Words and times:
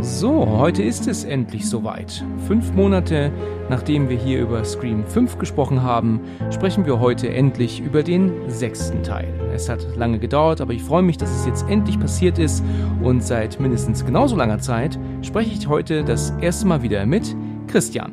So, 0.00 0.46
heute 0.46 0.82
ist 0.82 1.08
es 1.08 1.24
endlich 1.24 1.68
soweit. 1.68 2.24
Fünf 2.46 2.72
Monate 2.72 3.32
nachdem 3.68 4.08
wir 4.08 4.16
hier 4.16 4.40
über 4.40 4.64
Scream 4.64 5.06
5 5.06 5.38
gesprochen 5.38 5.82
haben, 5.82 6.20
sprechen 6.50 6.86
wir 6.86 7.00
heute 7.00 7.28
endlich 7.30 7.80
über 7.80 8.02
den 8.02 8.48
sechsten 8.48 9.02
Teil. 9.02 9.28
Es 9.52 9.68
hat 9.68 9.96
lange 9.96 10.18
gedauert, 10.18 10.60
aber 10.60 10.72
ich 10.72 10.82
freue 10.82 11.02
mich, 11.02 11.18
dass 11.18 11.30
es 11.30 11.46
jetzt 11.46 11.68
endlich 11.68 11.98
passiert 11.98 12.38
ist 12.38 12.64
und 13.02 13.22
seit 13.22 13.60
mindestens 13.60 14.04
genauso 14.04 14.36
langer 14.36 14.58
Zeit 14.58 14.98
spreche 15.22 15.52
ich 15.52 15.68
heute 15.68 16.04
das 16.04 16.32
erste 16.40 16.66
Mal 16.66 16.82
wieder 16.82 17.04
mit 17.06 17.34
Christian. 17.66 18.12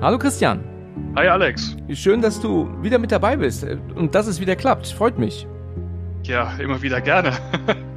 Hallo 0.00 0.18
Christian. 0.18 0.60
Hi 1.16 1.28
Alex. 1.28 1.76
Schön, 1.92 2.20
dass 2.20 2.40
du 2.40 2.68
wieder 2.82 2.98
mit 2.98 3.12
dabei 3.12 3.36
bist 3.36 3.66
und 3.94 4.14
dass 4.14 4.26
es 4.26 4.40
wieder 4.40 4.56
klappt. 4.56 4.86
Freut 4.88 5.18
mich. 5.18 5.46
Ja, 6.24 6.52
immer 6.58 6.80
wieder 6.80 7.00
gerne. 7.00 7.32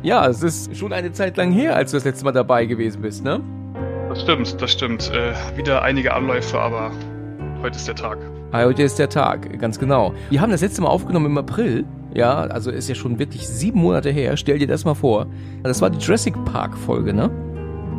ja, 0.04 0.28
es 0.28 0.44
ist 0.44 0.76
schon 0.76 0.92
eine 0.92 1.12
Zeit 1.14 1.38
lang 1.38 1.52
her, 1.52 1.76
als 1.76 1.92
du 1.92 1.98
das 1.98 2.04
letzte 2.04 2.26
Mal 2.26 2.34
dabei 2.34 2.66
gewesen 2.66 3.02
bist, 3.02 3.24
ne? 3.24 3.40
Das 4.10 4.22
stimmt, 4.22 4.62
das 4.62 4.72
stimmt. 4.72 5.12
Äh, 5.14 5.34
wieder 5.58 5.82
einige 5.82 6.14
Anläufe, 6.14 6.60
aber 6.60 6.92
heute 7.62 7.78
ist 7.78 7.88
der 7.88 7.96
Tag. 7.96 8.18
Ah, 8.52 8.66
heute 8.66 8.84
ist 8.84 9.00
der 9.00 9.10
Tag, 9.10 9.60
ganz 9.60 9.80
genau. 9.80 10.14
Wir 10.30 10.42
haben 10.42 10.52
das 10.52 10.62
letzte 10.62 10.82
Mal 10.82 10.90
aufgenommen 10.90 11.28
im 11.28 11.38
April. 11.38 11.86
Ja, 12.14 12.40
also 12.42 12.72
ist 12.72 12.90
ja 12.90 12.96
schon 12.96 13.20
wirklich 13.20 13.48
sieben 13.48 13.80
Monate 13.80 14.10
her. 14.10 14.36
Stell 14.38 14.60
dir 14.60 14.68
das 14.68 14.86
mal 14.86 14.94
vor. 14.94 15.28
Das 15.64 15.82
war 15.82 15.90
die 15.90 16.00
Jurassic 16.00 16.34
Park 16.46 16.78
Folge, 16.78 17.14
ne? 17.14 17.30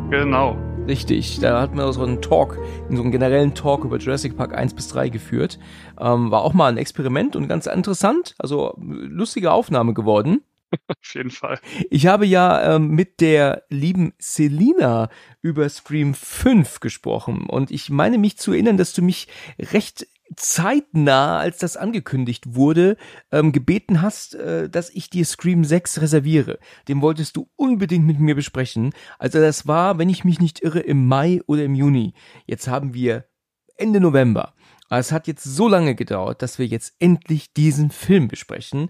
Genau. 0.09 0.57
Richtig, 0.89 1.39
da 1.39 1.61
hatten 1.61 1.77
wir 1.77 1.93
so 1.93 2.01
einen 2.01 2.19
Talk, 2.19 2.57
so 2.89 3.03
einen 3.03 3.11
generellen 3.11 3.53
Talk 3.53 3.85
über 3.85 3.97
Jurassic 3.97 4.35
Park 4.35 4.57
1 4.57 4.73
bis 4.73 4.87
3 4.87 5.09
geführt. 5.09 5.59
Ähm, 5.99 6.31
war 6.31 6.41
auch 6.41 6.53
mal 6.53 6.67
ein 6.67 6.77
Experiment 6.77 7.35
und 7.35 7.47
ganz 7.47 7.67
interessant, 7.67 8.33
also 8.39 8.73
lustige 8.79 9.51
Aufnahme 9.51 9.93
geworden. 9.93 10.41
Auf 10.87 11.13
jeden 11.13 11.29
Fall. 11.29 11.59
Ich 11.91 12.07
habe 12.07 12.25
ja 12.25 12.75
ähm, 12.75 12.87
mit 12.89 13.21
der 13.21 13.65
lieben 13.69 14.13
Selina 14.17 15.09
über 15.43 15.69
Scream 15.69 16.15
5 16.15 16.79
gesprochen 16.79 17.45
und 17.45 17.69
ich 17.69 17.91
meine 17.91 18.17
mich 18.17 18.37
zu 18.37 18.51
erinnern, 18.53 18.77
dass 18.77 18.93
du 18.93 19.03
mich 19.03 19.27
recht 19.59 20.07
zeitnah, 20.35 21.39
als 21.39 21.57
das 21.57 21.77
angekündigt 21.77 22.55
wurde, 22.55 22.97
ähm, 23.31 23.51
gebeten 23.51 24.01
hast, 24.01 24.35
äh, 24.35 24.69
dass 24.69 24.89
ich 24.89 25.09
dir 25.09 25.25
Scream 25.25 25.63
6 25.63 26.01
reserviere. 26.01 26.59
Den 26.87 27.01
wolltest 27.01 27.35
du 27.35 27.49
unbedingt 27.55 28.05
mit 28.05 28.19
mir 28.19 28.35
besprechen. 28.35 28.91
Also 29.17 29.39
das 29.39 29.67
war, 29.67 29.97
wenn 29.97 30.09
ich 30.09 30.25
mich 30.25 30.39
nicht 30.39 30.61
irre, 30.61 30.79
im 30.79 31.07
Mai 31.07 31.41
oder 31.47 31.63
im 31.63 31.75
Juni. 31.75 32.13
Jetzt 32.45 32.67
haben 32.67 32.93
wir 32.93 33.25
Ende 33.77 33.99
November. 33.99 34.53
Es 34.89 35.11
hat 35.11 35.27
jetzt 35.27 35.43
so 35.43 35.67
lange 35.67 35.95
gedauert, 35.95 36.41
dass 36.41 36.59
wir 36.59 36.65
jetzt 36.65 36.93
endlich 36.99 37.53
diesen 37.53 37.91
Film 37.91 38.27
besprechen. 38.27 38.89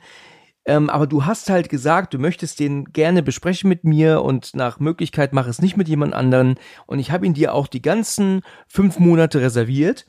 Ähm, 0.65 0.89
aber 0.89 1.07
du 1.07 1.25
hast 1.25 1.49
halt 1.49 1.69
gesagt, 1.69 2.13
du 2.13 2.19
möchtest 2.19 2.59
den 2.59 2.85
gerne 2.85 3.23
besprechen 3.23 3.69
mit 3.69 3.83
mir 3.83 4.21
und 4.21 4.55
nach 4.55 4.79
Möglichkeit 4.79 5.33
mach 5.33 5.47
es 5.47 5.61
nicht 5.61 5.77
mit 5.77 5.87
jemand 5.87 6.13
anderen. 6.13 6.55
Und 6.85 6.99
ich 6.99 7.11
habe 7.11 7.25
ihn 7.25 7.33
dir 7.33 7.53
auch 7.53 7.67
die 7.67 7.81
ganzen 7.81 8.41
fünf 8.67 8.99
Monate 8.99 9.41
reserviert. 9.41 10.05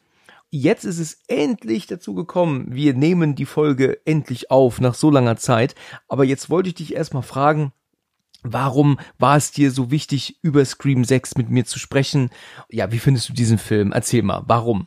Jetzt 0.51 0.85
ist 0.85 0.99
es 0.99 1.23
endlich 1.29 1.87
dazu 1.87 2.15
gekommen. 2.15 2.67
Wir 2.71 2.93
nehmen 2.95 3.37
die 3.37 3.47
Folge 3.47 4.05
endlich 4.05 4.51
auf 4.51 4.81
nach 4.81 4.95
so 4.95 5.11
langer 5.11 5.37
Zeit. 5.37 5.75
Aber 6.09 6.25
jetzt 6.25 6.51
wollte 6.51 6.69
ich 6.71 6.75
dich 6.75 6.95
erstmal 6.95 7.23
fragen, 7.23 7.73
Warum 8.43 8.99
war 9.19 9.37
es 9.37 9.53
dir 9.53 9.71
so 9.71 9.91
wichtig, 9.91 10.39
über 10.43 10.65
Scream 10.65 11.05
6 11.05 11.37
mit 11.37 11.51
mir 11.51 11.67
zu 11.67 11.79
sprechen? 11.79 12.31
Ja, 12.71 12.91
wie 12.91 12.99
findest 12.99 13.29
du 13.29 13.33
diesen 13.35 13.59
Film? 13.59 13.93
Erzähl 13.93 14.23
mal, 14.23 14.45
warum? 14.47 14.87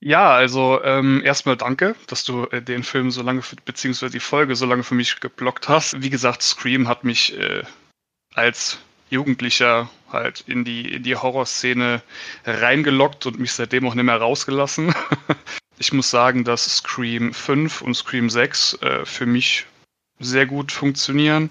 Ja, 0.00 0.32
also 0.32 0.82
ähm, 0.84 1.22
erstmal 1.24 1.56
danke, 1.56 1.96
dass 2.06 2.24
du 2.24 2.44
äh, 2.46 2.62
den 2.62 2.82
Film 2.82 3.10
so 3.10 3.22
lange, 3.22 3.42
für, 3.42 3.56
beziehungsweise 3.56 4.12
die 4.12 4.20
Folge 4.20 4.54
so 4.54 4.66
lange 4.66 4.82
für 4.82 4.94
mich 4.94 5.18
geblockt 5.18 5.68
hast. 5.68 6.00
Wie 6.02 6.10
gesagt, 6.10 6.42
Scream 6.42 6.88
hat 6.88 7.04
mich 7.04 7.36
äh, 7.38 7.62
als 8.34 8.78
Jugendlicher 9.14 9.88
halt 10.10 10.44
in 10.46 10.64
die, 10.64 10.92
in 10.92 11.02
die 11.02 11.16
Horrorszene 11.16 12.02
reingelockt 12.44 13.26
und 13.26 13.38
mich 13.38 13.52
seitdem 13.52 13.86
auch 13.86 13.94
nicht 13.94 14.04
mehr 14.04 14.16
rausgelassen. 14.16 14.94
ich 15.78 15.92
muss 15.92 16.10
sagen, 16.10 16.44
dass 16.44 16.76
Scream 16.76 17.32
5 17.32 17.82
und 17.82 17.94
Scream 17.94 18.30
6 18.30 18.74
äh, 18.82 19.04
für 19.04 19.26
mich 19.26 19.66
sehr 20.20 20.46
gut 20.46 20.72
funktionieren. 20.72 21.50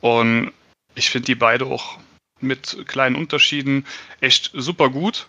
Und 0.00 0.52
ich 0.94 1.10
finde 1.10 1.26
die 1.26 1.34
beide 1.34 1.66
auch 1.66 1.98
mit 2.40 2.84
kleinen 2.86 3.16
Unterschieden 3.16 3.84
echt 4.20 4.52
super 4.54 4.90
gut 4.90 5.26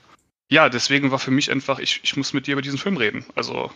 ja, 0.49 0.67
deswegen 0.67 1.11
war 1.11 1.19
für 1.19 1.31
mich 1.31 1.51
einfach, 1.51 1.79
ich, 1.79 2.01
ich 2.03 2.17
muss 2.17 2.33
mit 2.33 2.47
dir 2.47 2.53
über 2.53 2.61
diesen 2.61 2.79
Film 2.79 2.97
reden. 2.97 3.23
Also 3.35 3.71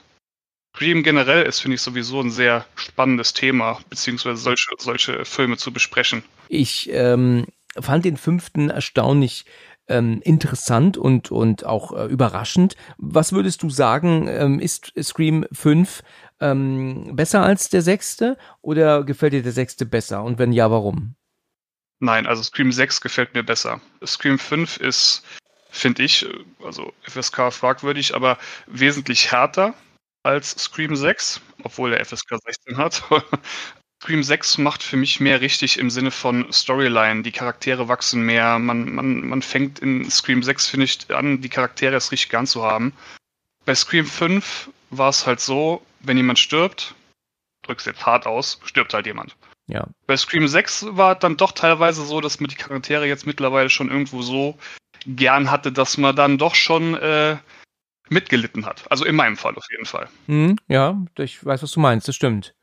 Scream 0.75 1.03
generell 1.03 1.43
ist, 1.43 1.59
finde 1.59 1.75
ich, 1.75 1.81
sowieso 1.81 2.19
ein 2.19 2.31
sehr 2.31 2.65
spannendes 2.75 3.33
Thema, 3.33 3.79
beziehungsweise 3.89 4.41
solche, 4.41 4.69
solche 4.79 5.23
Filme 5.23 5.57
zu 5.57 5.71
besprechen. 5.71 6.23
Ich 6.49 6.89
ähm, 6.91 7.45
fand 7.79 8.05
den 8.05 8.17
fünften 8.17 8.69
erstaunlich 8.69 9.45
ähm, 9.87 10.21
interessant 10.23 10.97
und, 10.97 11.31
und 11.31 11.65
auch 11.65 11.91
äh, 11.91 12.05
überraschend. 12.05 12.75
Was 12.97 13.33
würdest 13.33 13.63
du 13.63 13.69
sagen, 13.69 14.27
ähm, 14.27 14.59
ist 14.59 14.93
Scream 15.01 15.45
5 15.51 16.03
ähm, 16.39 17.15
besser 17.15 17.43
als 17.43 17.69
der 17.69 17.81
sechste 17.81 18.37
oder 18.61 19.03
gefällt 19.03 19.33
dir 19.33 19.43
der 19.43 19.51
sechste 19.51 19.85
besser? 19.85 20.23
Und 20.23 20.39
wenn 20.39 20.53
ja, 20.53 20.71
warum? 20.71 21.15
Nein, 21.99 22.25
also 22.25 22.43
Scream 22.43 22.71
6 22.71 23.01
gefällt 23.01 23.33
mir 23.33 23.43
besser. 23.43 23.81
Scream 24.05 24.39
5 24.39 24.77
ist 24.77 25.23
finde 25.73 26.03
ich, 26.03 26.27
also 26.63 26.93
FSK 27.01 27.51
fragwürdig, 27.51 28.13
aber 28.13 28.37
wesentlich 28.67 29.31
härter 29.31 29.73
als 30.21 30.51
Scream 30.51 30.95
6, 30.95 31.41
obwohl 31.63 31.89
der 31.89 32.05
FSK 32.05 32.37
16 32.45 32.77
hat. 32.77 33.03
Scream 34.03 34.21
6 34.21 34.57
macht 34.57 34.83
für 34.83 34.97
mich 34.97 35.21
mehr 35.21 35.39
richtig 35.39 35.79
im 35.79 35.89
Sinne 35.89 36.11
von 36.11 36.51
Storyline. 36.51 37.23
Die 37.23 37.31
Charaktere 37.31 37.87
wachsen 37.87 38.25
mehr. 38.25 38.59
Man, 38.59 38.93
man, 38.93 39.25
man 39.25 39.41
fängt 39.41 39.79
in 39.79 40.11
Scream 40.11 40.43
6, 40.43 40.67
finde 40.67 40.83
ich, 40.83 41.09
an, 41.15 41.39
die 41.39 41.47
Charaktere 41.47 41.93
erst 41.93 42.11
richtig 42.11 42.29
gern 42.29 42.45
zu 42.45 42.65
haben. 42.65 42.91
Bei 43.63 43.73
Scream 43.73 44.05
5 44.05 44.69
war 44.89 45.07
es 45.07 45.25
halt 45.25 45.39
so, 45.39 45.81
wenn 46.01 46.17
jemand 46.17 46.37
stirbt, 46.37 46.95
drückst 47.61 47.87
jetzt 47.87 48.05
hart 48.05 48.27
aus, 48.27 48.59
stirbt 48.65 48.93
halt 48.93 49.05
jemand. 49.05 49.37
Ja. 49.67 49.87
Bei 50.05 50.17
Scream 50.17 50.49
6 50.49 50.87
war 50.89 51.13
es 51.13 51.19
dann 51.19 51.37
doch 51.37 51.53
teilweise 51.53 52.03
so, 52.03 52.19
dass 52.19 52.41
man 52.41 52.49
die 52.49 52.57
Charaktere 52.57 53.07
jetzt 53.07 53.25
mittlerweile 53.25 53.69
schon 53.69 53.89
irgendwo 53.89 54.21
so 54.21 54.57
gern 55.05 55.49
hatte, 55.49 55.71
dass 55.71 55.97
man 55.97 56.13
dann 56.13 56.37
doch 56.37 56.55
schon 56.55 56.95
äh, 56.95 57.37
mitgelitten 58.09 58.65
hat. 58.65 58.83
Also 58.91 59.05
in 59.05 59.15
meinem 59.15 59.37
Fall 59.37 59.55
auf 59.55 59.67
jeden 59.71 59.85
Fall. 59.85 60.09
Hm, 60.25 60.57
ja, 60.67 61.01
ich 61.17 61.45
weiß, 61.45 61.63
was 61.63 61.71
du 61.71 61.79
meinst, 61.79 62.09
das 62.09 62.17
stimmt. 62.17 62.53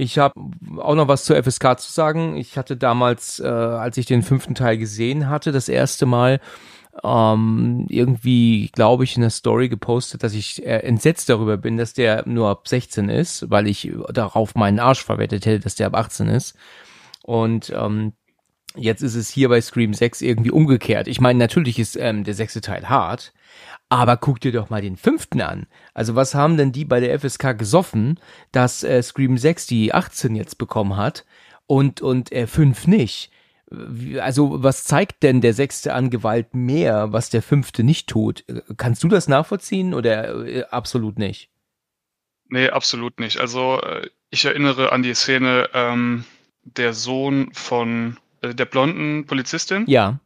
Ich 0.00 0.18
habe 0.18 0.32
auch 0.78 0.94
noch 0.94 1.08
was 1.08 1.24
zur 1.24 1.36
FSK 1.36 1.78
zu 1.78 1.92
sagen. 1.92 2.34
Ich 2.38 2.56
hatte 2.56 2.74
damals, 2.78 3.38
äh, 3.38 3.46
als 3.46 3.98
ich 3.98 4.06
den 4.06 4.22
fünften 4.22 4.54
Teil 4.54 4.78
gesehen 4.78 5.28
hatte, 5.28 5.52
das 5.52 5.68
erste 5.68 6.06
Mal 6.06 6.40
ähm, 7.04 7.84
irgendwie, 7.90 8.70
glaube 8.72 9.04
ich, 9.04 9.16
in 9.16 9.20
der 9.20 9.28
Story 9.28 9.68
gepostet, 9.68 10.22
dass 10.22 10.32
ich 10.32 10.64
äh, 10.64 10.78
entsetzt 10.78 11.28
darüber 11.28 11.58
bin, 11.58 11.76
dass 11.76 11.92
der 11.92 12.26
nur 12.26 12.48
ab 12.48 12.66
16 12.66 13.10
ist, 13.10 13.50
weil 13.50 13.66
ich 13.66 13.92
darauf 14.10 14.54
meinen 14.54 14.78
Arsch 14.78 15.04
verwettet 15.04 15.44
hätte, 15.44 15.60
dass 15.60 15.74
der 15.74 15.88
ab 15.88 15.96
18 15.96 16.28
ist. 16.28 16.56
Und 17.22 17.70
ähm, 17.76 18.14
Jetzt 18.76 19.02
ist 19.02 19.16
es 19.16 19.28
hier 19.28 19.48
bei 19.48 19.60
Scream 19.60 19.94
6 19.94 20.22
irgendwie 20.22 20.52
umgekehrt. 20.52 21.08
Ich 21.08 21.20
meine, 21.20 21.38
natürlich 21.38 21.78
ist 21.78 21.96
ähm, 21.96 22.22
der 22.22 22.34
sechste 22.34 22.60
Teil 22.60 22.88
hart, 22.88 23.32
aber 23.88 24.16
guck 24.16 24.40
dir 24.40 24.52
doch 24.52 24.70
mal 24.70 24.80
den 24.80 24.96
fünften 24.96 25.40
an. 25.40 25.66
Also 25.92 26.14
was 26.14 26.34
haben 26.34 26.56
denn 26.56 26.70
die 26.70 26.84
bei 26.84 27.00
der 27.00 27.18
FSK 27.18 27.58
gesoffen, 27.58 28.20
dass 28.52 28.84
äh, 28.84 29.02
Scream 29.02 29.38
6 29.38 29.66
die 29.66 29.92
18 29.92 30.36
jetzt 30.36 30.56
bekommen 30.56 30.96
hat 30.96 31.24
und, 31.66 32.00
und 32.00 32.30
äh, 32.30 32.46
5 32.46 32.86
nicht? 32.86 33.32
Also 34.20 34.62
was 34.62 34.84
zeigt 34.84 35.22
denn 35.22 35.40
der 35.40 35.54
sechste 35.54 35.94
an 35.94 36.10
Gewalt 36.10 36.54
mehr, 36.54 37.12
was 37.12 37.30
der 37.30 37.42
fünfte 37.42 37.84
nicht 37.84 38.08
tut? 38.08 38.44
Kannst 38.76 39.04
du 39.04 39.08
das 39.08 39.28
nachvollziehen 39.28 39.94
oder 39.94 40.44
äh, 40.44 40.64
absolut 40.64 41.18
nicht? 41.18 41.50
Nee, 42.48 42.68
absolut 42.68 43.20
nicht. 43.20 43.38
Also 43.38 43.80
äh, 43.80 44.10
ich 44.30 44.44
erinnere 44.44 44.90
an 44.90 45.04
die 45.04 45.14
Szene, 45.14 45.70
ähm, 45.72 46.24
der 46.64 46.92
Sohn 46.94 47.52
von 47.52 48.16
der 48.42 48.64
blonden 48.64 49.26
Polizistin. 49.26 49.84
Ja. 49.86 50.20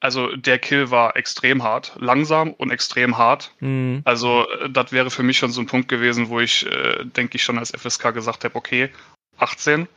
Also 0.00 0.36
der 0.36 0.58
Kill 0.58 0.90
war 0.90 1.16
extrem 1.16 1.62
hart, 1.62 1.92
langsam 1.96 2.52
und 2.52 2.70
extrem 2.70 3.16
hart. 3.16 3.54
Mhm. 3.60 4.02
Also 4.04 4.46
äh, 4.50 4.68
das 4.68 4.92
wäre 4.92 5.10
für 5.10 5.22
mich 5.22 5.38
schon 5.38 5.50
so 5.50 5.62
ein 5.62 5.66
Punkt 5.66 5.88
gewesen, 5.88 6.28
wo 6.28 6.40
ich, 6.40 6.66
äh, 6.66 7.04
denke 7.04 7.36
ich, 7.36 7.42
schon 7.42 7.58
als 7.58 7.70
FSK 7.70 8.12
gesagt 8.12 8.44
habe, 8.44 8.54
okay, 8.54 8.90
18. 9.38 9.88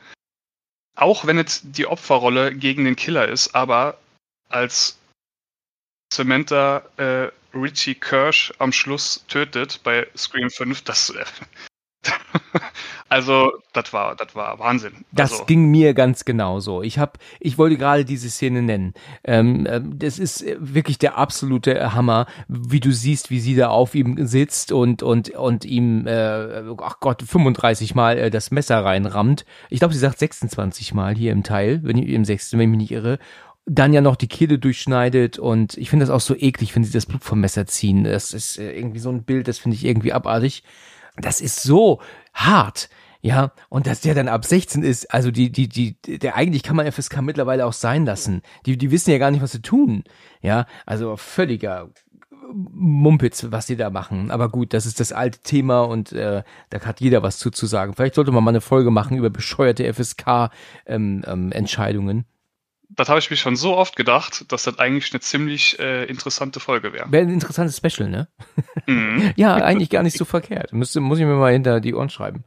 Auch 0.96 1.26
wenn 1.26 1.38
jetzt 1.38 1.64
die 1.64 1.88
Opferrolle 1.88 2.56
gegen 2.56 2.86
den 2.86 2.96
Killer 2.96 3.28
ist, 3.28 3.54
aber 3.54 3.98
als 4.48 4.98
Samantha 6.12 6.84
äh, 6.96 7.30
Richie 7.54 7.96
Kirsch 7.96 8.54
am 8.60 8.72
Schluss 8.72 9.26
tötet 9.28 9.82
bei 9.84 10.08
Scream 10.16 10.50
5, 10.50 10.84
das, 10.84 11.10
äh, 11.10 11.26
also, 13.10 13.52
das 13.74 13.92
war, 13.94 14.16
das 14.16 14.36
war 14.36 14.60
Wahnsinn. 14.60 15.06
Das 15.12 15.32
also, 15.32 15.46
ging 15.46 15.70
mir 15.70 15.94
ganz 15.94 16.26
genauso. 16.26 16.82
Ich 16.82 17.00
hab, 17.00 17.18
ich 17.40 17.58
wollte 17.58 17.78
gerade 17.78 18.06
diese 18.06 18.30
Szene 18.30 18.62
nennen. 18.62 18.94
Ähm, 19.24 19.66
äh, 19.66 19.82
das 19.84 20.20
ist 20.20 20.46
wirklich 20.60 20.98
der 20.98 21.18
absolute 21.18 21.94
Hammer, 21.94 22.28
wie 22.48 22.80
du 22.80 22.92
siehst, 22.92 23.30
wie 23.30 23.40
sie 23.40 23.56
da 23.56 23.70
auf 23.70 23.96
ihm 23.96 24.26
sitzt 24.26 24.72
und 24.72 25.04
und 25.04 25.32
und 25.32 25.66
ihm, 25.66 26.08
äh, 26.08 26.64
ach 26.82 27.00
Gott, 27.00 27.24
35 27.24 27.96
Mal 27.96 28.18
äh, 28.18 28.30
das 28.30 28.52
Messer 28.52 28.84
reinrammt. 28.84 29.46
Ich 29.70 29.80
glaube, 29.80 29.94
sie 29.94 30.00
sagt 30.00 30.20
26 30.20 30.94
Mal 30.94 31.16
hier 31.16 31.32
im 31.32 31.44
Teil, 31.44 31.82
wenn 31.84 31.98
ich 31.98 32.10
im 32.10 32.26
sechsten, 32.26 32.58
wenn 32.58 32.70
ich 32.72 32.78
mich 32.78 32.90
nicht 32.90 32.92
irre 32.92 33.20
dann 33.70 33.92
ja 33.92 34.00
noch 34.00 34.16
die 34.16 34.30
Kehle 34.30 34.60
durchschneidet 34.60 35.38
und 35.38 35.78
ich 35.78 35.90
finde 35.90 36.06
das 36.06 36.10
auch 36.10 36.22
so 36.22 36.34
eklig, 36.34 36.74
wenn 36.74 36.86
sie 36.86 36.94
das 36.94 37.06
Blut 37.06 37.26
vom 37.26 37.42
Messer 37.42 37.68
ziehen. 37.68 38.06
Das 38.06 38.34
ist 38.34 38.58
äh, 38.58 38.72
irgendwie 38.72 39.00
so 39.00 39.10
ein 39.10 39.24
Bild, 39.24 39.50
das 39.50 39.60
finde 39.60 39.76
ich 39.76 39.84
irgendwie 39.84 40.14
abartig. 40.14 40.64
Das 41.18 41.42
ist 41.42 41.62
so 41.62 42.02
hart. 42.34 42.90
Ja, 43.22 43.52
und 43.70 43.88
dass 43.88 44.02
der 44.02 44.14
dann 44.14 44.28
ab 44.28 44.46
16 44.46 44.84
ist, 44.84 45.14
also 45.14 45.32
die, 45.32 45.52
die, 45.52 45.68
die, 45.68 46.20
der 46.20 46.36
eigentlich 46.36 46.64
kann 46.64 46.76
man 46.76 46.90
FSK 46.90 47.22
mittlerweile 47.22 47.66
auch 47.66 47.74
sein 47.74 48.06
lassen. 48.06 48.42
Die, 48.66 48.78
die 48.78 48.92
wissen 48.92 49.10
ja 49.10 49.18
gar 49.18 49.32
nicht, 49.32 49.42
was 49.42 49.52
sie 49.52 49.62
tun. 49.62 50.04
Ja, 50.42 50.66
also 50.86 51.18
völliger 51.18 51.90
Mumpitz, 52.54 53.48
was 53.50 53.66
die 53.66 53.76
da 53.76 53.90
machen. 53.90 54.32
Aber 54.32 54.50
gut, 54.50 54.74
das 54.74 54.86
ist 54.86 55.00
das 55.00 55.12
alte 55.12 55.40
Thema 55.40 55.82
und 55.82 56.14
äh, 56.14 56.44
da 56.70 56.80
hat 56.82 57.02
jeder 57.02 57.24
was 57.24 57.40
zu, 57.40 57.52
zu 57.52 57.66
sagen. 57.66 57.94
Vielleicht 57.94 58.16
sollte 58.16 58.32
man 58.32 58.44
mal 58.44 58.52
eine 58.52 58.62
Folge 58.62 58.92
machen 58.92 59.18
über 59.18 59.30
bescheuerte 59.30 59.92
FSK-Entscheidungen. 59.94 60.86
Ähm, 60.88 62.20
ähm, 62.20 62.26
das 62.90 63.10
habe 63.10 63.20
ich 63.20 63.30
mich 63.30 63.40
schon 63.40 63.56
so 63.56 63.76
oft 63.76 63.96
gedacht, 63.96 64.52
dass 64.52 64.64
das 64.64 64.80
eigentlich 64.80 65.12
eine 65.14 65.20
ziemlich 65.20 65.78
äh, 65.80 66.06
interessante 66.06 66.60
Folge 66.60 66.94
wäre. 66.94 67.12
Wäre 67.12 67.24
ein 67.24 67.34
interessantes 67.34 67.78
Special, 67.78 68.10
ne? 68.10 68.28
Mhm. 68.86 69.34
ja, 69.36 69.56
eigentlich 69.56 69.90
gar 69.90 70.04
nicht 70.04 70.18
so 70.18 70.26
verkehrt. 70.26 70.74
Müsste, 70.74 71.02
muss 71.02 71.20
ich 71.20 71.26
mir 71.26 71.36
mal 71.36 71.52
hinter 71.52 71.82
die 71.82 71.94
Ohren 71.94 72.10
schreiben 72.10 72.44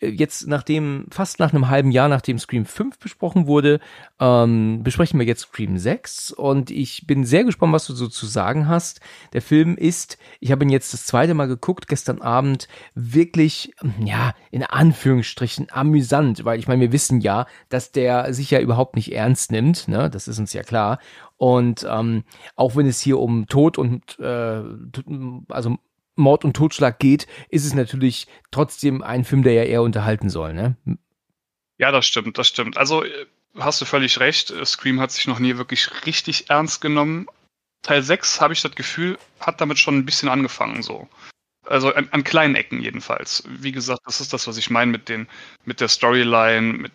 jetzt 0.00 0.46
nachdem, 0.46 1.06
fast 1.10 1.38
nach 1.38 1.52
einem 1.52 1.68
halben 1.68 1.90
Jahr, 1.90 2.08
nachdem 2.08 2.38
Scream 2.38 2.66
5 2.66 2.98
besprochen 2.98 3.46
wurde, 3.46 3.80
ähm, 4.20 4.82
besprechen 4.82 5.18
wir 5.18 5.26
jetzt 5.26 5.42
Scream 5.42 5.78
6 5.78 6.32
und 6.32 6.70
ich 6.70 7.06
bin 7.06 7.24
sehr 7.24 7.44
gespannt, 7.44 7.72
was 7.72 7.86
du 7.86 7.94
so 7.94 8.08
zu 8.08 8.26
sagen 8.26 8.68
hast. 8.68 9.00
Der 9.32 9.42
Film 9.42 9.76
ist, 9.76 10.18
ich 10.40 10.52
habe 10.52 10.64
ihn 10.64 10.70
jetzt 10.70 10.92
das 10.92 11.06
zweite 11.06 11.34
Mal 11.34 11.46
geguckt, 11.46 11.88
gestern 11.88 12.20
Abend, 12.22 12.68
wirklich, 12.94 13.74
ja, 14.00 14.34
in 14.50 14.62
Anführungsstrichen 14.62 15.68
amüsant, 15.70 16.44
weil 16.44 16.58
ich 16.58 16.68
meine, 16.68 16.80
wir 16.80 16.92
wissen 16.92 17.20
ja, 17.20 17.46
dass 17.68 17.92
der 17.92 18.32
sich 18.34 18.50
ja 18.50 18.60
überhaupt 18.60 18.96
nicht 18.96 19.12
ernst 19.12 19.52
nimmt, 19.52 19.88
ne, 19.88 20.10
das 20.10 20.28
ist 20.28 20.38
uns 20.38 20.52
ja 20.52 20.62
klar. 20.62 20.98
Und 21.36 21.86
ähm, 21.88 22.24
auch 22.56 22.76
wenn 22.76 22.86
es 22.86 23.00
hier 23.00 23.18
um 23.18 23.46
Tod 23.46 23.76
und 23.76 24.18
äh, 24.20 24.62
also 25.48 25.78
Mord 26.16 26.44
und 26.44 26.54
Totschlag 26.54 26.98
geht, 26.98 27.26
ist 27.48 27.64
es 27.64 27.74
natürlich 27.74 28.26
trotzdem 28.50 29.02
ein 29.02 29.24
Film, 29.24 29.42
der 29.42 29.54
ja 29.54 29.64
eher 29.64 29.82
unterhalten 29.82 30.28
soll, 30.28 30.54
ne? 30.54 30.76
Ja, 31.78 31.90
das 31.90 32.06
stimmt, 32.06 32.38
das 32.38 32.48
stimmt. 32.48 32.76
Also 32.76 33.04
äh, 33.04 33.26
hast 33.58 33.80
du 33.80 33.84
völlig 33.84 34.20
recht. 34.20 34.52
Scream 34.64 35.00
hat 35.00 35.10
sich 35.10 35.26
noch 35.26 35.38
nie 35.38 35.56
wirklich 35.56 36.06
richtig 36.06 36.50
ernst 36.50 36.80
genommen. 36.80 37.26
Teil 37.82 38.02
6, 38.02 38.40
habe 38.40 38.54
ich 38.54 38.62
das 38.62 38.74
Gefühl, 38.74 39.18
hat 39.40 39.60
damit 39.60 39.78
schon 39.78 39.98
ein 39.98 40.06
bisschen 40.06 40.28
angefangen 40.28 40.82
so. 40.82 41.08
Also 41.66 41.92
an, 41.94 42.08
an, 42.10 42.24
kleinen 42.24 42.56
Ecken 42.56 42.80
jedenfalls. 42.80 43.42
Wie 43.48 43.72
gesagt, 43.72 44.00
das 44.04 44.20
ist 44.20 44.32
das, 44.32 44.46
was 44.46 44.56
ich 44.56 44.70
meine 44.70 44.90
mit 44.90 45.10
mit 45.64 45.80
der 45.80 45.88
Storyline, 45.88 46.74
mit 46.74 46.92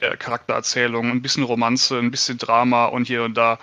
der 0.00 0.16
Charaktererzählung, 0.16 1.10
ein 1.10 1.22
bisschen 1.22 1.44
Romanze, 1.44 1.98
ein 1.98 2.10
bisschen 2.10 2.38
Drama 2.38 2.86
und 2.86 3.06
hier 3.06 3.24
und 3.24 3.36
da. 3.36 3.58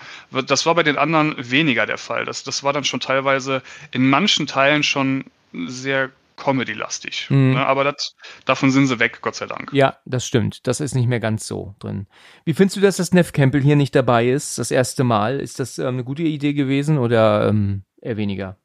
Das 0.46 0.66
war 0.66 0.74
bei 0.74 0.82
den 0.82 0.98
anderen 0.98 1.34
weniger 1.38 1.86
der 1.86 1.98
Fall. 1.98 2.24
Das, 2.24 2.44
das 2.44 2.62
war 2.62 2.72
dann 2.72 2.84
schon 2.84 3.00
teilweise 3.00 3.62
in 3.90 4.08
manchen 4.08 4.46
Teilen 4.46 4.82
schon 4.82 5.24
sehr 5.66 6.10
Comedy-lastig. 6.36 7.26
Mhm. 7.30 7.54
Ne? 7.54 7.66
Aber 7.66 7.82
das, 7.82 8.14
davon 8.44 8.70
sind 8.70 8.86
sie 8.86 9.00
weg, 9.00 9.18
Gott 9.22 9.34
sei 9.34 9.46
Dank. 9.46 9.72
Ja, 9.72 9.96
das 10.04 10.24
stimmt. 10.24 10.66
Das 10.68 10.80
ist 10.80 10.94
nicht 10.94 11.08
mehr 11.08 11.18
ganz 11.18 11.46
so 11.46 11.74
drin. 11.80 12.06
Wie 12.44 12.54
findest 12.54 12.76
du, 12.76 12.80
dass 12.80 12.98
das 12.98 13.12
Neff 13.12 13.32
Campbell 13.32 13.62
hier 13.62 13.74
nicht 13.74 13.94
dabei 13.94 14.28
ist, 14.28 14.58
das 14.58 14.70
erste 14.70 15.02
Mal? 15.02 15.40
Ist 15.40 15.58
das 15.58 15.78
ähm, 15.78 15.88
eine 15.88 16.04
gute 16.04 16.22
Idee 16.22 16.54
gewesen 16.54 16.98
oder 16.98 17.48
ähm, 17.48 17.82
eher 18.00 18.16
weniger? 18.16 18.56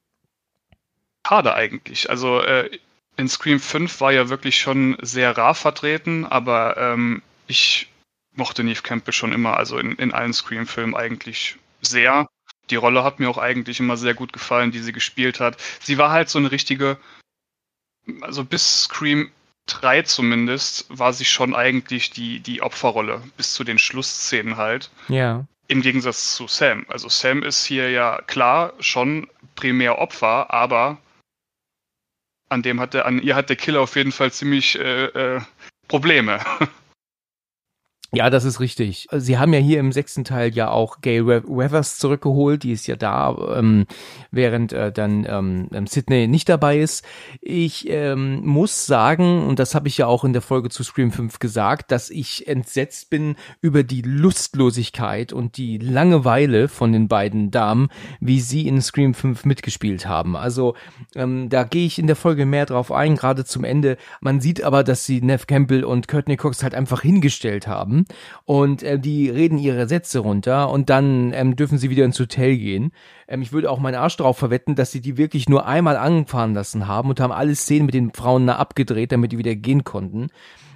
schade 1.25 1.53
eigentlich. 1.55 2.09
Also 2.09 2.41
äh, 2.41 2.69
in 3.17 3.27
Scream 3.29 3.59
5 3.59 4.01
war 4.01 4.11
ja 4.11 4.29
wirklich 4.29 4.59
schon 4.59 4.97
sehr 5.01 5.37
rar 5.37 5.55
vertreten, 5.55 6.25
aber 6.25 6.77
ähm, 6.77 7.21
ich 7.47 7.89
mochte 8.35 8.63
Neve 8.63 8.81
Campbell 8.81 9.13
schon 9.13 9.31
immer, 9.31 9.57
also 9.57 9.77
in, 9.77 9.93
in 9.93 10.13
allen 10.13 10.33
Scream-Filmen 10.33 10.95
eigentlich 10.95 11.57
sehr. 11.81 12.27
Die 12.69 12.75
Rolle 12.75 13.03
hat 13.03 13.19
mir 13.19 13.29
auch 13.29 13.37
eigentlich 13.37 13.79
immer 13.79 13.97
sehr 13.97 14.13
gut 14.13 14.33
gefallen, 14.33 14.71
die 14.71 14.79
sie 14.79 14.93
gespielt 14.93 15.39
hat. 15.39 15.57
Sie 15.81 15.97
war 15.97 16.11
halt 16.11 16.29
so 16.29 16.39
eine 16.39 16.51
richtige, 16.51 16.97
also 18.21 18.43
bis 18.43 18.83
Scream 18.83 19.31
3 19.67 20.03
zumindest, 20.03 20.85
war 20.89 21.13
sie 21.13 21.25
schon 21.25 21.55
eigentlich 21.55 22.09
die, 22.11 22.39
die 22.39 22.61
Opferrolle, 22.61 23.21
bis 23.37 23.53
zu 23.53 23.63
den 23.63 23.79
Schlussszenen 23.79 24.57
halt. 24.57 24.89
Ja. 25.07 25.45
Im 25.67 25.81
Gegensatz 25.81 26.35
zu 26.35 26.47
Sam. 26.47 26.85
Also 26.89 27.09
Sam 27.09 27.43
ist 27.43 27.65
hier 27.65 27.89
ja 27.89 28.21
klar 28.27 28.73
schon 28.79 29.29
primär 29.55 29.99
Opfer, 29.99 30.53
aber 30.53 30.97
an 32.53 32.61
dem 32.61 32.79
hat 32.79 32.93
der, 32.93 33.05
an 33.05 33.21
ihr 33.21 33.35
hat 33.35 33.49
der 33.49 33.55
Killer 33.55 33.81
auf 33.81 33.95
jeden 33.95 34.11
Fall 34.11 34.31
ziemlich 34.31 34.79
äh, 34.79 35.05
äh, 35.05 35.41
Probleme. 35.87 36.39
Ja, 38.15 38.29
das 38.29 38.45
ist 38.45 38.59
richtig. 38.59 39.07
Sie 39.11 39.39
haben 39.39 39.53
ja 39.53 39.59
hier 39.59 39.79
im 39.79 39.91
sechsten 39.91 40.23
Teil 40.23 40.53
ja 40.53 40.69
auch 40.69 41.01
Gail 41.01 41.25
Weathers 41.25 41.97
zurückgeholt, 41.97 42.61
die 42.61 42.71
ist 42.71 42.85
ja 42.85 42.95
da, 42.95 43.35
ähm, 43.57 43.87
während 44.29 44.71
äh, 44.71 44.91
dann 44.91 45.25
ähm, 45.27 45.67
ähm, 45.73 45.87
Sydney 45.87 46.27
nicht 46.27 46.47
dabei 46.47 46.77
ist. 46.77 47.03
Ich 47.41 47.89
ähm, 47.89 48.45
muss 48.45 48.85
sagen, 48.85 49.47
und 49.47 49.57
das 49.57 49.73
habe 49.73 49.87
ich 49.87 49.97
ja 49.97 50.05
auch 50.05 50.23
in 50.23 50.33
der 50.33 50.43
Folge 50.43 50.69
zu 50.69 50.83
Scream 50.83 51.11
5 51.11 51.39
gesagt, 51.39 51.91
dass 51.91 52.11
ich 52.11 52.47
entsetzt 52.47 53.09
bin 53.09 53.35
über 53.61 53.81
die 53.81 54.03
Lustlosigkeit 54.03 55.33
und 55.33 55.57
die 55.57 55.79
Langeweile 55.79 56.67
von 56.67 56.91
den 56.93 57.07
beiden 57.07 57.49
Damen, 57.49 57.89
wie 58.19 58.41
sie 58.41 58.67
in 58.67 58.79
Scream 58.83 59.15
5 59.15 59.43
mitgespielt 59.45 60.05
haben. 60.05 60.35
Also 60.35 60.75
ähm, 61.15 61.49
da 61.49 61.63
gehe 61.63 61.87
ich 61.87 61.97
in 61.97 62.05
der 62.05 62.15
Folge 62.15 62.45
mehr 62.45 62.67
drauf 62.67 62.91
ein, 62.91 63.15
gerade 63.15 63.43
zum 63.43 63.63
Ende. 63.63 63.97
Man 64.21 64.39
sieht 64.39 64.63
aber, 64.63 64.83
dass 64.83 65.03
sie 65.03 65.19
Nev 65.21 65.47
Campbell 65.47 65.83
und 65.83 66.07
Courtney 66.07 66.37
Cox 66.37 66.61
halt 66.61 66.75
einfach 66.75 67.01
hingestellt 67.01 67.65
haben 67.65 68.02
und 68.45 68.83
äh, 68.83 68.99
die 68.99 69.29
reden 69.29 69.57
ihre 69.57 69.87
Sätze 69.87 70.19
runter 70.19 70.69
und 70.69 70.89
dann 70.89 71.33
ähm, 71.33 71.55
dürfen 71.55 71.77
sie 71.77 71.89
wieder 71.89 72.05
ins 72.05 72.19
Hotel 72.19 72.57
gehen. 72.57 72.91
Ähm, 73.27 73.41
ich 73.41 73.53
würde 73.53 73.69
auch 73.69 73.79
meinen 73.79 73.95
Arsch 73.95 74.17
darauf 74.17 74.37
verwetten, 74.37 74.75
dass 74.75 74.91
sie 74.91 75.01
die 75.01 75.17
wirklich 75.17 75.49
nur 75.49 75.65
einmal 75.65 75.97
anfahren 75.97 76.53
lassen 76.53 76.87
haben 76.87 77.09
und 77.09 77.19
haben 77.19 77.31
alle 77.31 77.55
Szenen 77.55 77.85
mit 77.85 77.95
den 77.95 78.13
Frauen 78.13 78.45
nah 78.45 78.57
abgedreht, 78.57 79.11
damit 79.11 79.31
die 79.31 79.37
wieder 79.37 79.55
gehen 79.55 79.83
konnten 79.83 80.29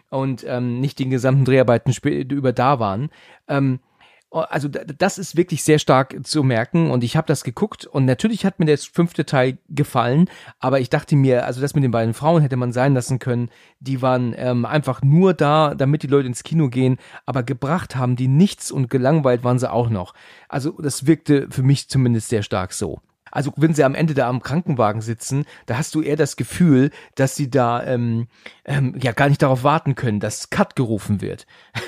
und 0.10 0.46
ähm, 0.48 0.80
nicht 0.80 1.00
den 1.00 1.10
gesamten 1.10 1.46
Dreharbeiten 1.46 1.94
über 2.32 2.54
da 2.54 2.80
waren. 2.80 3.10
Ähm, 3.48 3.80
also 4.32 4.68
das 4.68 5.18
ist 5.18 5.38
wirklich 5.38 5.64
sehr 5.64 5.80
stark 5.80 6.18
zu 6.24 6.44
merken 6.44 6.92
und 6.92 7.04
ich 7.04 7.16
habe 7.16 7.28
das 7.28 7.44
geguckt 7.44 7.86
und 7.86 8.06
natürlich 8.06 8.46
hat 8.46 8.60
mir 8.60 8.66
der 8.66 8.78
fünfte 8.78 9.26
Teil 9.26 9.58
gefallen, 9.70 10.30
aber 10.60 10.80
ich 10.80 10.90
dachte 10.90 11.16
mir, 11.16 11.46
also 11.46 11.62
das 11.62 11.76
mit 11.76 11.84
den 11.84 11.92
beiden 11.92 12.14
Frauen 12.14 12.42
hätte 12.42 12.58
man 12.58 12.74
sein 12.74 12.94
lassen 12.94 13.20
können, 13.20 13.50
die 13.80 14.02
waren 14.02 14.36
ähm, 14.38 14.66
einfach 14.66 15.02
nur 15.02 15.34
da, 15.34 15.76
damit 15.76 16.04
die 16.04 16.08
Leute 16.08 16.28
ins 16.28 16.44
Kino 16.44 16.70
gehen, 16.70 16.98
aber 17.26 17.44
gebracht 17.44 17.96
haben 17.96 18.16
die 18.16 18.28
nichts 18.28 18.70
und 18.72 18.90
gelangweilt 18.90 19.44
waren 19.44 19.60
sie 19.60 19.72
auch 19.72 19.90
noch. 19.90 20.14
Also 20.50 20.72
das 20.72 21.06
wirkte 21.08 21.48
für 21.50 21.64
mich 21.64 21.90
zumindest 21.90 22.30
sehr 22.30 22.44
stark 22.44 22.74
so. 22.74 23.00
Also 23.38 23.53
wenn 23.56 23.75
sie 23.75 23.84
am 23.84 23.94
Ende 23.94 24.15
da 24.15 24.27
am 24.27 24.41
Krankenwagen 24.41 25.00
sitzen, 25.00 25.46
da 25.67 25.77
hast 25.77 25.94
du 25.94 26.01
eher 26.01 26.15
das 26.15 26.38
Gefühl, 26.38 26.89
dass 27.13 27.36
sie 27.36 27.51
da 27.51 27.84
ähm, 27.84 28.29
ähm, 28.65 28.96
ja 29.00 29.12
gar 29.12 29.29
nicht 29.29 29.44
darauf 29.44 29.63
warten 29.63 29.94
können, 29.94 30.20
dass 30.20 30.50
Cut 30.50 30.75
gerufen 30.75 31.22
wird. 31.22 31.46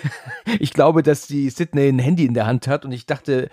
ich 0.59 0.73
glaube, 0.73 1.01
dass 1.01 1.25
die 1.25 1.49
Sydney 1.49 1.87
ein 1.87 1.97
Handy 1.97 2.25
in 2.25 2.35
der 2.35 2.45
Hand 2.45 2.67
hat 2.67 2.85
und 2.85 2.91
ich 2.91 3.07
dachte 3.07 3.49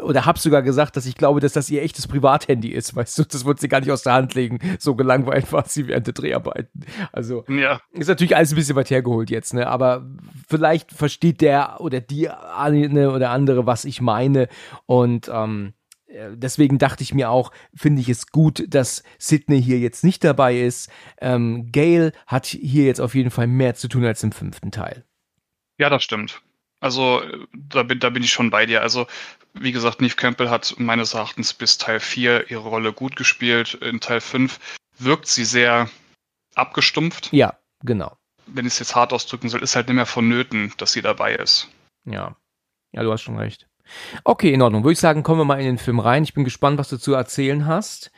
oder 0.00 0.26
hab 0.26 0.38
sogar 0.38 0.62
gesagt, 0.62 0.96
dass 0.96 1.06
ich 1.06 1.16
glaube, 1.16 1.40
dass 1.40 1.52
das 1.52 1.68
ihr 1.70 1.82
echtes 1.82 2.06
Privathandy 2.06 2.68
ist, 2.68 2.94
weißt 2.94 3.18
du, 3.18 3.24
das 3.24 3.44
wird 3.44 3.58
sie 3.58 3.66
gar 3.66 3.80
nicht 3.80 3.90
aus 3.90 4.04
der 4.04 4.12
Hand 4.12 4.32
legen. 4.36 4.60
So 4.78 4.94
gelangweilt 4.94 5.52
war 5.52 5.66
sie 5.66 5.88
während 5.88 6.06
der 6.06 6.14
Dreharbeiten. 6.14 6.86
Also 7.10 7.44
ja. 7.48 7.80
ist 7.90 8.06
natürlich 8.06 8.36
alles 8.36 8.52
ein 8.52 8.56
bisschen 8.56 8.76
weit 8.76 8.90
hergeholt 8.90 9.28
jetzt, 9.28 9.54
ne? 9.54 9.66
Aber 9.66 10.06
vielleicht 10.46 10.92
versteht 10.92 11.40
der 11.40 11.80
oder 11.80 12.00
die 12.00 12.30
eine 12.30 13.10
oder 13.10 13.30
andere, 13.30 13.66
was 13.66 13.84
ich 13.84 14.00
meine 14.00 14.46
und 14.86 15.28
ähm, 15.34 15.72
äh, 15.72 15.79
deswegen 16.34 16.78
dachte 16.78 17.02
ich 17.02 17.14
mir 17.14 17.30
auch, 17.30 17.52
finde 17.74 18.00
ich 18.00 18.08
es 18.08 18.28
gut, 18.28 18.64
dass 18.68 19.02
Sydney 19.18 19.62
hier 19.62 19.78
jetzt 19.78 20.04
nicht 20.04 20.24
dabei 20.24 20.58
ist. 20.60 20.90
Ähm, 21.20 21.70
Gail 21.72 22.12
hat 22.26 22.46
hier 22.46 22.84
jetzt 22.84 23.00
auf 23.00 23.14
jeden 23.14 23.30
Fall 23.30 23.46
mehr 23.46 23.74
zu 23.74 23.88
tun 23.88 24.04
als 24.04 24.22
im 24.22 24.32
fünften 24.32 24.70
Teil. 24.70 25.04
Ja, 25.78 25.88
das 25.88 26.02
stimmt. 26.02 26.42
Also 26.80 27.22
da 27.52 27.82
bin, 27.82 28.00
da 28.00 28.10
bin 28.10 28.22
ich 28.22 28.32
schon 28.32 28.50
bei 28.50 28.66
dir. 28.66 28.82
Also 28.82 29.06
wie 29.54 29.72
gesagt, 29.72 30.00
Neve 30.00 30.16
Campbell 30.16 30.50
hat 30.50 30.74
meines 30.78 31.14
Erachtens 31.14 31.52
bis 31.52 31.78
Teil 31.78 32.00
4 32.00 32.50
ihre 32.50 32.68
Rolle 32.68 32.92
gut 32.92 33.16
gespielt. 33.16 33.74
In 33.74 34.00
Teil 34.00 34.20
5 34.20 34.58
wirkt 34.98 35.26
sie 35.26 35.44
sehr 35.44 35.90
abgestumpft. 36.54 37.32
Ja, 37.32 37.58
genau. 37.84 38.16
Wenn 38.46 38.66
ich 38.66 38.74
es 38.74 38.78
jetzt 38.78 38.96
hart 38.96 39.12
ausdrücken 39.12 39.48
soll, 39.48 39.62
ist 39.62 39.76
halt 39.76 39.88
nicht 39.88 39.96
mehr 39.96 40.06
vonnöten, 40.06 40.72
dass 40.78 40.92
sie 40.92 41.02
dabei 41.02 41.34
ist. 41.34 41.68
Ja. 42.04 42.36
Ja, 42.92 43.02
du 43.02 43.12
hast 43.12 43.22
schon 43.22 43.38
recht. 43.38 43.69
Okay, 44.24 44.52
in 44.52 44.62
Ordnung. 44.62 44.84
Würde 44.84 44.92
ich 44.92 45.00
sagen, 45.00 45.22
kommen 45.22 45.40
wir 45.40 45.44
mal 45.44 45.60
in 45.60 45.66
den 45.66 45.78
Film 45.78 46.00
rein. 46.00 46.22
Ich 46.22 46.34
bin 46.34 46.44
gespannt, 46.44 46.78
was 46.78 46.88
du 46.88 46.96
zu 46.96 47.14
erzählen 47.14 47.66
hast. 47.66 48.10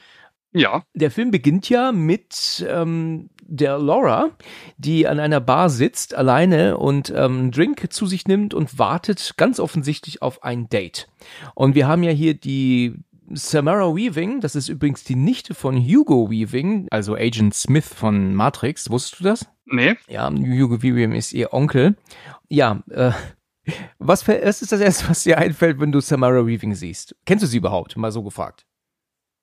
Ja. 0.52 0.84
Der 0.94 1.10
Film 1.10 1.30
beginnt 1.30 1.68
ja 1.68 1.92
mit 1.92 2.64
ähm, 2.68 3.30
der 3.42 3.78
Laura, 3.78 4.30
die 4.76 5.06
an 5.08 5.18
einer 5.18 5.40
Bar 5.40 5.70
sitzt, 5.70 6.14
alleine 6.14 6.76
und 6.76 7.10
ähm, 7.10 7.38
einen 7.38 7.50
Drink 7.50 7.92
zu 7.92 8.06
sich 8.06 8.26
nimmt 8.26 8.52
und 8.52 8.78
wartet 8.78 9.34
ganz 9.36 9.60
offensichtlich 9.60 10.20
auf 10.20 10.42
ein 10.42 10.68
Date. 10.68 11.08
Und 11.54 11.74
wir 11.74 11.88
haben 11.88 12.02
ja 12.02 12.10
hier 12.10 12.34
die 12.34 12.96
Samara 13.30 13.94
Weaving, 13.94 14.40
das 14.40 14.54
ist 14.54 14.68
übrigens 14.68 15.04
die 15.04 15.14
Nichte 15.14 15.54
von 15.54 15.76
Hugo 15.76 16.30
Weaving, 16.30 16.86
also 16.90 17.14
Agent 17.14 17.54
Smith 17.54 17.88
von 17.88 18.34
Matrix. 18.34 18.90
Wusstest 18.90 19.20
du 19.20 19.24
das? 19.24 19.48
Nee. 19.64 19.94
Ja, 20.06 20.30
Hugo 20.30 20.82
Weaving 20.82 21.12
ist 21.12 21.32
ihr 21.32 21.54
Onkel. 21.54 21.96
Ja, 22.48 22.82
äh, 22.90 23.12
was, 23.98 24.26
was 24.26 24.62
ist 24.62 24.72
das 24.72 24.80
erste, 24.80 25.08
was 25.08 25.22
dir 25.22 25.38
einfällt, 25.38 25.80
wenn 25.80 25.92
du 25.92 26.00
Samara 26.00 26.46
Weaving 26.46 26.74
siehst? 26.74 27.14
Kennst 27.24 27.42
du 27.42 27.46
sie 27.46 27.58
überhaupt? 27.58 27.96
Mal 27.96 28.12
so 28.12 28.22
gefragt. 28.22 28.66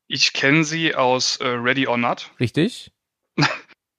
Ich 0.08 0.34
kenne 0.34 0.64
sie 0.64 0.96
aus 0.96 1.38
äh, 1.38 1.48
Ready 1.48 1.88
or 1.88 1.98
Not. 1.98 2.32
Richtig? 2.40 2.92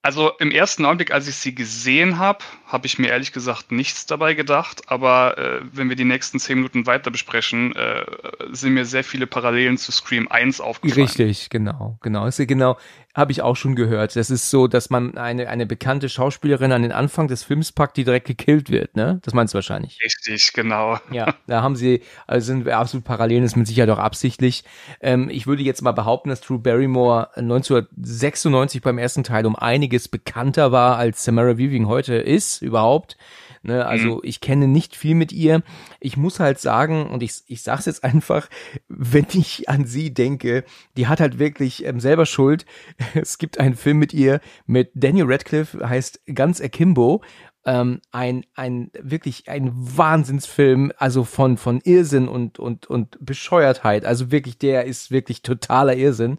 Also 0.03 0.33
im 0.39 0.51
ersten 0.51 0.87
Augenblick, 0.87 1.13
als 1.13 1.29
ich 1.29 1.37
sie 1.37 1.55
gesehen 1.55 2.19
habe, 2.19 2.39
habe 2.67 2.87
ich 2.87 2.99
mir 2.99 3.09
ehrlich 3.09 3.33
gesagt 3.33 3.71
nichts 3.71 4.07
dabei 4.07 4.33
gedacht. 4.33 4.83
Aber 4.87 5.37
äh, 5.37 5.61
wenn 5.73 5.91
wir 5.91 5.97
die 5.97 6.05
nächsten 6.05 6.39
zehn 6.39 6.57
Minuten 6.57 6.87
weiter 6.87 7.11
besprechen, 7.11 7.77
äh, 7.77 8.07
sind 8.51 8.73
mir 8.73 8.87
sehr 8.87 9.05
viele 9.05 9.27
Parallelen 9.27 9.77
zu 9.77 9.93
Scream 9.93 10.29
1 10.29 10.63
aufgefallen. 10.63 11.07
Richtig, 11.07 11.51
genau, 11.51 11.99
genau. 12.01 12.27
Ist 12.27 12.39
genau, 12.49 12.79
habe 13.15 13.33
ich 13.33 13.43
auch 13.43 13.57
schon 13.57 13.75
gehört. 13.75 14.15
Das 14.15 14.31
ist 14.31 14.51
so, 14.51 14.69
dass 14.69 14.89
man 14.89 15.19
eine, 15.19 15.49
eine 15.49 15.67
bekannte 15.67 16.09
Schauspielerin 16.09 16.73
an 16.73 16.83
den 16.83 16.93
Anfang 16.93 17.29
des 17.29 17.43
Films 17.43 17.73
packt, 17.73 17.97
die 17.97 18.05
direkt 18.05 18.27
gekillt 18.27 18.71
wird, 18.71 18.97
ne? 18.97 19.21
Das 19.25 19.35
meinst 19.35 19.53
du 19.53 19.57
wahrscheinlich. 19.57 19.99
Richtig, 20.03 20.53
genau. 20.53 20.99
Ja, 21.11 21.35
da 21.47 21.63
haben 21.63 21.77
sie, 21.77 22.03
also 22.27 22.47
sind 22.47 22.65
wir 22.65 22.79
absolut 22.79 23.05
Parallelen, 23.05 23.45
ist 23.45 23.57
mit 23.57 23.67
Sicherheit 23.67 23.91
auch 23.91 23.99
absichtlich. 23.99 24.65
Ähm, 25.01 25.29
ich 25.29 25.47
würde 25.47 25.63
jetzt 25.63 25.83
mal 25.83 25.93
behaupten, 25.93 26.29
dass 26.29 26.41
Drew 26.41 26.59
Barrymore 26.59 27.31
1996 27.37 28.81
beim 28.81 28.99
ersten 28.99 29.25
Teil 29.25 29.45
um 29.45 29.57
einiges 29.91 30.09
bekannter 30.09 30.71
war, 30.71 30.97
als 30.99 31.25
Samara 31.25 31.59
Weaving 31.59 31.89
heute 31.89 32.15
ist, 32.15 32.63
überhaupt. 32.63 33.17
Ne, 33.63 33.85
also 33.85 34.17
mhm. 34.17 34.21
ich 34.23 34.41
kenne 34.41 34.69
nicht 34.69 34.97
viel 34.97 35.15
mit 35.15 35.33
ihr. 35.33 35.63
Ich 35.99 36.17
muss 36.17 36.41
halt 36.41 36.61
sagen, 36.61 37.11
und 37.11 37.23
ich, 37.23 37.43
ich 37.47 37.63
sage 37.63 37.81
es 37.81 37.87
jetzt 37.87 38.05
einfach, 38.05 38.49
wenn 38.89 39.27
ich 39.35 39.69
an 39.69 39.85
sie 39.85 40.15
denke, 40.15 40.65
die 40.97 41.09
hat 41.09 41.21
halt 41.21 41.39
wirklich 41.39 41.85
ähm, 41.85 42.01
selber 42.01 42.25
Schuld. 42.25 42.65
Es 43.15 43.37
gibt 43.37 43.59
einen 43.59 43.75
Film 43.75 43.99
mit 43.99 44.15
ihr, 44.15 44.41
mit 44.67 44.93
Daniel 44.95 45.27
Radcliffe, 45.29 45.87
heißt 45.87 46.21
Ganz 46.35 46.61
Akimbo. 46.61 47.23
Ähm, 47.67 48.01
ein, 48.13 48.47
ein 48.55 48.91
wirklich 48.99 49.51
ein 49.51 49.71
Wahnsinnsfilm, 49.75 50.93
also 50.97 51.25
von, 51.25 51.59
von 51.59 51.81
Irrsinn 51.85 52.29
und, 52.29 52.59
und, 52.59 52.87
und 52.87 53.19
Bescheuertheit. 53.21 54.07
Also 54.07 54.31
wirklich, 54.31 54.57
der 54.57 54.85
ist 54.85 55.11
wirklich 55.11 55.43
totaler 55.43 55.97
Irrsinn 55.97 56.39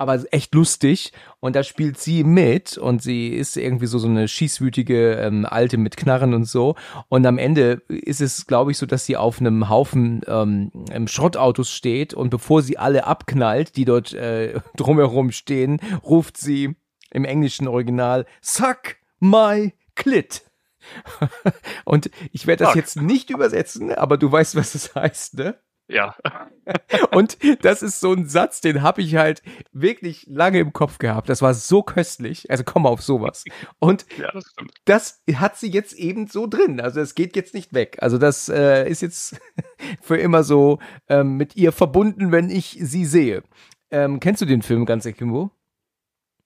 aber 0.00 0.18
echt 0.30 0.54
lustig. 0.54 1.12
Und 1.40 1.54
da 1.54 1.62
spielt 1.62 1.98
sie 1.98 2.24
mit 2.24 2.78
und 2.78 3.02
sie 3.02 3.28
ist 3.28 3.58
irgendwie 3.58 3.86
so, 3.86 3.98
so 3.98 4.08
eine 4.08 4.28
schießwütige 4.28 5.16
ähm, 5.16 5.44
Alte 5.44 5.76
mit 5.76 5.98
Knarren 5.98 6.32
und 6.32 6.44
so. 6.44 6.74
Und 7.08 7.26
am 7.26 7.36
Ende 7.36 7.82
ist 7.88 8.22
es, 8.22 8.46
glaube 8.46 8.70
ich, 8.70 8.78
so, 8.78 8.86
dass 8.86 9.04
sie 9.04 9.18
auf 9.18 9.40
einem 9.40 9.68
Haufen 9.68 10.22
ähm, 10.26 10.70
Schrottautos 11.06 11.70
steht 11.70 12.14
und 12.14 12.30
bevor 12.30 12.62
sie 12.62 12.78
alle 12.78 13.06
abknallt, 13.06 13.76
die 13.76 13.84
dort 13.84 14.14
äh, 14.14 14.60
drumherum 14.76 15.32
stehen, 15.32 15.80
ruft 16.02 16.38
sie 16.38 16.76
im 17.10 17.26
englischen 17.26 17.68
Original, 17.68 18.24
Suck 18.40 18.96
my 19.18 19.74
clit. 19.96 20.44
und 21.84 22.10
ich 22.32 22.46
werde 22.46 22.64
das 22.64 22.74
jetzt 22.74 22.96
nicht 22.96 23.28
übersetzen, 23.28 23.92
aber 23.92 24.16
du 24.16 24.32
weißt, 24.32 24.56
was 24.56 24.72
das 24.72 24.94
heißt, 24.94 25.34
ne? 25.34 25.58
Ja. 25.90 26.14
Und 27.10 27.36
das 27.62 27.82
ist 27.82 28.00
so 28.00 28.12
ein 28.12 28.28
Satz, 28.28 28.60
den 28.60 28.82
habe 28.82 29.02
ich 29.02 29.16
halt 29.16 29.42
wirklich 29.72 30.24
lange 30.28 30.60
im 30.60 30.72
Kopf 30.72 30.98
gehabt. 30.98 31.28
Das 31.28 31.42
war 31.42 31.52
so 31.52 31.82
köstlich. 31.82 32.50
Also 32.50 32.62
komm 32.64 32.86
auf 32.86 33.02
sowas. 33.02 33.44
Und 33.80 34.06
ja, 34.16 34.30
das, 34.32 34.54
das, 35.26 35.40
hat 35.40 35.56
sie 35.56 35.70
jetzt 35.70 35.94
eben 35.94 36.28
so 36.28 36.46
drin. 36.46 36.80
Also 36.80 37.00
es 37.00 37.14
geht 37.14 37.34
jetzt 37.34 37.54
nicht 37.54 37.74
weg. 37.74 37.98
Also 38.00 38.18
das 38.18 38.48
äh, 38.48 38.88
ist 38.88 39.02
jetzt 39.02 39.40
für 40.00 40.16
immer 40.16 40.44
so 40.44 40.78
ähm, 41.08 41.36
mit 41.36 41.56
ihr 41.56 41.72
verbunden, 41.72 42.30
wenn 42.30 42.50
ich 42.50 42.78
sie 42.80 43.04
sehe. 43.04 43.42
Ähm, 43.90 44.20
kennst 44.20 44.40
du 44.40 44.46
den 44.46 44.62
Film 44.62 44.86
ganz 44.86 45.04
Kimbo? 45.04 45.50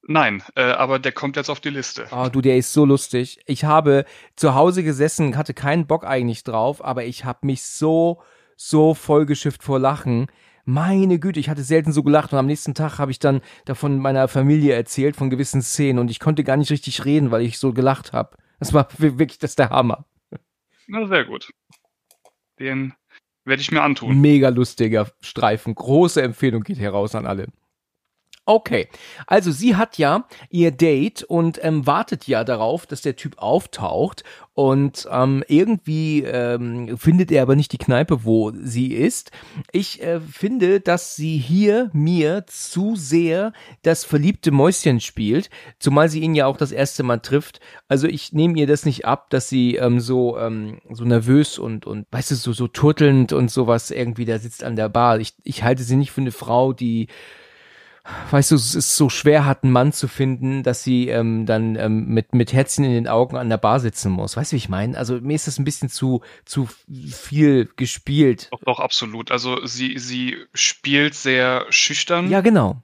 Nein, 0.07 0.43
äh, 0.55 0.63
aber 0.63 0.99
der 0.99 1.13
kommt 1.13 1.37
jetzt 1.37 1.49
auf 1.49 1.61
die 1.61 1.71
Liste. 1.71 2.07
Oh, 2.11 2.29
du, 2.31 2.41
der 2.41 2.57
ist 2.57 2.73
so 2.73 2.85
lustig. 2.85 3.41
Ich 3.47 3.65
habe 3.65 4.05
zu 4.37 4.55
Hause 4.55 4.83
gesessen, 4.83 5.37
hatte 5.37 5.55
keinen 5.55 5.87
Bock 5.87 6.05
eigentlich 6.05 6.45
drauf, 6.45 6.85
aber 6.85 7.05
ich 7.05 7.25
habe 7.25 7.47
mich 7.47 7.63
so 7.63 8.23
so 8.57 8.95
vollgeschifft 8.95 9.63
vor 9.63 9.79
Lachen. 9.79 10.27
Meine 10.65 11.19
Güte, 11.19 11.41
ich 11.41 11.49
hatte 11.49 11.63
selten 11.63 11.93
so 11.93 12.03
gelacht 12.03 12.33
und 12.33 12.39
am 12.39 12.47
nächsten 12.47 12.75
Tag 12.75 12.99
habe 12.99 13.11
ich 13.11 13.19
dann 13.19 13.43
davon 13.67 13.99
meiner 13.99 14.29
Familie 14.29 14.75
erzählt, 14.75 15.17
von 15.17 15.29
gewissen 15.31 15.61
Szenen 15.61 15.99
und 15.99 16.11
ich 16.11 16.21
konnte 16.21 16.43
gar 16.45 16.57
nicht 16.57 16.71
richtig 16.71 17.05
reden, 17.05 17.31
weil 17.31 17.43
ich 17.43 17.59
so 17.59 17.73
gelacht 17.73 18.13
habe. 18.13 18.37
Das 18.59 18.73
war 18.73 18.89
wirklich 18.99 19.39
das 19.39 19.57
der 19.57 19.71
Hammer. 19.71 20.07
Na, 20.87 21.07
sehr 21.07 21.25
gut. 21.25 21.51
Den 22.59 22.95
werde 23.45 23.61
ich 23.61 23.71
mir 23.71 23.83
antun. 23.83 24.21
Mega 24.21 24.49
lustiger 24.49 25.11
Streifen. 25.21 25.75
Große 25.75 26.23
Empfehlung 26.23 26.63
geht 26.63 26.79
heraus 26.79 27.15
an 27.15 27.27
alle. 27.27 27.49
Okay, 28.47 28.89
also 29.27 29.51
sie 29.51 29.75
hat 29.75 29.97
ja 29.97 30.29
ihr 30.51 30.71
Date 30.71 31.23
und 31.23 31.59
ähm, 31.65 31.87
wartet 31.87 32.27
ja 32.27 32.45
darauf, 32.45 32.85
dass 32.85 33.01
der 33.01 33.17
Typ 33.17 33.39
auftaucht 33.39 34.23
und 34.53 35.09
ähm, 35.11 35.43
irgendwie 35.49 36.23
ähm, 36.23 36.99
findet 36.99 37.33
er 37.33 37.41
aber 37.41 37.57
nicht 37.57 37.73
die 37.73 37.79
Kneipe, 37.79 38.25
wo 38.25 38.53
sie 38.55 38.93
ist. 38.93 39.31
Ich 39.73 40.03
äh, 40.03 40.21
finde, 40.21 40.81
dass 40.81 41.17
sie 41.17 41.39
hier 41.39 41.91
mir 41.95 42.45
zu 42.47 42.97
sehr 42.97 43.55
das 43.81 44.05
verliebte 44.05 44.51
Mäuschen 44.51 45.01
spielt, 45.01 45.49
zumal 45.79 46.11
sie 46.11 46.21
ihn 46.21 46.35
ja 46.35 46.45
auch 46.45 46.59
das 46.59 46.71
erste 46.71 47.03
Mal 47.03 47.21
trifft. 47.21 47.61
Also 47.89 48.07
ich 48.07 48.35
nehme 48.35 48.59
ihr 48.59 48.67
das 48.67 48.85
nicht 48.85 49.07
ab, 49.07 49.31
dass 49.31 49.49
sie 49.49 49.77
ähm, 49.77 50.01
so 50.01 50.39
ähm, 50.39 50.81
so 50.91 51.05
nervös 51.05 51.59
und 51.59 51.87
und 51.87 52.07
weißt 52.11 52.33
du 52.33 52.35
so 52.35 52.53
so 52.53 52.69
turtelnd 52.69 53.33
und 53.33 53.51
sowas 53.51 53.91
irgendwie 53.91 54.27
da 54.27 54.39
sitzt 54.39 54.65
an 54.65 54.77
der 54.77 54.91
Bar. 54.91 55.19
Ich 55.19 55.33
ich 55.45 55.63
halte 55.63 55.83
sie 55.83 55.97
nicht 55.97 56.13
für 56.13 56.21
eine 56.21 56.33
Frau, 56.33 56.75
die 56.75 57.09
weißt 58.31 58.51
du, 58.51 58.57
es 58.57 58.75
ist 58.75 58.97
so 58.97 59.09
schwer 59.09 59.47
hat, 59.47 59.65
einen 59.65 59.73
Mann 59.73 59.93
zu 59.93 60.09
finden, 60.09 60.63
dass 60.63 60.83
sie 60.83 61.09
ähm, 61.09 61.47
dann 61.47 61.77
ähm, 61.77 62.07
mit, 62.07 62.35
mit 62.35 62.53
Herzchen 62.53 62.85
in 62.85 62.93
den 62.93 63.09
Augen 63.09 63.37
an 63.37 63.49
der 63.49 63.57
Bar 63.57 63.81
sitzen 63.81 64.13
muss. 64.13 64.37
Weißt 64.37 64.53
du, 64.53 64.55
wie 64.55 64.59
ich 64.59 64.69
meine? 64.69 64.97
Also 64.99 65.21
mir 65.21 65.35
ist 65.35 65.47
das 65.47 65.59
ein 65.59 65.65
bisschen 65.65 65.89
zu, 65.89 66.23
zu 66.45 66.69
viel 67.11 67.71
gespielt. 67.77 68.49
Doch, 68.51 68.61
doch, 68.65 68.81
absolut. 68.81 69.31
Also 69.31 69.65
sie, 69.65 69.99
sie 69.99 70.37
spielt 70.53 71.15
sehr 71.15 71.67
schüchtern. 71.71 72.29
Ja, 72.29 72.41
genau. 72.41 72.83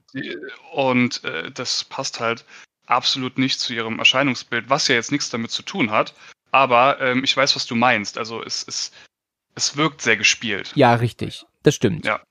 Und 0.73 1.23
äh, 1.23 1.51
das 1.51 1.83
passt 1.83 2.19
halt 2.19 2.45
absolut 2.87 3.37
nicht 3.37 3.59
zu 3.59 3.73
ihrem 3.73 3.99
Erscheinungsbild, 3.99 4.69
was 4.69 4.87
ja 4.87 4.95
jetzt 4.95 5.11
nichts 5.11 5.29
damit 5.29 5.51
zu 5.51 5.61
tun 5.61 5.91
hat. 5.91 6.13
Aber 6.51 6.99
ähm, 6.99 7.23
ich 7.23 7.35
weiß, 7.37 7.55
was 7.55 7.65
du 7.65 7.75
meinst. 7.75 8.17
Also 8.17 8.43
es, 8.43 8.65
es, 8.67 8.91
es 9.55 9.77
wirkt 9.77 10.01
sehr 10.01 10.17
gespielt. 10.17 10.71
Ja, 10.75 10.95
richtig. 10.95 11.45
Das 11.63 11.75
stimmt. 11.75 12.05
Ja. 12.05 12.21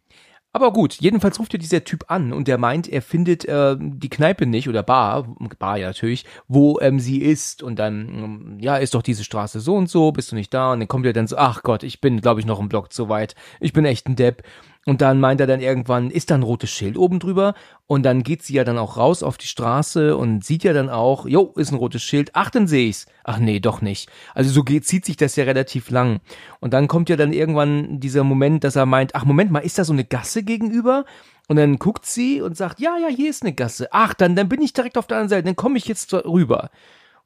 Aber 0.53 0.73
gut, 0.73 0.95
jedenfalls 0.95 1.39
ruft 1.39 1.53
ihr 1.53 1.61
dieser 1.61 1.85
Typ 1.85 2.05
an 2.09 2.33
und 2.33 2.49
der 2.49 2.59
meint, 2.59 2.89
er 2.89 3.03
findet 3.03 3.45
äh, 3.45 3.77
die 3.79 4.09
Kneipe 4.09 4.47
nicht 4.47 4.69
oder 4.69 4.83
Bar, 4.83 5.37
Bar 5.61 5.79
ja 5.79 5.89
natürlich, 5.89 6.25
wo 6.49 6.81
ähm, 6.81 6.99
sie 6.99 7.23
ist 7.23 7.63
und 7.63 7.79
dann, 7.79 8.09
ähm, 8.09 8.57
ja, 8.59 8.77
ist 8.77 8.95
doch 8.95 9.03
diese 9.03 9.23
Straße 9.23 9.61
so 9.61 9.77
und 9.77 9.89
so, 9.89 10.11
bist 10.11 10.33
du 10.33 10.37
nicht 10.37 10.53
da? 10.53 10.73
Und 10.73 10.81
dann 10.81 10.89
kommt 10.89 11.07
er 11.07 11.13
dann 11.13 11.29
so, 11.29 11.37
ach 11.37 11.63
Gott, 11.63 11.85
ich 11.85 12.01
bin, 12.01 12.21
glaube 12.21 12.41
ich, 12.41 12.47
noch 12.47 12.59
im 12.59 12.69
Block 12.69 12.93
zu 12.93 13.09
weit, 13.09 13.37
ich 13.61 13.73
bin 13.73 13.85
echt 13.85 14.09
ein 14.09 14.17
Depp. 14.17 14.43
Und 14.91 15.03
dann 15.03 15.21
meint 15.21 15.41
er 15.41 15.47
dann 15.47 15.61
irgendwann, 15.61 16.11
ist 16.11 16.33
da 16.33 16.35
ein 16.35 16.43
rotes 16.43 16.69
Schild 16.69 16.99
oben 16.99 17.21
drüber? 17.21 17.55
Und 17.87 18.03
dann 18.03 18.25
geht 18.25 18.43
sie 18.43 18.55
ja 18.55 18.65
dann 18.65 18.77
auch 18.77 18.97
raus 18.97 19.23
auf 19.23 19.39
die 19.39 19.47
Straße 19.47 20.17
und 20.17 20.45
sieht 20.45 20.65
ja 20.65 20.73
dann 20.73 20.91
auch, 20.91 21.27
jo, 21.27 21.53
ist 21.55 21.71
ein 21.71 21.77
rotes 21.77 22.03
Schild. 22.03 22.31
Ach, 22.33 22.51
dann 22.51 22.67
sehe 22.67 22.89
ich's. 22.89 23.07
Ach 23.23 23.39
nee, 23.39 23.61
doch 23.61 23.83
nicht. 23.83 24.11
Also 24.35 24.51
so 24.51 24.65
geht, 24.65 24.85
zieht 24.85 25.05
sich 25.05 25.17
das 25.17 25.37
ja 25.37 25.45
relativ 25.45 25.91
lang. 25.91 26.19
Und 26.59 26.75
dann 26.75 26.89
kommt 26.89 27.09
ja 27.09 27.15
dann 27.15 27.33
irgendwann 27.33 28.01
dieser 28.01 28.25
Moment, 28.25 28.65
dass 28.65 28.75
er 28.75 28.85
meint, 28.85 29.15
ach 29.15 29.25
Moment 29.25 29.53
mal, 29.53 29.61
ist 29.61 29.79
da 29.79 29.85
so 29.85 29.93
eine 29.93 30.03
Gasse 30.03 30.43
gegenüber? 30.43 31.05
Und 31.47 31.55
dann 31.55 31.79
guckt 31.79 32.05
sie 32.05 32.41
und 32.43 32.57
sagt, 32.57 32.81
ja, 32.81 32.97
ja, 32.99 33.07
hier 33.07 33.31
ist 33.31 33.45
eine 33.45 33.53
Gasse. 33.53 33.91
Ach, 33.93 34.13
dann, 34.13 34.35
dann 34.35 34.49
bin 34.49 34.61
ich 34.61 34.73
direkt 34.73 34.99
auf 34.99 35.07
der 35.07 35.19
anderen 35.19 35.29
Seite, 35.29 35.45
dann 35.45 35.55
komme 35.55 35.79
ich 35.79 35.87
jetzt 35.87 36.13
rüber. 36.13 36.69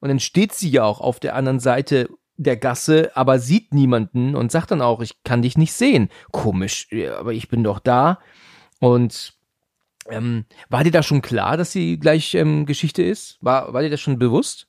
Und 0.01 0.11
dann 0.11 0.21
steht 0.21 0.53
sie 0.53 0.69
ja 0.69 0.85
auch 0.85 1.01
auf 1.01 1.19
der 1.19 1.35
anderen 1.35 1.61
Seite 1.61 2.11
der 2.37 2.57
Gasse, 2.57 3.13
aber 3.15 3.39
sieht 3.39 3.73
niemanden 3.73 4.35
und 4.35 4.51
sagt 4.51 4.71
dann 4.71 4.83
auch, 4.83 5.01
ich 5.01 5.23
kann 5.25 5.43
dich 5.43 5.57
nicht 5.57 5.73
sehen. 5.73 6.11
Komisch, 6.33 6.89
aber 7.17 7.33
ich 7.33 7.49
bin 7.49 7.63
doch 7.63 7.79
da. 7.79 8.21
Und 8.81 9.35
ähm, 10.09 10.45
war 10.69 10.85
dir 10.85 10.91
da 10.91 11.03
schon 11.03 11.23
klar, 11.23 11.57
dass 11.57 11.73
sie 11.73 11.99
gleich 11.99 12.35
ähm, 12.35 12.67
Geschichte 12.67 13.03
ist? 13.03 13.39
War, 13.41 13.73
war 13.73 13.83
dir 13.83 13.91
das 13.91 14.01
schon 14.01 14.19
bewusst? 14.19 14.67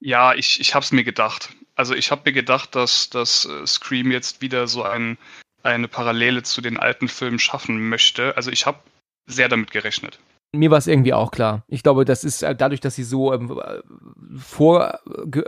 Ja, 0.00 0.34
ich, 0.34 0.60
ich 0.60 0.74
hab's 0.74 0.92
mir 0.92 1.04
gedacht. 1.04 1.50
Also 1.74 1.94
ich 1.94 2.10
habe 2.10 2.22
mir 2.24 2.32
gedacht, 2.32 2.74
dass, 2.74 3.10
dass 3.10 3.46
äh, 3.46 3.66
Scream 3.66 4.10
jetzt 4.10 4.40
wieder 4.40 4.68
so 4.68 4.82
ein, 4.82 5.18
eine 5.62 5.88
Parallele 5.88 6.42
zu 6.42 6.60
den 6.60 6.76
alten 6.76 7.08
Filmen 7.08 7.38
schaffen 7.38 7.88
möchte. 7.88 8.36
Also 8.36 8.50
ich 8.50 8.66
habe 8.66 8.78
sehr 9.26 9.48
damit 9.48 9.70
gerechnet. 9.70 10.18
Mir 10.52 10.70
war 10.70 10.78
es 10.78 10.86
irgendwie 10.86 11.12
auch 11.12 11.30
klar. 11.30 11.64
Ich 11.68 11.82
glaube, 11.82 12.06
das 12.06 12.24
ist 12.24 12.42
äh, 12.42 12.54
dadurch, 12.54 12.80
dass 12.80 12.94
sie 12.94 13.04
so 13.04 13.34
ähm, 13.34 13.60
vor, 14.36 14.98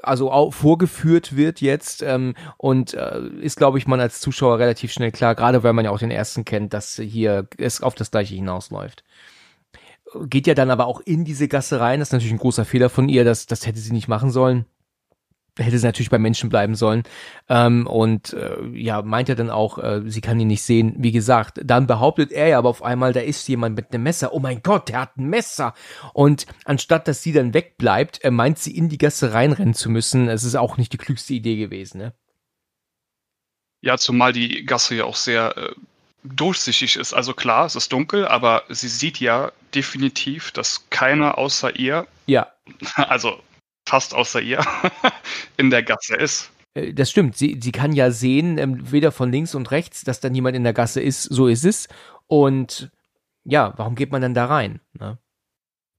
also 0.02 0.30
auch 0.30 0.52
vorgeführt 0.52 1.36
wird 1.36 1.62
jetzt 1.62 2.02
ähm, 2.02 2.34
und 2.58 2.92
äh, 2.92 3.20
ist, 3.40 3.56
glaube 3.56 3.78
ich, 3.78 3.86
man 3.86 4.00
als 4.00 4.20
Zuschauer 4.20 4.58
relativ 4.58 4.92
schnell 4.92 5.10
klar, 5.10 5.34
gerade 5.34 5.62
weil 5.62 5.72
man 5.72 5.86
ja 5.86 5.90
auch 5.90 5.98
den 5.98 6.10
ersten 6.10 6.44
kennt, 6.44 6.74
dass 6.74 6.96
hier 6.96 7.48
es 7.56 7.82
auf 7.82 7.94
das 7.94 8.10
gleiche 8.10 8.34
hinausläuft. 8.34 9.02
geht 10.24 10.46
ja 10.46 10.54
dann 10.54 10.70
aber 10.70 10.86
auch 10.86 11.00
in 11.00 11.24
diese 11.24 11.48
Gasse 11.48 11.80
rein. 11.80 12.00
Das 12.00 12.08
ist 12.08 12.12
natürlich 12.12 12.34
ein 12.34 12.38
großer 12.38 12.66
Fehler 12.66 12.90
von 12.90 13.08
ihr, 13.08 13.24
das, 13.24 13.46
das 13.46 13.66
hätte 13.66 13.78
sie 13.78 13.92
nicht 13.92 14.08
machen 14.08 14.30
sollen 14.30 14.66
hätte 15.58 15.78
sie 15.78 15.86
natürlich 15.86 16.10
bei 16.10 16.18
Menschen 16.18 16.48
bleiben 16.48 16.74
sollen. 16.74 17.02
Ähm, 17.48 17.86
und 17.86 18.32
äh, 18.32 18.56
ja, 18.72 19.02
meint 19.02 19.28
er 19.28 19.34
dann 19.34 19.50
auch, 19.50 19.78
äh, 19.78 20.02
sie 20.06 20.20
kann 20.20 20.40
ihn 20.40 20.48
nicht 20.48 20.62
sehen. 20.62 20.94
Wie 20.98 21.12
gesagt, 21.12 21.60
dann 21.64 21.86
behauptet 21.86 22.32
er 22.32 22.48
ja 22.48 22.58
aber 22.58 22.68
auf 22.68 22.82
einmal, 22.82 23.12
da 23.12 23.20
ist 23.20 23.48
jemand 23.48 23.76
mit 23.76 23.92
einem 23.92 24.02
Messer. 24.02 24.32
Oh 24.32 24.40
mein 24.40 24.62
Gott, 24.62 24.88
der 24.88 25.00
hat 25.00 25.16
ein 25.16 25.28
Messer. 25.28 25.74
Und 26.12 26.46
anstatt 26.64 27.08
dass 27.08 27.22
sie 27.22 27.32
dann 27.32 27.54
wegbleibt, 27.54 28.24
äh, 28.24 28.30
meint 28.30 28.58
sie 28.58 28.76
in 28.76 28.88
die 28.88 28.98
Gasse 28.98 29.32
reinrennen 29.32 29.74
zu 29.74 29.90
müssen. 29.90 30.28
Es 30.28 30.44
ist 30.44 30.54
auch 30.54 30.76
nicht 30.76 30.92
die 30.92 30.98
klügste 30.98 31.34
Idee 31.34 31.56
gewesen, 31.56 31.98
ne? 31.98 32.14
Ja, 33.82 33.96
zumal 33.96 34.32
die 34.34 34.66
Gasse 34.66 34.94
ja 34.96 35.04
auch 35.04 35.16
sehr 35.16 35.56
äh, 35.56 35.74
durchsichtig 36.22 36.96
ist. 36.96 37.12
Also 37.14 37.32
klar, 37.32 37.66
es 37.66 37.76
ist 37.76 37.92
dunkel, 37.92 38.26
aber 38.26 38.64
sie 38.68 38.88
sieht 38.88 39.20
ja 39.20 39.52
definitiv, 39.74 40.50
dass 40.52 40.88
keiner 40.90 41.38
außer 41.38 41.76
ihr, 41.76 42.06
Ja, 42.26 42.52
also 42.94 43.40
fast 43.90 44.14
außer 44.14 44.40
ihr, 44.40 44.60
in 45.56 45.70
der 45.70 45.82
Gasse 45.82 46.14
ist. 46.14 46.52
Äh, 46.74 46.94
Das 46.94 47.10
stimmt. 47.10 47.36
Sie, 47.36 47.58
sie 47.60 47.72
kann 47.72 47.92
ja 47.92 48.12
sehen, 48.12 48.56
ähm, 48.56 48.90
weder 48.92 49.10
von 49.10 49.32
links 49.32 49.54
und 49.54 49.70
rechts, 49.72 50.04
dass 50.04 50.20
da 50.20 50.30
niemand 50.30 50.56
in 50.56 50.62
der 50.62 50.72
Gasse 50.72 51.00
ist. 51.00 51.24
So 51.24 51.48
ist 51.48 51.64
es. 51.64 51.88
Und 52.28 52.90
ja, 53.44 53.74
warum 53.76 53.96
geht 53.96 54.12
man 54.12 54.22
dann 54.22 54.34
da 54.34 54.46
rein? 54.46 54.80
Ne? 54.92 55.18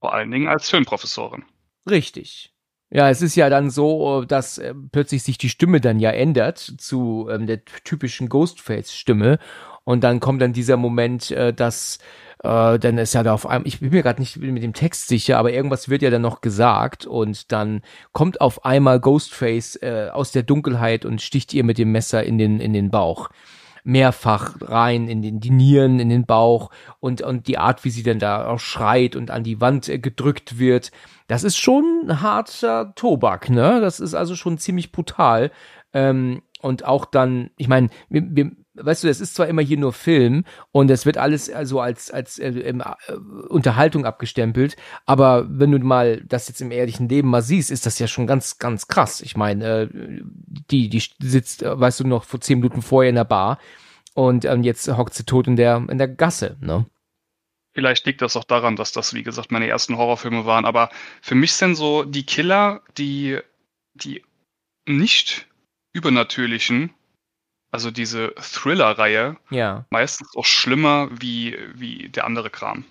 Vor 0.00 0.14
allen 0.14 0.30
Dingen 0.30 0.48
als 0.48 0.70
Filmprofessorin. 0.70 1.44
Richtig. 1.88 2.54
Ja, 2.90 3.08
es 3.08 3.22
ist 3.22 3.36
ja 3.36 3.48
dann 3.50 3.70
so, 3.70 4.24
dass 4.24 4.58
äh, 4.58 4.74
plötzlich 4.90 5.22
sich 5.22 5.36
die 5.38 5.48
Stimme 5.48 5.80
dann 5.80 6.00
ja 6.00 6.10
ändert 6.10 6.58
zu 6.58 7.28
ähm, 7.30 7.46
der 7.46 7.64
typischen 7.64 8.28
Ghostface-Stimme. 8.28 9.38
Und 9.84 10.04
dann 10.04 10.20
kommt 10.20 10.42
dann 10.42 10.52
dieser 10.52 10.76
Moment, 10.76 11.30
äh, 11.30 11.52
dass 11.52 11.98
äh, 12.42 12.78
dann 12.78 12.98
ist 12.98 13.14
ja 13.14 13.22
da 13.22 13.34
auf 13.34 13.46
einmal, 13.46 13.66
ich 13.66 13.80
bin 13.80 13.90
mir 13.90 14.02
gerade 14.02 14.20
nicht 14.20 14.36
mit 14.36 14.62
dem 14.62 14.72
Text 14.72 15.08
sicher, 15.08 15.38
aber 15.38 15.52
irgendwas 15.52 15.88
wird 15.88 16.02
ja 16.02 16.10
dann 16.10 16.22
noch 16.22 16.40
gesagt 16.40 17.06
und 17.06 17.52
dann 17.52 17.82
kommt 18.12 18.40
auf 18.40 18.64
einmal 18.64 19.00
Ghostface 19.00 19.76
äh, 19.76 20.08
aus 20.12 20.32
der 20.32 20.42
Dunkelheit 20.42 21.04
und 21.04 21.22
sticht 21.22 21.54
ihr 21.54 21.64
mit 21.64 21.78
dem 21.78 21.92
Messer 21.92 22.24
in 22.24 22.38
den 22.38 22.60
in 22.60 22.72
den 22.72 22.90
Bauch 22.90 23.30
mehrfach 23.84 24.56
rein 24.60 25.08
in 25.08 25.22
den 25.22 25.40
die 25.40 25.50
Nieren, 25.50 25.98
in 25.98 26.08
den 26.08 26.26
Bauch 26.26 26.70
und 27.00 27.22
und 27.22 27.46
die 27.48 27.58
Art, 27.58 27.84
wie 27.84 27.90
sie 27.90 28.02
dann 28.02 28.18
da 28.18 28.46
auch 28.46 28.60
schreit 28.60 29.16
und 29.16 29.30
an 29.30 29.44
die 29.44 29.60
Wand 29.60 29.88
äh, 29.88 29.98
gedrückt 29.98 30.58
wird, 30.58 30.90
das 31.26 31.44
ist 31.44 31.56
schon 31.58 32.20
harter 32.22 32.92
Tobak, 32.94 33.50
ne? 33.50 33.80
Das 33.80 34.00
ist 34.00 34.14
also 34.14 34.36
schon 34.36 34.58
ziemlich 34.58 34.92
brutal. 34.92 35.50
Ähm, 35.94 36.42
und 36.60 36.84
auch 36.84 37.06
dann, 37.06 37.50
ich 37.56 37.68
meine, 37.68 37.88
wir, 38.08 38.22
wir, 38.30 38.52
weißt 38.74 39.04
du, 39.04 39.08
das 39.08 39.20
ist 39.20 39.34
zwar 39.34 39.48
immer 39.48 39.62
hier 39.62 39.76
nur 39.76 39.92
Film 39.92 40.44
und 40.70 40.90
es 40.90 41.06
wird 41.06 41.18
alles 41.18 41.50
also 41.50 41.80
als 41.80 42.10
als 42.10 42.38
äh, 42.38 42.48
äh, 42.50 42.74
Unterhaltung 43.48 44.06
abgestempelt, 44.06 44.76
aber 45.06 45.46
wenn 45.48 45.70
du 45.70 45.78
mal 45.78 46.22
das 46.24 46.48
jetzt 46.48 46.60
im 46.60 46.70
ehrlichen 46.70 47.08
Leben 47.08 47.28
mal 47.28 47.42
siehst, 47.42 47.70
ist 47.70 47.86
das 47.86 47.98
ja 47.98 48.06
schon 48.06 48.26
ganz 48.26 48.58
ganz 48.58 48.88
krass. 48.88 49.20
Ich 49.20 49.36
meine, 49.36 49.64
äh, 49.64 49.88
die 50.70 50.88
die 50.88 51.02
sitzt, 51.20 51.62
äh, 51.62 51.78
weißt 51.78 52.00
du, 52.00 52.06
noch 52.06 52.24
vor 52.24 52.40
zehn 52.40 52.58
Minuten 52.58 52.82
vorher 52.82 53.10
in 53.10 53.16
der 53.16 53.24
Bar 53.24 53.58
und 54.14 54.44
ähm, 54.44 54.62
jetzt 54.62 54.88
hockt 54.88 55.14
sie 55.14 55.24
tot 55.24 55.46
in 55.46 55.56
der 55.56 55.84
in 55.88 55.98
der 55.98 56.08
Gasse, 56.08 56.56
ne? 56.60 56.86
Vielleicht 57.74 58.04
liegt 58.04 58.20
das 58.20 58.36
auch 58.36 58.44
daran, 58.44 58.76
dass 58.76 58.92
das, 58.92 59.14
wie 59.14 59.22
gesagt, 59.22 59.50
meine 59.50 59.66
ersten 59.66 59.96
Horrorfilme 59.96 60.44
waren. 60.44 60.66
Aber 60.66 60.90
für 61.22 61.34
mich 61.34 61.54
sind 61.54 61.74
so 61.74 62.04
die 62.04 62.26
Killer, 62.26 62.82
die, 62.98 63.38
die 63.94 64.22
nicht 64.86 65.46
übernatürlichen, 65.94 66.92
also 67.72 67.90
diese 67.90 68.34
Thriller-Reihe, 68.36 69.36
Ja. 69.50 69.84
meistens 69.90 70.28
auch 70.36 70.44
schlimmer 70.44 71.08
wie, 71.10 71.58
wie 71.74 72.08
der 72.10 72.24
andere 72.26 72.50
Kram. 72.50 72.84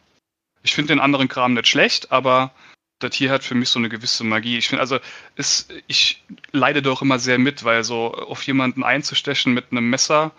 Ich 0.64 0.74
finde 0.74 0.94
den 0.94 1.00
anderen 1.00 1.28
Kram 1.30 1.54
nicht 1.54 1.68
schlecht, 1.68 2.12
aber 2.12 2.52
das 3.00 3.16
hier 3.16 3.32
hat 3.32 3.44
für 3.44 3.56
mich 3.56 3.70
so 3.70 3.80
eine 3.80 3.90
gewisse 3.90 4.24
Magie. 4.24 4.58
Ich 4.58 4.68
finde, 4.68 4.82
also, 4.82 5.00
es, 5.36 5.68
ich 5.88 6.24
leide 6.52 6.82
doch 6.84 7.02
immer 7.02 7.18
sehr 7.18 7.40
mit, 7.40 7.64
weil 7.64 7.84
so 7.84 8.14
auf 8.14 8.44
jemanden 8.44 8.84
einzustechen 8.84 9.54
mit 9.54 9.72
einem 9.72 9.90
Messer 9.90 10.32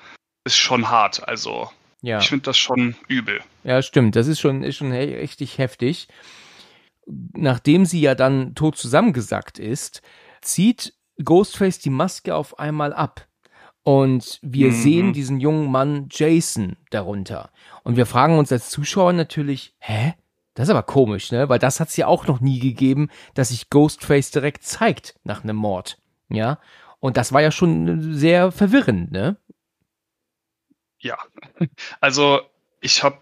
ist 0.44 0.56
schon 0.58 0.88
hart. 0.88 1.26
Also, 1.26 1.70
Ja. 2.02 2.18
ich 2.20 2.28
finde 2.28 2.44
das 2.44 2.58
schon 2.58 2.94
übel. 3.08 3.40
Ja, 3.64 3.82
stimmt. 3.82 4.14
Das 4.14 4.26
ist 4.28 4.38
schon, 4.40 4.62
ist 4.62 4.76
schon 4.76 4.92
he- 4.92 5.16
richtig 5.16 5.58
heftig. 5.58 6.06
Nachdem 7.06 7.84
sie 7.84 8.00
ja 8.00 8.14
dann 8.14 8.54
tot 8.54 8.76
zusammengesackt 8.76 9.58
ist, 9.58 10.02
zieht 10.40 10.94
Ghostface 11.22 11.80
die 11.80 11.90
Maske 11.90 12.34
auf 12.34 12.58
einmal 12.60 12.92
ab. 12.92 13.26
Und 13.84 14.38
wir 14.42 14.68
Mhm. 14.68 14.72
sehen 14.72 15.12
diesen 15.12 15.40
jungen 15.40 15.70
Mann 15.70 16.08
Jason 16.10 16.76
darunter. 16.90 17.50
Und 17.82 17.96
wir 17.96 18.06
fragen 18.06 18.38
uns 18.38 18.52
als 18.52 18.70
Zuschauer 18.70 19.12
natürlich, 19.12 19.74
hä? 19.78 20.14
Das 20.54 20.68
ist 20.68 20.70
aber 20.70 20.82
komisch, 20.82 21.32
ne? 21.32 21.48
Weil 21.48 21.58
das 21.58 21.80
hat's 21.80 21.96
ja 21.96 22.06
auch 22.06 22.26
noch 22.26 22.40
nie 22.40 22.58
gegeben, 22.60 23.08
dass 23.34 23.48
sich 23.48 23.70
Ghostface 23.70 24.30
direkt 24.30 24.64
zeigt 24.64 25.14
nach 25.24 25.42
einem 25.42 25.56
Mord. 25.56 25.98
Ja? 26.28 26.60
Und 27.00 27.16
das 27.16 27.32
war 27.32 27.40
ja 27.42 27.50
schon 27.50 28.12
sehr 28.14 28.52
verwirrend, 28.52 29.10
ne? 29.10 29.36
Ja, 31.00 31.18
also 32.00 32.42
ich 32.80 33.02
habe 33.02 33.18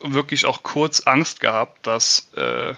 wirklich 0.00 0.46
auch 0.46 0.62
kurz 0.62 1.00
Angst 1.06 1.40
gehabt, 1.40 1.86
dass 1.86 2.32
äh, 2.34 2.74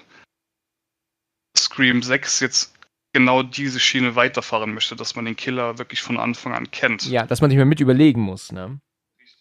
Scream 1.57 2.03
6 2.03 2.41
jetzt 2.41 2.76
genau 3.17 3.43
diese 3.43 3.81
Schiene 3.81 4.15
weiterfahren 4.15 4.75
möchte, 4.75 4.95
dass 4.95 5.17
man 5.17 5.25
den 5.25 5.37
Killer 5.37 5.79
wirklich 5.79 6.03
von 6.03 6.19
Anfang 6.19 6.53
an 6.53 6.71
kennt. 6.71 7.07
Ja, 7.07 7.25
dass 7.25 7.41
man 7.41 7.49
nicht 7.49 7.57
mehr 7.57 7.65
mit 7.65 7.81
überlegen 7.81 8.21
muss, 8.21 8.53
ne? 8.53 8.79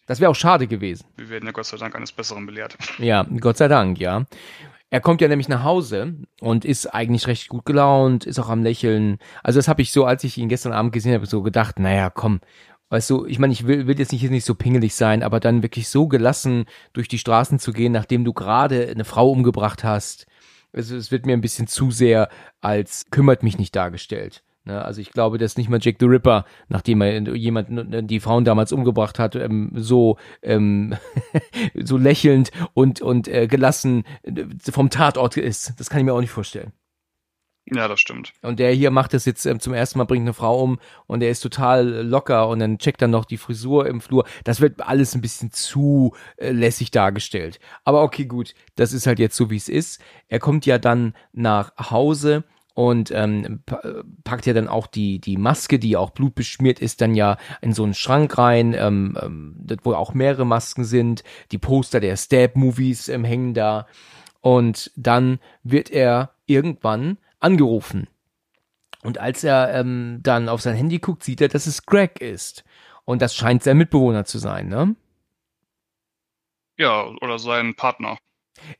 Das 0.06 0.18
wäre 0.18 0.30
auch 0.30 0.36
schade 0.36 0.66
gewesen. 0.66 1.04
Wir 1.16 1.28
werden 1.28 1.44
ja 1.44 1.52
Gott 1.52 1.66
sei 1.66 1.76
Dank 1.76 1.94
eines 1.94 2.10
Besseren 2.10 2.46
belehrt. 2.46 2.78
Ja, 2.98 3.24
Gott 3.24 3.58
sei 3.58 3.68
Dank, 3.68 3.98
ja. 3.98 4.24
Er 4.88 5.00
kommt 5.00 5.20
ja 5.20 5.28
nämlich 5.28 5.48
nach 5.48 5.62
Hause 5.62 6.14
und 6.40 6.64
ist 6.64 6.86
eigentlich 6.86 7.26
recht 7.26 7.48
gut 7.48 7.66
gelaunt, 7.66 8.24
ist 8.24 8.38
auch 8.38 8.48
am 8.48 8.62
Lächeln. 8.62 9.18
Also 9.42 9.58
das 9.58 9.68
habe 9.68 9.82
ich 9.82 9.92
so, 9.92 10.06
als 10.06 10.24
ich 10.24 10.38
ihn 10.38 10.48
gestern 10.48 10.72
Abend 10.72 10.92
gesehen 10.92 11.12
habe, 11.12 11.26
so 11.26 11.42
gedacht, 11.42 11.78
naja, 11.78 12.08
komm, 12.08 12.40
weißt 12.88 13.10
du, 13.10 13.26
ich 13.26 13.38
meine, 13.38 13.52
ich 13.52 13.66
will, 13.66 13.86
will 13.86 13.98
jetzt 13.98 14.12
nicht, 14.12 14.30
nicht 14.30 14.46
so 14.46 14.54
pingelig 14.54 14.94
sein, 14.94 15.22
aber 15.22 15.38
dann 15.38 15.62
wirklich 15.62 15.90
so 15.90 16.08
gelassen 16.08 16.64
durch 16.94 17.08
die 17.08 17.18
Straßen 17.18 17.58
zu 17.58 17.72
gehen, 17.72 17.92
nachdem 17.92 18.24
du 18.24 18.32
gerade 18.32 18.88
eine 18.88 19.04
Frau 19.04 19.30
umgebracht 19.30 19.84
hast, 19.84 20.26
also 20.72 20.96
es 20.96 21.10
wird 21.10 21.26
mir 21.26 21.32
ein 21.32 21.40
bisschen 21.40 21.66
zu 21.66 21.90
sehr 21.90 22.28
als 22.60 23.06
kümmert 23.10 23.42
mich 23.42 23.58
nicht 23.58 23.74
dargestellt. 23.74 24.42
Ne? 24.66 24.84
Also 24.84 25.00
ich 25.00 25.12
glaube, 25.12 25.38
dass 25.38 25.56
nicht 25.56 25.70
mal 25.70 25.78
Jack 25.80 25.96
the 26.00 26.06
Ripper, 26.06 26.44
nachdem 26.68 27.00
er 27.00 27.20
jemanden, 27.34 28.06
die 28.06 28.20
Frauen 28.20 28.44
damals 28.44 28.72
umgebracht 28.72 29.18
hat, 29.18 29.36
ähm, 29.36 29.70
so 29.74 30.18
ähm, 30.42 30.96
so 31.74 31.96
lächelnd 31.96 32.50
und 32.74 33.00
und 33.00 33.28
äh, 33.28 33.46
gelassen 33.46 34.04
äh, 34.22 34.44
vom 34.60 34.90
Tatort 34.90 35.36
ist. 35.36 35.74
Das 35.78 35.88
kann 35.88 36.00
ich 36.00 36.04
mir 36.04 36.12
auch 36.12 36.20
nicht 36.20 36.30
vorstellen. 36.30 36.72
Ja, 37.68 37.88
das 37.88 37.98
stimmt. 37.98 38.32
Und 38.42 38.60
der 38.60 38.70
hier 38.72 38.92
macht 38.92 39.12
das 39.12 39.24
jetzt 39.24 39.44
ähm, 39.44 39.58
zum 39.58 39.74
ersten 39.74 39.98
Mal, 39.98 40.04
bringt 40.04 40.22
eine 40.22 40.34
Frau 40.34 40.62
um 40.62 40.78
und 41.08 41.18
der 41.18 41.30
ist 41.30 41.40
total 41.40 41.92
äh, 41.92 42.02
locker 42.02 42.48
und 42.48 42.60
dann 42.60 42.78
checkt 42.78 43.02
dann 43.02 43.10
noch 43.10 43.24
die 43.24 43.38
Frisur 43.38 43.88
im 43.88 44.00
Flur. 44.00 44.24
Das 44.44 44.60
wird 44.60 44.80
alles 44.80 45.16
ein 45.16 45.20
bisschen 45.20 45.50
zu 45.50 46.14
äh, 46.36 46.52
lässig 46.52 46.92
dargestellt. 46.92 47.58
Aber 47.84 48.02
okay, 48.02 48.26
gut, 48.26 48.54
das 48.76 48.92
ist 48.92 49.08
halt 49.08 49.18
jetzt 49.18 49.36
so, 49.36 49.50
wie 49.50 49.56
es 49.56 49.68
ist. 49.68 50.00
Er 50.28 50.38
kommt 50.38 50.64
ja 50.64 50.78
dann 50.78 51.14
nach 51.32 51.72
Hause 51.90 52.44
und 52.74 53.10
ähm, 53.10 53.62
äh, 53.66 54.02
packt 54.22 54.46
ja 54.46 54.52
dann 54.52 54.68
auch 54.68 54.86
die 54.86 55.18
die 55.18 55.36
Maske, 55.36 55.80
die 55.80 55.96
auch 55.96 56.10
blutbeschmiert 56.10 56.78
ist, 56.78 57.00
dann 57.00 57.16
ja 57.16 57.36
in 57.62 57.72
so 57.72 57.82
einen 57.82 57.94
Schrank 57.94 58.38
rein, 58.38 58.74
ähm, 58.78 59.18
ähm, 59.20 59.56
wo 59.82 59.94
auch 59.94 60.14
mehrere 60.14 60.46
Masken 60.46 60.84
sind. 60.84 61.24
Die 61.50 61.58
Poster 61.58 61.98
der 61.98 62.16
Stab-Movies 62.16 63.08
ähm, 63.08 63.24
hängen 63.24 63.54
da. 63.54 63.88
Und 64.40 64.92
dann 64.94 65.40
wird 65.64 65.90
er 65.90 66.30
irgendwann 66.46 67.18
angerufen. 67.40 68.08
Und 69.02 69.18
als 69.18 69.44
er 69.44 69.72
ähm, 69.72 70.20
dann 70.22 70.48
auf 70.48 70.60
sein 70.60 70.74
Handy 70.74 70.98
guckt, 70.98 71.22
sieht 71.22 71.40
er, 71.40 71.48
dass 71.48 71.66
es 71.66 71.86
Greg 71.86 72.20
ist. 72.20 72.64
Und 73.04 73.22
das 73.22 73.34
scheint 73.36 73.62
sein 73.62 73.76
Mitbewohner 73.76 74.24
zu 74.24 74.38
sein, 74.38 74.68
ne? 74.68 74.96
Ja, 76.78 77.06
oder 77.20 77.38
sein 77.38 77.74
Partner. 77.74 78.18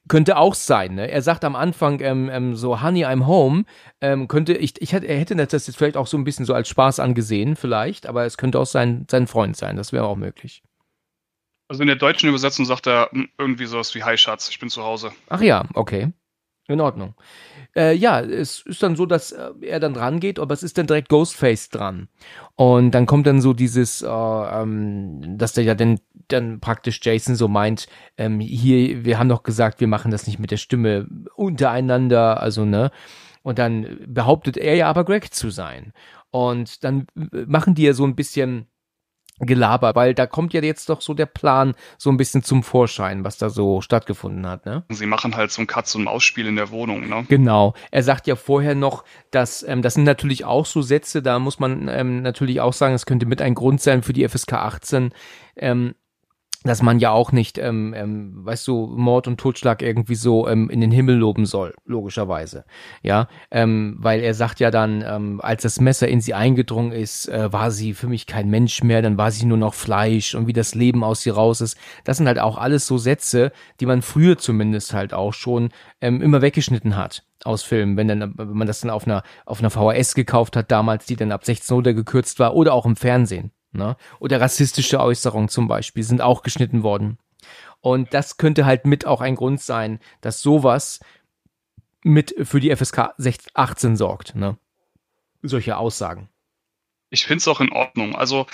Könnte 0.08 0.36
auch 0.36 0.54
sein, 0.54 0.94
ne? 0.94 1.10
Er 1.10 1.22
sagt 1.22 1.44
am 1.44 1.54
Anfang 1.54 2.00
ähm, 2.00 2.28
ähm, 2.30 2.56
so, 2.56 2.82
Honey, 2.82 3.04
I'm 3.04 3.26
home. 3.26 3.64
Ähm, 4.00 4.26
könnte, 4.26 4.54
ich, 4.54 4.80
ich 4.80 4.92
hätte, 4.92 5.06
er 5.06 5.18
hätte 5.18 5.36
das 5.36 5.66
jetzt 5.66 5.76
vielleicht 5.76 5.96
auch 5.96 6.06
so 6.06 6.16
ein 6.16 6.24
bisschen 6.24 6.44
so 6.46 6.54
als 6.54 6.68
Spaß 6.68 6.98
angesehen, 6.98 7.56
vielleicht, 7.56 8.06
aber 8.06 8.24
es 8.24 8.36
könnte 8.36 8.58
auch 8.58 8.66
sein, 8.66 9.06
sein 9.10 9.26
Freund 9.26 9.56
sein, 9.56 9.76
das 9.76 9.92
wäre 9.92 10.06
auch 10.06 10.16
möglich. 10.16 10.62
Also 11.68 11.82
in 11.82 11.88
der 11.88 11.96
deutschen 11.96 12.28
Übersetzung 12.28 12.64
sagt 12.64 12.86
er 12.86 13.10
hm, 13.12 13.28
irgendwie 13.38 13.66
sowas 13.66 13.94
wie 13.94 14.02
Hi 14.02 14.16
Schatz, 14.16 14.48
ich 14.48 14.58
bin 14.58 14.70
zu 14.70 14.82
Hause. 14.82 15.12
Ach 15.28 15.40
ja, 15.40 15.64
okay. 15.74 16.12
In 16.68 16.80
Ordnung. 16.80 17.14
Äh, 17.76 17.94
ja, 17.94 18.20
es 18.20 18.62
ist 18.66 18.82
dann 18.82 18.96
so, 18.96 19.06
dass 19.06 19.30
äh, 19.30 19.50
er 19.60 19.78
dann 19.78 19.94
dran 19.94 20.18
geht, 20.18 20.40
aber 20.40 20.52
es 20.52 20.64
ist 20.64 20.78
dann 20.78 20.88
direkt 20.88 21.08
Ghostface 21.08 21.68
dran. 21.68 22.08
Und 22.56 22.90
dann 22.90 23.06
kommt 23.06 23.26
dann 23.26 23.40
so 23.40 23.52
dieses, 23.52 24.02
äh, 24.02 24.08
ähm, 24.08 25.38
dass 25.38 25.52
der 25.52 25.62
ja 25.62 25.74
dann, 25.76 26.00
dann 26.28 26.58
praktisch 26.58 27.00
Jason 27.02 27.36
so 27.36 27.46
meint, 27.46 27.86
ähm, 28.16 28.40
hier, 28.40 29.04
wir 29.04 29.18
haben 29.18 29.28
doch 29.28 29.44
gesagt, 29.44 29.78
wir 29.80 29.86
machen 29.86 30.10
das 30.10 30.26
nicht 30.26 30.40
mit 30.40 30.50
der 30.50 30.56
Stimme 30.56 31.06
untereinander, 31.36 32.40
also 32.40 32.64
ne. 32.64 32.90
Und 33.42 33.60
dann 33.60 33.98
behauptet 34.08 34.56
er 34.56 34.74
ja 34.74 34.88
aber 34.88 35.04
Greg 35.04 35.32
zu 35.32 35.50
sein. 35.50 35.92
Und 36.30 36.82
dann 36.82 37.06
äh, 37.16 37.44
machen 37.46 37.76
die 37.76 37.84
ja 37.84 37.92
so 37.92 38.04
ein 38.04 38.16
bisschen 38.16 38.66
Gelaber, 39.38 39.94
weil 39.94 40.14
da 40.14 40.26
kommt 40.26 40.54
ja 40.54 40.62
jetzt 40.62 40.88
doch 40.88 41.00
so 41.00 41.12
der 41.12 41.26
Plan 41.26 41.74
so 41.98 42.10
ein 42.10 42.16
bisschen 42.16 42.42
zum 42.42 42.62
Vorschein, 42.62 43.24
was 43.24 43.36
da 43.36 43.50
so 43.50 43.80
stattgefunden 43.80 44.46
hat, 44.46 44.64
ne? 44.64 44.84
Sie 44.88 45.06
machen 45.06 45.36
halt 45.36 45.50
so 45.50 45.60
ein 45.60 45.66
Katz- 45.66 45.94
und 45.94 46.04
Maus-Spiel 46.04 46.46
in 46.46 46.56
der 46.56 46.70
Wohnung, 46.70 47.08
ne? 47.08 47.26
Genau. 47.28 47.74
Er 47.90 48.02
sagt 48.02 48.26
ja 48.26 48.36
vorher 48.36 48.74
noch, 48.74 49.04
dass 49.30 49.62
ähm, 49.62 49.82
das 49.82 49.94
sind 49.94 50.04
natürlich 50.04 50.44
auch 50.44 50.64
so 50.64 50.80
Sätze, 50.80 51.22
da 51.22 51.38
muss 51.38 51.58
man 51.58 51.88
ähm, 51.88 52.22
natürlich 52.22 52.60
auch 52.60 52.72
sagen, 52.72 52.94
es 52.94 53.06
könnte 53.06 53.26
mit 53.26 53.42
ein 53.42 53.54
Grund 53.54 53.80
sein 53.82 54.02
für 54.02 54.12
die 54.12 54.26
FSK 54.26 54.54
18, 54.54 55.12
ähm, 55.56 55.94
dass 56.66 56.82
man 56.82 56.98
ja 56.98 57.10
auch 57.10 57.32
nicht, 57.32 57.58
ähm, 57.58 57.94
ähm, 57.96 58.44
weißt 58.44 58.66
du, 58.68 58.86
Mord 58.86 59.26
und 59.28 59.38
Totschlag 59.38 59.82
irgendwie 59.82 60.14
so 60.14 60.48
ähm, 60.48 60.70
in 60.70 60.80
den 60.80 60.90
Himmel 60.90 61.16
loben 61.16 61.46
soll, 61.46 61.74
logischerweise. 61.84 62.64
Ja, 63.02 63.28
ähm, 63.50 63.96
weil 63.98 64.20
er 64.20 64.34
sagt 64.34 64.60
ja 64.60 64.70
dann, 64.70 65.04
ähm, 65.06 65.40
als 65.42 65.62
das 65.62 65.80
Messer 65.80 66.08
in 66.08 66.20
sie 66.20 66.34
eingedrungen 66.34 66.92
ist, 66.92 67.28
äh, 67.28 67.52
war 67.52 67.70
sie 67.70 67.94
für 67.94 68.08
mich 68.08 68.26
kein 68.26 68.48
Mensch 68.48 68.82
mehr, 68.82 69.02
dann 69.02 69.18
war 69.18 69.30
sie 69.30 69.46
nur 69.46 69.58
noch 69.58 69.74
Fleisch 69.74 70.34
und 70.34 70.46
wie 70.46 70.52
das 70.52 70.74
Leben 70.74 71.04
aus 71.04 71.24
ihr 71.26 71.34
raus 71.34 71.60
ist. 71.60 71.78
Das 72.04 72.16
sind 72.16 72.26
halt 72.26 72.38
auch 72.38 72.58
alles 72.58 72.86
so 72.86 72.98
Sätze, 72.98 73.52
die 73.80 73.86
man 73.86 74.02
früher 74.02 74.38
zumindest 74.38 74.92
halt 74.94 75.14
auch 75.14 75.32
schon 75.32 75.70
ähm, 76.00 76.22
immer 76.22 76.42
weggeschnitten 76.42 76.96
hat 76.96 77.24
aus 77.44 77.62
Filmen, 77.62 77.96
wenn 77.96 78.08
dann, 78.08 78.34
wenn 78.36 78.48
man 78.52 78.66
das 78.66 78.80
dann 78.80 78.90
auf 78.90 79.06
einer, 79.06 79.22
auf 79.44 79.60
einer 79.60 79.70
VHS 79.70 80.14
gekauft 80.14 80.56
hat 80.56 80.70
damals, 80.70 81.06
die 81.06 81.16
dann 81.16 81.32
ab 81.32 81.44
16 81.44 81.74
runtergekürzt 81.74 82.38
war 82.38 82.54
oder 82.54 82.72
auch 82.72 82.86
im 82.86 82.96
Fernsehen. 82.96 83.52
Ne? 83.76 83.96
Oder 84.18 84.40
rassistische 84.40 85.00
Äußerungen 85.00 85.48
zum 85.48 85.68
Beispiel 85.68 86.02
sind 86.02 86.20
auch 86.20 86.42
geschnitten 86.42 86.82
worden. 86.82 87.18
Und 87.80 88.14
das 88.14 88.36
könnte 88.36 88.66
halt 88.66 88.86
mit 88.86 89.06
auch 89.06 89.20
ein 89.20 89.36
Grund 89.36 89.60
sein, 89.60 90.00
dass 90.20 90.40
sowas 90.40 91.00
mit 92.02 92.34
für 92.42 92.60
die 92.60 92.74
FSK 92.74 93.14
18 93.54 93.96
sorgt. 93.96 94.34
Ne? 94.34 94.56
Solche 95.42 95.76
Aussagen. 95.76 96.28
Ich 97.10 97.26
finde 97.26 97.38
es 97.38 97.48
auch 97.48 97.60
in 97.60 97.72
Ordnung. 97.72 98.16
Also 98.16 98.46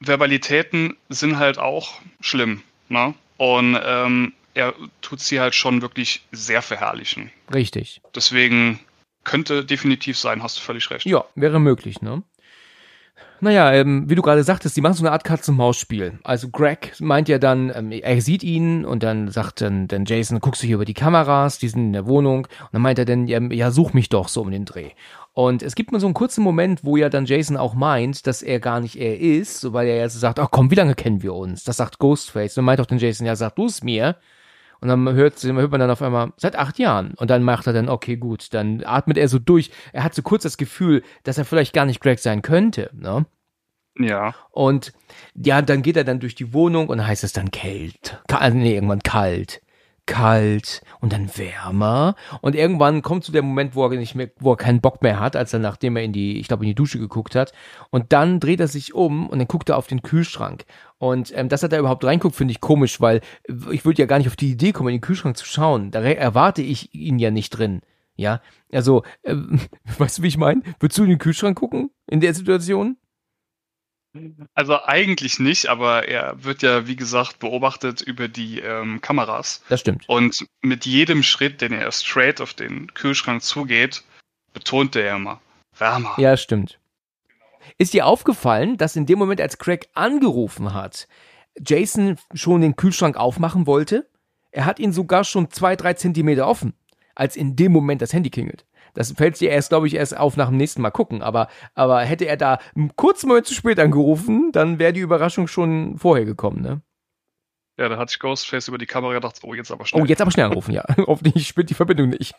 Verbalitäten 0.00 0.96
sind 1.08 1.38
halt 1.38 1.58
auch 1.58 2.00
schlimm. 2.20 2.62
Ne? 2.88 3.14
Und 3.38 3.78
ähm, 3.82 4.32
er 4.54 4.74
tut 5.00 5.20
sie 5.20 5.40
halt 5.40 5.54
schon 5.54 5.82
wirklich 5.82 6.22
sehr 6.32 6.62
verherrlichen. 6.62 7.30
Richtig. 7.52 8.02
Deswegen 8.14 8.80
könnte 9.24 9.64
definitiv 9.64 10.18
sein, 10.18 10.42
hast 10.42 10.58
du 10.58 10.62
völlig 10.62 10.90
recht. 10.90 11.06
Ja, 11.06 11.24
wäre 11.34 11.60
möglich, 11.60 12.02
ne? 12.02 12.22
Naja, 13.42 13.72
ähm, 13.72 14.08
wie 14.08 14.14
du 14.14 14.22
gerade 14.22 14.44
sagtest, 14.44 14.76
die 14.76 14.80
machen 14.80 14.94
so 14.94 15.02
eine 15.02 15.10
Art 15.10 15.24
Katz-und-Maus-Spiel. 15.24 16.20
Also 16.22 16.48
Greg 16.48 16.94
meint 17.00 17.28
ja 17.28 17.38
dann, 17.38 17.72
ähm, 17.74 17.90
er 17.90 18.20
sieht 18.20 18.44
ihn 18.44 18.84
und 18.84 19.02
dann 19.02 19.32
sagt 19.32 19.62
dann, 19.62 19.88
dann 19.88 20.04
Jason, 20.04 20.38
guckst 20.38 20.62
du 20.62 20.68
hier 20.68 20.76
über 20.76 20.84
die 20.84 20.94
Kameras, 20.94 21.58
die 21.58 21.66
sind 21.66 21.86
in 21.86 21.92
der 21.92 22.06
Wohnung. 22.06 22.46
Und 22.46 22.68
dann 22.70 22.82
meint 22.82 23.00
er 23.00 23.04
dann, 23.04 23.26
ja, 23.26 23.40
ja, 23.40 23.72
such 23.72 23.94
mich 23.94 24.08
doch 24.08 24.28
so 24.28 24.42
um 24.42 24.52
den 24.52 24.64
Dreh. 24.64 24.90
Und 25.32 25.64
es 25.64 25.74
gibt 25.74 25.90
mal 25.90 25.98
so 25.98 26.06
einen 26.06 26.14
kurzen 26.14 26.44
Moment, 26.44 26.84
wo 26.84 26.96
ja 26.96 27.08
dann 27.08 27.26
Jason 27.26 27.56
auch 27.56 27.74
meint, 27.74 28.28
dass 28.28 28.42
er 28.42 28.60
gar 28.60 28.78
nicht 28.78 28.94
er 28.94 29.18
ist, 29.18 29.58
so 29.58 29.72
weil 29.72 29.88
er 29.88 29.96
ja 29.96 30.08
so 30.08 30.20
sagt, 30.20 30.38
ach 30.38 30.52
komm, 30.52 30.70
wie 30.70 30.76
lange 30.76 30.94
kennen 30.94 31.24
wir 31.24 31.34
uns? 31.34 31.64
Das 31.64 31.78
sagt 31.78 31.98
Ghostface. 31.98 32.52
Und 32.52 32.58
dann 32.58 32.66
meint 32.66 32.80
auch 32.80 32.86
dann 32.86 32.98
Jason, 32.98 33.26
ja, 33.26 33.34
sag 33.34 33.56
du 33.56 33.66
es 33.66 33.82
mir. 33.82 34.18
Und 34.82 34.88
dann 34.88 35.14
hört, 35.14 35.40
hört 35.40 35.70
man 35.70 35.80
dann 35.80 35.90
auf 35.90 36.02
einmal, 36.02 36.32
seit 36.36 36.56
acht 36.56 36.76
Jahren. 36.78 37.14
Und 37.14 37.30
dann 37.30 37.44
macht 37.44 37.68
er 37.68 37.72
dann, 37.72 37.88
okay, 37.88 38.16
gut, 38.16 38.52
dann 38.52 38.82
atmet 38.84 39.16
er 39.16 39.28
so 39.28 39.38
durch. 39.38 39.70
Er 39.92 40.02
hat 40.02 40.12
so 40.12 40.22
kurz 40.22 40.42
das 40.42 40.56
Gefühl, 40.56 41.04
dass 41.22 41.38
er 41.38 41.44
vielleicht 41.44 41.72
gar 41.72 41.86
nicht 41.86 42.00
Greg 42.00 42.18
sein 42.18 42.42
könnte, 42.42 42.90
ne? 42.92 43.24
Ja. 43.96 44.34
Und 44.50 44.92
ja, 45.34 45.62
dann 45.62 45.82
geht 45.82 45.96
er 45.96 46.02
dann 46.02 46.18
durch 46.18 46.34
die 46.34 46.52
Wohnung 46.52 46.88
und 46.88 47.06
heißt 47.06 47.22
es 47.22 47.32
dann 47.32 47.52
kalt. 47.52 48.20
Kalt, 48.26 48.54
nee, 48.54 48.74
irgendwann 48.74 49.04
kalt. 49.04 49.61
Kalt 50.06 50.82
und 51.00 51.12
dann 51.12 51.30
wärmer. 51.36 52.16
Und 52.40 52.54
irgendwann 52.54 53.02
kommt 53.02 53.24
so 53.24 53.32
der 53.32 53.42
Moment, 53.42 53.74
wo 53.74 53.84
er 53.84 53.90
nicht 53.90 54.14
mehr, 54.14 54.30
wo 54.38 54.52
er 54.52 54.56
keinen 54.56 54.80
Bock 54.80 55.02
mehr 55.02 55.20
hat, 55.20 55.36
als 55.36 55.52
er 55.52 55.58
nachdem 55.58 55.96
er 55.96 56.02
in 56.02 56.12
die, 56.12 56.38
ich 56.38 56.48
glaube, 56.48 56.64
in 56.64 56.68
die 56.68 56.74
Dusche 56.74 56.98
geguckt 56.98 57.34
hat. 57.34 57.52
Und 57.90 58.12
dann 58.12 58.40
dreht 58.40 58.60
er 58.60 58.68
sich 58.68 58.94
um 58.94 59.28
und 59.28 59.38
dann 59.38 59.48
guckt 59.48 59.68
er 59.68 59.76
auf 59.76 59.86
den 59.86 60.02
Kühlschrank. 60.02 60.64
Und 60.98 61.32
ähm, 61.36 61.48
dass 61.48 61.62
er 61.62 61.68
da 61.68 61.78
überhaupt 61.78 62.04
reinguckt, 62.04 62.36
finde 62.36 62.52
ich 62.52 62.60
komisch, 62.60 63.00
weil 63.00 63.20
ich 63.70 63.84
würde 63.84 64.02
ja 64.02 64.06
gar 64.06 64.18
nicht 64.18 64.28
auf 64.28 64.36
die 64.36 64.50
Idee 64.50 64.72
kommen, 64.72 64.88
in 64.88 64.96
den 64.96 65.00
Kühlschrank 65.02 65.36
zu 65.36 65.46
schauen. 65.46 65.90
Da 65.90 66.00
erwarte 66.00 66.62
ich 66.62 66.94
ihn 66.94 67.18
ja 67.18 67.30
nicht 67.30 67.50
drin. 67.50 67.80
Ja, 68.16 68.40
also, 68.72 69.02
äh, 69.22 69.34
weißt 69.98 70.18
du, 70.18 70.22
wie 70.22 70.28
ich 70.28 70.36
meine? 70.36 70.62
Würdest 70.80 70.98
du 70.98 71.04
in 71.04 71.10
den 71.10 71.18
Kühlschrank 71.18 71.58
gucken 71.58 71.90
in 72.06 72.20
der 72.20 72.34
Situation? 72.34 72.96
Also 74.54 74.82
eigentlich 74.84 75.38
nicht, 75.38 75.68
aber 75.68 76.06
er 76.06 76.44
wird 76.44 76.62
ja, 76.62 76.86
wie 76.86 76.96
gesagt, 76.96 77.38
beobachtet 77.38 78.02
über 78.02 78.28
die 78.28 78.60
ähm, 78.60 79.00
Kameras. 79.00 79.62
Das 79.68 79.80
stimmt. 79.80 80.08
Und 80.08 80.46
mit 80.60 80.84
jedem 80.84 81.22
Schritt, 81.22 81.60
den 81.60 81.72
er 81.72 81.90
straight 81.92 82.40
auf 82.40 82.52
den 82.52 82.92
Kühlschrank 82.92 83.42
zugeht, 83.42 84.04
betont 84.52 84.96
er 84.96 85.16
immer, 85.16 85.40
wärmer. 85.78 86.14
Ja, 86.18 86.36
stimmt. 86.36 86.78
Ist 87.78 87.94
dir 87.94 88.06
aufgefallen, 88.06 88.76
dass 88.76 88.96
in 88.96 89.06
dem 89.06 89.18
Moment, 89.18 89.40
als 89.40 89.58
Craig 89.58 89.88
angerufen 89.94 90.74
hat, 90.74 91.08
Jason 91.58 92.18
schon 92.34 92.60
den 92.60 92.76
Kühlschrank 92.76 93.16
aufmachen 93.16 93.66
wollte? 93.66 94.08
Er 94.50 94.66
hat 94.66 94.78
ihn 94.78 94.92
sogar 94.92 95.24
schon 95.24 95.50
zwei, 95.50 95.76
drei 95.76 95.94
Zentimeter 95.94 96.46
offen, 96.46 96.74
als 97.14 97.36
in 97.36 97.56
dem 97.56 97.72
Moment 97.72 98.02
das 98.02 98.12
Handy 98.12 98.28
klingelt. 98.28 98.66
Das 98.94 99.12
fällt 99.12 99.40
dir 99.40 99.50
erst, 99.50 99.70
glaube 99.70 99.86
ich, 99.86 99.94
erst 99.94 100.16
auf 100.16 100.36
nach 100.36 100.48
dem 100.48 100.56
nächsten 100.56 100.82
Mal 100.82 100.90
gucken. 100.90 101.22
Aber, 101.22 101.48
aber 101.74 102.00
hätte 102.00 102.26
er 102.26 102.36
da 102.36 102.58
einen 102.74 102.94
kurzen 102.96 103.28
Moment 103.28 103.46
zu 103.46 103.54
spät 103.54 103.78
angerufen, 103.78 104.50
dann 104.52 104.78
wäre 104.78 104.92
die 104.92 105.00
Überraschung 105.00 105.48
schon 105.48 105.98
vorher 105.98 106.24
gekommen, 106.24 106.62
ne? 106.62 106.82
Ja, 107.78 107.88
da 107.88 107.96
hat 107.96 108.10
sich 108.10 108.18
Ghostface 108.18 108.68
über 108.68 108.78
die 108.78 108.86
Kamera 108.86 109.14
gedacht, 109.14 109.40
oh, 109.42 109.54
jetzt 109.54 109.70
aber 109.70 109.86
schnell. 109.86 110.02
Oh, 110.02 110.04
jetzt 110.04 110.20
aber 110.20 110.30
schnell 110.30 110.46
anrufen, 110.46 110.72
ja. 110.74 110.84
Hoffentlich 110.98 111.48
spürt 111.48 111.70
die 111.70 111.74
Verbindung 111.74 112.10
nicht. 112.10 112.34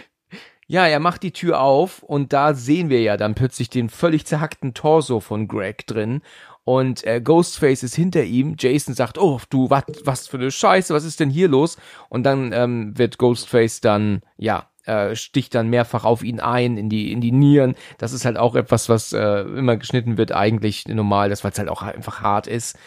ja, 0.68 0.86
er 0.86 1.00
macht 1.00 1.24
die 1.24 1.32
Tür 1.32 1.60
auf 1.60 2.02
und 2.04 2.32
da 2.32 2.54
sehen 2.54 2.88
wir 2.88 3.02
ja 3.02 3.16
dann 3.16 3.34
plötzlich 3.34 3.68
den 3.68 3.90
völlig 3.90 4.26
zerhackten 4.26 4.72
Torso 4.72 5.18
von 5.18 5.48
Greg 5.48 5.86
drin. 5.86 6.22
Und 6.62 7.04
äh, 7.04 7.20
Ghostface 7.20 7.82
ist 7.82 7.96
hinter 7.96 8.22
ihm. 8.22 8.54
Jason 8.58 8.94
sagt, 8.94 9.18
oh, 9.18 9.40
du, 9.50 9.70
wat, 9.70 9.86
was 10.04 10.28
für 10.28 10.36
eine 10.36 10.52
Scheiße, 10.52 10.94
was 10.94 11.04
ist 11.04 11.18
denn 11.18 11.30
hier 11.30 11.48
los? 11.48 11.76
Und 12.08 12.22
dann 12.22 12.52
ähm, 12.52 12.96
wird 12.96 13.18
Ghostface 13.18 13.80
dann, 13.80 14.22
ja, 14.36 14.69
äh, 14.90 15.16
sticht 15.16 15.54
dann 15.54 15.68
mehrfach 15.68 16.04
auf 16.04 16.22
ihn 16.22 16.40
ein, 16.40 16.76
in 16.76 16.88
die, 16.88 17.12
in 17.12 17.20
die 17.20 17.32
Nieren. 17.32 17.74
Das 17.98 18.12
ist 18.12 18.24
halt 18.24 18.36
auch 18.36 18.54
etwas, 18.54 18.88
was 18.88 19.12
äh, 19.12 19.40
immer 19.42 19.76
geschnitten 19.76 20.16
wird, 20.16 20.32
eigentlich 20.32 20.86
normal, 20.88 21.28
das 21.28 21.44
weil 21.44 21.52
es 21.52 21.58
halt 21.58 21.68
auch 21.68 21.82
einfach 21.82 22.20
hart 22.20 22.46
ist. 22.46 22.78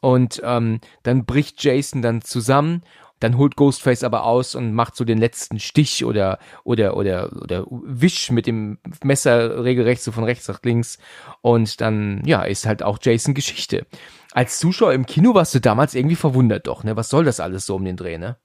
Und 0.00 0.40
ähm, 0.44 0.80
dann 1.02 1.24
bricht 1.24 1.62
Jason 1.64 2.02
dann 2.02 2.22
zusammen 2.22 2.82
dann 3.20 3.38
holt 3.38 3.56
Ghostface 3.56 4.04
aber 4.04 4.24
aus 4.24 4.54
und 4.54 4.74
macht 4.74 4.94
so 4.94 5.04
den 5.04 5.18
letzten 5.18 5.58
Stich 5.58 6.04
oder 6.04 6.38
oder 6.64 6.96
oder 6.96 7.32
oder 7.40 7.66
Wisch 7.70 8.30
mit 8.30 8.46
dem 8.46 8.78
Messer 9.02 9.64
regelrecht 9.64 10.02
so 10.02 10.12
von 10.12 10.24
rechts 10.24 10.48
nach 10.48 10.62
links 10.62 10.98
und 11.40 11.80
dann 11.80 12.22
ja 12.26 12.42
ist 12.42 12.66
halt 12.66 12.82
auch 12.82 12.98
Jason 13.00 13.34
Geschichte. 13.34 13.86
Als 14.32 14.58
Zuschauer 14.58 14.92
im 14.92 15.06
Kino 15.06 15.34
warst 15.34 15.54
du 15.54 15.60
damals 15.60 15.94
irgendwie 15.94 16.16
verwundert 16.16 16.66
doch, 16.66 16.84
ne? 16.84 16.96
Was 16.96 17.08
soll 17.08 17.24
das 17.24 17.40
alles 17.40 17.64
so 17.64 17.74
um 17.76 17.84
den 17.84 17.96
Dreh, 17.96 18.18
ne? 18.18 18.36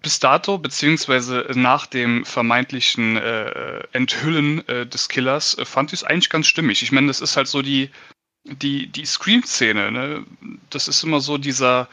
Bis 0.00 0.20
dato, 0.20 0.58
beziehungsweise 0.58 1.46
nach 1.54 1.86
dem 1.86 2.24
vermeintlichen 2.24 3.16
äh, 3.16 3.80
Enthüllen 3.92 4.66
äh, 4.68 4.86
des 4.86 5.08
Killers, 5.08 5.56
äh, 5.58 5.64
fand 5.64 5.92
ich 5.92 6.00
es 6.00 6.04
eigentlich 6.04 6.30
ganz 6.30 6.46
stimmig. 6.46 6.82
Ich 6.82 6.92
meine, 6.92 7.08
das 7.08 7.20
ist 7.20 7.36
halt 7.36 7.48
so 7.48 7.62
die, 7.62 7.90
die, 8.44 8.86
die 8.88 9.04
Scream-Szene, 9.04 9.92
ne? 9.92 10.24
Das 10.70 10.88
ist 10.88 11.02
immer 11.02 11.20
so 11.20 11.38
dieser, 11.38 11.88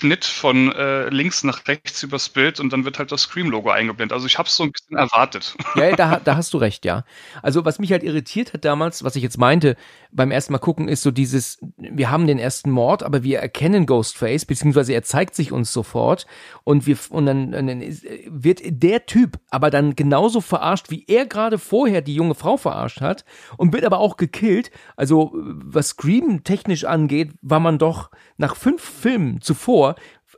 Schnitt 0.00 0.24
von 0.24 0.72
äh, 0.72 1.08
links 1.08 1.44
nach 1.44 1.66
rechts 1.68 2.02
übers 2.02 2.28
Bild 2.28 2.58
und 2.58 2.72
dann 2.72 2.84
wird 2.84 2.98
halt 2.98 3.12
das 3.12 3.22
Scream-Logo 3.22 3.70
eingeblendet. 3.70 4.12
Also 4.12 4.26
ich 4.26 4.38
habe 4.38 4.48
es 4.48 4.56
so 4.56 4.64
ein 4.64 4.72
bisschen 4.72 4.96
erwartet. 4.96 5.54
Ja, 5.76 5.94
da, 5.94 6.20
da 6.22 6.36
hast 6.36 6.52
du 6.52 6.58
recht, 6.58 6.84
ja. 6.84 7.04
Also 7.42 7.64
was 7.64 7.78
mich 7.78 7.92
halt 7.92 8.02
irritiert 8.02 8.52
hat 8.52 8.64
damals, 8.64 9.04
was 9.04 9.14
ich 9.16 9.22
jetzt 9.22 9.38
meinte 9.38 9.76
beim 10.14 10.30
ersten 10.30 10.52
Mal 10.52 10.60
gucken, 10.60 10.88
ist 10.88 11.02
so 11.02 11.10
dieses, 11.10 11.58
wir 11.76 12.10
haben 12.10 12.26
den 12.26 12.38
ersten 12.38 12.70
Mord, 12.70 13.02
aber 13.02 13.24
wir 13.24 13.40
erkennen 13.40 13.84
Ghostface, 13.84 14.46
beziehungsweise 14.46 14.92
er 14.92 15.02
zeigt 15.02 15.34
sich 15.34 15.50
uns 15.50 15.72
sofort 15.72 16.26
und 16.62 16.86
wir 16.86 16.96
und 17.10 17.26
dann, 17.26 17.50
dann 17.50 17.82
wird 18.26 18.60
der 18.64 19.06
Typ 19.06 19.40
aber 19.50 19.70
dann 19.70 19.96
genauso 19.96 20.40
verarscht, 20.40 20.90
wie 20.90 21.04
er 21.08 21.26
gerade 21.26 21.58
vorher 21.58 22.00
die 22.00 22.14
junge 22.14 22.36
Frau 22.36 22.56
verarscht 22.56 23.00
hat 23.00 23.24
und 23.56 23.72
wird 23.72 23.84
aber 23.84 23.98
auch 23.98 24.16
gekillt. 24.16 24.70
Also 24.96 25.32
was 25.34 25.88
Scream 25.88 26.44
technisch 26.44 26.84
angeht, 26.84 27.32
war 27.42 27.60
man 27.60 27.78
doch 27.78 28.10
nach 28.36 28.54
fünf 28.54 28.82
Filmen 28.82 29.40
zuvor 29.40 29.96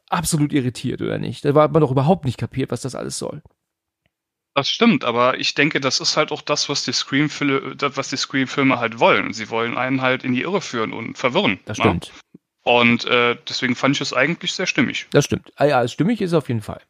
absolut 0.08 0.52
irritiert, 0.52 1.02
oder 1.02 1.18
nicht? 1.18 1.44
Da 1.44 1.54
war 1.54 1.68
man 1.68 1.82
doch 1.82 1.90
überhaupt 1.90 2.24
nicht 2.24 2.38
kapiert, 2.38 2.70
was 2.70 2.80
das 2.80 2.94
alles 2.94 3.18
soll. 3.18 3.42
Das 4.56 4.70
stimmt, 4.70 5.04
aber 5.04 5.38
ich 5.38 5.54
denke, 5.54 5.80
das 5.80 6.00
ist 6.00 6.16
halt 6.16 6.32
auch 6.32 6.40
das, 6.40 6.70
was 6.70 6.82
die 6.82 6.92
Scream-Filme, 6.92 7.76
was 7.78 8.08
die 8.08 8.16
Scream-Filme 8.16 8.78
halt 8.78 8.98
wollen. 8.98 9.34
Sie 9.34 9.50
wollen 9.50 9.76
einen 9.76 10.00
halt 10.00 10.24
in 10.24 10.32
die 10.32 10.40
Irre 10.40 10.62
führen 10.62 10.94
und 10.94 11.18
verwirren. 11.18 11.60
Das 11.66 11.76
ne? 11.76 11.84
stimmt. 11.84 12.12
Na? 12.64 12.72
Und 12.72 13.04
äh, 13.04 13.36
deswegen 13.46 13.74
fand 13.74 13.96
ich 13.96 14.00
es 14.00 14.14
eigentlich 14.14 14.54
sehr 14.54 14.64
stimmig. 14.64 15.08
Das 15.10 15.26
stimmt. 15.26 15.52
Ah, 15.56 15.66
ja, 15.66 15.86
stimmig 15.86 16.22
ist 16.22 16.32
auf 16.32 16.48
jeden 16.48 16.62
Fall. 16.62 16.80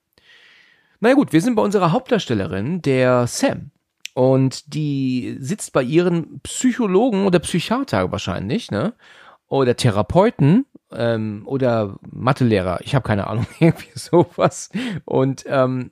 Na 1.00 1.08
ja, 1.08 1.16
gut, 1.16 1.32
wir 1.32 1.40
sind 1.40 1.56
bei 1.56 1.62
unserer 1.62 1.90
Hauptdarstellerin, 1.90 2.82
der 2.82 3.26
Sam. 3.26 3.72
Und 4.14 4.72
die 4.72 5.36
sitzt 5.40 5.72
bei 5.72 5.82
ihren 5.82 6.38
Psychologen 6.42 7.26
oder 7.26 7.40
Psychiater 7.40 8.12
wahrscheinlich, 8.12 8.70
ne? 8.70 8.94
Oder 9.48 9.76
Therapeuten 9.76 10.66
ähm, 10.92 11.42
oder 11.46 11.98
Mathelehrer, 12.08 12.78
ich 12.82 12.94
habe 12.94 13.06
keine 13.06 13.26
Ahnung, 13.26 13.48
irgendwie 13.58 13.90
sowas. 13.94 14.70
Und 15.04 15.44
ähm, 15.48 15.90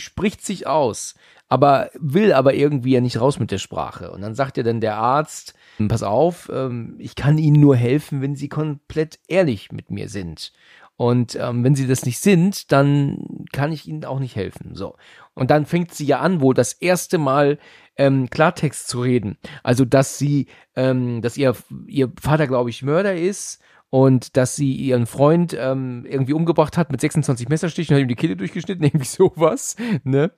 spricht 0.00 0.44
sich 0.44 0.66
aus 0.66 1.14
aber 1.48 1.90
will 1.94 2.32
aber 2.32 2.54
irgendwie 2.54 2.92
ja 2.92 3.00
nicht 3.00 3.20
raus 3.20 3.38
mit 3.38 3.50
der 3.50 3.58
Sprache. 3.58 4.10
Und 4.10 4.22
dann 4.22 4.34
sagt 4.34 4.56
ja 4.56 4.62
dann 4.62 4.80
der 4.80 4.96
Arzt, 4.96 5.54
pass 5.88 6.02
auf, 6.02 6.50
ähm, 6.52 6.96
ich 6.98 7.14
kann 7.14 7.38
Ihnen 7.38 7.60
nur 7.60 7.76
helfen, 7.76 8.22
wenn 8.22 8.34
Sie 8.34 8.48
komplett 8.48 9.18
ehrlich 9.28 9.70
mit 9.70 9.90
mir 9.90 10.08
sind. 10.08 10.52
Und 10.96 11.36
ähm, 11.36 11.64
wenn 11.64 11.74
sie 11.74 11.88
das 11.88 12.06
nicht 12.06 12.20
sind, 12.20 12.70
dann 12.70 13.46
kann 13.52 13.72
ich 13.72 13.88
ihnen 13.88 14.04
auch 14.04 14.20
nicht 14.20 14.36
helfen. 14.36 14.76
So. 14.76 14.94
Und 15.34 15.50
dann 15.50 15.66
fängt 15.66 15.92
sie 15.92 16.06
ja 16.06 16.20
an, 16.20 16.40
wohl 16.40 16.54
das 16.54 16.72
erste 16.72 17.18
Mal 17.18 17.58
ähm, 17.96 18.30
Klartext 18.30 18.86
zu 18.86 19.00
reden. 19.00 19.36
Also, 19.64 19.84
dass 19.84 20.18
sie, 20.18 20.46
ähm, 20.76 21.20
dass 21.20 21.36
ihr, 21.36 21.56
ihr 21.88 22.12
Vater, 22.20 22.46
glaube 22.46 22.70
ich, 22.70 22.82
Mörder 22.84 23.16
ist 23.16 23.60
und 23.94 24.36
dass 24.36 24.56
sie 24.56 24.74
ihren 24.74 25.06
Freund 25.06 25.56
ähm, 25.56 26.04
irgendwie 26.04 26.32
umgebracht 26.32 26.76
hat 26.76 26.90
mit 26.90 27.00
26 27.00 27.48
Messerstichen, 27.48 27.94
hat 27.94 28.02
ihm 28.02 28.08
die 28.08 28.16
Kehle 28.16 28.34
durchgeschnitten, 28.34 28.84
irgendwie 28.84 29.06
sowas, 29.06 29.76
ne? 30.02 30.32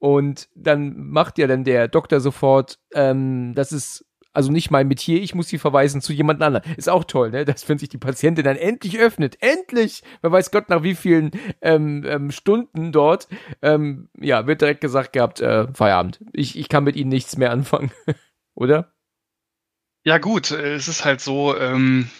Und 0.00 0.48
dann 0.56 1.08
macht 1.08 1.38
ja 1.38 1.46
dann 1.46 1.62
der 1.62 1.86
Doktor 1.86 2.18
sofort, 2.18 2.80
ähm, 2.94 3.52
das 3.54 3.70
ist 3.70 4.04
also 4.32 4.50
nicht 4.50 4.72
mein 4.72 4.88
Metier, 4.88 5.22
ich 5.22 5.32
muss 5.32 5.46
sie 5.46 5.58
verweisen 5.58 6.00
zu 6.00 6.12
jemand 6.12 6.42
anderem. 6.42 6.68
Ist 6.76 6.88
auch 6.88 7.04
toll, 7.04 7.30
ne? 7.30 7.44
Dass 7.44 7.68
wenn 7.68 7.78
sich 7.78 7.88
die 7.88 7.98
Patientin 7.98 8.44
dann 8.44 8.56
endlich 8.56 8.98
öffnet, 8.98 9.36
endlich, 9.42 10.02
wer 10.20 10.32
weiß 10.32 10.50
Gott 10.50 10.68
nach 10.68 10.82
wie 10.82 10.96
vielen 10.96 11.30
ähm, 11.62 12.02
ähm, 12.04 12.32
Stunden 12.32 12.90
dort, 12.90 13.28
ähm, 13.62 14.08
ja, 14.18 14.48
wird 14.48 14.60
direkt 14.60 14.80
gesagt 14.80 15.12
gehabt, 15.12 15.40
äh, 15.40 15.72
Feierabend. 15.72 16.24
Ich, 16.32 16.58
ich 16.58 16.68
kann 16.68 16.82
mit 16.82 16.96
ihnen 16.96 17.10
nichts 17.10 17.36
mehr 17.36 17.52
anfangen, 17.52 17.92
oder? 18.56 18.92
Ja 20.02 20.18
gut, 20.18 20.50
es 20.50 20.88
ist 20.88 21.04
halt 21.04 21.20
so, 21.20 21.56
ähm, 21.56 22.10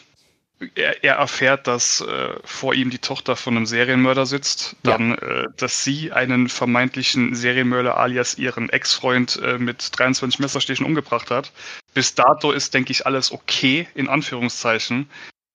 er, 0.74 1.04
er 1.04 1.14
erfährt, 1.16 1.66
dass 1.66 2.00
äh, 2.00 2.34
vor 2.44 2.74
ihm 2.74 2.90
die 2.90 2.98
Tochter 2.98 3.36
von 3.36 3.56
einem 3.56 3.66
Serienmörder 3.66 4.26
sitzt, 4.26 4.76
dann, 4.82 5.10
ja. 5.10 5.16
äh, 5.16 5.46
dass 5.56 5.84
sie 5.84 6.12
einen 6.12 6.48
vermeintlichen 6.48 7.34
Serienmörder 7.34 7.96
alias 7.96 8.38
ihren 8.38 8.68
Ex-Freund 8.68 9.40
äh, 9.42 9.58
mit 9.58 9.98
23 9.98 10.40
Messerstichen 10.40 10.84
umgebracht 10.84 11.30
hat. 11.30 11.52
Bis 11.94 12.14
dato 12.14 12.50
ist, 12.50 12.74
denke 12.74 12.90
ich, 12.90 13.06
alles 13.06 13.32
okay, 13.32 13.86
in 13.94 14.08
Anführungszeichen. 14.08 15.08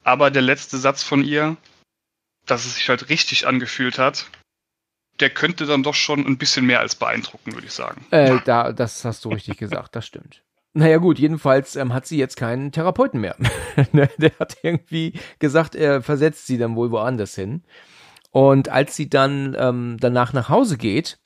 Aber 0.04 0.32
der 0.32 0.42
letzte 0.42 0.78
Satz 0.78 1.04
von 1.04 1.24
ihr, 1.24 1.58
dass 2.46 2.66
es 2.66 2.76
sich 2.76 2.90
halt 2.90 3.10
richtig 3.10 3.48
angefühlt 3.48 3.98
hat, 3.98 4.28
der 5.20 5.30
könnte 5.30 5.66
dann 5.66 5.84
doch 5.84 5.96
schon 5.96 6.26
ein 6.26 6.38
bisschen 6.38 6.66
mehr 6.66 6.80
als 6.80 6.96
beeindrucken, 6.96 7.54
würde 7.54 7.68
ich 7.68 7.74
sagen. 7.74 8.06
Äh, 8.12 8.40
da, 8.46 8.74
das 8.74 9.06
hast 9.06 9.26
du 9.26 9.30
richtig 9.30 9.58
gesagt, 9.58 9.96
das 9.96 10.08
stimmt. 10.08 10.43
Naja 10.74 10.98
gut, 10.98 11.20
jedenfalls 11.20 11.76
ähm, 11.76 11.94
hat 11.94 12.08
sie 12.08 12.18
jetzt 12.18 12.36
keinen 12.36 12.72
Therapeuten 12.72 13.22
mehr. 13.22 13.36
Ne, 13.92 14.08
der 14.18 14.32
hat 14.40 14.58
irgendwie 14.62 15.14
gesagt, 15.40 15.74
er 15.74 16.04
versetzt 16.04 16.46
sie 16.46 16.60
dann 16.60 16.76
wohl 16.76 16.92
woanders 16.92 17.34
hin. 17.34 17.64
Und 18.30 18.70
als 18.70 18.96
sie 18.96 19.10
dann 19.10 19.56
ähm, 19.58 19.98
danach 20.00 20.32
nach 20.34 20.50
Hause 20.50 20.78
geht, 20.78 21.20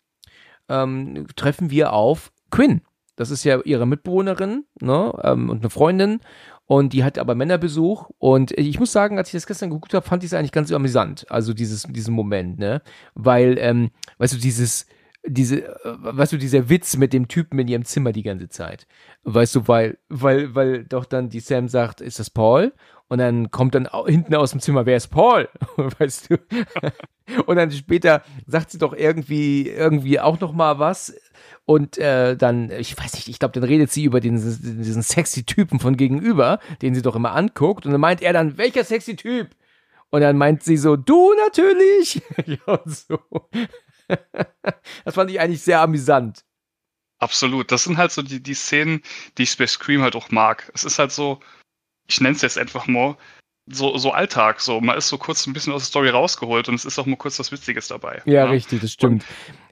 ähm, 0.70 1.28
treffen 1.36 1.70
wir 1.70 1.92
auf 1.92 2.32
Quinn. 2.52 2.82
Das 3.18 3.32
ist 3.32 3.44
ja 3.44 3.60
ihre 3.64 3.86
Mitbewohnerin 3.86 4.66
ne, 4.80 5.14
ähm, 5.24 5.50
und 5.50 5.60
eine 5.60 5.70
Freundin. 5.70 6.22
Und 6.66 6.92
die 6.94 7.04
hat 7.04 7.18
aber 7.18 7.36
Männerbesuch. 7.36 8.10
Und 8.18 8.52
ich 8.52 8.80
muss 8.80 8.92
sagen, 8.92 9.18
als 9.18 9.30
ich 9.30 9.34
das 9.34 9.48
gestern 9.48 9.70
geguckt 9.70 9.94
habe, 9.94 10.06
fand 10.06 10.24
ich 10.24 10.30
es 10.30 10.34
eigentlich 10.34 10.52
ganz 10.52 10.72
amüsant. 10.72 11.26
Also 11.30 11.54
dieses, 11.54 11.84
diesen 11.84 12.14
Moment, 12.14 12.60
ne? 12.60 12.82
Weil, 13.16 13.58
ähm, 13.60 13.90
weißt 14.18 14.34
du, 14.34 14.38
dieses, 14.38 14.86
diese, 15.28 15.66
äh, 15.66 15.76
weißt 15.84 16.34
du, 16.34 16.38
dieser 16.38 16.70
Witz 16.70 16.98
mit 16.98 17.14
dem 17.14 17.28
Typen 17.28 17.60
in 17.60 17.68
ihrem 17.68 17.86
Zimmer 17.86 18.12
die 18.12 18.24
ganze 18.24 18.50
Zeit. 18.50 18.88
Weißt 19.24 19.56
du, 19.56 19.68
weil, 19.68 19.98
weil, 20.10 20.56
weil 20.56 20.86
doch 20.86 21.06
dann 21.06 21.30
die 21.30 21.40
Sam 21.40 21.68
sagt, 21.68 22.02
ist 22.02 22.20
das 22.20 22.30
Paul? 22.30 22.74
Und 23.10 23.20
dann 23.20 23.52
kommt 23.52 23.76
dann 23.76 23.88
hinten 24.06 24.36
aus 24.36 24.52
dem 24.52 24.60
Zimmer, 24.60 24.86
wer 24.86 24.98
ist 24.98 25.08
Paul? 25.08 25.48
weißt 25.78 26.30
du? 26.30 26.38
Und 27.46 27.56
dann 27.56 27.72
später 27.72 28.24
sagt 28.46 28.72
sie 28.72 28.78
doch 28.78 28.94
irgendwie, 28.94 29.70
irgendwie 29.70 30.20
auch 30.20 30.40
noch 30.40 30.54
mal 30.54 30.80
was. 30.80 31.16
Und 31.66 31.98
äh, 31.98 32.36
dann, 32.36 32.72
ich 32.72 32.98
weiß 32.98 33.14
nicht, 33.16 33.28
ich 33.28 33.40
glaube, 33.40 33.54
dann 33.54 33.64
redet 33.64 33.92
sie 33.92 34.04
über 34.04 34.20
den, 34.20 34.36
diesen 34.36 35.02
sexy 35.02 35.44
Typen 35.44 35.80
von 35.80 35.98
gegenüber, 35.98 36.60
den 36.82 36.96
sie 36.96 37.02
doch 37.02 37.16
immer 37.16 37.34
anguckt. 37.34 37.86
Und 37.86 37.92
dann 37.92 38.02
meint 38.02 38.22
er 38.22 38.34
dann, 38.34 38.58
welcher 38.58 38.84
sexy 38.84 39.16
Typ? 39.16 39.50
Und 40.10 40.22
dann 40.22 40.38
meint 40.38 40.64
sie 40.64 40.78
so, 40.78 40.96
du 40.96 41.34
natürlich. 41.34 42.22
ja, 42.46 42.74
und 42.74 42.90
so. 42.90 43.20
das 45.06 45.16
fand 45.16 45.32
ich 45.32 45.40
eigentlich 45.40 45.62
sehr 45.62 45.82
amüsant. 45.82 46.44
Absolut. 47.20 47.72
Das 47.72 47.84
sind 47.84 47.98
halt 47.98 48.12
so 48.12 48.22
die, 48.22 48.42
die 48.42 48.54
Szenen, 48.54 49.02
die 49.38 49.44
ich 49.44 49.58
bei 49.58 49.68
Scream 49.68 50.02
halt 50.02 50.16
auch 50.16 50.30
mag. 50.30 50.72
Es 50.74 50.84
ist 50.84 51.00
halt 51.00 51.12
so, 51.12 51.40
ich 52.08 52.22
nenne 52.22 52.36
es 52.36 52.42
jetzt 52.42 52.58
einfach 52.58 52.88
mal, 52.88 53.18
so, 53.68 53.98
so 53.98 54.12
Alltag. 54.12 54.60
So, 54.60 54.82
man 54.82 54.98
ist 54.98 55.10
so 55.10 55.18
kurz 55.18 55.46
ein 55.46 55.54
bisschen 55.54 55.74
aus 55.74 55.84
der 55.84 55.88
Story 55.88 56.10
rausgeholt 56.10 56.70
und 56.70 56.76
es 56.76 56.86
ist 56.86 56.98
auch 57.00 57.06
mal 57.06 57.18
kurz 57.18 57.40
was 57.40 57.52
Witziges 57.52 57.88
dabei. 57.88 58.22
Ja, 58.26 58.34
ja? 58.34 58.46
richtig, 58.46 58.82
das 58.82 58.92
stimmt. 58.92 59.24
Und 59.24 59.26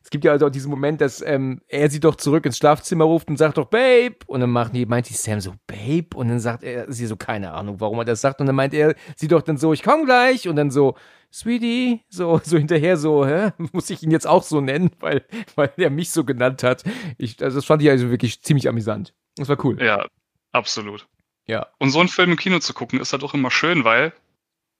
es 0.03 0.11
gibt 0.11 0.23
ja 0.23 0.31
also 0.31 0.45
auch 0.45 0.51
diesen 0.51 0.69
Moment, 0.69 1.01
dass 1.01 1.21
ähm, 1.21 1.61
er 1.67 1.89
sie 1.89 1.99
doch 1.99 2.15
zurück 2.15 2.45
ins 2.45 2.57
Schlafzimmer 2.57 3.05
ruft 3.05 3.27
und 3.27 3.37
sagt 3.37 3.57
doch 3.57 3.65
Babe 3.65 4.17
und 4.27 4.41
dann 4.41 4.51
macht 4.51 4.75
die, 4.75 4.85
meint 4.85 5.09
die 5.09 5.13
Sam 5.13 5.41
so 5.41 5.55
Babe 5.65 6.15
und 6.15 6.27
dann 6.27 6.39
sagt 6.39 6.63
er 6.63 6.91
sie 6.91 7.07
so 7.07 7.15
keine 7.15 7.53
Ahnung, 7.53 7.79
warum 7.79 7.97
er 7.97 8.05
das 8.05 8.21
sagt 8.21 8.39
und 8.39 8.45
dann 8.45 8.55
meint 8.55 8.75
er 8.75 8.93
sie 9.15 9.27
doch 9.27 9.41
dann 9.41 9.57
so 9.57 9.73
ich 9.73 9.81
komm 9.81 10.05
gleich 10.05 10.47
und 10.47 10.57
dann 10.57 10.69
so 10.69 10.95
Sweetie, 11.33 12.01
so, 12.07 12.39
so 12.43 12.57
hinterher 12.57 12.97
so, 12.97 13.25
hä? 13.25 13.51
muss 13.73 13.89
ich 13.89 14.03
ihn 14.03 14.11
jetzt 14.11 14.27
auch 14.27 14.43
so 14.43 14.61
nennen, 14.61 14.91
weil, 14.99 15.25
weil 15.55 15.71
er 15.77 15.89
mich 15.89 16.11
so 16.11 16.23
genannt 16.23 16.63
hat. 16.63 16.83
Ich, 17.17 17.43
also 17.43 17.57
das 17.57 17.65
fand 17.65 17.81
ich 17.81 17.89
also 17.89 18.09
wirklich 18.09 18.41
ziemlich 18.41 18.69
amüsant. 18.69 19.13
Das 19.35 19.49
war 19.49 19.63
cool. 19.65 19.81
Ja, 19.81 20.05
absolut. 20.51 21.07
Ja. 21.47 21.67
Und 21.77 21.91
so 21.91 21.99
einen 21.99 22.09
Film 22.09 22.31
im 22.31 22.37
Kino 22.37 22.59
zu 22.59 22.73
gucken, 22.73 22.99
ist 22.99 23.13
halt 23.13 23.23
auch 23.23 23.33
immer 23.33 23.51
schön, 23.51 23.83
weil 23.83 24.13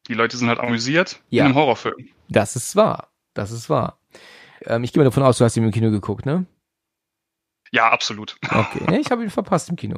die 0.08 0.14
Leute 0.14 0.38
sind 0.38 0.50
halt 0.50 0.60
amüsiert 0.60 1.22
ja. 1.30 1.44
in 1.44 1.48
einem 1.48 1.56
Horrorfilm. 1.56 2.10
Das 2.30 2.56
ist 2.56 2.76
wahr. 2.76 3.10
Das 3.34 3.52
ist 3.52 3.70
wahr. 3.70 4.00
Ähm, 4.66 4.84
ich 4.84 4.94
gehe 4.94 5.02
mal 5.02 5.06
davon 5.06 5.24
aus, 5.24 5.38
du 5.38 5.46
hast 5.46 5.58
ihn 5.58 5.64
im 5.64 5.72
Kino 5.72 5.92
geguckt, 5.92 6.26
ne? 6.26 6.46
Ja, 7.72 7.90
absolut. 7.90 8.38
Okay, 8.50 9.00
ich 9.02 9.12
habe 9.12 9.24
ihn 9.24 9.30
verpasst 9.30 9.70
im 9.70 9.76
Kino. 9.76 9.98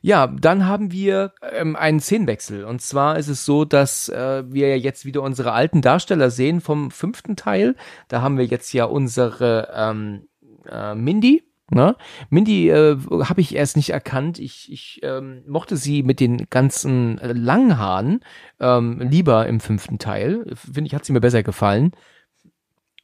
Ja, 0.00 0.26
dann 0.26 0.66
haben 0.66 0.92
wir 0.92 1.32
ähm, 1.42 1.76
einen 1.76 2.00
Szenenwechsel. 2.00 2.64
Und 2.64 2.82
zwar 2.82 3.18
ist 3.18 3.28
es 3.28 3.44
so, 3.44 3.64
dass 3.64 4.08
äh, 4.08 4.44
wir 4.46 4.68
ja 4.68 4.76
jetzt 4.76 5.04
wieder 5.04 5.22
unsere 5.22 5.52
alten 5.52 5.82
Darsteller 5.82 6.30
sehen 6.30 6.60
vom 6.60 6.90
fünften 6.90 7.36
Teil. 7.36 7.74
Da 8.08 8.22
haben 8.22 8.38
wir 8.38 8.44
jetzt 8.44 8.72
ja 8.72 8.84
unsere 8.84 9.72
ähm, 9.74 10.28
äh, 10.70 10.94
Mindy. 10.94 11.42
Ne? 11.74 11.96
Mindy 12.30 12.68
äh, 12.68 12.96
habe 13.24 13.40
ich 13.40 13.54
erst 13.54 13.76
nicht 13.76 13.90
erkannt. 13.90 14.38
Ich, 14.38 14.70
ich 14.70 15.00
ähm, 15.02 15.42
mochte 15.46 15.76
sie 15.76 16.02
mit 16.02 16.20
den 16.20 16.46
ganzen 16.50 17.18
äh, 17.18 17.32
langen 17.32 17.78
Haaren 17.78 18.20
ähm, 18.60 19.00
lieber 19.00 19.46
im 19.46 19.60
fünften 19.60 19.98
Teil. 19.98 20.44
Finde 20.54 20.86
ich, 20.86 20.94
hat 20.94 21.04
sie 21.04 21.12
mir 21.12 21.20
besser 21.20 21.42
gefallen. 21.42 21.92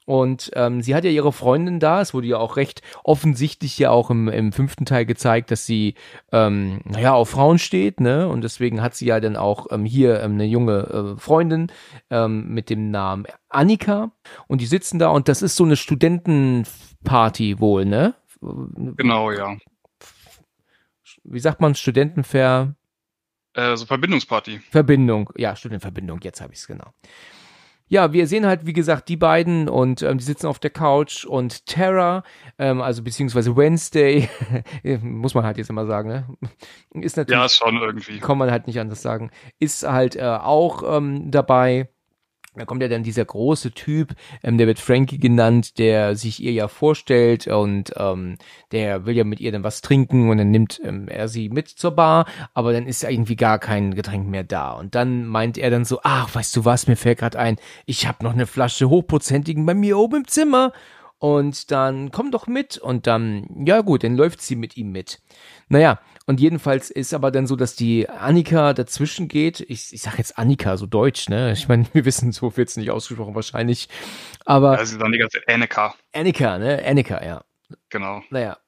Und 0.08 0.50
ähm, 0.54 0.80
sie 0.80 0.94
hat 0.94 1.04
ja 1.04 1.10
ihre 1.10 1.34
Freundin 1.34 1.80
da. 1.80 2.00
Es 2.00 2.14
wurde 2.14 2.28
ja 2.28 2.38
auch 2.38 2.56
recht 2.56 2.80
offensichtlich 3.04 3.78
ja 3.78 3.90
auch 3.90 4.08
im, 4.08 4.28
im 4.28 4.52
fünften 4.52 4.86
Teil 4.86 5.04
gezeigt, 5.04 5.50
dass 5.50 5.66
sie 5.66 5.96
ähm, 6.32 6.80
naja 6.84 7.12
auf 7.12 7.28
Frauen 7.28 7.58
steht, 7.58 8.00
ne? 8.00 8.26
Und 8.26 8.42
deswegen 8.42 8.80
hat 8.80 8.94
sie 8.94 9.04
ja 9.04 9.20
dann 9.20 9.36
auch 9.36 9.66
ähm, 9.70 9.84
hier 9.84 10.22
ähm, 10.22 10.32
eine 10.32 10.46
junge 10.46 11.14
äh, 11.18 11.20
Freundin 11.20 11.70
ähm, 12.08 12.48
mit 12.54 12.70
dem 12.70 12.90
Namen 12.90 13.26
Annika. 13.50 14.10
Und 14.46 14.62
die 14.62 14.66
sitzen 14.66 14.98
da 14.98 15.10
und 15.10 15.28
das 15.28 15.42
ist 15.42 15.56
so 15.56 15.64
eine 15.64 15.76
Studentenparty 15.76 17.60
wohl, 17.60 17.84
ne? 17.84 18.14
Genau, 18.40 19.30
ja. 19.30 19.56
Wie 21.24 21.40
sagt 21.40 21.60
man 21.60 21.74
Studentenver? 21.74 22.74
Äh, 23.54 23.76
so 23.76 23.86
Verbindungsparty. 23.86 24.60
Verbindung, 24.70 25.30
ja, 25.36 25.56
Studentenverbindung, 25.56 26.20
jetzt 26.22 26.40
habe 26.40 26.52
ich 26.52 26.60
es 26.60 26.66
genau 26.66 26.92
ja, 27.88 28.12
wir 28.12 28.26
sehen 28.26 28.46
halt, 28.46 28.66
wie 28.66 28.74
gesagt, 28.74 29.08
die 29.08 29.16
beiden 29.16 29.68
und 29.68 30.02
ähm, 30.02 30.18
die 30.18 30.24
sitzen 30.24 30.46
auf 30.46 30.58
der 30.58 30.70
Couch 30.70 31.24
und 31.24 31.66
Tara, 31.66 32.22
ähm, 32.58 32.82
also 32.82 33.02
beziehungsweise 33.02 33.56
Wednesday, 33.56 34.28
muss 35.00 35.34
man 35.34 35.44
halt 35.44 35.56
jetzt 35.56 35.70
immer 35.70 35.86
sagen, 35.86 36.08
ne? 36.08 36.26
Ist 36.94 37.16
natürlich. 37.16 37.40
Ja, 37.40 37.48
schon 37.48 37.76
irgendwie. 37.78 38.18
Kann 38.18 38.38
man 38.38 38.50
halt 38.50 38.66
nicht 38.66 38.78
anders 38.78 39.02
sagen. 39.02 39.30
Ist 39.58 39.88
halt 39.88 40.16
äh, 40.16 40.22
auch 40.22 40.82
ähm, 40.96 41.30
dabei. 41.30 41.88
Da 42.58 42.64
kommt 42.64 42.82
ja 42.82 42.88
dann 42.88 43.02
dieser 43.02 43.24
große 43.24 43.72
Typ, 43.72 44.14
ähm, 44.42 44.58
der 44.58 44.66
wird 44.66 44.78
Frankie 44.78 45.18
genannt, 45.18 45.78
der 45.78 46.16
sich 46.16 46.42
ihr 46.42 46.52
ja 46.52 46.68
vorstellt 46.68 47.46
und 47.46 47.92
ähm, 47.96 48.36
der 48.72 49.06
will 49.06 49.16
ja 49.16 49.24
mit 49.24 49.40
ihr 49.40 49.52
dann 49.52 49.64
was 49.64 49.80
trinken 49.80 50.30
und 50.30 50.38
dann 50.38 50.50
nimmt 50.50 50.80
ähm, 50.84 51.08
er 51.08 51.28
sie 51.28 51.48
mit 51.48 51.68
zur 51.68 51.92
Bar, 51.92 52.26
aber 52.54 52.72
dann 52.72 52.86
ist 52.86 53.04
irgendwie 53.04 53.36
gar 53.36 53.58
kein 53.58 53.94
Getränk 53.94 54.28
mehr 54.28 54.44
da. 54.44 54.72
Und 54.72 54.94
dann 54.94 55.26
meint 55.26 55.58
er 55.58 55.70
dann 55.70 55.84
so, 55.84 56.00
ach, 56.02 56.34
weißt 56.34 56.56
du 56.56 56.64
was, 56.64 56.86
mir 56.86 56.96
fällt 56.96 57.18
gerade 57.18 57.38
ein, 57.38 57.56
ich 57.86 58.06
habe 58.06 58.24
noch 58.24 58.32
eine 58.32 58.46
Flasche 58.46 58.88
hochprozentigen 58.88 59.64
bei 59.64 59.74
mir 59.74 59.98
oben 59.98 60.16
im 60.16 60.28
Zimmer. 60.28 60.72
Und 61.18 61.72
dann 61.72 62.12
komm 62.12 62.30
doch 62.30 62.46
mit 62.46 62.78
und 62.78 63.08
dann, 63.08 63.64
ja 63.66 63.80
gut, 63.80 64.04
dann 64.04 64.16
läuft 64.16 64.40
sie 64.40 64.54
mit 64.54 64.76
ihm 64.76 64.92
mit. 64.92 65.20
Naja, 65.68 66.00
und 66.26 66.40
jedenfalls 66.40 66.90
ist 66.90 67.12
aber 67.12 67.30
dann 67.30 67.46
so, 67.46 67.56
dass 67.56 67.74
die 67.74 68.08
Annika 68.08 68.72
dazwischen 68.72 69.26
geht. 69.26 69.60
Ich, 69.60 69.92
ich 69.92 70.02
sag 70.02 70.18
jetzt 70.18 70.38
Annika, 70.38 70.76
so 70.76 70.86
deutsch, 70.86 71.28
ne? 71.28 71.52
Ich 71.52 71.66
meine, 71.66 71.86
wir 71.92 72.04
wissen, 72.04 72.30
so 72.32 72.56
wird's 72.56 72.76
nicht 72.76 72.90
ausgesprochen 72.90 73.34
wahrscheinlich. 73.34 73.88
Aber. 74.44 74.76
Ja, 74.76 74.84
sie 74.84 74.98
dann 74.98 75.10
die 75.10 75.18
ganze 75.18 75.40
Annika. 75.48 75.94
Annika, 76.12 76.58
ne? 76.58 76.82
Annika, 76.86 77.24
ja. 77.24 77.42
Genau. 77.88 78.22
Naja. 78.30 78.58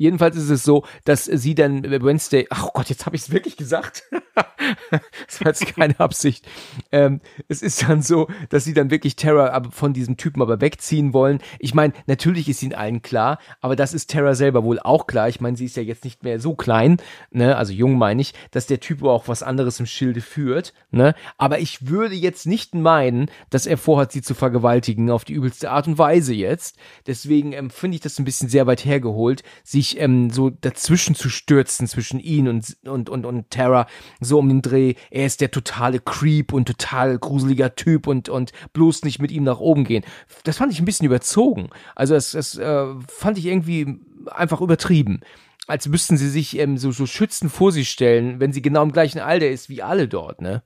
Jedenfalls 0.00 0.34
ist 0.34 0.48
es 0.48 0.62
so, 0.62 0.84
dass 1.04 1.26
sie 1.26 1.54
dann 1.54 1.82
Wednesday, 1.82 2.46
ach 2.48 2.64
oh 2.64 2.70
Gott, 2.72 2.88
jetzt 2.88 3.04
habe 3.04 3.16
ich 3.16 3.22
es 3.22 3.32
wirklich 3.32 3.58
gesagt. 3.58 4.04
das 4.90 5.40
war 5.40 5.48
jetzt 5.48 5.66
keine 5.74 6.00
Absicht. 6.00 6.48
Ähm, 6.90 7.20
es 7.48 7.60
ist 7.60 7.82
dann 7.82 8.00
so, 8.00 8.26
dass 8.48 8.64
sie 8.64 8.72
dann 8.72 8.90
wirklich 8.90 9.14
Terra 9.16 9.62
von 9.70 9.92
diesem 9.92 10.16
Typen 10.16 10.40
aber 10.40 10.62
wegziehen 10.62 11.12
wollen. 11.12 11.40
Ich 11.58 11.74
meine, 11.74 11.92
natürlich 12.06 12.48
ist 12.48 12.62
ihnen 12.62 12.72
allen 12.72 13.02
klar, 13.02 13.40
aber 13.60 13.76
das 13.76 13.92
ist 13.92 14.06
Terra 14.06 14.34
selber 14.34 14.64
wohl 14.64 14.78
auch 14.78 15.06
klar. 15.06 15.28
Ich 15.28 15.42
meine, 15.42 15.58
sie 15.58 15.66
ist 15.66 15.76
ja 15.76 15.82
jetzt 15.82 16.04
nicht 16.04 16.22
mehr 16.22 16.40
so 16.40 16.54
klein, 16.54 16.96
ne, 17.30 17.56
also 17.58 17.74
jung 17.74 17.98
meine 17.98 18.22
ich, 18.22 18.32
dass 18.52 18.66
der 18.66 18.80
Typ 18.80 19.02
auch 19.02 19.28
was 19.28 19.42
anderes 19.42 19.80
im 19.80 19.86
Schilde 19.86 20.22
führt, 20.22 20.72
ne. 20.90 21.14
Aber 21.36 21.58
ich 21.58 21.88
würde 21.88 22.14
jetzt 22.14 22.46
nicht 22.46 22.74
meinen, 22.74 23.30
dass 23.50 23.66
er 23.66 23.76
vorhat, 23.76 24.12
sie 24.12 24.22
zu 24.22 24.32
vergewaltigen 24.32 25.10
auf 25.10 25.26
die 25.26 25.34
übelste 25.34 25.70
Art 25.70 25.86
und 25.86 25.98
Weise 25.98 26.32
jetzt. 26.32 26.78
Deswegen 27.06 27.52
ähm, 27.52 27.68
finde 27.68 27.96
ich 27.96 28.00
das 28.00 28.18
ein 28.18 28.24
bisschen 28.24 28.48
sehr 28.48 28.66
weit 28.66 28.86
hergeholt, 28.86 29.42
sich 29.62 29.89
ähm, 29.98 30.30
so 30.30 30.50
dazwischen 30.50 31.14
zu 31.14 31.28
stürzen 31.28 31.86
zwischen 31.86 32.20
ihn 32.20 32.48
und, 32.48 32.76
und, 32.84 33.08
und, 33.08 33.26
und 33.26 33.50
Terra, 33.50 33.86
so 34.20 34.38
um 34.38 34.48
den 34.48 34.62
Dreh. 34.62 34.94
Er 35.10 35.26
ist 35.26 35.40
der 35.40 35.50
totale 35.50 36.00
Creep 36.00 36.52
und 36.52 36.66
total 36.66 37.18
gruseliger 37.18 37.74
Typ 37.74 38.06
und, 38.06 38.28
und 38.28 38.52
bloß 38.72 39.04
nicht 39.04 39.20
mit 39.20 39.30
ihm 39.30 39.44
nach 39.44 39.60
oben 39.60 39.84
gehen. 39.84 40.04
Das 40.44 40.58
fand 40.58 40.72
ich 40.72 40.80
ein 40.80 40.84
bisschen 40.84 41.06
überzogen. 41.06 41.70
Also 41.94 42.14
das, 42.14 42.32
das 42.32 42.56
äh, 42.56 42.86
fand 43.08 43.38
ich 43.38 43.46
irgendwie 43.46 43.98
einfach 44.30 44.60
übertrieben 44.60 45.20
als 45.66 45.86
müssten 45.86 46.16
sie 46.16 46.28
sich 46.28 46.58
ähm, 46.58 46.78
so, 46.78 46.90
so 46.90 47.06
schützend 47.06 47.52
vor 47.52 47.70
sie 47.70 47.84
stellen, 47.84 48.40
wenn 48.40 48.52
sie 48.52 48.60
genau 48.60 48.82
im 48.82 48.90
gleichen 48.90 49.20
Alter 49.20 49.48
ist 49.48 49.68
wie 49.68 49.82
alle 49.82 50.08
dort, 50.08 50.40
ne? 50.40 50.64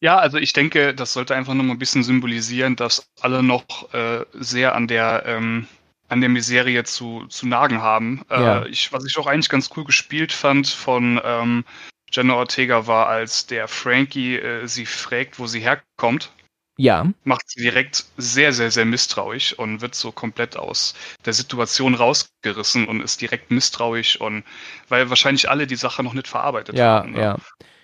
Ja, 0.00 0.18
also 0.18 0.38
ich 0.38 0.52
denke, 0.52 0.94
das 0.94 1.12
sollte 1.12 1.34
einfach 1.34 1.54
nur 1.54 1.64
mal 1.64 1.74
ein 1.74 1.78
bisschen 1.78 2.02
symbolisieren, 2.02 2.76
dass 2.76 3.10
alle 3.20 3.42
noch 3.42 3.92
äh, 3.94 4.24
sehr 4.34 4.74
an 4.74 4.86
der 4.86 5.24
ähm, 5.26 5.66
an 6.08 6.20
der 6.20 6.30
Miserie 6.30 6.84
zu, 6.84 7.26
zu 7.28 7.46
nagen 7.46 7.80
haben. 7.80 8.24
Äh, 8.30 8.40
ja. 8.40 8.66
ich, 8.66 8.92
was 8.92 9.04
ich 9.04 9.18
auch 9.18 9.26
eigentlich 9.26 9.48
ganz 9.48 9.70
cool 9.76 9.84
gespielt 9.84 10.32
fand 10.32 10.68
von 10.68 11.20
ähm, 11.24 11.64
Jenna 12.10 12.34
Ortega 12.34 12.86
war, 12.86 13.08
als 13.08 13.46
der 13.46 13.68
Frankie 13.68 14.36
äh, 14.36 14.66
sie 14.66 14.86
fragt, 14.86 15.38
wo 15.38 15.46
sie 15.46 15.60
herkommt. 15.60 16.30
Ja. 16.76 17.06
Macht 17.22 17.48
sie 17.48 17.62
direkt 17.62 18.04
sehr, 18.16 18.52
sehr, 18.52 18.70
sehr 18.70 18.84
misstrauisch 18.84 19.52
und 19.52 19.80
wird 19.80 19.94
so 19.94 20.10
komplett 20.10 20.56
aus 20.56 20.94
der 21.24 21.32
Situation 21.32 21.94
rausgerissen 21.94 22.88
und 22.88 23.00
ist 23.00 23.20
direkt 23.20 23.50
misstrauisch 23.50 24.20
und 24.20 24.44
weil 24.88 25.08
wahrscheinlich 25.08 25.48
alle 25.48 25.66
die 25.68 25.76
Sache 25.76 26.02
noch 26.02 26.14
nicht 26.14 26.26
verarbeitet 26.26 26.76
ja, 26.76 26.98
haben. 26.98 27.12
Ne? 27.12 27.20
Ja. 27.20 27.36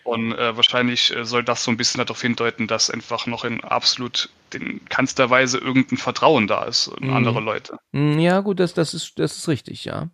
Und 0.05 0.33
äh, 0.33 0.57
wahrscheinlich 0.57 1.15
äh, 1.15 1.25
soll 1.25 1.45
das 1.45 1.65
so 1.65 1.71
ein 1.71 1.77
bisschen 1.77 1.99
darauf 1.99 2.21
hindeuten, 2.21 2.67
dass 2.67 2.91
einfach 2.91 3.27
noch 3.27 3.45
in 3.45 3.63
absolut 3.63 4.31
in 4.53 4.85
keinster 4.89 5.31
Weise 5.31 5.59
irgendein 5.59 5.99
Vertrauen 5.99 6.47
da 6.47 6.65
ist 6.65 6.91
in 7.01 7.09
mhm. 7.09 7.17
andere 7.17 7.41
Leute. 7.41 7.79
Mm, 7.93 8.19
ja, 8.19 8.41
gut, 8.41 8.61
das, 8.61 8.75
das, 8.75 8.95
ist, 8.95 9.19
das 9.19 9.37
ist 9.37 9.49
richtig, 9.49 9.85
ja. 9.85 10.09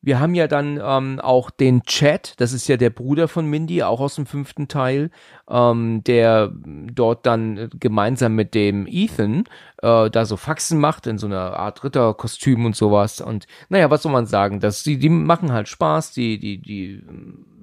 Wir 0.00 0.20
haben 0.20 0.34
ja 0.34 0.46
dann 0.46 0.80
ähm, 0.82 1.20
auch 1.20 1.50
den 1.50 1.82
Chat, 1.82 2.34
das 2.38 2.52
ist 2.52 2.68
ja 2.68 2.76
der 2.76 2.90
Bruder 2.90 3.26
von 3.26 3.46
Mindy, 3.46 3.82
auch 3.82 4.00
aus 4.00 4.14
dem 4.14 4.26
fünften 4.26 4.68
Teil, 4.68 5.10
ähm, 5.50 6.02
der 6.04 6.52
dort 6.92 7.26
dann 7.26 7.68
gemeinsam 7.80 8.34
mit 8.34 8.54
dem 8.54 8.86
Ethan 8.86 9.44
äh, 9.82 10.08
da 10.08 10.24
so 10.24 10.36
Faxen 10.36 10.78
macht 10.78 11.06
in 11.06 11.18
so 11.18 11.26
einer 11.26 11.56
Art 11.56 11.82
Ritterkostüm 11.82 12.64
und 12.64 12.76
sowas. 12.76 13.20
Und 13.20 13.46
naja, 13.68 13.90
was 13.90 14.02
soll 14.02 14.12
man 14.12 14.26
sagen? 14.26 14.60
Das, 14.60 14.84
die, 14.84 14.98
die 14.98 15.08
machen 15.08 15.52
halt 15.52 15.68
Spaß, 15.68 16.12
die, 16.12 16.38
die, 16.38 16.60
die 16.60 17.02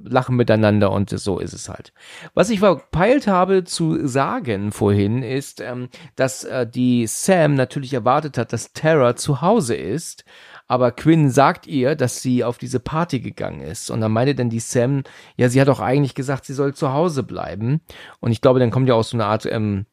lachen 0.08 0.36
miteinander 0.36 0.92
und 0.92 1.10
so 1.10 1.40
ist 1.40 1.54
es 1.54 1.70
halt. 1.70 1.94
Was 2.34 2.50
ich 2.50 2.60
verpeilt 2.60 3.28
habe 3.28 3.64
zu 3.64 4.08
sagen 4.08 4.72
vorhin 4.72 5.24
ist, 5.24 5.62
ähm, 5.62 5.90
dass 6.16 6.44
äh, 6.44 6.68
die 6.68 7.08
Sam 7.08 7.56
natürlich 7.56 7.94
erwartet 7.94 8.38
hat, 8.38 8.54
dass 8.54 8.74
Tara 8.74 9.16
zu 9.16 9.42
Hause 9.42 9.76
ist 9.76 10.26
aber 10.68 10.92
Quinn 10.92 11.30
sagt 11.30 11.68
ihr, 11.68 11.96
dass 11.96 12.22
sie 12.22 12.44
auf 12.44 12.58
diese 12.58 12.80
Party 12.80 13.20
gegangen 13.20 13.62
ist. 13.62 13.90
Und 13.92 14.02
dann 14.02 14.12
meinte 14.12 14.36
dann 14.36 14.50
die 14.50 14.60
Sam, 14.60 15.04
ja, 15.38 15.50
sie 15.50 15.62
hat 15.62 15.68
doch 15.68 15.80
eigentlich 15.80 16.16
gesagt, 16.16 16.46
sie 16.46 16.54
soll 16.54 16.74
zu 16.74 16.92
Hause 16.92 17.24
bleiben. 17.24 17.82
Und 18.20 18.32
ich 18.32 18.42
glaube, 18.42 18.60
dann 18.60 18.72
kommt 18.72 18.90
ja 18.90 18.96
auch 18.96 19.04
so 19.04 19.16
eine 19.16 19.26
Art 19.26 19.46
ähm, 19.46 19.86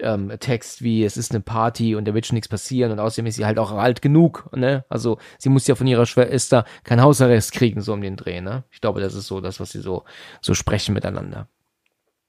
ähm, 0.00 0.32
Text 0.38 0.82
wie, 0.82 1.04
es 1.04 1.16
ist 1.16 1.32
eine 1.32 1.40
Party 1.40 1.94
und 1.94 2.06
da 2.06 2.14
wird 2.14 2.26
schon 2.26 2.34
nichts 2.34 2.48
passieren 2.48 2.92
und 2.92 3.00
außerdem 3.00 3.26
ist 3.26 3.36
sie 3.36 3.46
halt 3.46 3.58
auch 3.58 3.72
alt 3.72 4.02
genug, 4.02 4.48
ne? 4.54 4.84
Also 4.88 5.18
sie 5.38 5.48
muss 5.48 5.66
ja 5.66 5.74
von 5.74 5.86
ihrer 5.86 6.06
Schwester 6.06 6.64
kein 6.84 7.02
Hausarrest 7.02 7.52
kriegen, 7.52 7.80
so 7.80 7.92
um 7.92 8.00
den 8.00 8.16
Dreh, 8.16 8.40
ne? 8.40 8.64
Ich 8.70 8.80
glaube, 8.80 9.00
das 9.00 9.14
ist 9.14 9.26
so 9.26 9.40
das, 9.40 9.60
was 9.60 9.70
sie 9.72 9.80
so, 9.80 10.04
so 10.40 10.54
sprechen 10.54 10.94
miteinander. 10.94 11.48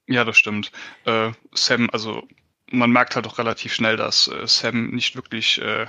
Ja, 0.08 0.26
das 0.26 0.38
stimmt. 0.38 0.72
Äh, 1.06 1.32
Sam, 1.54 1.90
also 1.92 2.24
man 2.72 2.92
merkt 2.92 3.16
halt 3.16 3.28
auch 3.28 3.38
relativ 3.38 3.74
schnell, 3.74 3.98
dass 3.98 4.28
äh, 4.28 4.48
Sam 4.48 4.90
nicht 4.90 5.16
wirklich 5.16 5.62
äh, 5.62 5.86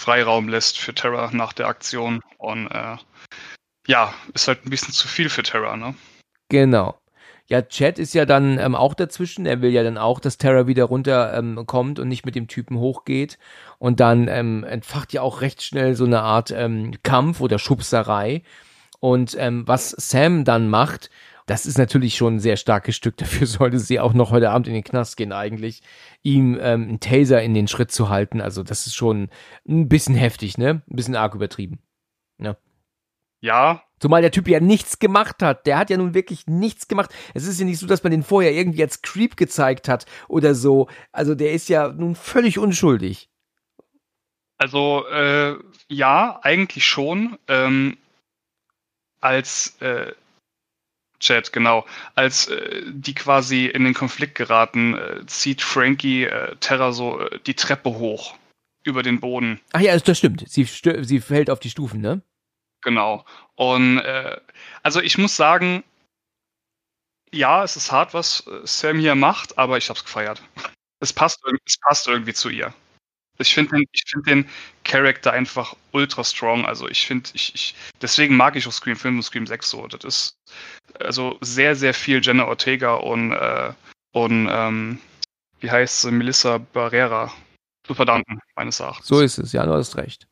Freiraum 0.00 0.48
lässt 0.48 0.78
für 0.78 0.94
Terra 0.94 1.30
nach 1.32 1.52
der 1.52 1.66
Aktion. 1.66 2.20
Und 2.38 2.68
äh, 2.68 2.96
ja, 3.86 4.14
ist 4.32 4.48
halt 4.48 4.64
ein 4.64 4.70
bisschen 4.70 4.94
zu 4.94 5.06
viel 5.06 5.28
für 5.28 5.42
Terra, 5.42 5.76
ne? 5.76 5.94
Genau. 6.48 6.98
Ja, 7.46 7.62
Chad 7.62 7.98
ist 7.98 8.14
ja 8.14 8.24
dann 8.24 8.58
ähm, 8.58 8.74
auch 8.74 8.94
dazwischen. 8.94 9.44
Er 9.44 9.60
will 9.60 9.72
ja 9.72 9.82
dann 9.82 9.98
auch, 9.98 10.20
dass 10.20 10.38
Terra 10.38 10.66
wieder 10.66 10.84
runterkommt 10.84 11.98
ähm, 11.98 12.02
und 12.02 12.08
nicht 12.08 12.24
mit 12.24 12.34
dem 12.34 12.48
Typen 12.48 12.78
hochgeht. 12.78 13.38
Und 13.78 14.00
dann 14.00 14.28
ähm, 14.28 14.64
entfacht 14.64 15.12
ja 15.12 15.20
auch 15.22 15.40
recht 15.42 15.62
schnell 15.62 15.96
so 15.96 16.04
eine 16.04 16.22
Art 16.22 16.50
ähm, 16.50 16.92
Kampf 17.02 17.40
oder 17.40 17.58
Schubserei. 17.58 18.42
Und 19.00 19.36
ähm, 19.38 19.66
was 19.66 19.90
Sam 19.90 20.44
dann 20.44 20.70
macht, 20.70 21.10
das 21.50 21.66
ist 21.66 21.78
natürlich 21.78 22.16
schon 22.16 22.36
ein 22.36 22.40
sehr 22.40 22.56
starkes 22.56 22.94
Stück. 22.94 23.16
Dafür 23.16 23.44
sollte 23.44 23.80
sie 23.80 23.98
auch 23.98 24.14
noch 24.14 24.30
heute 24.30 24.50
Abend 24.50 24.68
in 24.68 24.74
den 24.74 24.84
Knast 24.84 25.16
gehen 25.16 25.32
eigentlich, 25.32 25.82
ihm 26.22 26.56
ähm, 26.60 26.82
einen 26.82 27.00
Taser 27.00 27.42
in 27.42 27.54
den 27.54 27.66
Schritt 27.66 27.90
zu 27.90 28.08
halten. 28.08 28.40
Also 28.40 28.62
das 28.62 28.86
ist 28.86 28.94
schon 28.94 29.30
ein 29.68 29.88
bisschen 29.88 30.14
heftig, 30.14 30.58
ne? 30.58 30.82
Ein 30.88 30.96
bisschen 30.96 31.16
arg 31.16 31.34
übertrieben. 31.34 31.80
Ja. 32.38 32.56
Ja. 33.40 33.82
Zumal 33.98 34.22
der 34.22 34.30
Typ 34.30 34.46
ja 34.46 34.60
nichts 34.60 35.00
gemacht 35.00 35.42
hat. 35.42 35.66
Der 35.66 35.76
hat 35.76 35.90
ja 35.90 35.96
nun 35.96 36.14
wirklich 36.14 36.46
nichts 36.46 36.86
gemacht. 36.86 37.12
Es 37.34 37.44
ist 37.44 37.58
ja 37.58 37.66
nicht 37.66 37.80
so, 37.80 37.86
dass 37.88 38.04
man 38.04 38.12
den 38.12 38.22
vorher 38.22 38.52
irgendwie 38.52 38.82
als 38.82 39.02
Creep 39.02 39.36
gezeigt 39.36 39.88
hat 39.88 40.06
oder 40.28 40.54
so. 40.54 40.88
Also 41.10 41.34
der 41.34 41.52
ist 41.52 41.68
ja 41.68 41.88
nun 41.88 42.14
völlig 42.14 42.60
unschuldig. 42.60 43.28
Also 44.56 45.04
äh, 45.08 45.56
ja, 45.88 46.38
eigentlich 46.42 46.86
schon. 46.86 47.38
Ähm, 47.48 47.96
als 49.20 49.76
äh, 49.80 50.12
Chat, 51.20 51.52
genau. 51.52 51.86
Als 52.14 52.48
äh, 52.48 52.82
die 52.86 53.14
quasi 53.14 53.66
in 53.66 53.84
den 53.84 53.94
Konflikt 53.94 54.34
geraten, 54.34 54.96
äh, 54.96 55.26
zieht 55.26 55.62
Frankie 55.62 56.24
äh, 56.24 56.56
Terra 56.60 56.92
so 56.92 57.20
äh, 57.20 57.38
die 57.46 57.54
Treppe 57.54 57.90
hoch 57.90 58.34
über 58.82 59.02
den 59.02 59.20
Boden. 59.20 59.60
Ach 59.72 59.80
ja, 59.80 59.96
das 59.96 60.18
stimmt. 60.18 60.44
Sie, 60.48 60.64
sie 60.64 61.20
fällt 61.20 61.50
auf 61.50 61.60
die 61.60 61.70
Stufen, 61.70 62.00
ne? 62.00 62.22
Genau. 62.82 63.24
Und 63.54 63.98
äh, 63.98 64.38
also 64.82 65.00
ich 65.00 65.18
muss 65.18 65.36
sagen, 65.36 65.84
ja, 67.30 67.62
es 67.62 67.76
ist 67.76 67.92
hart, 67.92 68.14
was 68.14 68.46
äh, 68.46 68.60
Sam 68.64 68.98
hier 68.98 69.14
macht, 69.14 69.58
aber 69.58 69.78
ich 69.78 69.88
hab's 69.90 70.04
gefeiert. 70.04 70.42
Es 71.00 71.12
passt, 71.12 71.40
es 71.64 71.78
passt 71.78 72.08
irgendwie 72.08 72.34
zu 72.34 72.48
ihr. 72.48 72.74
Ich 73.40 73.54
finde 73.54 73.76
den, 73.76 73.86
ich 73.92 74.04
find 74.06 74.26
den 74.26 74.48
Charakter 74.84 75.32
einfach 75.32 75.74
ultra 75.92 76.24
strong. 76.24 76.64
Also 76.66 76.88
ich 76.88 77.06
finde, 77.06 77.30
ich, 77.34 77.54
ich, 77.54 77.74
deswegen 78.02 78.36
mag 78.36 78.56
ich 78.56 78.66
auch 78.66 78.72
Scream 78.72 78.96
5 78.96 79.16
und 79.16 79.22
Scream 79.22 79.46
6 79.46 79.70
so. 79.70 79.86
Das 79.86 80.04
ist 80.04 80.34
also 80.98 81.38
sehr, 81.40 81.74
sehr 81.74 81.94
viel 81.94 82.20
Jenna 82.22 82.46
Ortega 82.46 82.94
und, 82.94 83.32
äh, 83.32 83.72
und 84.12 84.48
ähm, 84.50 84.98
wie 85.60 85.70
heißt 85.70 86.02
sie, 86.02 86.10
Melissa 86.10 86.58
Barrera 86.58 87.32
zu 87.86 87.94
verdanken, 87.94 88.40
meines 88.56 88.80
Erachtens. 88.80 89.06
So 89.06 89.20
ist 89.20 89.38
es, 89.38 89.52
ja, 89.52 89.64
du 89.64 89.72
hast 89.72 89.96
recht. 89.96 90.26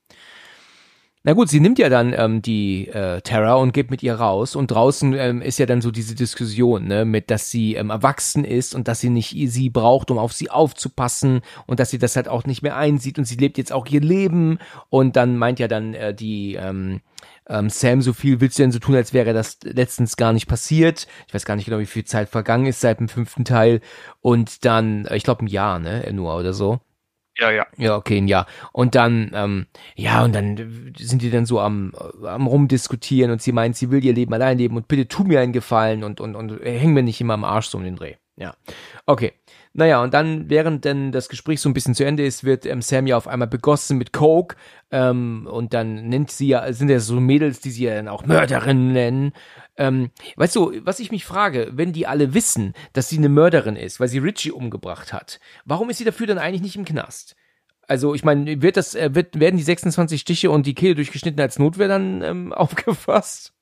Na 1.25 1.33
gut, 1.33 1.49
sie 1.49 1.59
nimmt 1.59 1.81
ja 1.81 1.89
dann 1.89 2.15
ähm, 2.17 2.43
die 2.43 2.87
äh, 2.89 3.21
Terra 3.23 3.55
und 3.55 3.73
geht 3.73 3.91
mit 3.91 4.05
ihr 4.05 4.15
raus 4.15 4.55
und 4.55 4.71
draußen 4.71 5.15
ähm, 5.15 5.43
ist 5.43 5.59
ja 5.59 5.67
dann 5.67 5.81
so 5.81 5.91
diese 5.91 6.15
Diskussion, 6.15 6.87
ne, 6.87 7.05
mit 7.05 7.31
dass 7.31 7.51
sie 7.51 7.75
ähm, 7.75 7.91
erwachsen 7.91 8.45
ist 8.45 8.73
und 8.73 8.87
dass 8.87 9.01
sie 9.01 9.11
nicht 9.11 9.35
sie 9.51 9.69
braucht, 9.69 10.13
um 10.13 10.19
auf 10.19 10.33
sie 10.33 10.49
aufzupassen 10.49 11.41
und 11.67 11.81
dass 11.81 11.91
sie 11.91 11.99
das 11.99 12.15
halt 12.15 12.29
auch 12.29 12.45
nicht 12.45 12.63
mehr 12.63 12.77
einsieht 12.77 13.19
und 13.19 13.25
sie 13.25 13.35
lebt 13.35 13.59
jetzt 13.59 13.73
auch 13.73 13.87
ihr 13.87 14.01
Leben 14.01 14.59
und 14.91 15.17
dann 15.17 15.37
meint 15.37 15.59
ja 15.59 15.67
dann 15.67 15.93
äh, 15.95 16.15
die 16.15 16.55
ähm, 16.55 17.01
ähm, 17.49 17.69
Sam, 17.69 18.01
so 18.01 18.13
viel 18.13 18.41
willst 18.41 18.59
du 18.59 18.63
denn 18.63 18.73
so 18.73 18.79
tun, 18.79 18.95
als 18.95 19.13
wäre 19.13 19.33
das 19.33 19.59
letztens 19.65 20.17
gar 20.17 20.33
nicht 20.33 20.47
passiert. 20.47 21.09
Ich 21.27 21.35
weiß 21.35 21.45
gar 21.45 21.57
nicht 21.57 21.65
genau, 21.65 21.81
wie 21.81 21.87
viel 21.87 22.05
Zeit 22.05 22.29
vergangen 22.29 22.67
ist 22.67 22.81
seit 22.81 23.01
dem 23.01 23.09
fünften 23.09 23.45
Teil 23.45 23.81
und 24.21 24.65
dann, 24.65 25.07
äh, 25.07 25.17
ich 25.17 25.25
glaube 25.25 25.45
ein 25.45 25.49
Jahr, 25.49 25.81
ne, 25.81 26.09
nur 26.13 26.37
oder 26.37 26.53
so. 26.53 26.81
Ja, 27.39 27.51
ja. 27.51 27.67
Ja, 27.77 27.97
okay, 27.97 28.19
ein 28.19 28.27
Jahr. 28.27 28.47
Und 28.73 28.95
dann, 28.95 29.31
ähm, 29.33 29.67
ja, 29.95 30.25
und 30.25 30.35
dann 30.35 30.93
sind 30.97 31.23
die 31.23 31.31
dann 31.31 31.47
so 31.47 31.61
am, 31.61 31.93
am 32.25 32.47
rumdiskutieren 32.49 33.31
und 33.31 33.41
sie 33.41 33.53
meint, 33.53 33.77
sie 33.77 33.91
will 33.91 34.05
ihr 34.05 34.13
Leben 34.13 34.35
allein 34.35 34.59
leben 34.59 34.77
und 34.77 34.89
bitte 34.89 35.07
tu 35.07 35.23
mir 35.25 35.41
einen 35.41 35.53
Gefallen 35.53 36.03
und, 36.03 36.21
und, 36.21 36.35
und 36.35 36.61
häng 36.63 36.93
mir 36.93 37.03
nicht 37.03 37.21
immer 37.21 37.35
am 37.35 37.45
Arsch 37.45 37.69
so 37.69 37.79
um 37.79 37.85
den 37.85 37.97
Dreh. 37.97 38.17
Ja. 38.37 38.55
Okay. 39.07 39.33
Naja, 39.73 40.03
und 40.03 40.15
dann, 40.15 40.49
während 40.49 40.85
denn 40.85 41.13
das 41.13 41.29
Gespräch 41.29 41.61
so 41.61 41.69
ein 41.69 41.75
bisschen 41.75 41.95
zu 41.95 42.05
Ende 42.05 42.25
ist, 42.25 42.43
wird 42.43 42.67
ähm, 42.67 42.83
Sam 42.83 43.07
ja 43.07 43.17
auf 43.17 43.29
einmal 43.29 43.49
begossen 43.49 43.99
mit 43.99 44.13
Coke. 44.13 44.57
Ähm, 44.91 45.49
und 45.51 45.75
dann 45.75 46.09
nennt 46.09 46.31
sie 46.31 46.49
ja, 46.49 46.73
sind 46.73 46.89
ja 46.89 46.99
so 47.01 47.21
Mädels, 47.21 47.61
die 47.61 47.71
sie 47.71 47.85
ja 47.85 47.95
dann 47.95 48.09
auch 48.09 48.25
Mörderinnen 48.27 48.93
nennen. 48.93 49.33
Ähm, 49.77 50.11
weißt 50.37 50.57
du, 50.57 50.73
was 50.85 50.99
ich 50.99 51.11
mich 51.11 51.25
frage, 51.25 51.71
wenn 51.73 51.93
die 51.93 52.07
alle 52.07 52.35
wissen, 52.35 52.75
dass 52.93 53.09
sie 53.09 53.19
eine 53.19 53.29
Mörderin 53.29 53.77
ist, 53.77 54.01
weil 54.01 54.09
sie 54.09 54.19
Richie 54.19 54.51
umgebracht 54.51 55.13
hat, 55.13 55.39
warum 55.65 55.91
ist 55.91 55.99
sie 55.99 56.05
dafür 56.05 56.27
dann 56.27 56.39
eigentlich 56.39 56.63
nicht 56.63 56.77
im 56.77 56.85
Knast? 56.85 57.37
Also 57.89 58.15
ich 58.15 58.23
meine, 58.23 58.61
wird 58.61 58.77
das, 58.77 58.95
äh, 58.95 59.15
wird, 59.15 59.41
werden 59.41 59.57
die 59.57 59.63
26 59.63 60.21
Stiche 60.21 60.51
und 60.51 60.67
die 60.67 60.75
Kehle 60.75 60.95
durchgeschnitten 60.95 61.41
als 61.41 61.59
Notwehr 61.59 61.89
dann 61.89 62.23
ähm, 62.23 62.53
aufgefasst? 62.53 63.55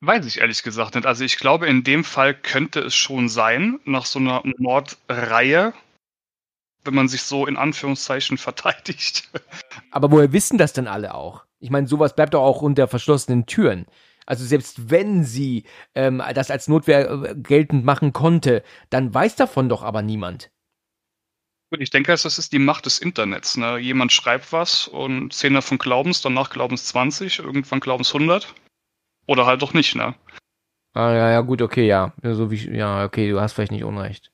Weiß 0.00 0.26
ich 0.26 0.40
ehrlich 0.40 0.62
gesagt 0.62 0.94
nicht. 0.94 1.06
Also 1.06 1.24
ich 1.24 1.38
glaube, 1.38 1.66
in 1.66 1.84
dem 1.84 2.04
Fall 2.04 2.34
könnte 2.34 2.80
es 2.80 2.94
schon 2.94 3.28
sein, 3.28 3.80
nach 3.84 4.04
so 4.04 4.18
einer 4.18 4.42
Mordreihe, 4.58 5.72
wenn 6.84 6.94
man 6.94 7.08
sich 7.08 7.22
so 7.22 7.46
in 7.46 7.56
Anführungszeichen 7.56 8.36
verteidigt. 8.38 9.30
Aber 9.90 10.10
woher 10.10 10.32
wissen 10.32 10.58
das 10.58 10.72
denn 10.72 10.88
alle 10.88 11.14
auch? 11.14 11.44
Ich 11.60 11.70
meine, 11.70 11.86
sowas 11.86 12.14
bleibt 12.14 12.34
doch 12.34 12.42
auch 12.42 12.62
unter 12.62 12.88
verschlossenen 12.88 13.46
Türen. 13.46 13.86
Also 14.26 14.44
selbst 14.44 14.90
wenn 14.90 15.24
sie 15.24 15.64
ähm, 15.94 16.22
das 16.34 16.50
als 16.50 16.68
Notwehr 16.68 17.10
äh, 17.10 17.34
geltend 17.34 17.84
machen 17.84 18.12
konnte, 18.12 18.62
dann 18.90 19.14
weiß 19.14 19.36
davon 19.36 19.68
doch 19.68 19.82
aber 19.82 20.02
niemand. 20.02 20.50
Gut, 21.70 21.80
ich 21.82 21.90
denke, 21.90 22.12
das 22.12 22.24
ist 22.38 22.52
die 22.52 22.58
Macht 22.58 22.86
des 22.86 22.98
Internets. 22.98 23.56
Ne? 23.58 23.78
Jemand 23.78 24.12
schreibt 24.12 24.52
was 24.52 24.88
und 24.88 25.32
zehn 25.32 25.52
davon 25.52 25.76
glauben 25.76 26.10
es, 26.10 26.22
danach 26.22 26.48
glauben 26.48 26.74
es 26.74 26.86
20, 26.86 27.40
irgendwann 27.40 27.80
glauben 27.80 28.02
es 28.02 28.14
100. 28.14 28.54
Oder 29.26 29.44
halt 29.44 29.60
doch 29.60 29.74
nicht, 29.74 29.94
ne? 29.94 30.14
Ah, 30.94 31.12
ja, 31.12 31.30
ja, 31.30 31.40
gut, 31.42 31.60
okay, 31.60 31.86
ja. 31.86 32.14
So 32.22 32.50
wie, 32.50 32.74
ja, 32.74 33.04
okay, 33.04 33.30
du 33.30 33.40
hast 33.40 33.52
vielleicht 33.52 33.72
nicht 33.72 33.84
Unrecht. 33.84 34.32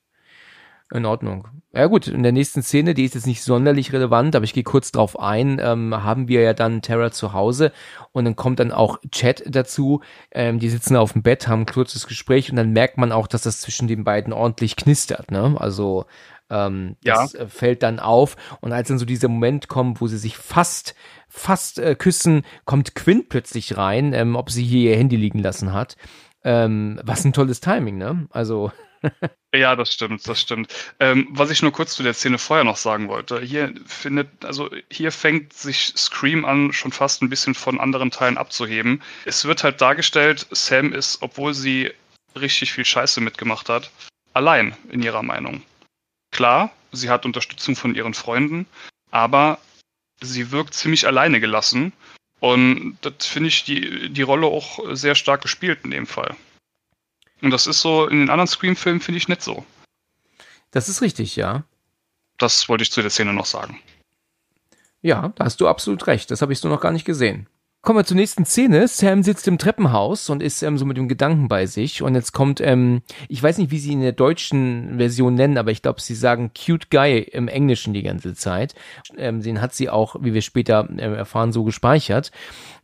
In 0.93 1.05
Ordnung. 1.05 1.47
Ja 1.73 1.87
gut, 1.87 2.07
in 2.07 2.23
der 2.23 2.31
nächsten 2.31 2.61
Szene, 2.61 2.93
die 2.93 3.03
ist 3.03 3.15
jetzt 3.15 3.25
nicht 3.25 3.41
sonderlich 3.41 3.91
relevant, 3.91 4.35
aber 4.35 4.45
ich 4.45 4.53
gehe 4.53 4.63
kurz 4.63 4.91
drauf 4.91 5.19
ein, 5.19 5.59
ähm, 5.59 6.03
haben 6.03 6.27
wir 6.27 6.41
ja 6.41 6.53
dann 6.53 6.83
Terra 6.83 7.11
zu 7.11 7.33
Hause 7.33 7.73
und 8.13 8.23
dann 8.23 8.35
kommt 8.35 8.59
dann 8.59 8.71
auch 8.71 8.99
Chat 9.11 9.43
dazu. 9.47 10.01
Ähm, 10.31 10.59
die 10.59 10.69
sitzen 10.69 10.95
auf 10.95 11.13
dem 11.13 11.23
Bett, 11.23 11.47
haben 11.47 11.61
ein 11.61 11.65
kurzes 11.65 12.07
Gespräch 12.07 12.51
und 12.51 12.55
dann 12.55 12.71
merkt 12.71 12.97
man 12.97 13.11
auch, 13.11 13.27
dass 13.27 13.41
das 13.41 13.61
zwischen 13.61 13.87
den 13.87 14.03
beiden 14.03 14.31
ordentlich 14.31 14.75
knistert. 14.75 15.31
Ne? 15.31 15.55
Also 15.59 16.05
ähm, 16.49 16.95
das 17.03 17.33
ja. 17.33 17.41
Äh, 17.41 17.47
fällt 17.47 17.83
dann 17.83 17.99
auf 17.99 18.35
und 18.61 18.71
als 18.71 18.87
dann 18.87 18.99
so 18.99 19.05
dieser 19.05 19.27
Moment 19.27 19.67
kommt, 19.67 20.01
wo 20.01 20.07
sie 20.07 20.17
sich 20.17 20.37
fast 20.37 20.95
fast 21.27 21.79
äh, 21.79 21.95
küssen, 21.95 22.43
kommt 22.65 22.95
Quinn 22.95 23.27
plötzlich 23.27 23.77
rein, 23.77 24.13
ähm, 24.13 24.35
ob 24.35 24.49
sie 24.49 24.63
hier 24.63 24.91
ihr 24.91 24.97
Handy 24.97 25.17
liegen 25.17 25.39
lassen 25.39 25.73
hat. 25.73 25.97
Ähm, 26.43 26.99
was 27.03 27.25
ein 27.25 27.33
tolles 27.33 27.59
Timing, 27.59 27.97
ne? 27.97 28.27
Also 28.29 28.71
ja, 29.55 29.75
das 29.75 29.93
stimmt, 29.93 30.27
das 30.27 30.41
stimmt. 30.41 30.73
Ähm, 30.99 31.27
was 31.31 31.49
ich 31.49 31.61
nur 31.61 31.71
kurz 31.71 31.93
zu 31.93 32.03
der 32.03 32.13
Szene 32.13 32.37
vorher 32.37 32.63
noch 32.63 32.77
sagen 32.77 33.07
wollte, 33.07 33.41
hier 33.41 33.73
findet, 33.85 34.45
also 34.45 34.69
hier 34.91 35.11
fängt 35.11 35.53
sich 35.53 35.93
Scream 35.95 36.45
an, 36.45 36.73
schon 36.73 36.91
fast 36.91 37.21
ein 37.21 37.29
bisschen 37.29 37.55
von 37.55 37.79
anderen 37.79 38.11
Teilen 38.11 38.37
abzuheben. 38.37 39.01
Es 39.25 39.45
wird 39.45 39.63
halt 39.63 39.81
dargestellt, 39.81 40.47
Sam 40.51 40.93
ist, 40.93 41.21
obwohl 41.21 41.53
sie 41.53 41.91
richtig 42.39 42.73
viel 42.73 42.85
Scheiße 42.85 43.21
mitgemacht 43.21 43.69
hat, 43.69 43.91
allein 44.33 44.75
in 44.89 45.01
ihrer 45.01 45.23
Meinung. 45.23 45.61
Klar, 46.35 46.69
sie 46.91 47.09
hat 47.09 47.25
Unterstützung 47.25 47.77
von 47.77 47.95
ihren 47.95 48.13
Freunden, 48.13 48.67
aber 49.09 49.57
sie 50.19 50.51
wirkt 50.51 50.73
ziemlich 50.73 51.07
alleine 51.07 51.39
gelassen. 51.39 51.93
Und 52.41 52.97
das 53.03 53.25
finde 53.25 53.47
ich 53.47 53.63
die, 53.63 54.09
die 54.09 54.21
Rolle 54.21 54.47
auch 54.47 54.79
sehr 54.91 55.15
stark 55.15 55.41
gespielt 55.41 55.79
in 55.85 55.91
dem 55.91 56.05
Fall. 56.05 56.35
Und 57.41 57.51
das 57.51 57.67
ist 57.67 57.79
so, 57.79 58.05
in 58.07 58.19
den 58.19 58.29
anderen 58.29 58.49
Scream-Filmen 58.49 58.99
finde 58.99 59.17
ich 59.17 59.29
nicht 59.29 59.41
so. 59.41 59.65
Das 60.71 60.89
ist 60.89 61.01
richtig, 61.01 61.37
ja. 61.37 61.63
Das 62.37 62.67
wollte 62.67 62.83
ich 62.83 62.91
zu 62.91 63.01
der 63.01 63.11
Szene 63.11 63.31
noch 63.31 63.45
sagen. 63.45 63.79
Ja, 65.01 65.31
da 65.37 65.45
hast 65.45 65.61
du 65.61 65.69
absolut 65.69 66.05
recht. 66.07 66.31
Das 66.31 66.41
habe 66.41 66.51
ich 66.51 66.59
so 66.59 66.67
noch 66.67 66.81
gar 66.81 66.91
nicht 66.91 67.05
gesehen. 67.05 67.47
Kommen 67.85 67.99
wir 67.99 68.03
zur 68.05 68.17
nächsten 68.17 68.45
Szene. 68.45 68.87
Sam 68.87 69.21
sitzt 69.21 69.47
im 69.47 69.59
Treppenhaus 69.59 70.31
und 70.31 70.41
ist 70.41 70.63
ähm, 70.63 70.79
so 70.79 70.85
mit 70.85 70.97
dem 70.97 71.07
Gedanken 71.07 71.47
bei 71.47 71.67
sich. 71.67 72.01
Und 72.01 72.15
jetzt 72.15 72.31
kommt, 72.31 72.59
ähm, 72.59 73.03
ich 73.29 73.43
weiß 73.43 73.59
nicht, 73.59 73.69
wie 73.69 73.77
sie 73.77 73.93
in 73.93 74.01
der 74.01 74.11
deutschen 74.11 74.97
Version 74.97 75.35
nennen, 75.35 75.59
aber 75.59 75.69
ich 75.69 75.83
glaube, 75.83 76.01
sie 76.01 76.15
sagen 76.15 76.49
Cute 76.55 76.89
Guy 76.89 77.19
im 77.19 77.47
Englischen 77.47 77.93
die 77.93 78.01
ganze 78.01 78.33
Zeit. 78.33 78.73
Ähm, 79.15 79.43
den 79.43 79.61
hat 79.61 79.75
sie 79.75 79.91
auch, 79.91 80.15
wie 80.19 80.33
wir 80.33 80.41
später 80.41 80.89
äh, 80.97 81.13
erfahren, 81.13 81.51
so 81.51 81.63
gespeichert. 81.63 82.31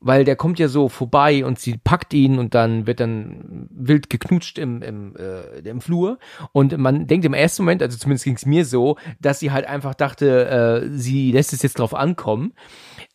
Weil 0.02 0.24
der 0.24 0.36
kommt 0.36 0.60
ja 0.60 0.68
so 0.68 0.88
vorbei 0.88 1.45
und 1.45 1.58
sie 1.58 1.80
packt 1.84 2.14
ihn 2.14 2.38
und 2.38 2.54
dann 2.54 2.86
wird 2.86 2.99
dann 2.99 3.70
wild 3.72 4.08
geknutscht 4.08 4.60
im, 4.60 4.84
im, 4.84 5.16
äh, 5.16 5.68
im 5.68 5.82
Flur. 5.82 6.20
Und 6.52 6.78
man 6.78 7.08
denkt 7.08 7.26
im 7.26 7.34
ersten 7.34 7.64
Moment, 7.64 7.82
also 7.82 7.97
zumindest 7.97 8.26
ging 8.26 8.36
es 8.36 8.45
mir 8.45 8.66
so, 8.66 8.97
dass 9.20 9.39
sie 9.39 9.49
halt 9.49 9.66
einfach 9.66 9.95
dachte, 9.95 10.84
äh, 10.86 10.89
sie 10.95 11.32
lässt 11.32 11.54
es 11.54 11.64
jetzt 11.64 11.80
drauf 11.80 11.95
ankommen. 11.95 12.54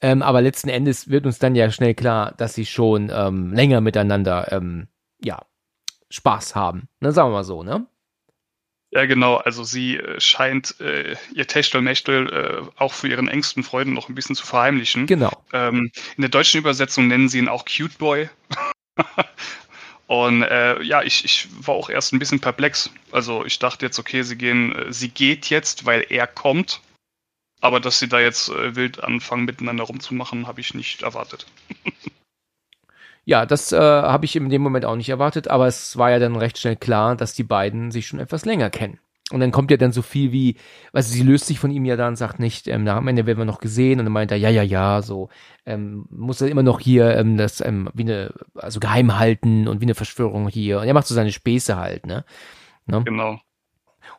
Ähm, 0.01 0.23
aber 0.23 0.43
letzten 0.43 0.69
Endes 0.69 1.09
wird 1.09 1.27
uns 1.27 1.39
dann 1.39 1.55
ja 1.55 1.71
schnell 1.71 1.95
klar, 1.95 2.33
dass 2.37 2.55
sie 2.55 2.67
schon 2.67 3.11
ähm, 3.13 3.53
länger 3.53 3.81
miteinander 3.81 4.53
ähm, 4.53 4.89
ja, 5.23 5.43
Spaß 6.11 6.55
haben. 6.55 6.89
Ne, 7.01 7.13
sagen 7.13 7.31
wir 7.31 7.35
mal 7.35 7.45
so, 7.45 7.63
ne? 7.63 7.87
Ja, 8.93 9.05
genau. 9.05 9.37
Also 9.37 9.65
sie 9.65 9.97
äh, 9.97 10.21
scheint 10.21 10.81
äh, 10.81 11.17
ihr 11.35 11.47
Techtelmechtel 11.47 12.33
äh, 12.33 12.81
auch 12.81 12.93
für 12.93 13.09
ihren 13.09 13.29
engsten 13.29 13.63
Freunden 13.63 13.95
noch 13.95 14.09
ein 14.09 14.15
bisschen 14.15 14.37
zu 14.37 14.47
verheimlichen. 14.47 15.07
Genau. 15.07 15.33
Ähm, 15.53 15.91
in 16.17 16.23
der 16.23 16.31
deutschen 16.31 16.59
Übersetzung 16.59 17.09
nennen 17.09 17.29
sie 17.29 17.39
ihn 17.39 17.49
auch 17.49 17.65
Cute 17.65 17.99
Boy. 17.99 18.31
Und 20.07 20.43
äh, 20.43 20.81
ja, 20.83 21.03
ich, 21.03 21.25
ich 21.25 21.49
war 21.67 21.75
auch 21.75 21.91
erst 21.91 22.13
ein 22.13 22.21
bisschen 22.21 22.41
perplex. 22.41 22.91
Also 23.11 23.45
ich 23.45 23.59
dachte 23.59 23.85
jetzt, 23.85 23.99
okay, 23.99 24.23
sie 24.23 24.37
gehen, 24.37 24.75
äh, 24.75 24.93
sie 24.93 25.09
geht 25.09 25.51
jetzt, 25.51 25.85
weil 25.85 26.07
er 26.09 26.27
kommt. 26.27 26.81
Aber 27.61 27.81
dass 27.81 27.99
sie 27.99 28.09
da 28.09 28.21
jetzt 28.21 28.49
äh, 28.51 28.77
wild 28.77 29.03
anfangen, 29.03 29.45
miteinander 29.45 29.85
rumzumachen, 29.85 30.47
habe 30.47 30.61
ich 30.61 30.75
nicht 30.75 31.03
erwartet. 31.03 31.47
ja, 33.25 33.47
das 33.47 33.73
äh, 33.73 33.79
habe 33.79 34.25
ich 34.25 34.37
in 34.37 34.49
dem 34.49 34.63
Moment 34.63 34.85
auch 34.85 34.97
nicht 34.97 35.09
erwartet, 35.09 35.49
aber 35.49 35.67
es 35.67 35.97
war 35.97 36.11
ja 36.11 36.19
dann 36.19 36.37
recht 36.37 36.59
schnell 36.59 36.77
klar, 36.77 37.17
dass 37.17 37.35
die 37.35 37.45
beiden 37.45 37.91
sich 37.91 38.07
schon 38.07 38.21
etwas 38.21 38.45
länger 38.45 38.71
kennen. 38.71 39.01
Und 39.33 39.41
dann 39.41 39.51
kommt 39.51 39.73
ja 39.73 39.77
dann 39.77 39.91
so 39.91 40.03
viel 40.03 40.31
wie, 40.31 40.57
also 40.93 41.13
sie 41.13 41.25
löst 41.25 41.47
sich 41.47 41.59
von 41.59 41.73
ihm 41.73 41.85
ja 41.85 41.97
da 41.97 42.07
und 42.07 42.15
sagt 42.15 42.39
nicht, 42.39 42.69
ähm, 42.69 42.87
am 42.87 43.09
Ende 43.09 43.27
werden 43.27 43.39
wir 43.39 43.45
noch 43.45 43.59
gesehen. 43.59 43.99
Und 43.99 44.07
dann 44.07 44.13
meint 44.13 44.31
er, 44.31 44.37
ja, 44.37 44.51
ja, 44.51 44.63
ja, 44.63 45.03
so, 45.03 45.31
ähm, 45.65 46.07
muss 46.11 46.41
er 46.41 46.49
immer 46.49 46.63
noch 46.63 46.79
hier 46.79 47.17
ähm, 47.17 47.37
das 47.37 47.61
ähm, 47.61 47.91
wie 47.93 48.03
eine, 48.03 48.33
also 48.55 48.79
geheim 48.79 49.19
halten 49.19 49.67
und 49.67 49.81
wie 49.81 49.87
eine 49.87 49.97
Verschwörung 49.97 50.47
hier. 50.49 50.79
Und 50.81 50.87
er 50.87 50.95
macht 50.95 51.09
so 51.09 51.15
seine 51.15 51.33
Späße 51.33 51.77
halt, 51.77 52.07
ne? 52.07 52.25
ne? 52.87 53.03
Genau. 53.03 53.41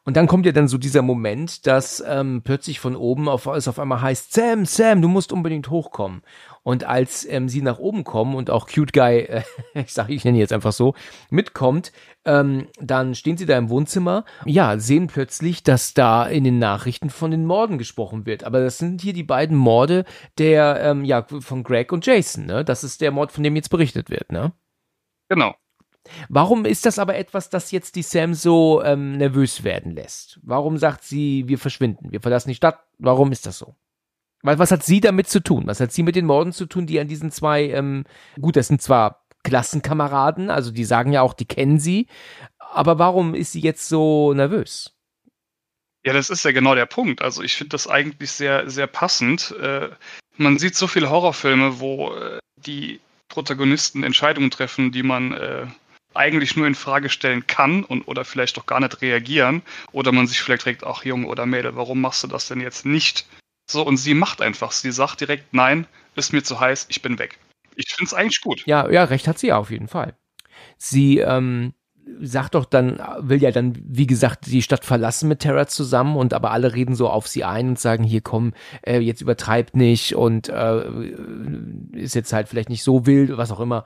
Und 0.07 0.15
dann 0.15 0.27
kommt 0.27 0.45
ja 0.45 0.53
dann 0.53 0.69
so 0.69 0.77
dieser 0.77 1.01
Moment, 1.01 1.67
dass 1.67 2.01
ähm, 2.07 2.41
plötzlich 2.41 2.79
von 2.79 2.95
oben 2.95 3.27
auf, 3.27 3.45
es 3.45 3.67
auf 3.67 3.77
einmal 3.77 4.01
heißt, 4.01 4.31
Sam, 4.31 4.63
Sam, 4.63 5.01
du 5.01 5.09
musst 5.09 5.33
unbedingt 5.33 5.69
hochkommen. 5.69 6.21
Und 6.63 6.85
als 6.85 7.25
ähm, 7.25 7.49
sie 7.49 7.61
nach 7.61 7.77
oben 7.77 8.05
kommen 8.05 8.33
und 8.33 8.49
auch 8.49 8.67
Cute 8.67 8.93
Guy, 8.93 9.17
äh, 9.23 9.41
ich 9.73 9.91
sage, 9.91 10.13
ich 10.13 10.23
nenne 10.23 10.37
ihn 10.37 10.39
jetzt 10.39 10.53
einfach 10.53 10.71
so, 10.71 10.93
mitkommt, 11.29 11.91
ähm, 12.23 12.69
dann 12.79 13.15
stehen 13.15 13.35
sie 13.35 13.45
da 13.45 13.57
im 13.57 13.67
Wohnzimmer, 13.67 14.23
ja, 14.45 14.79
sehen 14.79 15.07
plötzlich, 15.07 15.61
dass 15.63 15.93
da 15.93 16.25
in 16.25 16.45
den 16.45 16.57
Nachrichten 16.57 17.09
von 17.09 17.31
den 17.31 17.45
Morden 17.45 17.77
gesprochen 17.77 18.25
wird. 18.25 18.45
Aber 18.45 18.61
das 18.61 18.77
sind 18.77 19.01
hier 19.01 19.11
die 19.11 19.23
beiden 19.23 19.57
Morde 19.57 20.05
der, 20.37 20.79
ähm, 20.83 21.03
ja, 21.03 21.27
von 21.41 21.63
Greg 21.63 21.91
und 21.91 22.05
Jason, 22.05 22.45
ne? 22.45 22.63
Das 22.63 22.85
ist 22.85 23.01
der 23.01 23.11
Mord, 23.11 23.33
von 23.33 23.43
dem 23.43 23.57
jetzt 23.57 23.69
berichtet 23.69 24.09
wird, 24.09 24.31
ne? 24.31 24.53
Genau. 25.27 25.53
Warum 26.29 26.65
ist 26.65 26.85
das 26.85 26.99
aber 26.99 27.15
etwas, 27.15 27.49
das 27.49 27.71
jetzt 27.71 27.95
die 27.95 28.01
Sam 28.01 28.33
so 28.33 28.83
ähm, 28.83 29.17
nervös 29.17 29.63
werden 29.63 29.93
lässt? 29.93 30.39
Warum 30.43 30.77
sagt 30.77 31.03
sie, 31.03 31.47
wir 31.47 31.59
verschwinden, 31.59 32.11
wir 32.11 32.21
verlassen 32.21 32.49
die 32.49 32.55
Stadt? 32.55 32.79
Warum 32.99 33.31
ist 33.31 33.45
das 33.45 33.57
so? 33.57 33.75
Was, 34.43 34.59
was 34.59 34.71
hat 34.71 34.83
sie 34.83 35.01
damit 35.01 35.27
zu 35.27 35.41
tun? 35.41 35.67
Was 35.67 35.79
hat 35.79 35.91
sie 35.91 36.03
mit 36.03 36.15
den 36.15 36.25
Morden 36.25 36.53
zu 36.53 36.65
tun, 36.65 36.85
die 36.85 36.99
an 36.99 37.07
diesen 37.07 37.31
zwei, 37.31 37.69
ähm, 37.69 38.05
gut, 38.39 38.55
das 38.55 38.67
sind 38.67 38.81
zwar 38.81 39.25
Klassenkameraden, 39.43 40.49
also 40.49 40.71
die 40.71 40.83
sagen 40.83 41.13
ja 41.13 41.21
auch, 41.21 41.33
die 41.33 41.45
kennen 41.45 41.79
sie, 41.79 42.07
aber 42.59 42.99
warum 42.99 43.33
ist 43.33 43.53
sie 43.53 43.61
jetzt 43.61 43.87
so 43.87 44.33
nervös? 44.33 44.93
Ja, 46.05 46.13
das 46.13 46.29
ist 46.29 46.45
ja 46.45 46.51
genau 46.51 46.75
der 46.75 46.85
Punkt. 46.85 47.21
Also 47.21 47.41
ich 47.41 47.55
finde 47.55 47.69
das 47.69 47.87
eigentlich 47.87 48.31
sehr, 48.31 48.69
sehr 48.69 48.87
passend. 48.87 49.51
Äh, 49.59 49.89
man 50.37 50.57
sieht 50.57 50.75
so 50.75 50.87
viele 50.87 51.09
Horrorfilme, 51.09 51.79
wo 51.79 52.13
äh, 52.13 52.39
die 52.55 53.01
Protagonisten 53.27 54.03
Entscheidungen 54.03 54.51
treffen, 54.51 54.91
die 54.91 55.03
man 55.03 55.33
äh, 55.33 55.65
eigentlich 56.17 56.55
nur 56.55 56.67
in 56.67 56.75
Frage 56.75 57.09
stellen 57.09 57.47
kann 57.47 57.83
und 57.83 58.07
oder 58.07 58.25
vielleicht 58.25 58.57
doch 58.57 58.65
gar 58.65 58.79
nicht 58.79 59.01
reagieren 59.01 59.61
oder 59.91 60.11
man 60.11 60.27
sich 60.27 60.41
vielleicht 60.41 60.65
direkt 60.65 60.83
auch 60.83 61.03
Junge 61.03 61.27
oder 61.27 61.45
Mädel, 61.45 61.75
warum 61.75 62.01
machst 62.01 62.23
du 62.23 62.27
das 62.27 62.47
denn 62.47 62.61
jetzt 62.61 62.85
nicht? 62.85 63.27
So 63.69 63.83
und 63.83 63.97
sie 63.97 64.13
macht 64.13 64.41
einfach, 64.41 64.71
sie 64.71 64.91
sagt 64.91 65.21
direkt 65.21 65.53
nein, 65.53 65.87
ist 66.15 66.33
mir 66.33 66.43
zu 66.43 66.59
heiß, 66.59 66.87
ich 66.89 67.01
bin 67.01 67.19
weg. 67.19 67.37
Ich 67.75 67.93
finde 67.93 68.07
es 68.07 68.13
eigentlich 68.13 68.41
gut. 68.41 68.65
Ja, 68.65 68.89
ja, 68.89 69.03
recht 69.03 69.27
hat 69.27 69.37
sie 69.37 69.53
auf 69.53 69.69
jeden 69.69 69.87
Fall. 69.87 70.17
Sie 70.77 71.19
ähm, 71.19 71.73
sagt 72.21 72.55
doch 72.55 72.65
dann, 72.65 72.99
will 73.19 73.41
ja 73.41 73.51
dann, 73.51 73.73
wie 73.83 74.07
gesagt, 74.07 74.47
die 74.47 74.61
Stadt 74.61 74.85
verlassen 74.85 75.29
mit 75.29 75.39
Terra 75.39 75.67
zusammen 75.67 76.15
und 76.15 76.33
aber 76.33 76.51
alle 76.51 76.73
reden 76.73 76.95
so 76.95 77.09
auf 77.09 77.27
sie 77.27 77.43
ein 77.43 77.69
und 77.69 77.79
sagen, 77.79 78.03
hier 78.03 78.21
komm, 78.21 78.53
äh, 78.85 78.99
jetzt 78.99 79.21
übertreibt 79.21 79.75
nicht 79.75 80.15
und 80.15 80.49
äh, 80.49 80.83
ist 81.93 82.15
jetzt 82.15 82.33
halt 82.33 82.49
vielleicht 82.49 82.69
nicht 82.69 82.83
so 82.83 83.05
wild, 83.05 83.37
was 83.37 83.51
auch 83.51 83.59
immer. 83.59 83.83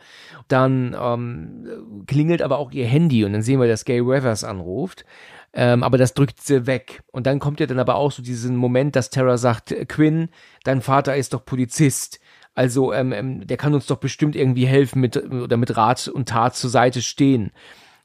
Dann 0.48 0.96
ähm, 1.00 2.06
klingelt 2.08 2.42
aber 2.42 2.58
auch 2.58 2.72
ihr 2.72 2.86
Handy 2.86 3.26
und 3.26 3.34
dann 3.34 3.42
sehen 3.42 3.60
wir, 3.60 3.68
dass 3.68 3.86
Gay 3.86 4.06
Weathers 4.06 4.44
anruft. 4.44 5.06
Ähm, 5.54 5.84
aber 5.84 5.98
das 5.98 6.14
drückt 6.14 6.42
sie 6.42 6.66
weg. 6.66 7.04
Und 7.12 7.28
dann 7.28 7.40
kommt 7.40 7.60
ja 7.60 7.66
dann 7.66 7.80
aber 7.80 7.96
auch 7.96 8.12
so 8.12 8.24
diesen 8.24 8.56
Moment, 8.56 8.96
dass 8.96 9.10
Terra 9.10 9.38
sagt, 9.38 9.76
Quinn, 9.90 10.30
dein 10.64 10.82
Vater 10.82 11.16
ist 11.18 11.34
doch 11.34 11.44
Polizist. 11.44 12.20
Also 12.56 12.94
ähm, 12.94 13.12
ähm 13.12 13.48
der 13.48 13.58
kann 13.58 13.74
uns 13.74 13.86
doch 13.86 13.98
bestimmt 13.98 14.36
irgendwie 14.36 14.66
helfen 14.66 15.02
mit 15.02 15.18
oder 15.18 15.58
mit 15.58 15.76
Rat 15.76 16.08
und 16.08 16.30
Tat 16.30 16.56
zur 16.56 16.70
Seite 16.70 17.02
stehen. 17.02 17.52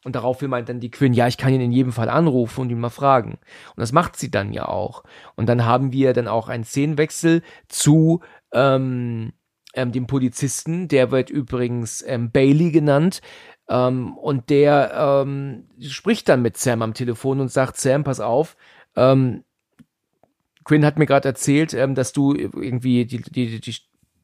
Und 0.07 0.15
daraufhin 0.15 0.51
meint 0.51 0.69
dann 0.69 0.79
die 0.79 0.93
Quinn, 0.93 1.15
ja, 1.15 1.27
ich 1.27 1.37
kann 1.37 1.53
ihn 1.53 1.61
in 1.61 1.73
jedem 1.73 1.91
Fall 1.91 2.09
anrufen 2.09 2.61
und 2.61 2.71
ihn 2.71 2.79
mal 2.79 2.91
fragen. 2.91 3.33
Und 3.33 3.81
das 3.81 3.91
macht 3.91 4.15
sie 4.15 4.31
dann 4.31 4.53
ja 4.53 4.69
auch. 4.69 5.03
Und 5.35 5.49
dann 5.49 5.65
haben 5.65 5.91
wir 5.91 6.13
dann 6.13 6.29
auch 6.29 6.49
einen 6.49 6.63
Szenenwechsel 6.63 7.43
zu 7.67 8.21
ähm, 8.53 9.33
ähm, 9.75 9.91
dem 9.91 10.07
Polizisten, 10.07 10.87
der 10.87 11.11
wird 11.11 11.29
übrigens 11.29 12.05
ähm, 12.07 12.31
Bailey 12.31 12.71
genannt. 12.71 13.21
Ähm, 13.69 14.17
und 14.17 14.49
der 14.49 15.25
ähm, 15.27 15.65
spricht 15.81 16.29
dann 16.29 16.41
mit 16.41 16.57
Sam 16.57 16.83
am 16.83 16.95
Telefon 16.95 17.41
und 17.41 17.51
sagt, 17.51 17.77
Sam, 17.77 18.05
pass 18.05 18.21
auf, 18.21 18.57
ähm, 18.95 19.43
Quinn 20.63 20.87
hat 20.87 21.01
mir 21.01 21.07
gerade 21.07 21.27
erzählt, 21.27 21.75
ähm, 21.75 21.97
dass 21.97 22.13
du 22.13 22.33
irgendwie 22.33 23.07
die, 23.07 23.23
die, 23.23 23.59
die, 23.59 23.77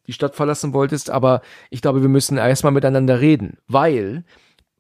die 0.07 0.12
Stadt 0.12 0.37
verlassen 0.37 0.74
wolltest, 0.74 1.11
aber 1.11 1.43
ich 1.70 1.83
glaube, 1.83 2.03
wir 2.03 2.09
müssen 2.09 2.39
erstmal 2.39 2.72
miteinander 2.72 3.20
reden, 3.20 3.59
weil, 3.66 4.22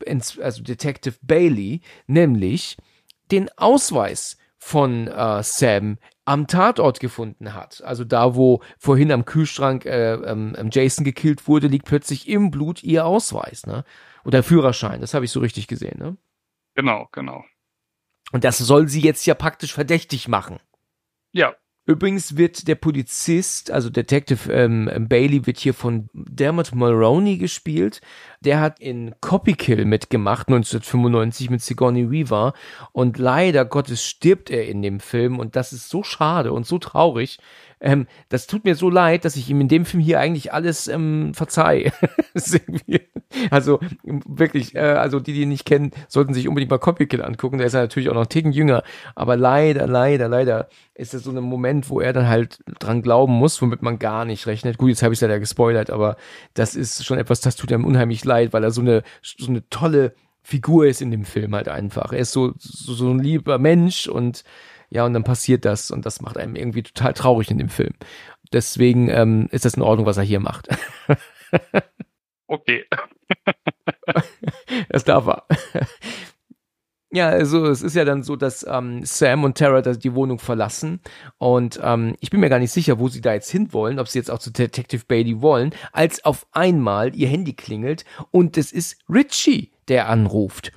also 0.06 0.62
Detective 0.62 1.16
Bailey, 1.22 1.80
nämlich 2.06 2.76
den 3.30 3.48
Ausweis 3.56 4.36
von 4.58 5.08
äh, 5.08 5.42
Sam 5.42 5.98
am 6.24 6.46
Tatort 6.46 7.00
gefunden 7.00 7.54
hat. 7.54 7.82
Also 7.82 8.04
da, 8.04 8.36
wo 8.36 8.62
vorhin 8.78 9.10
am 9.10 9.24
Kühlschrank 9.24 9.86
äh, 9.86 10.14
ähm, 10.14 10.54
ähm 10.56 10.70
Jason 10.72 11.04
gekillt 11.04 11.48
wurde, 11.48 11.66
liegt 11.66 11.86
plötzlich 11.86 12.28
im 12.28 12.50
Blut 12.50 12.82
ihr 12.82 13.04
Ausweis, 13.04 13.66
ne? 13.66 13.84
Oder 14.24 14.44
Führerschein, 14.44 15.00
das 15.00 15.14
habe 15.14 15.24
ich 15.24 15.32
so 15.32 15.40
richtig 15.40 15.66
gesehen, 15.66 15.98
ne? 15.98 16.16
Genau, 16.74 17.08
genau. 17.10 17.44
Und 18.30 18.44
das 18.44 18.58
soll 18.58 18.88
sie 18.88 19.00
jetzt 19.00 19.26
ja 19.26 19.34
praktisch 19.34 19.74
verdächtig 19.74 20.28
machen. 20.28 20.60
Ja. 21.32 21.54
Übrigens 21.84 22.36
wird 22.36 22.68
der 22.68 22.76
Polizist, 22.76 23.72
also 23.72 23.90
Detective 23.90 24.52
ähm, 24.52 24.88
Bailey, 25.08 25.46
wird 25.46 25.58
hier 25.58 25.74
von 25.74 26.08
Dermot 26.12 26.72
Mulroney 26.72 27.38
gespielt. 27.38 28.00
Der 28.40 28.60
hat 28.60 28.78
in 28.78 29.16
Copy 29.20 29.54
Kill 29.54 29.84
mitgemacht, 29.84 30.46
1995 30.46 31.50
mit 31.50 31.60
Sigourney 31.60 32.08
Weaver. 32.08 32.52
Und 32.92 33.18
leider 33.18 33.64
Gottes 33.64 34.04
stirbt 34.04 34.48
er 34.48 34.68
in 34.68 34.80
dem 34.80 35.00
Film. 35.00 35.40
Und 35.40 35.56
das 35.56 35.72
ist 35.72 35.88
so 35.88 36.04
schade 36.04 36.52
und 36.52 36.66
so 36.66 36.78
traurig. 36.78 37.38
Ähm, 37.82 38.06
das 38.28 38.46
tut 38.46 38.64
mir 38.64 38.76
so 38.76 38.88
leid, 38.88 39.24
dass 39.24 39.34
ich 39.34 39.50
ihm 39.50 39.60
in 39.60 39.66
dem 39.66 39.84
Film 39.84 40.02
hier 40.02 40.20
eigentlich 40.20 40.52
alles 40.52 40.86
ähm, 40.86 41.34
verzeihe. 41.34 41.92
also 43.50 43.80
wirklich, 44.04 44.76
äh, 44.76 44.78
also 44.78 45.18
die, 45.18 45.32
die 45.32 45.42
ihn 45.42 45.48
nicht 45.48 45.66
kennen, 45.66 45.90
sollten 46.06 46.32
sich 46.32 46.46
unbedingt 46.46 46.70
mal 46.70 46.78
Copykill 46.78 47.22
angucken. 47.22 47.58
Der 47.58 47.66
ist 47.66 47.72
ja 47.72 47.80
natürlich 47.80 48.08
auch 48.08 48.14
noch 48.14 48.22
einen 48.22 48.28
Ticken 48.28 48.52
jünger. 48.52 48.84
Aber 49.16 49.36
leider, 49.36 49.88
leider, 49.88 50.28
leider 50.28 50.68
ist 50.94 51.12
das 51.12 51.24
so 51.24 51.32
ein 51.32 51.42
Moment, 51.42 51.90
wo 51.90 52.00
er 52.00 52.12
dann 52.12 52.28
halt 52.28 52.60
dran 52.78 53.02
glauben 53.02 53.32
muss, 53.32 53.60
womit 53.60 53.82
man 53.82 53.98
gar 53.98 54.24
nicht 54.24 54.46
rechnet. 54.46 54.78
Gut, 54.78 54.90
jetzt 54.90 55.02
habe 55.02 55.12
ich 55.12 55.18
es 55.18 55.22
leider 55.22 55.40
gespoilert, 55.40 55.90
aber 55.90 56.16
das 56.54 56.76
ist 56.76 57.04
schon 57.04 57.18
etwas, 57.18 57.40
das 57.40 57.56
tut 57.56 57.72
einem 57.72 57.84
unheimlich 57.84 58.24
leid, 58.24 58.52
weil 58.52 58.62
er 58.62 58.70
so 58.70 58.80
eine, 58.80 59.02
so 59.22 59.48
eine 59.48 59.68
tolle 59.70 60.14
Figur 60.44 60.86
ist 60.86 61.02
in 61.02 61.10
dem 61.10 61.24
Film 61.24 61.54
halt 61.54 61.68
einfach. 61.68 62.12
Er 62.12 62.20
ist 62.20 62.32
so, 62.32 62.52
so, 62.58 62.94
so 62.94 63.10
ein 63.10 63.18
lieber 63.18 63.58
Mensch 63.58 64.06
und 64.06 64.44
ja, 64.92 65.06
und 65.06 65.14
dann 65.14 65.24
passiert 65.24 65.64
das 65.64 65.90
und 65.90 66.04
das 66.04 66.20
macht 66.20 66.36
einem 66.36 66.54
irgendwie 66.54 66.82
total 66.82 67.14
traurig 67.14 67.50
in 67.50 67.56
dem 67.56 67.70
Film. 67.70 67.94
Deswegen 68.52 69.08
ähm, 69.08 69.48
ist 69.50 69.64
das 69.64 69.74
in 69.74 69.82
Ordnung, 69.82 70.04
was 70.04 70.18
er 70.18 70.22
hier 70.22 70.40
macht. 70.40 70.68
okay. 72.46 72.84
das 74.90 75.04
darf 75.04 75.26
er. 75.26 75.46
Ja, 77.14 77.28
also 77.28 77.66
es 77.66 77.82
ist 77.82 77.94
ja 77.94 78.06
dann 78.06 78.22
so, 78.22 78.36
dass 78.36 78.66
ähm, 78.66 79.04
Sam 79.04 79.44
und 79.44 79.58
Tara 79.58 79.82
die 79.82 80.14
Wohnung 80.14 80.38
verlassen 80.38 81.02
und 81.36 81.78
ähm, 81.82 82.16
ich 82.20 82.30
bin 82.30 82.40
mir 82.40 82.48
gar 82.48 82.58
nicht 82.58 82.72
sicher, 82.72 82.98
wo 82.98 83.08
sie 83.08 83.20
da 83.20 83.34
jetzt 83.34 83.50
hinwollen, 83.50 83.98
ob 83.98 84.08
sie 84.08 84.18
jetzt 84.18 84.30
auch 84.30 84.38
zu 84.38 84.50
Detective 84.50 85.04
Bailey 85.06 85.42
wollen, 85.42 85.74
als 85.92 86.24
auf 86.24 86.46
einmal 86.52 87.14
ihr 87.14 87.28
Handy 87.28 87.52
klingelt 87.52 88.06
und 88.30 88.56
es 88.56 88.72
ist 88.72 88.96
Richie, 89.10 89.72
der 89.88 90.08
anruft. 90.08 90.72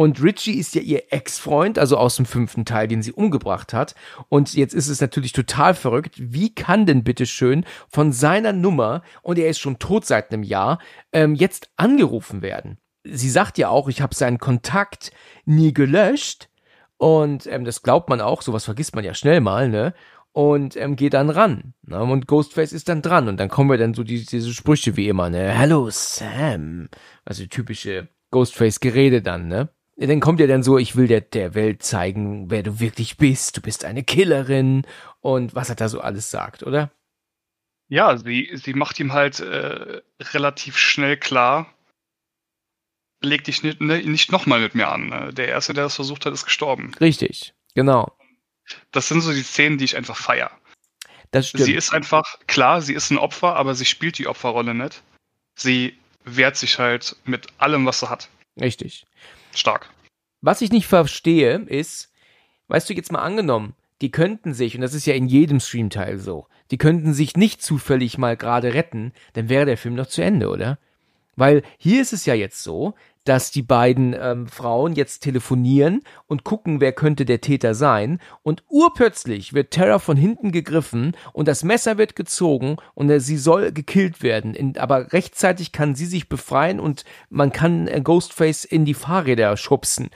Und 0.00 0.22
Richie 0.22 0.58
ist 0.58 0.74
ja 0.74 0.80
ihr 0.80 1.12
Ex-Freund, 1.12 1.78
also 1.78 1.98
aus 1.98 2.16
dem 2.16 2.24
fünften 2.24 2.64
Teil, 2.64 2.88
den 2.88 3.02
sie 3.02 3.12
umgebracht 3.12 3.74
hat. 3.74 3.94
Und 4.30 4.54
jetzt 4.54 4.72
ist 4.72 4.88
es 4.88 5.02
natürlich 5.02 5.34
total 5.34 5.74
verrückt. 5.74 6.14
Wie 6.16 6.54
kann 6.54 6.86
denn 6.86 7.04
bitte 7.04 7.26
schön 7.26 7.66
von 7.90 8.10
seiner 8.10 8.54
Nummer, 8.54 9.02
und 9.20 9.38
er 9.38 9.50
ist 9.50 9.58
schon 9.58 9.78
tot 9.78 10.06
seit 10.06 10.32
einem 10.32 10.42
Jahr, 10.42 10.78
ähm, 11.12 11.34
jetzt 11.34 11.68
angerufen 11.76 12.40
werden? 12.40 12.78
Sie 13.04 13.28
sagt 13.28 13.58
ja 13.58 13.68
auch, 13.68 13.90
ich 13.90 14.00
habe 14.00 14.14
seinen 14.14 14.38
Kontakt 14.38 15.12
nie 15.44 15.74
gelöscht. 15.74 16.48
Und 16.96 17.46
ähm, 17.46 17.66
das 17.66 17.82
glaubt 17.82 18.08
man 18.08 18.22
auch, 18.22 18.40
sowas 18.40 18.64
vergisst 18.64 18.94
man 18.94 19.04
ja 19.04 19.12
schnell 19.12 19.42
mal, 19.42 19.68
ne? 19.68 19.92
und 20.32 20.76
ähm, 20.78 20.96
geht 20.96 21.12
dann 21.12 21.28
ran. 21.28 21.74
Ne? 21.82 22.02
Und 22.02 22.26
Ghostface 22.26 22.72
ist 22.72 22.88
dann 22.88 23.02
dran. 23.02 23.28
Und 23.28 23.38
dann 23.38 23.50
kommen 23.50 23.68
wir 23.68 23.76
dann 23.76 23.92
so 23.92 24.02
die, 24.02 24.24
diese 24.24 24.54
Sprüche 24.54 24.96
wie 24.96 25.08
immer, 25.08 25.28
ne? 25.28 25.50
Hello 25.50 25.90
Sam. 25.90 26.88
Also 27.26 27.44
typische 27.44 28.08
Ghostface-Gerede 28.30 29.20
dann, 29.20 29.48
ne? 29.48 29.68
Dann 30.08 30.20
kommt 30.20 30.40
ja 30.40 30.46
dann 30.46 30.62
so, 30.62 30.78
ich 30.78 30.96
will 30.96 31.08
der, 31.08 31.20
der 31.20 31.54
Welt 31.54 31.82
zeigen, 31.82 32.50
wer 32.50 32.62
du 32.62 32.80
wirklich 32.80 33.18
bist. 33.18 33.56
Du 33.56 33.60
bist 33.60 33.84
eine 33.84 34.02
Killerin 34.02 34.86
und 35.20 35.54
was 35.54 35.68
er 35.68 35.74
da 35.74 35.88
so 35.88 36.00
alles 36.00 36.30
sagt, 36.30 36.62
oder? 36.62 36.90
Ja, 37.88 38.16
sie, 38.16 38.50
sie 38.54 38.72
macht 38.72 38.98
ihm 39.00 39.12
halt 39.12 39.40
äh, 39.40 40.00
relativ 40.20 40.78
schnell 40.78 41.16
klar, 41.16 41.74
leg 43.20 43.44
dich 43.44 43.62
nicht, 43.62 43.80
ne, 43.80 43.98
nicht 44.02 44.32
nochmal 44.32 44.60
mit 44.60 44.74
mir 44.74 44.88
an. 44.88 45.08
Ne? 45.08 45.34
Der 45.34 45.48
Erste, 45.48 45.74
der 45.74 45.84
das 45.84 45.96
versucht 45.96 46.24
hat, 46.24 46.32
ist 46.32 46.44
gestorben. 46.44 46.92
Richtig, 47.00 47.52
genau. 47.74 48.16
Das 48.92 49.08
sind 49.08 49.20
so 49.20 49.32
die 49.32 49.42
Szenen, 49.42 49.78
die 49.78 49.84
ich 49.84 49.96
einfach 49.96 50.16
feier. 50.16 50.50
Das 51.30 51.48
stimmt. 51.48 51.64
Sie 51.64 51.74
ist 51.74 51.92
einfach, 51.92 52.38
klar, 52.46 52.80
sie 52.80 52.94
ist 52.94 53.10
ein 53.10 53.18
Opfer, 53.18 53.56
aber 53.56 53.74
sie 53.74 53.84
spielt 53.84 54.18
die 54.18 54.26
Opferrolle 54.26 54.74
nicht. 54.74 55.02
Sie 55.54 55.96
wehrt 56.24 56.56
sich 56.56 56.78
halt 56.78 57.16
mit 57.24 57.48
allem, 57.58 57.86
was 57.86 58.00
sie 58.00 58.08
hat. 58.08 58.28
Richtig. 58.60 59.06
Stark. 59.54 59.90
Was 60.40 60.62
ich 60.62 60.72
nicht 60.72 60.86
verstehe, 60.86 61.58
ist, 61.66 62.12
weißt 62.68 62.88
du, 62.88 62.94
jetzt 62.94 63.12
mal 63.12 63.22
angenommen, 63.22 63.74
die 64.00 64.10
könnten 64.10 64.54
sich, 64.54 64.74
und 64.74 64.80
das 64.80 64.94
ist 64.94 65.06
ja 65.06 65.14
in 65.14 65.26
jedem 65.26 65.60
Streamteil 65.60 66.18
so, 66.18 66.46
die 66.70 66.78
könnten 66.78 67.12
sich 67.12 67.36
nicht 67.36 67.62
zufällig 67.62 68.16
mal 68.16 68.36
gerade 68.36 68.74
retten, 68.74 69.12
dann 69.34 69.48
wäre 69.48 69.66
der 69.66 69.76
Film 69.76 69.94
noch 69.94 70.06
zu 70.06 70.22
Ende, 70.22 70.48
oder? 70.48 70.78
Weil 71.36 71.62
hier 71.78 72.00
ist 72.00 72.12
es 72.12 72.26
ja 72.26 72.34
jetzt 72.34 72.62
so, 72.62 72.94
dass 73.24 73.50
die 73.50 73.62
beiden 73.62 74.16
ähm, 74.18 74.46
Frauen 74.46 74.94
jetzt 74.94 75.20
telefonieren 75.20 76.02
und 76.26 76.44
gucken, 76.44 76.80
wer 76.80 76.92
könnte 76.92 77.24
der 77.24 77.40
Täter 77.40 77.74
sein. 77.74 78.18
Und 78.42 78.64
urplötzlich 78.68 79.52
wird 79.52 79.72
Tara 79.72 79.98
von 79.98 80.16
hinten 80.16 80.52
gegriffen 80.52 81.16
und 81.32 81.46
das 81.46 81.62
Messer 81.62 81.98
wird 81.98 82.16
gezogen 82.16 82.76
und 82.94 83.10
äh, 83.10 83.20
sie 83.20 83.36
soll 83.36 83.72
gekillt 83.72 84.22
werden. 84.22 84.54
In, 84.54 84.78
aber 84.78 85.12
rechtzeitig 85.12 85.72
kann 85.72 85.94
sie 85.94 86.06
sich 86.06 86.28
befreien 86.28 86.80
und 86.80 87.04
man 87.28 87.52
kann 87.52 87.88
äh, 87.88 88.00
Ghostface 88.00 88.64
in 88.64 88.84
die 88.84 88.94
Fahrräder 88.94 89.56
schubsen. 89.56 90.10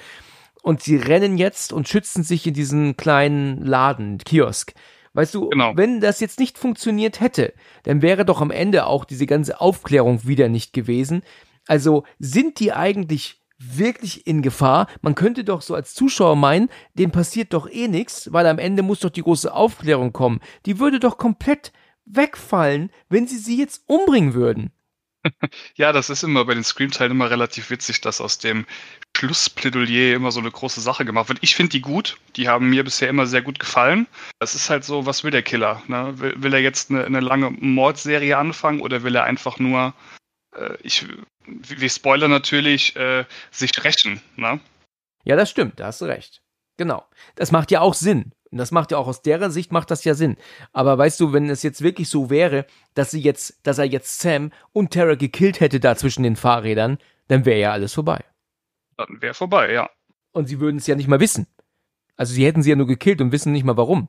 Und 0.62 0.82
sie 0.82 0.96
rennen 0.96 1.36
jetzt 1.36 1.74
und 1.74 1.88
schützen 1.88 2.22
sich 2.22 2.46
in 2.46 2.54
diesen 2.54 2.96
kleinen 2.96 3.62
Laden, 3.62 4.16
Kiosk. 4.16 4.72
Weißt 5.12 5.34
du, 5.34 5.50
genau. 5.50 5.76
wenn 5.76 6.00
das 6.00 6.20
jetzt 6.20 6.40
nicht 6.40 6.58
funktioniert 6.58 7.20
hätte, 7.20 7.52
dann 7.84 8.02
wäre 8.02 8.24
doch 8.24 8.40
am 8.40 8.50
Ende 8.50 8.86
auch 8.86 9.04
diese 9.04 9.26
ganze 9.26 9.60
Aufklärung 9.60 10.26
wieder 10.26 10.48
nicht 10.48 10.72
gewesen. 10.72 11.22
Also 11.66 12.04
sind 12.18 12.60
die 12.60 12.72
eigentlich 12.72 13.40
wirklich 13.58 14.26
in 14.26 14.42
Gefahr? 14.42 14.88
Man 15.00 15.14
könnte 15.14 15.44
doch 15.44 15.62
so 15.62 15.74
als 15.74 15.94
Zuschauer 15.94 16.36
meinen, 16.36 16.68
denen 16.94 17.12
passiert 17.12 17.52
doch 17.52 17.68
eh 17.68 17.88
nichts, 17.88 18.32
weil 18.32 18.46
am 18.46 18.58
Ende 18.58 18.82
muss 18.82 19.00
doch 19.00 19.10
die 19.10 19.22
große 19.22 19.52
Aufklärung 19.52 20.12
kommen. 20.12 20.40
Die 20.66 20.78
würde 20.78 21.00
doch 21.00 21.18
komplett 21.18 21.72
wegfallen, 22.04 22.90
wenn 23.08 23.26
sie 23.26 23.38
sie 23.38 23.58
jetzt 23.58 23.84
umbringen 23.86 24.34
würden. 24.34 24.72
Ja, 25.74 25.92
das 25.92 26.10
ist 26.10 26.22
immer 26.22 26.44
bei 26.44 26.54
den 26.54 26.64
Scream-Teilen 26.64 27.12
immer 27.12 27.30
relativ 27.30 27.70
witzig, 27.70 28.02
dass 28.02 28.20
aus 28.20 28.38
dem 28.38 28.66
Schlussplädoyer 29.16 30.14
immer 30.14 30.30
so 30.30 30.40
eine 30.40 30.50
große 30.50 30.80
Sache 30.80 31.04
gemacht 31.04 31.28
wird. 31.28 31.38
Ich 31.40 31.54
finde 31.54 31.70
die 31.70 31.80
gut. 31.80 32.18
Die 32.36 32.48
haben 32.48 32.68
mir 32.68 32.84
bisher 32.84 33.08
immer 33.08 33.26
sehr 33.26 33.42
gut 33.42 33.58
gefallen. 33.58 34.06
Es 34.40 34.54
ist 34.54 34.68
halt 34.70 34.84
so, 34.84 35.06
was 35.06 35.24
will 35.24 35.30
der 35.30 35.42
Killer? 35.42 35.82
Ne? 35.88 36.12
Will, 36.18 36.34
will, 36.36 36.52
er 36.52 36.60
jetzt 36.60 36.90
eine, 36.90 37.04
eine 37.04 37.20
lange 37.20 37.50
Mordserie 37.50 38.36
anfangen 38.36 38.80
oder 38.80 39.02
will 39.02 39.14
er 39.14 39.24
einfach 39.24 39.58
nur 39.58 39.94
äh, 40.56 40.76
ich, 40.82 41.06
wir 41.46 41.88
spoilern 41.88 42.30
natürlich, 42.30 42.96
äh, 42.96 43.24
sich 43.50 43.72
rächen. 43.82 44.20
Ne? 44.36 44.60
Ja, 45.24 45.36
das 45.36 45.50
stimmt, 45.50 45.80
da 45.80 45.86
hast 45.86 46.00
du 46.00 46.06
recht. 46.06 46.42
Genau. 46.76 47.04
Das 47.36 47.52
macht 47.52 47.70
ja 47.70 47.80
auch 47.80 47.94
Sinn. 47.94 48.32
Und 48.50 48.58
das 48.58 48.70
macht 48.70 48.92
ja 48.92 48.98
auch 48.98 49.08
aus 49.08 49.22
deren 49.22 49.50
Sicht 49.50 49.72
macht 49.72 49.90
das 49.90 50.04
ja 50.04 50.14
Sinn. 50.14 50.36
Aber 50.72 50.96
weißt 50.96 51.18
du, 51.20 51.32
wenn 51.32 51.50
es 51.50 51.62
jetzt 51.62 51.82
wirklich 51.82 52.08
so 52.08 52.30
wäre, 52.30 52.66
dass 52.94 53.10
sie 53.10 53.20
jetzt, 53.20 53.66
dass 53.66 53.78
er 53.78 53.84
jetzt 53.84 54.20
Sam 54.20 54.52
und 54.72 54.92
Tara 54.92 55.14
gekillt 55.14 55.60
hätte 55.60 55.80
da 55.80 55.96
zwischen 55.96 56.22
den 56.22 56.36
Fahrrädern, 56.36 56.98
dann 57.28 57.44
wäre 57.44 57.58
ja 57.58 57.72
alles 57.72 57.94
vorbei. 57.94 58.24
Dann 58.96 59.20
wäre 59.20 59.34
vorbei, 59.34 59.72
ja. 59.72 59.90
Und 60.32 60.46
sie 60.46 60.60
würden 60.60 60.76
es 60.76 60.86
ja 60.86 60.94
nicht 60.94 61.08
mal 61.08 61.20
wissen. 61.20 61.46
Also 62.16 62.34
sie 62.34 62.46
hätten 62.46 62.62
sie 62.62 62.70
ja 62.70 62.76
nur 62.76 62.86
gekillt 62.86 63.20
und 63.20 63.32
wissen 63.32 63.52
nicht 63.52 63.64
mal 63.64 63.76
warum 63.76 64.08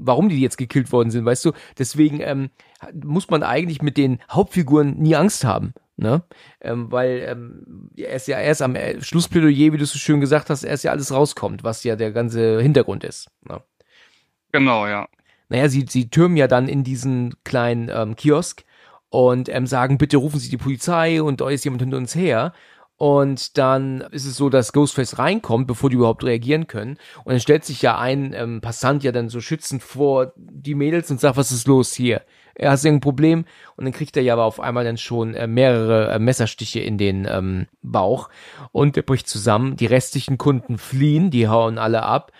warum 0.00 0.28
die 0.28 0.40
jetzt 0.40 0.58
gekillt 0.58 0.92
worden 0.92 1.10
sind, 1.10 1.24
weißt 1.24 1.44
du? 1.44 1.52
Deswegen 1.78 2.20
ähm, 2.20 2.50
muss 2.92 3.30
man 3.30 3.42
eigentlich 3.42 3.82
mit 3.82 3.96
den 3.96 4.18
Hauptfiguren 4.30 4.98
nie 4.98 5.16
Angst 5.16 5.44
haben. 5.44 5.74
Ne? 5.96 6.22
Ähm, 6.62 6.90
weil 6.90 7.26
ähm, 7.28 7.90
er 7.94 8.14
ist 8.14 8.26
ja 8.26 8.38
erst 8.38 8.62
am 8.62 8.74
äh, 8.74 9.02
Schlussplädoyer, 9.02 9.72
wie 9.72 9.76
du 9.76 9.84
so 9.84 9.98
schön 9.98 10.20
gesagt 10.20 10.48
hast, 10.48 10.64
erst 10.64 10.82
ja 10.82 10.92
alles 10.92 11.12
rauskommt, 11.12 11.62
was 11.62 11.84
ja 11.84 11.94
der 11.94 12.10
ganze 12.10 12.62
Hintergrund 12.62 13.04
ist. 13.04 13.28
Ne? 13.46 13.60
Genau, 14.50 14.86
ja. 14.86 15.08
Naja, 15.50 15.68
sie, 15.68 15.84
sie 15.86 16.08
türmen 16.08 16.38
ja 16.38 16.48
dann 16.48 16.68
in 16.68 16.84
diesen 16.84 17.34
kleinen 17.44 17.90
ähm, 17.92 18.16
Kiosk 18.16 18.64
und 19.10 19.48
ähm, 19.48 19.66
sagen, 19.66 19.98
bitte 19.98 20.16
rufen 20.16 20.40
Sie 20.40 20.48
die 20.48 20.56
Polizei 20.56 21.22
und 21.22 21.40
da 21.40 21.50
ist 21.50 21.64
jemand 21.64 21.82
hinter 21.82 21.98
uns 21.98 22.14
her. 22.14 22.54
Und 23.00 23.56
dann 23.56 24.02
ist 24.10 24.26
es 24.26 24.36
so, 24.36 24.50
dass 24.50 24.74
Ghostface 24.74 25.18
reinkommt, 25.18 25.66
bevor 25.66 25.88
die 25.88 25.96
überhaupt 25.96 26.22
reagieren 26.22 26.66
können. 26.66 26.98
Und 27.24 27.32
dann 27.32 27.40
stellt 27.40 27.64
sich 27.64 27.80
ja 27.80 27.98
ein 27.98 28.34
ähm, 28.34 28.60
Passant 28.60 29.02
ja 29.02 29.10
dann 29.10 29.30
so 29.30 29.40
schützend 29.40 29.82
vor 29.82 30.34
die 30.36 30.74
Mädels 30.74 31.10
und 31.10 31.18
sagt, 31.18 31.38
was 31.38 31.50
ist 31.50 31.66
los 31.66 31.94
hier? 31.94 32.20
Er 32.54 32.72
hat 32.72 32.84
irgendein 32.84 33.00
Problem. 33.00 33.44
Und 33.76 33.86
dann 33.86 33.94
kriegt 33.94 34.18
er 34.18 34.22
ja 34.22 34.34
aber 34.34 34.44
auf 34.44 34.60
einmal 34.60 34.84
dann 34.84 34.98
schon 34.98 35.32
äh, 35.32 35.46
mehrere 35.46 36.10
äh, 36.12 36.18
Messerstiche 36.18 36.80
in 36.80 36.98
den 36.98 37.26
ähm, 37.26 37.68
Bauch. 37.80 38.28
Und 38.70 38.98
er 38.98 39.02
bricht 39.02 39.28
zusammen. 39.28 39.76
Die 39.76 39.86
restlichen 39.86 40.36
Kunden 40.36 40.76
fliehen, 40.76 41.30
die 41.30 41.48
hauen 41.48 41.78
alle 41.78 42.02
ab. 42.02 42.32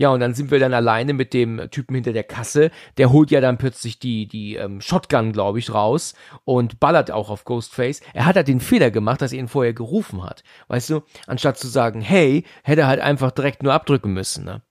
Ja, 0.00 0.10
und 0.10 0.20
dann 0.20 0.32
sind 0.32 0.52
wir 0.52 0.60
dann 0.60 0.74
alleine 0.74 1.12
mit 1.12 1.34
dem 1.34 1.70
Typen 1.72 1.96
hinter 1.96 2.12
der 2.12 2.22
Kasse. 2.22 2.70
Der 2.98 3.10
holt 3.10 3.32
ja 3.32 3.40
dann 3.40 3.58
plötzlich 3.58 3.98
die, 3.98 4.28
die 4.28 4.54
ähm, 4.54 4.80
Shotgun, 4.80 5.32
glaube 5.32 5.58
ich, 5.58 5.74
raus 5.74 6.14
und 6.44 6.78
ballert 6.78 7.10
auch 7.10 7.30
auf 7.30 7.44
Ghostface. 7.44 8.00
Er 8.14 8.24
hat 8.24 8.36
halt 8.36 8.46
den 8.46 8.60
Fehler 8.60 8.92
gemacht, 8.92 9.20
dass 9.20 9.32
er 9.32 9.40
ihn 9.40 9.48
vorher 9.48 9.72
gerufen 9.72 10.22
hat. 10.22 10.44
Weißt 10.68 10.88
du, 10.90 11.02
anstatt 11.26 11.58
zu 11.58 11.66
sagen, 11.66 12.00
hey, 12.00 12.44
hätte 12.62 12.82
er 12.82 12.86
halt 12.86 13.00
einfach 13.00 13.32
direkt 13.32 13.64
nur 13.64 13.72
abdrücken 13.72 14.12
müssen, 14.12 14.44
ne? 14.44 14.62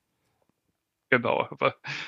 Genau, 1.09 1.49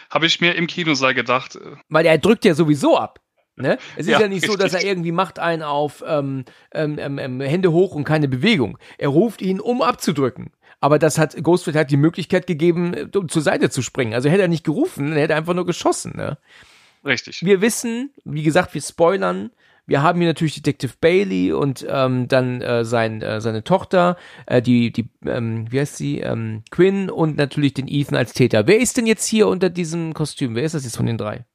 habe 0.10 0.26
ich 0.26 0.40
mir 0.40 0.56
im 0.56 0.68
Kinosaal 0.68 1.14
gedacht. 1.14 1.58
Äh, 1.58 1.76
Weil 1.90 2.06
er 2.06 2.20
drückt 2.20 2.46
ja 2.46 2.54
sowieso 2.54 2.98
ab. 2.98 3.20
Ne? 3.58 3.78
Es 3.98 4.06
ist 4.06 4.12
ja, 4.14 4.22
ja 4.22 4.28
nicht 4.30 4.44
richtig. 4.44 4.52
so, 4.52 4.58
dass 4.58 4.74
er 4.74 4.84
irgendwie 4.84 5.12
macht 5.12 5.40
einen 5.40 5.64
auf 5.64 6.04
ähm, 6.08 6.46
ähm, 6.74 6.98
ähm, 6.98 7.42
Hände 7.42 7.74
hoch 7.74 7.96
und 7.96 8.06
keine 8.06 8.30
Bewegung. 8.30 8.78
Er 8.98 9.10
ruft 9.10 9.42
ihn, 9.42 9.60
um 9.60 9.82
abzudrücken. 9.82 10.52
Aber 10.82 11.00
das 11.00 11.18
hat 11.18 11.36
Ghostface 11.44 11.76
hat 11.76 11.92
die 11.92 11.98
Möglichkeit 11.98 12.48
gegeben, 12.48 12.94
äh, 12.94 13.08
zur 13.12 13.42
Seite 13.42 13.70
zu 13.70 13.82
springen. 13.82 14.14
Also 14.14 14.30
hätte 14.30 14.44
er 14.44 14.48
nicht 14.48 14.64
gerufen, 14.64 15.14
er 15.14 15.22
hätte 15.22 15.36
einfach 15.36 15.54
nur 15.54 15.66
geschossen. 15.66 16.14
Ne? 16.16 16.38
Richtig. 17.06 17.44
Wir 17.44 17.62
wissen, 17.62 18.12
wie 18.24 18.44
gesagt, 18.44 18.74
wir 18.74 18.82
spoilern. 18.82 19.52
Wir 19.86 20.04
haben 20.04 20.20
hier 20.20 20.28
natürlich 20.28 20.54
Detective 20.54 20.94
Bailey 21.02 21.52
und 21.52 21.84
ähm, 21.90 22.28
dann 22.28 22.62
äh, 22.62 22.86
sein, 22.86 23.24
äh, 23.24 23.42
seine 23.42 23.64
Tochter, 23.64 24.18
äh, 24.46 24.62
die, 24.62 24.92
die, 24.92 25.10
ähm, 25.26 25.66
wie 25.72 25.80
heißt 25.80 25.98
sie, 25.98 26.20
ähm, 26.20 26.64
Quinn 26.70 27.10
und 27.10 27.38
natürlich 27.38 27.74
den 27.74 27.88
Ethan 27.88 28.16
als 28.16 28.34
Täter. 28.34 28.68
Wer 28.68 28.80
ist 28.80 28.98
denn 28.98 29.08
jetzt 29.08 29.26
hier 29.26 29.48
unter 29.48 29.72
diesem 29.72 30.14
Kostüm? 30.14 30.54
Wer 30.54 30.64
ist 30.64 30.76
das 30.76 30.84
jetzt 30.84 30.98
von 30.98 31.08
den 31.08 31.18
drei? 31.18 31.46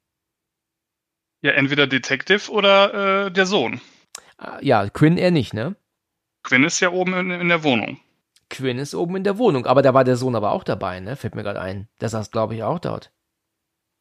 Ja, 1.41 1.51
entweder 1.51 1.87
Detective 1.87 2.51
oder 2.51 3.27
äh, 3.27 3.31
der 3.31 3.45
Sohn. 3.45 3.79
Ah, 4.37 4.57
ja, 4.61 4.89
Quinn 4.89 5.17
eher 5.17 5.31
nicht, 5.31 5.53
ne? 5.53 5.77
Quinn 6.43 6.65
ist 6.65 6.81
ja 6.81 6.91
oben 6.91 7.13
in, 7.13 7.31
in 7.31 7.47
der 7.47 7.63
Wohnung. 7.63 7.99
Quinn 8.49 8.77
ist 8.77 8.95
oben 8.95 9.15
in 9.17 9.23
der 9.23 9.37
Wohnung. 9.37 9.65
Aber 9.65 9.81
da 9.81 9.93
war 9.93 10.03
der 10.03 10.17
Sohn 10.17 10.35
aber 10.35 10.51
auch 10.51 10.63
dabei, 10.63 10.99
ne? 10.99 11.15
Fällt 11.15 11.35
mir 11.35 11.43
gerade 11.43 11.61
ein. 11.61 11.87
Der 12.01 12.09
saß, 12.09 12.31
glaube 12.31 12.55
ich, 12.55 12.63
auch 12.63 12.79
dort. 12.79 13.11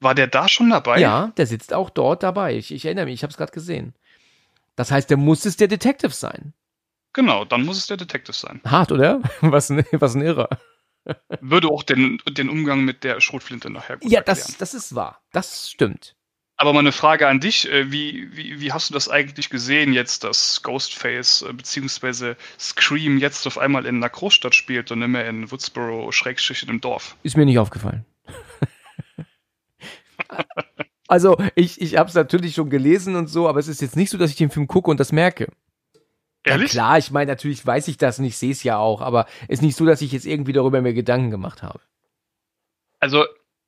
War 0.00 0.14
der 0.14 0.26
da 0.26 0.48
schon 0.48 0.70
dabei? 0.70 1.00
Ja, 1.00 1.32
der 1.36 1.46
sitzt 1.46 1.72
auch 1.72 1.90
dort 1.90 2.22
dabei. 2.22 2.56
Ich, 2.56 2.72
ich 2.72 2.84
erinnere 2.84 3.06
mich, 3.06 3.14
ich 3.14 3.22
habe 3.22 3.30
es 3.30 3.36
gerade 3.36 3.52
gesehen. 3.52 3.94
Das 4.76 4.90
heißt, 4.90 5.08
der 5.08 5.16
muss 5.16 5.44
es 5.46 5.56
der 5.56 5.68
Detective 5.68 6.10
sein. 6.10 6.52
Genau, 7.12 7.44
dann 7.44 7.64
muss 7.64 7.78
es 7.78 7.86
der 7.86 7.96
Detective 7.96 8.36
sein. 8.36 8.60
Hart, 8.66 8.92
oder? 8.92 9.22
Was 9.40 9.70
ein, 9.70 9.84
was 9.92 10.14
ein 10.14 10.22
Irrer. 10.22 10.48
Würde 11.40 11.68
auch 11.68 11.82
den, 11.82 12.18
den 12.28 12.48
Umgang 12.48 12.84
mit 12.84 13.04
der 13.04 13.20
Schrotflinte 13.20 13.70
nachher 13.70 13.98
gut 13.98 14.10
Ja, 14.10 14.20
das, 14.20 14.56
das 14.56 14.74
ist 14.74 14.94
wahr. 14.94 15.22
Das 15.32 15.70
stimmt. 15.70 16.16
Aber 16.56 16.72
mal 16.72 16.80
eine 16.80 16.92
Frage 16.92 17.26
an 17.26 17.40
dich. 17.40 17.70
Äh, 17.70 17.90
wie, 17.90 18.28
wie, 18.36 18.60
wie 18.60 18.72
hast 18.72 18.90
du 18.90 18.94
das 18.94 19.08
eigentlich 19.08 19.50
gesehen 19.50 19.92
jetzt, 19.92 20.24
dass 20.24 20.62
Ghostface 20.62 21.42
äh, 21.42 21.52
bzw. 21.52 22.34
Scream 22.58 23.18
jetzt 23.18 23.46
auf 23.46 23.58
einmal 23.58 23.86
in 23.86 23.96
einer 23.96 24.08
Großstadt 24.08 24.54
spielt 24.54 24.90
und 24.92 25.00
nicht 25.00 25.08
mehr 25.08 25.28
in 25.28 25.50
Woodsboro 25.50 26.12
Schrägstrich 26.12 26.62
in 26.62 26.68
einem 26.68 26.80
Dorf? 26.80 27.16
Ist 27.22 27.36
mir 27.36 27.44
nicht 27.44 27.58
aufgefallen. 27.58 28.04
also 31.08 31.36
ich, 31.56 31.80
ich 31.80 31.96
habe 31.96 32.08
es 32.08 32.14
natürlich 32.14 32.54
schon 32.54 32.70
gelesen 32.70 33.16
und 33.16 33.26
so, 33.26 33.48
aber 33.48 33.58
es 33.58 33.68
ist 33.68 33.82
jetzt 33.82 33.96
nicht 33.96 34.10
so, 34.10 34.18
dass 34.18 34.30
ich 34.30 34.36
den 34.36 34.50
Film 34.50 34.68
gucke 34.68 34.90
und 34.90 35.00
das 35.00 35.10
merke. 35.10 35.48
Ehrlich? 36.44 36.72
Ja, 36.72 36.82
klar, 36.82 36.98
ich 36.98 37.10
meine, 37.10 37.32
natürlich 37.32 37.66
weiß 37.66 37.88
ich 37.88 37.96
das 37.96 38.18
und 38.18 38.26
ich 38.26 38.36
sehe 38.36 38.52
es 38.52 38.62
ja 38.62 38.76
auch, 38.76 39.00
aber 39.00 39.26
es 39.48 39.58
ist 39.58 39.62
nicht 39.62 39.76
so, 39.76 39.86
dass 39.86 40.02
ich 40.02 40.12
jetzt 40.12 40.26
irgendwie 40.26 40.52
darüber 40.52 40.80
mir 40.82 40.94
Gedanken 40.94 41.30
gemacht 41.30 41.62
habe. 41.62 41.80
Also 43.00 43.24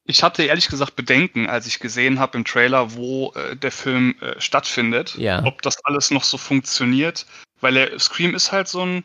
ich 0.07 0.23
hatte 0.23 0.45
ehrlich 0.45 0.69
gesagt 0.69 0.97
Bedenken, 0.97 1.47
als 1.49 1.67
ich 1.67 1.81
gesehen 1.81 2.19
habe 2.19 2.39
im 2.39 2.45
Trailer, 2.45 2.95
wo 2.95 3.33
äh, 3.33 3.57
der 3.57 3.73
Film 3.73 4.15
äh, 4.21 4.41
stattfindet, 4.41 5.17
ja. 5.17 5.45
ob 5.45 5.63
das 5.63 5.85
alles 5.85 6.11
noch 6.11 6.25
so 6.25 6.39
funktioniert, 6.39 7.27
weil 7.61 7.75
der 7.75 7.99
Scream 7.99 8.35
ist 8.35 8.53
halt 8.53 8.69
so 8.69 8.85
ein 8.85 9.05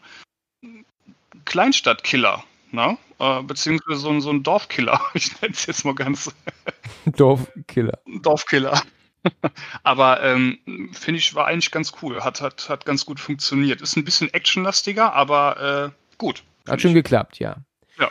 Kleinstadtkiller, 1.45 2.43
ne? 2.71 2.97
Äh, 3.19 3.43
beziehungsweise 3.43 3.99
so 3.99 4.09
ein, 4.09 4.21
so 4.21 4.31
ein 4.31 4.43
Dorfkiller. 4.43 4.99
Ich 5.13 5.41
nenne 5.41 5.53
es 5.53 5.65
jetzt 5.65 5.85
mal 5.85 5.95
ganz. 5.95 6.33
Dorfkiller. 7.05 7.99
Dorfkiller. 8.21 8.81
Aber 9.83 10.23
ähm, 10.23 10.57
finde 10.93 11.19
ich, 11.19 11.35
war 11.35 11.45
eigentlich 11.45 11.71
ganz 11.71 11.93
cool. 12.01 12.23
Hat, 12.23 12.41
hat, 12.41 12.69
hat 12.69 12.85
ganz 12.85 13.05
gut 13.05 13.19
funktioniert. 13.19 13.81
Ist 13.81 13.95
ein 13.95 14.03
bisschen 14.03 14.33
actionlastiger, 14.33 15.13
aber 15.13 15.91
äh, 15.93 16.15
gut. 16.17 16.43
Hat 16.67 16.81
schon 16.81 16.95
geklappt, 16.95 17.37
ja. 17.37 17.57
Ja, 17.99 18.09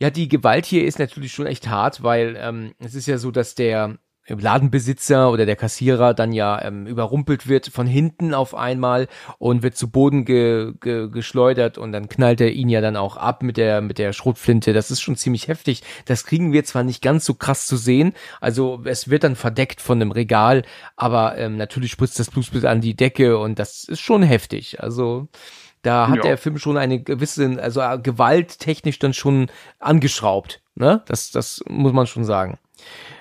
die 0.00 0.28
Gewalt 0.28 0.66
hier 0.66 0.84
ist 0.84 0.98
natürlich 0.98 1.32
schon 1.32 1.46
echt 1.46 1.68
hart, 1.68 2.02
weil 2.02 2.36
ähm, 2.38 2.74
es 2.78 2.94
ist 2.94 3.06
ja 3.06 3.18
so, 3.18 3.30
dass 3.30 3.54
der 3.54 3.98
Ladenbesitzer 4.28 5.30
oder 5.30 5.46
der 5.46 5.56
Kassierer 5.56 6.12
dann 6.14 6.32
ja 6.32 6.60
ähm, 6.62 6.86
überrumpelt 6.86 7.46
wird 7.46 7.68
von 7.68 7.86
hinten 7.86 8.34
auf 8.34 8.54
einmal 8.54 9.08
und 9.38 9.62
wird 9.62 9.76
zu 9.76 9.90
Boden 9.90 10.24
ge, 10.24 10.72
ge, 10.80 11.08
geschleudert 11.08 11.78
und 11.78 11.92
dann 11.92 12.08
knallt 12.08 12.40
er 12.40 12.50
ihn 12.50 12.68
ja 12.68 12.80
dann 12.80 12.96
auch 12.96 13.16
ab 13.16 13.42
mit 13.42 13.56
der 13.56 13.80
mit 13.80 13.98
der 13.98 14.12
Schrotflinte. 14.12 14.72
Das 14.72 14.90
ist 14.90 15.00
schon 15.00 15.16
ziemlich 15.16 15.48
heftig. 15.48 15.82
Das 16.06 16.24
kriegen 16.24 16.52
wir 16.52 16.64
zwar 16.64 16.82
nicht 16.82 17.02
ganz 17.02 17.24
so 17.24 17.34
krass 17.34 17.66
zu 17.66 17.76
sehen, 17.76 18.14
also 18.40 18.82
es 18.84 19.08
wird 19.08 19.24
dann 19.24 19.36
verdeckt 19.36 19.80
von 19.80 20.00
einem 20.00 20.10
Regal, 20.10 20.62
aber 20.96 21.38
ähm, 21.38 21.56
natürlich 21.56 21.92
spritzt 21.92 22.18
das 22.18 22.30
Blutbild 22.30 22.64
an 22.64 22.80
die 22.80 22.96
Decke 22.96 23.38
und 23.38 23.58
das 23.58 23.84
ist 23.84 24.00
schon 24.00 24.22
heftig. 24.22 24.82
Also 24.82 25.28
da 25.86 26.08
hat 26.08 26.16
ja. 26.16 26.22
der 26.22 26.38
Film 26.38 26.58
schon 26.58 26.76
eine 26.76 27.00
gewisse, 27.00 27.62
also 27.62 27.80
äh, 27.80 27.98
gewalttechnisch 27.98 28.98
dann 28.98 29.14
schon 29.14 29.50
angeschraubt. 29.78 30.60
Ne? 30.74 31.02
Das, 31.06 31.30
das 31.30 31.62
muss 31.68 31.92
man 31.92 32.06
schon 32.06 32.24
sagen. 32.24 32.58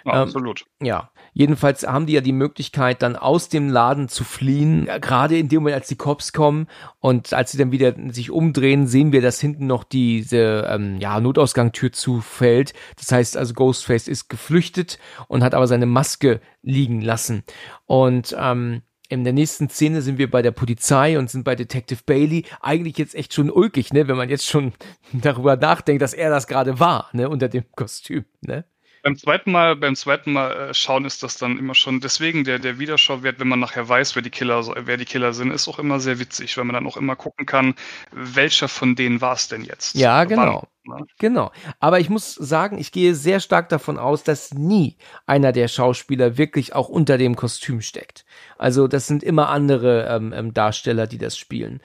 Ja, 0.03 0.13
ähm, 0.13 0.19
absolut. 0.19 0.65
Ja. 0.81 1.11
Jedenfalls 1.37 1.85
haben 1.85 2.05
die 2.05 2.13
ja 2.13 2.21
die 2.21 2.31
Möglichkeit, 2.31 3.01
dann 3.01 3.17
aus 3.17 3.49
dem 3.49 3.69
Laden 3.69 4.07
zu 4.07 4.23
fliehen. 4.23 4.85
Gerade 5.01 5.37
in 5.37 5.49
dem 5.49 5.59
Moment, 5.59 5.75
als 5.75 5.89
die 5.89 5.97
Cops 5.97 6.31
kommen 6.31 6.67
und 7.01 7.33
als 7.33 7.51
sie 7.51 7.57
dann 7.57 7.73
wieder 7.73 7.93
sich 8.09 8.31
umdrehen, 8.31 8.87
sehen 8.87 9.11
wir, 9.11 9.21
dass 9.21 9.41
hinten 9.41 9.67
noch 9.67 9.83
diese 9.83 10.65
ähm, 10.69 10.97
ja, 10.99 11.19
Notausgangtür 11.19 11.91
zufällt. 11.91 12.73
Das 12.97 13.11
heißt 13.11 13.35
also, 13.35 13.53
Ghostface 13.53 14.07
ist 14.07 14.29
geflüchtet 14.29 14.97
und 15.27 15.43
hat 15.43 15.53
aber 15.53 15.67
seine 15.67 15.85
Maske 15.85 16.39
liegen 16.61 17.01
lassen. 17.01 17.43
Und 17.85 18.33
ähm, 18.39 18.81
in 19.09 19.23
der 19.23 19.33
nächsten 19.33 19.69
Szene 19.69 20.01
sind 20.01 20.17
wir 20.17 20.29
bei 20.29 20.41
der 20.41 20.51
Polizei 20.51 21.17
und 21.17 21.29
sind 21.29 21.43
bei 21.43 21.55
Detective 21.55 21.99
Bailey. 22.05 22.45
Eigentlich 22.61 22.97
jetzt 22.97 23.15
echt 23.15 23.33
schon 23.33 23.49
ulkig, 23.49 23.93
ne, 23.93 24.07
wenn 24.07 24.17
man 24.17 24.29
jetzt 24.29 24.45
schon 24.45 24.73
darüber 25.13 25.55
nachdenkt, 25.55 26.01
dass 26.01 26.13
er 26.13 26.29
das 26.29 26.47
gerade 26.47 26.79
war, 26.79 27.09
ne, 27.13 27.29
unter 27.29 27.49
dem 27.49 27.65
Kostüm, 27.75 28.25
ne? 28.41 28.65
Beim 29.05 29.17
zweiten 29.17 29.51
Mal, 29.51 29.75
beim 29.75 29.95
zweiten 29.95 30.33
Mal 30.33 30.51
äh, 30.51 30.73
schauen 30.73 31.05
ist 31.05 31.21
das 31.21 31.37
dann 31.37 31.59
immer 31.59 31.75
schon, 31.75 31.99
deswegen 31.99 32.43
der, 32.43 32.57
der 32.57 32.79
Wiederschauwert, 32.79 33.39
wenn 33.39 33.47
man 33.47 33.59
nachher 33.59 33.87
weiß, 33.87 34.15
wer 34.15 34.23
die 34.23 34.31
Killer, 34.31 34.65
wer 34.87 34.97
die 34.97 35.05
Killer 35.05 35.31
sind, 35.31 35.51
ist 35.51 35.67
auch 35.67 35.77
immer 35.77 35.99
sehr 35.99 36.17
witzig, 36.17 36.57
weil 36.57 36.63
man 36.63 36.73
dann 36.73 36.87
auch 36.87 36.97
immer 36.97 37.15
gucken 37.15 37.45
kann, 37.45 37.75
welcher 38.11 38.67
von 38.67 38.95
denen 38.95 39.21
war 39.21 39.33
es 39.33 39.47
denn 39.47 39.63
jetzt? 39.63 39.93
Ja, 39.93 40.23
genau. 40.23 40.67
Wann, 40.85 41.01
ne? 41.01 41.05
Genau. 41.19 41.51
Aber 41.79 41.99
ich 41.99 42.09
muss 42.09 42.33
sagen, 42.33 42.79
ich 42.79 42.91
gehe 42.91 43.13
sehr 43.13 43.41
stark 43.41 43.69
davon 43.69 43.99
aus, 43.99 44.23
dass 44.23 44.55
nie 44.55 44.97
einer 45.27 45.51
der 45.51 45.67
Schauspieler 45.67 46.39
wirklich 46.39 46.73
auch 46.73 46.89
unter 46.89 47.19
dem 47.19 47.35
Kostüm 47.35 47.81
steckt. 47.81 48.25
Also 48.57 48.87
das 48.87 49.05
sind 49.05 49.21
immer 49.21 49.49
andere 49.49 50.07
ähm, 50.09 50.33
ähm, 50.33 50.51
Darsteller, 50.55 51.05
die 51.05 51.19
das 51.19 51.37
spielen. 51.37 51.79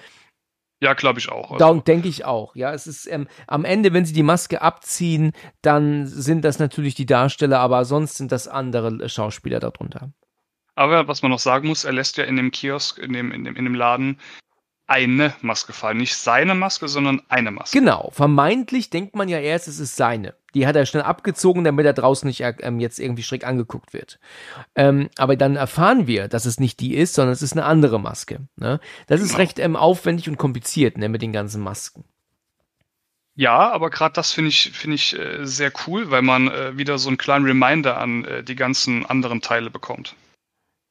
Ja, 0.82 0.94
glaube 0.94 1.18
ich 1.18 1.28
auch. 1.30 1.52
Also. 1.52 1.80
Denke 1.80 2.08
ich 2.08 2.24
auch. 2.24 2.56
Ja, 2.56 2.72
es 2.72 2.86
ist 2.86 3.06
ähm, 3.06 3.28
am 3.46 3.64
Ende, 3.64 3.92
wenn 3.92 4.06
sie 4.06 4.14
die 4.14 4.22
Maske 4.22 4.62
abziehen, 4.62 5.32
dann 5.60 6.06
sind 6.06 6.42
das 6.42 6.58
natürlich 6.58 6.94
die 6.94 7.06
Darsteller, 7.06 7.60
aber 7.60 7.84
sonst 7.84 8.16
sind 8.16 8.32
das 8.32 8.48
andere 8.48 9.08
Schauspieler 9.08 9.60
darunter. 9.60 10.10
Aber 10.76 11.06
was 11.06 11.20
man 11.20 11.30
noch 11.30 11.38
sagen 11.38 11.68
muss, 11.68 11.84
er 11.84 11.92
lässt 11.92 12.16
ja 12.16 12.24
in 12.24 12.36
dem 12.36 12.50
Kiosk, 12.50 12.98
in 12.98 13.12
dem, 13.12 13.30
in 13.32 13.44
dem, 13.44 13.56
in 13.56 13.64
dem 13.64 13.74
Laden 13.74 14.18
eine 14.90 15.34
Maske 15.40 15.72
fallen. 15.72 15.98
Nicht 15.98 16.16
seine 16.16 16.56
Maske, 16.56 16.88
sondern 16.88 17.22
eine 17.28 17.52
Maske. 17.52 17.78
Genau. 17.78 18.10
Vermeintlich 18.12 18.90
denkt 18.90 19.14
man 19.14 19.28
ja 19.28 19.38
erst, 19.38 19.68
es 19.68 19.78
ist 19.78 19.94
seine. 19.94 20.34
Die 20.54 20.66
hat 20.66 20.74
er 20.74 20.84
schnell 20.84 21.04
abgezogen, 21.04 21.62
damit 21.62 21.86
er 21.86 21.92
draußen 21.92 22.26
nicht 22.26 22.42
ähm, 22.42 22.80
jetzt 22.80 22.98
irgendwie 22.98 23.22
schräg 23.22 23.46
angeguckt 23.46 23.92
wird. 23.92 24.18
Ähm, 24.74 25.08
aber 25.16 25.36
dann 25.36 25.54
erfahren 25.54 26.08
wir, 26.08 26.26
dass 26.26 26.44
es 26.44 26.58
nicht 26.58 26.80
die 26.80 26.96
ist, 26.96 27.14
sondern 27.14 27.32
es 27.32 27.40
ist 27.40 27.52
eine 27.52 27.64
andere 27.64 28.00
Maske. 28.00 28.48
Ne? 28.56 28.80
Das 29.06 29.20
genau. 29.20 29.30
ist 29.30 29.38
recht 29.38 29.58
ähm, 29.60 29.76
aufwendig 29.76 30.28
und 30.28 30.38
kompliziert 30.38 30.98
ne, 30.98 31.08
mit 31.08 31.22
den 31.22 31.32
ganzen 31.32 31.62
Masken. 31.62 32.04
Ja, 33.36 33.70
aber 33.70 33.90
gerade 33.90 34.14
das 34.14 34.32
finde 34.32 34.48
ich, 34.48 34.72
finde 34.72 34.96
ich 34.96 35.16
äh, 35.16 35.46
sehr 35.46 35.72
cool, 35.86 36.10
weil 36.10 36.22
man 36.22 36.48
äh, 36.48 36.76
wieder 36.76 36.98
so 36.98 37.08
einen 37.08 37.16
kleinen 37.16 37.46
Reminder 37.46 37.96
an 37.96 38.24
äh, 38.24 38.42
die 38.42 38.56
ganzen 38.56 39.06
anderen 39.06 39.40
Teile 39.40 39.70
bekommt. 39.70 40.16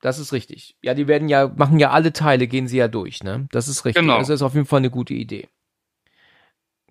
Das 0.01 0.19
ist 0.19 0.31
richtig. 0.31 0.77
Ja, 0.81 0.93
die 0.93 1.07
werden 1.07 1.27
ja, 1.27 1.51
machen 1.55 1.79
ja 1.79 1.91
alle 1.91 2.13
Teile, 2.13 2.47
gehen 2.47 2.67
sie 2.67 2.77
ja 2.77 2.87
durch, 2.87 3.23
ne? 3.23 3.47
Das 3.51 3.67
ist 3.67 3.85
richtig. 3.85 4.01
Genau. 4.01 4.17
Das 4.19 4.29
ist 4.29 4.41
auf 4.41 4.53
jeden 4.53 4.65
Fall 4.65 4.79
eine 4.79 4.89
gute 4.89 5.13
Idee. 5.13 5.49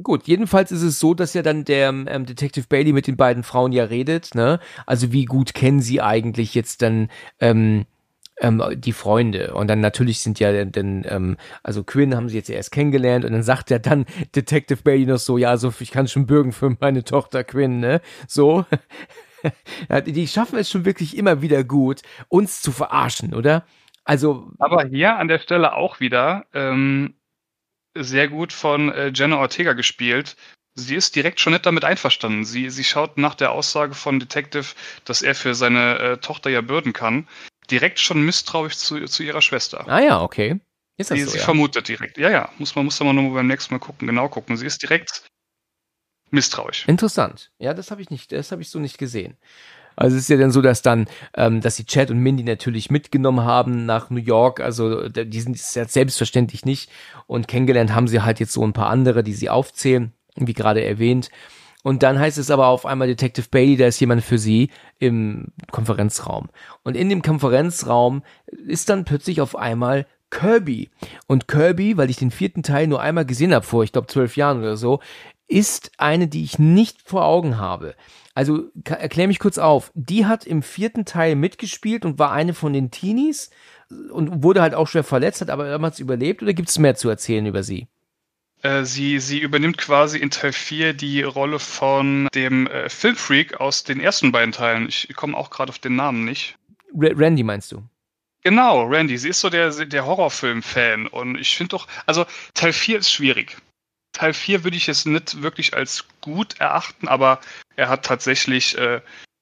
Gut, 0.03 0.29
jedenfalls 0.29 0.71
ist 0.71 0.83
es 0.83 1.01
so, 1.01 1.15
dass 1.15 1.35
ja 1.35 1.43
dann 1.43 1.65
der 1.65 1.89
ähm, 1.89 2.25
Detective 2.25 2.67
Bailey 2.69 2.93
mit 2.93 3.07
den 3.07 3.17
beiden 3.17 3.43
Frauen 3.43 3.73
ja 3.73 3.85
redet, 3.85 4.35
ne? 4.35 4.61
Also 4.87 5.11
wie 5.13 5.25
gut 5.25 5.55
kennen 5.55 5.81
sie 5.81 6.01
eigentlich 6.01 6.55
jetzt 6.55 6.83
dann 6.83 7.09
ähm, 7.41 7.87
ähm, 8.41 8.63
die 8.77 8.93
Freunde. 8.93 9.55
Und 9.55 9.69
dann 9.69 9.81
natürlich 9.81 10.21
sind 10.21 10.39
ja 10.39 10.65
dann, 10.65 11.05
ähm, 11.09 11.37
also 11.63 11.83
Quinn 11.83 12.15
haben 12.15 12.29
sie 12.29 12.37
jetzt 12.37 12.51
erst 12.51 12.71
kennengelernt 12.71 13.25
und 13.25 13.33
dann 13.33 13.43
sagt 13.43 13.71
ja 13.71 13.79
dann 13.79 14.07
Detective 14.37 14.83
Bailey 14.83 15.07
noch 15.07 15.19
so, 15.19 15.39
ja, 15.39 15.57
so, 15.57 15.73
ich 15.81 15.91
kann 15.91 16.07
schon 16.07 16.27
bürgen 16.27 16.53
für 16.53 16.77
meine 16.81 17.03
Tochter 17.03 17.43
Quinn, 17.43 17.81
ne? 17.81 18.01
So. 18.29 18.65
die 20.07 20.29
schaffen 20.29 20.59
es 20.59 20.71
schon 20.71 20.85
wirklich 20.85 21.17
immer 21.17 21.43
wieder 21.43 21.65
gut, 21.65 22.03
uns 22.29 22.61
zu 22.61 22.73
verarschen, 22.73 23.35
oder? 23.35 23.67
Also. 24.05 24.51
Aber 24.59 24.87
hier 24.87 25.17
an 25.17 25.29
der 25.29 25.39
Stelle 25.39 25.75
auch 25.75 26.01
wieder 26.01 26.47
ähm, 26.55 27.15
sehr 27.95 28.29
gut 28.29 28.53
von 28.53 28.91
äh, 28.93 29.13
Jenna 29.15 29.39
Ortega 29.39 29.73
gespielt. 29.75 30.37
Sie 30.75 30.95
ist 30.95 31.17
direkt 31.17 31.41
schon 31.41 31.53
nicht 31.53 31.67
damit 31.67 31.85
einverstanden. 31.85 32.45
Sie, 32.45 32.71
sie 32.71 32.85
schaut 32.85 33.19
nach 33.19 33.35
der 33.35 33.51
Aussage 33.51 33.95
von 33.95 34.21
Detective, 34.21 34.67
dass 35.05 35.23
er 35.23 35.35
für 35.35 35.55
seine 35.55 35.99
äh, 35.99 36.17
Tochter 36.19 36.51
ja 36.51 36.61
bürden 36.61 36.93
kann, 36.93 37.27
direkt 37.71 37.99
schon 37.99 38.23
misstrauisch 38.23 38.77
zu, 38.77 39.05
zu 39.07 39.23
ihrer 39.23 39.43
Schwester. 39.43 39.85
Ah 39.89 40.01
ja, 40.01 40.23
okay. 40.23 40.61
Ist 40.97 41.11
das 41.11 41.19
sie, 41.19 41.25
so, 41.25 41.31
sie 41.31 41.39
ja? 41.39 41.45
vermutet 41.45 41.89
direkt. 41.89 42.17
Ja, 42.17 42.31
ja. 42.31 42.51
Muss 42.59 42.75
man 42.75 42.85
muss 42.85 43.01
aber 43.01 43.13
nur 43.13 43.35
beim 43.35 43.47
nächsten 43.47 43.75
Mal 43.75 43.79
gucken, 43.79 44.07
genau 44.07 44.29
gucken. 44.29 44.57
Sie 44.57 44.67
ist 44.67 44.83
direkt 44.83 45.25
misstrauisch. 46.31 46.87
Interessant. 46.87 47.51
Ja, 47.59 47.75
das 47.75 47.91
habe 47.91 48.03
ich 48.03 48.11
nicht, 48.11 48.33
das 48.33 48.53
habe 48.53 48.63
ich 48.63 48.71
so 48.71 48.79
nicht 48.79 48.99
gesehen. 48.99 49.37
Also 49.97 50.17
es 50.17 50.23
ist 50.23 50.29
ja 50.29 50.37
dann 50.37 50.53
so, 50.53 50.63
dass 50.63 50.81
dann, 50.81 51.09
ähm, 51.35 51.61
dass 51.61 51.75
sie 51.75 51.85
Chad 51.85 52.13
und 52.13 52.19
Mindy 52.19 52.45
natürlich 52.45 52.89
mitgenommen 52.89 53.45
haben 53.45 53.85
nach 53.85 54.11
New 54.11 54.21
York. 54.21 54.61
Also 54.61 55.09
die 55.09 55.41
sind 55.41 55.59
ja 55.75 55.87
selbstverständlich 55.87 56.65
nicht. 56.65 56.89
Und 57.27 57.49
kennengelernt 57.49 57.93
haben 57.95 58.07
sie 58.07 58.23
halt 58.23 58.39
jetzt 58.39 58.53
so 58.53 58.65
ein 58.65 58.73
paar 58.73 58.91
andere, 58.91 59.25
die 59.25 59.33
sie 59.33 59.51
aufzählen, 59.51 60.13
wie 60.37 60.55
gerade 60.55 60.85
erwähnt. 60.85 61.31
Und 61.83 62.05
dann 62.05 62.19
heißt 62.19 62.39
es 62.39 62.51
aber 62.51 62.69
auf 62.69 62.87
einmal 62.87 63.09
Detective 63.09 63.49
Bailey, 63.51 63.77
da 63.77 63.87
ist 63.87 63.99
jemand 63.99 64.23
für 64.23 64.39
sie 64.39 64.71
im 64.99 65.49
Konferenzraum. 65.73 66.49
Und 66.85 66.97
in 66.97 67.09
dem 67.09 67.23
Konferenzraum 67.23 68.23
ist 68.47 68.89
dann 68.89 69.05
plötzlich 69.05 69.41
auf 69.41 69.57
einmal 69.57 70.07
Kirby. 70.31 70.91
Und 71.27 71.49
Kirby, 71.49 71.97
weil 71.97 72.11
ich 72.11 72.17
den 72.17 72.31
vierten 72.31 72.63
Teil 72.63 72.87
nur 72.87 73.01
einmal 73.01 73.25
gesehen 73.25 73.55
habe 73.55 73.65
vor, 73.65 73.83
ich 73.83 73.93
glaube, 73.93 74.09
zwölf 74.09 74.37
Jahren 74.37 74.59
oder 74.59 74.77
so, 74.77 75.01
ist 75.49 75.93
eine, 75.97 76.29
die 76.29 76.45
ich 76.45 76.59
nicht 76.59 77.03
vor 77.03 77.25
Augen 77.25 77.59
habe. 77.59 77.95
Also 78.35 78.71
erklär 78.85 79.27
mich 79.27 79.41
kurz 79.41 79.59
auf. 79.59 79.91
Die 79.95 80.27
hat 80.27 80.47
im 80.47 80.63
vierten 80.63 81.05
Teil 81.05 81.35
mitgespielt 81.35 82.05
und 82.05 82.19
war 82.19 82.31
eine 82.31 82.55
von 82.55 82.73
den 82.73 82.91
Teenies 82.91 83.51
und 84.11 84.45
wurde 84.45 84.63
halt 84.63 84.75
auch 84.75 84.87
schwer 84.87 85.03
verletzt, 85.03 85.41
hat 85.41 85.51
aber 85.51 85.69
damals 85.69 85.99
überlebt 85.99 86.43
oder 86.43 86.53
gibt 86.53 86.69
es 86.69 86.79
mehr 86.79 86.95
zu 86.95 87.09
erzählen 87.09 87.47
über 87.47 87.63
sie? 87.63 87.89
Äh, 88.63 88.85
sie, 88.85 89.19
sie 89.21 89.39
übernimmt 89.39 89.79
quasi 89.79 90.19
in 90.19 90.31
Teil 90.31 90.53
4 90.53 90.93
die 90.93 91.23
Rolle 91.23 91.59
von 91.59 92.29
dem 92.35 92.67
äh, 92.67 92.89
Filmfreak 92.89 93.61
aus 93.61 93.85
den 93.85 94.01
ersten 94.01 94.33
beiden 94.33 94.53
Teilen. 94.53 94.89
Ich 94.89 95.09
komme 95.15 95.37
auch 95.37 95.51
gerade 95.51 95.71
auf 95.71 95.79
den 95.79 95.97
Namen 95.97 96.25
nicht. 96.25 96.57
R 97.01 97.19
Randy 97.19 97.43
meinst 97.43 97.73
du? 97.73 97.83
Genau, 98.43 98.85
Randy. 98.85 99.19
Sie 99.19 99.29
ist 99.29 99.41
so 99.41 99.51
der, 99.51 99.71
der 99.71 100.07
Horrorfilm-Fan. 100.07 101.07
Und 101.07 101.37
ich 101.39 101.57
finde 101.57 101.71
doch, 101.71 101.87
also 102.07 102.25
Teil 102.55 102.73
4 102.73 102.99
ist 102.99 103.11
schwierig. 103.11 103.57
Teil 104.19 104.35
4 104.35 104.65
würde 104.65 104.77
ich 104.77 104.89
jetzt 104.89 105.07
nicht 105.07 105.43
wirklich 105.43 105.75
als 105.75 106.05
gut 106.21 106.59
erachten, 106.59 107.07
aber 107.07 107.41
er 107.77 107.89
hat 107.89 108.05
tatsächlich 108.05 108.77
äh, 108.77 108.97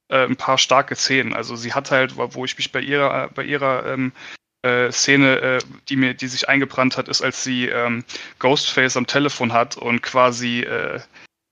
äh, 0.08 0.24
ein 0.26 0.36
paar 0.36 0.58
starke 0.58 0.94
Szenen. 0.94 1.32
Also 1.32 1.56
sie 1.56 1.72
hat 1.72 1.90
halt, 1.90 2.16
wo 2.18 2.44
ich 2.44 2.58
mich 2.58 2.72
bei 2.72 2.80
ihrer, 2.80 3.28
bei 3.28 3.42
ihrer 3.42 3.86
ähm, 3.86 4.12
äh, 4.60 4.92
Szene, 4.92 5.40
äh, 5.40 5.58
die 5.88 5.96
mir, 5.96 6.12
die 6.12 6.28
sich 6.28 6.50
eingebrannt 6.50 6.98
hat, 6.98 7.08
ist, 7.08 7.22
als 7.22 7.42
sie 7.42 7.68
ähm, 7.68 8.04
Ghostface 8.38 8.98
am 8.98 9.06
Telefon 9.06 9.54
hat 9.54 9.78
und 9.78 10.02
quasi 10.02 10.60
äh, 10.60 11.00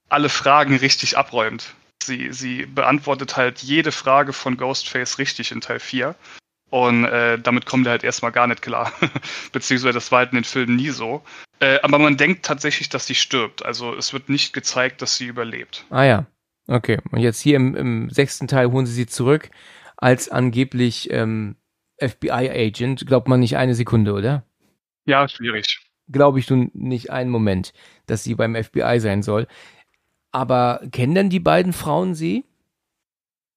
alle 0.07 0.29
Fragen 0.29 0.75
richtig 0.75 1.17
abräumt. 1.17 1.73
Sie, 2.03 2.31
sie 2.31 2.67
beantwortet 2.67 3.35
halt 3.37 3.63
jede 3.63 3.91
Frage 3.91 4.33
von 4.33 4.55
Ghostface 4.55 5.17
richtig 5.17 5.51
in 5.51 5.61
Teil 5.61 5.79
4. 5.79 6.13
Und 6.69 7.05
äh, 7.05 7.39
damit 7.39 7.65
kommt 7.65 7.87
er 7.87 7.91
halt 7.91 8.03
erstmal 8.03 8.31
gar 8.31 8.45
nicht 8.45 8.61
klar. 8.61 8.93
Beziehungsweise 9.51 9.93
das 9.93 10.11
war 10.11 10.19
halt 10.19 10.31
in 10.31 10.37
den 10.37 10.43
Filmen 10.43 10.75
nie 10.75 10.91
so. 10.91 11.23
Äh, 11.59 11.79
aber 11.81 11.99
man 11.99 12.17
denkt 12.17 12.45
tatsächlich, 12.45 12.89
dass 12.89 13.07
sie 13.07 13.15
stirbt. 13.15 13.65
Also 13.65 13.95
es 13.95 14.13
wird 14.13 14.29
nicht 14.29 14.53
gezeigt, 14.53 15.01
dass 15.01 15.17
sie 15.17 15.27
überlebt. 15.27 15.85
Ah 15.89 16.03
ja. 16.03 16.25
Okay. 16.67 16.99
Und 17.11 17.19
jetzt 17.19 17.39
hier 17.41 17.55
im, 17.55 17.75
im 17.75 18.09
sechsten 18.09 18.47
Teil 18.47 18.71
holen 18.71 18.85
sie 18.85 18.93
sie 18.93 19.07
zurück 19.07 19.49
als 19.97 20.29
angeblich 20.29 21.09
ähm, 21.11 21.55
FBI-Agent. 21.99 23.05
Glaubt 23.07 23.27
man 23.27 23.39
nicht 23.39 23.57
eine 23.57 23.75
Sekunde, 23.75 24.13
oder? 24.13 24.43
Ja, 25.05 25.27
schwierig. 25.27 25.79
Glaube 26.11 26.39
ich 26.39 26.49
nun 26.49 26.71
nicht 26.73 27.11
einen 27.11 27.29
Moment, 27.29 27.73
dass 28.05 28.23
sie 28.23 28.35
beim 28.35 28.55
FBI 28.55 28.99
sein 28.99 29.23
soll. 29.23 29.47
Aber 30.31 30.81
kennen 30.91 31.15
denn 31.15 31.29
die 31.29 31.39
beiden 31.39 31.73
Frauen 31.73 32.13
sie? 32.13 32.45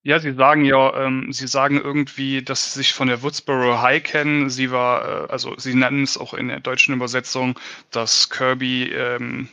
Ja, 0.09 0.18
sie 0.18 0.32
sagen 0.32 0.64
ja, 0.64 1.04
ähm, 1.04 1.34
sie 1.34 1.46
sagen 1.46 1.78
irgendwie, 1.78 2.40
dass 2.40 2.72
sie 2.72 2.78
sich 2.78 2.94
von 2.94 3.09
der 3.09 3.22
Woodsboro 3.22 3.82
High 3.82 4.02
kennen. 4.02 4.48
Sie 4.48 4.70
war, 4.70 5.26
äh, 5.26 5.30
also 5.30 5.54
sie 5.59 5.74
nennen 5.74 6.02
es 6.02 6.16
auch 6.16 6.32
in 6.32 6.48
der 6.48 6.61
deutschen 6.61 6.94
Übersetzung, 6.94 7.61
dass 7.90 8.30
Kirby 8.30 8.84
ähm, 8.84 9.50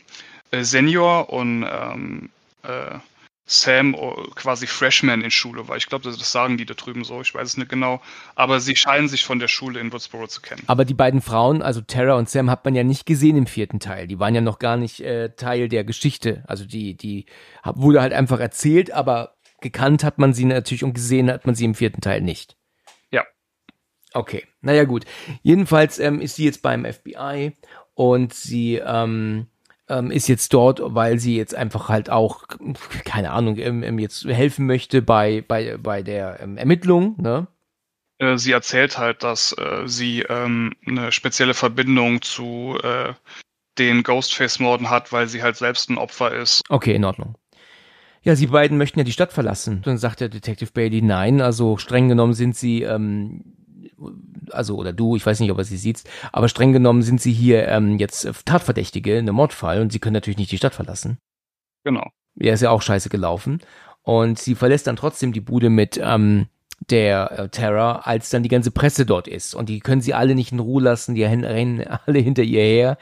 äh, 0.51 0.63
Senior 0.63 1.29
und 1.29 1.63
ähm, 1.69 2.29
äh, 2.63 2.99
Sam 3.45 3.95
oh, 3.95 4.13
quasi 4.35 4.65
Freshman 4.65 5.23
in 5.23 5.29
Schule 5.29 5.67
war. 5.67 5.75
Ich 5.75 5.87
glaube, 5.87 6.05
das, 6.05 6.31
sagen 6.31 6.57
die 6.57 6.65
da 6.65 6.73
drüben 6.73 7.03
so, 7.03 7.19
ich 7.19 7.35
weiß 7.35 7.49
es 7.49 7.57
nicht 7.57 7.69
genau. 7.69 8.01
Aber 8.35 8.61
sie 8.61 8.77
scheinen 8.77 9.09
sich 9.09 9.25
von 9.25 9.39
der 9.39 9.49
Schule 9.49 9.81
in 9.81 9.91
Woodsboro 9.91 10.27
zu 10.27 10.39
kennen. 10.39 10.63
Aber 10.67 10.85
die 10.85 10.93
beiden 10.93 11.19
Frauen, 11.19 11.61
also 11.63 11.81
Tara 11.81 12.15
und 12.15 12.29
Sam, 12.29 12.49
hat 12.49 12.63
man 12.63 12.75
ja 12.75 12.85
nicht 12.85 13.05
gesehen 13.05 13.35
im 13.35 13.45
vierten 13.45 13.81
Teil. 13.81 14.07
Die 14.07 14.19
waren 14.19 14.33
ja 14.33 14.39
noch 14.39 14.59
gar 14.59 14.77
nicht 14.77 15.01
äh, 15.01 15.31
Teil 15.35 15.67
der 15.67 15.83
Geschichte. 15.83 16.45
Also 16.47 16.63
die, 16.63 16.95
die 16.95 17.25
wurde 17.65 18.01
halt 18.01 18.13
einfach 18.13 18.39
erzählt, 18.39 18.91
aber 18.91 19.34
gekannt 19.65 20.03
hat 20.03 20.19
man 20.19 20.31
sie 20.31 20.45
natürlich 20.45 20.83
und 20.83 20.93
gesehen 20.93 21.31
hat 21.31 21.47
man 21.47 21.55
sie 21.55 21.65
im 21.65 21.73
vierten 21.73 21.99
Teil 21.99 22.21
nicht. 22.21 22.55
Ja. 23.09 23.23
Okay, 24.13 24.45
naja 24.61 24.83
gut. 24.83 25.05
Jedenfalls 25.41 25.97
ähm, 25.97 26.21
ist 26.21 26.35
sie 26.35 26.45
jetzt 26.45 26.61
beim 26.61 26.85
FBI 26.85 27.57
und 27.95 28.31
sie 28.31 28.75
ähm, 28.75 29.47
ähm, 29.89 30.11
ist 30.11 30.27
jetzt 30.27 30.53
dort, 30.53 30.81
weil 30.83 31.17
sie 31.17 31.35
jetzt 31.35 31.55
einfach 31.55 31.89
halt 31.89 32.11
auch, 32.11 32.43
keine 33.05 33.31
Ahnung, 33.31 33.57
ähm, 33.57 33.81
ähm 33.81 33.97
jetzt 33.97 34.25
helfen 34.25 34.67
möchte 34.67 35.01
bei, 35.01 35.43
bei, 35.47 35.77
bei 35.77 36.03
der 36.03 36.39
ähm, 36.41 36.57
Ermittlung, 36.57 37.15
ne? 37.19 37.47
Äh, 38.19 38.37
sie 38.37 38.51
erzählt 38.51 38.99
halt, 38.99 39.23
dass 39.23 39.51
äh, 39.57 39.87
sie 39.87 40.21
ähm, 40.21 40.73
eine 40.85 41.11
spezielle 41.11 41.55
Verbindung 41.55 42.21
zu 42.21 42.77
äh, 42.83 43.13
den 43.79 44.03
Ghostface-Morden 44.03 44.91
hat, 44.91 45.11
weil 45.11 45.27
sie 45.27 45.41
halt 45.41 45.57
selbst 45.57 45.89
ein 45.89 45.97
Opfer 45.97 46.33
ist. 46.33 46.61
Okay, 46.69 46.93
in 46.93 47.03
Ordnung 47.03 47.35
ja, 48.25 48.35
sie 48.35 48.47
beiden 48.47 48.77
möchten 48.77 48.99
ja 48.99 49.05
die 49.05 49.11
Stadt 49.11 49.31
verlassen. 49.31 49.81
Dann 49.83 49.99
sagt 49.99 50.19
der 50.19 50.29
Detective 50.29 50.71
Bailey, 50.73 51.03
nein, 51.03 51.41
also 51.41 51.77
streng 51.77 52.09
genommen 52.09 52.33
sind 52.33 52.55
sie, 52.55 52.81
ähm, 52.81 53.53
also 54.49 54.75
oder 54.75 54.93
du, 54.93 55.15
ich 55.15 55.25
weiß 55.25 55.39
nicht, 55.39 55.51
ob 55.51 55.59
er 55.59 55.63
sie 55.63 55.77
sieht, 55.77 56.03
aber 56.31 56.49
streng 56.49 56.73
genommen 56.73 57.03
sind 57.03 57.21
sie 57.21 57.31
hier 57.31 57.67
ähm, 57.67 57.99
jetzt 57.99 58.27
Tatverdächtige 58.45 59.13
in 59.13 59.29
einem 59.29 59.35
Mordfall 59.35 59.79
und 59.79 59.91
sie 59.91 59.99
können 59.99 60.15
natürlich 60.15 60.39
nicht 60.39 60.51
die 60.51 60.57
Stadt 60.57 60.73
verlassen. 60.73 61.19
Genau. 61.83 62.09
Ja, 62.35 62.53
ist 62.53 62.61
ja 62.61 62.71
auch 62.71 62.81
scheiße 62.81 63.09
gelaufen. 63.09 63.61
Und 64.01 64.39
sie 64.39 64.55
verlässt 64.55 64.87
dann 64.87 64.95
trotzdem 64.95 65.31
die 65.31 65.41
Bude 65.41 65.69
mit 65.69 65.99
ähm, 66.03 66.47
der 66.89 67.31
äh, 67.31 67.49
Terror, 67.49 68.07
als 68.07 68.31
dann 68.31 68.43
die 68.43 68.49
ganze 68.49 68.71
Presse 68.71 69.05
dort 69.05 69.27
ist. 69.27 69.53
Und 69.53 69.69
die 69.69 69.79
können 69.79 70.01
sie 70.01 70.15
alle 70.15 70.33
nicht 70.33 70.51
in 70.51 70.59
Ruhe 70.59 70.81
lassen, 70.81 71.13
die 71.13 71.23
rennen 71.23 71.87
alle 72.05 72.19
hinter 72.19 72.43
ihr 72.43 72.61
her. 72.61 72.97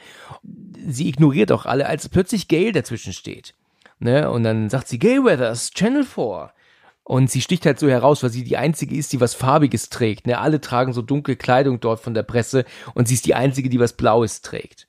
Sie 0.86 1.08
ignoriert 1.08 1.50
auch 1.50 1.64
alle, 1.64 1.86
als 1.86 2.10
plötzlich 2.10 2.48
Gail 2.48 2.72
dazwischen 2.72 3.14
steht. 3.14 3.54
Ne? 4.04 4.30
Und 4.30 4.44
dann 4.44 4.68
sagt 4.68 4.88
sie, 4.88 4.98
Gay 4.98 5.24
Weathers, 5.24 5.70
Channel 5.70 6.04
4. 6.04 6.52
Und 7.04 7.30
sie 7.30 7.40
sticht 7.40 7.64
halt 7.64 7.78
so 7.78 7.88
heraus, 7.88 8.22
weil 8.22 8.30
sie 8.30 8.44
die 8.44 8.58
einzige 8.58 8.94
ist, 8.94 9.12
die 9.12 9.20
was 9.20 9.34
Farbiges 9.34 9.88
trägt. 9.88 10.26
Ne? 10.26 10.38
Alle 10.38 10.60
tragen 10.60 10.92
so 10.92 11.00
dunkle 11.00 11.36
Kleidung 11.36 11.80
dort 11.80 12.00
von 12.00 12.12
der 12.12 12.22
Presse 12.22 12.66
und 12.94 13.08
sie 13.08 13.14
ist 13.14 13.24
die 13.24 13.34
einzige, 13.34 13.70
die 13.70 13.80
was 13.80 13.94
Blaues 13.94 14.42
trägt. 14.42 14.86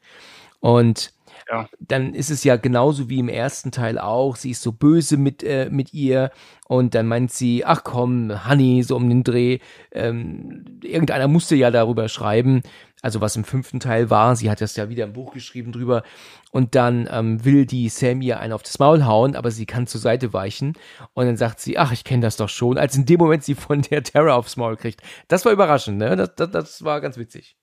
Und 0.60 1.14
ja. 1.50 1.70
dann 1.80 2.14
ist 2.14 2.30
es 2.30 2.44
ja 2.44 2.58
genauso 2.58 3.10
wie 3.10 3.20
im 3.20 3.30
ersten 3.30 3.72
Teil 3.72 4.00
auch. 4.00 4.36
Sie 4.36 4.52
ist 4.52 4.62
so 4.62 4.74
böse 4.74 5.16
mit, 5.16 5.44
äh, 5.44 5.70
mit 5.70 5.94
ihr 5.94 6.32
und 6.68 6.94
dann 6.94 7.08
meint 7.08 7.32
sie, 7.32 7.64
ach 7.66 7.84
komm, 7.86 8.50
Honey, 8.50 8.84
so 8.84 8.98
um 8.98 9.08
den 9.08 9.24
Dreh. 9.24 9.60
Ähm, 9.92 10.80
irgendeiner 10.84 11.30
musste 11.30 11.56
ja 11.56 11.72
darüber 11.72 12.10
schreiben 12.10 12.64
also 13.06 13.22
was 13.22 13.36
im 13.36 13.44
fünften 13.44 13.80
Teil 13.80 14.10
war. 14.10 14.36
Sie 14.36 14.50
hat 14.50 14.62
das 14.62 14.76
ja 14.76 14.90
wieder 14.90 15.04
im 15.04 15.14
Buch 15.14 15.32
geschrieben 15.32 15.72
drüber. 15.72 16.02
Und 16.50 16.74
dann 16.74 17.08
ähm, 17.12 17.46
will 17.46 17.68
die 17.68 17.88
Sam 17.88 18.20
ihr 18.22 18.40
einen 18.40 18.52
auf 18.52 18.64
das 18.64 18.80
Maul 18.80 19.06
hauen, 19.06 19.36
aber 19.36 19.52
sie 19.52 19.68
kann 19.68 19.86
zur 19.86 20.02
Seite 20.02 20.34
weichen. 20.34 20.74
Und 21.14 21.28
dann 21.28 21.38
sagt 21.38 21.60
sie, 21.60 21.78
ach, 21.78 21.92
ich 21.92 22.04
kenne 22.04 22.24
das 22.24 22.36
doch 22.36 22.50
schon, 22.50 22.80
als 22.80 22.96
in 22.96 23.06
dem 23.06 23.20
Moment 23.20 23.44
sie 23.44 23.54
von 23.54 23.84
der 23.84 24.02
Terra 24.02 24.34
aufs 24.34 24.58
Maul 24.58 24.76
kriegt. 24.76 25.02
Das 25.28 25.46
war 25.46 25.52
überraschend, 25.52 26.00
ne? 26.00 26.16
Das, 26.16 26.34
das, 26.36 26.50
das 26.50 26.84
war 26.84 27.00
ganz 27.00 27.18
witzig. 27.18 27.56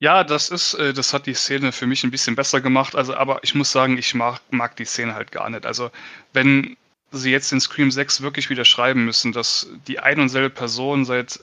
Ja, 0.00 0.22
das 0.22 0.50
ist, 0.50 0.74
äh, 0.74 0.92
das 0.92 1.14
hat 1.14 1.24
die 1.24 1.34
Szene 1.34 1.72
für 1.72 1.86
mich 1.86 2.04
ein 2.04 2.10
bisschen 2.10 2.36
besser 2.36 2.60
gemacht. 2.60 2.94
Also, 2.94 3.14
aber 3.14 3.40
ich 3.42 3.54
muss 3.54 3.72
sagen, 3.72 3.96
ich 3.96 4.14
mag, 4.14 4.42
mag 4.50 4.76
die 4.76 4.84
Szene 4.84 5.14
halt 5.14 5.32
gar 5.32 5.48
nicht. 5.48 5.64
Also, 5.64 5.90
wenn 6.34 6.76
sie 7.10 7.30
jetzt 7.30 7.52
in 7.52 7.60
Scream 7.60 7.90
6 7.90 8.20
wirklich 8.20 8.50
wieder 8.50 8.66
schreiben 8.66 9.06
müssen, 9.06 9.32
dass 9.32 9.66
die 9.86 9.98
ein 9.98 10.20
und 10.20 10.28
selbe 10.28 10.50
Person 10.50 11.06
seit 11.06 11.40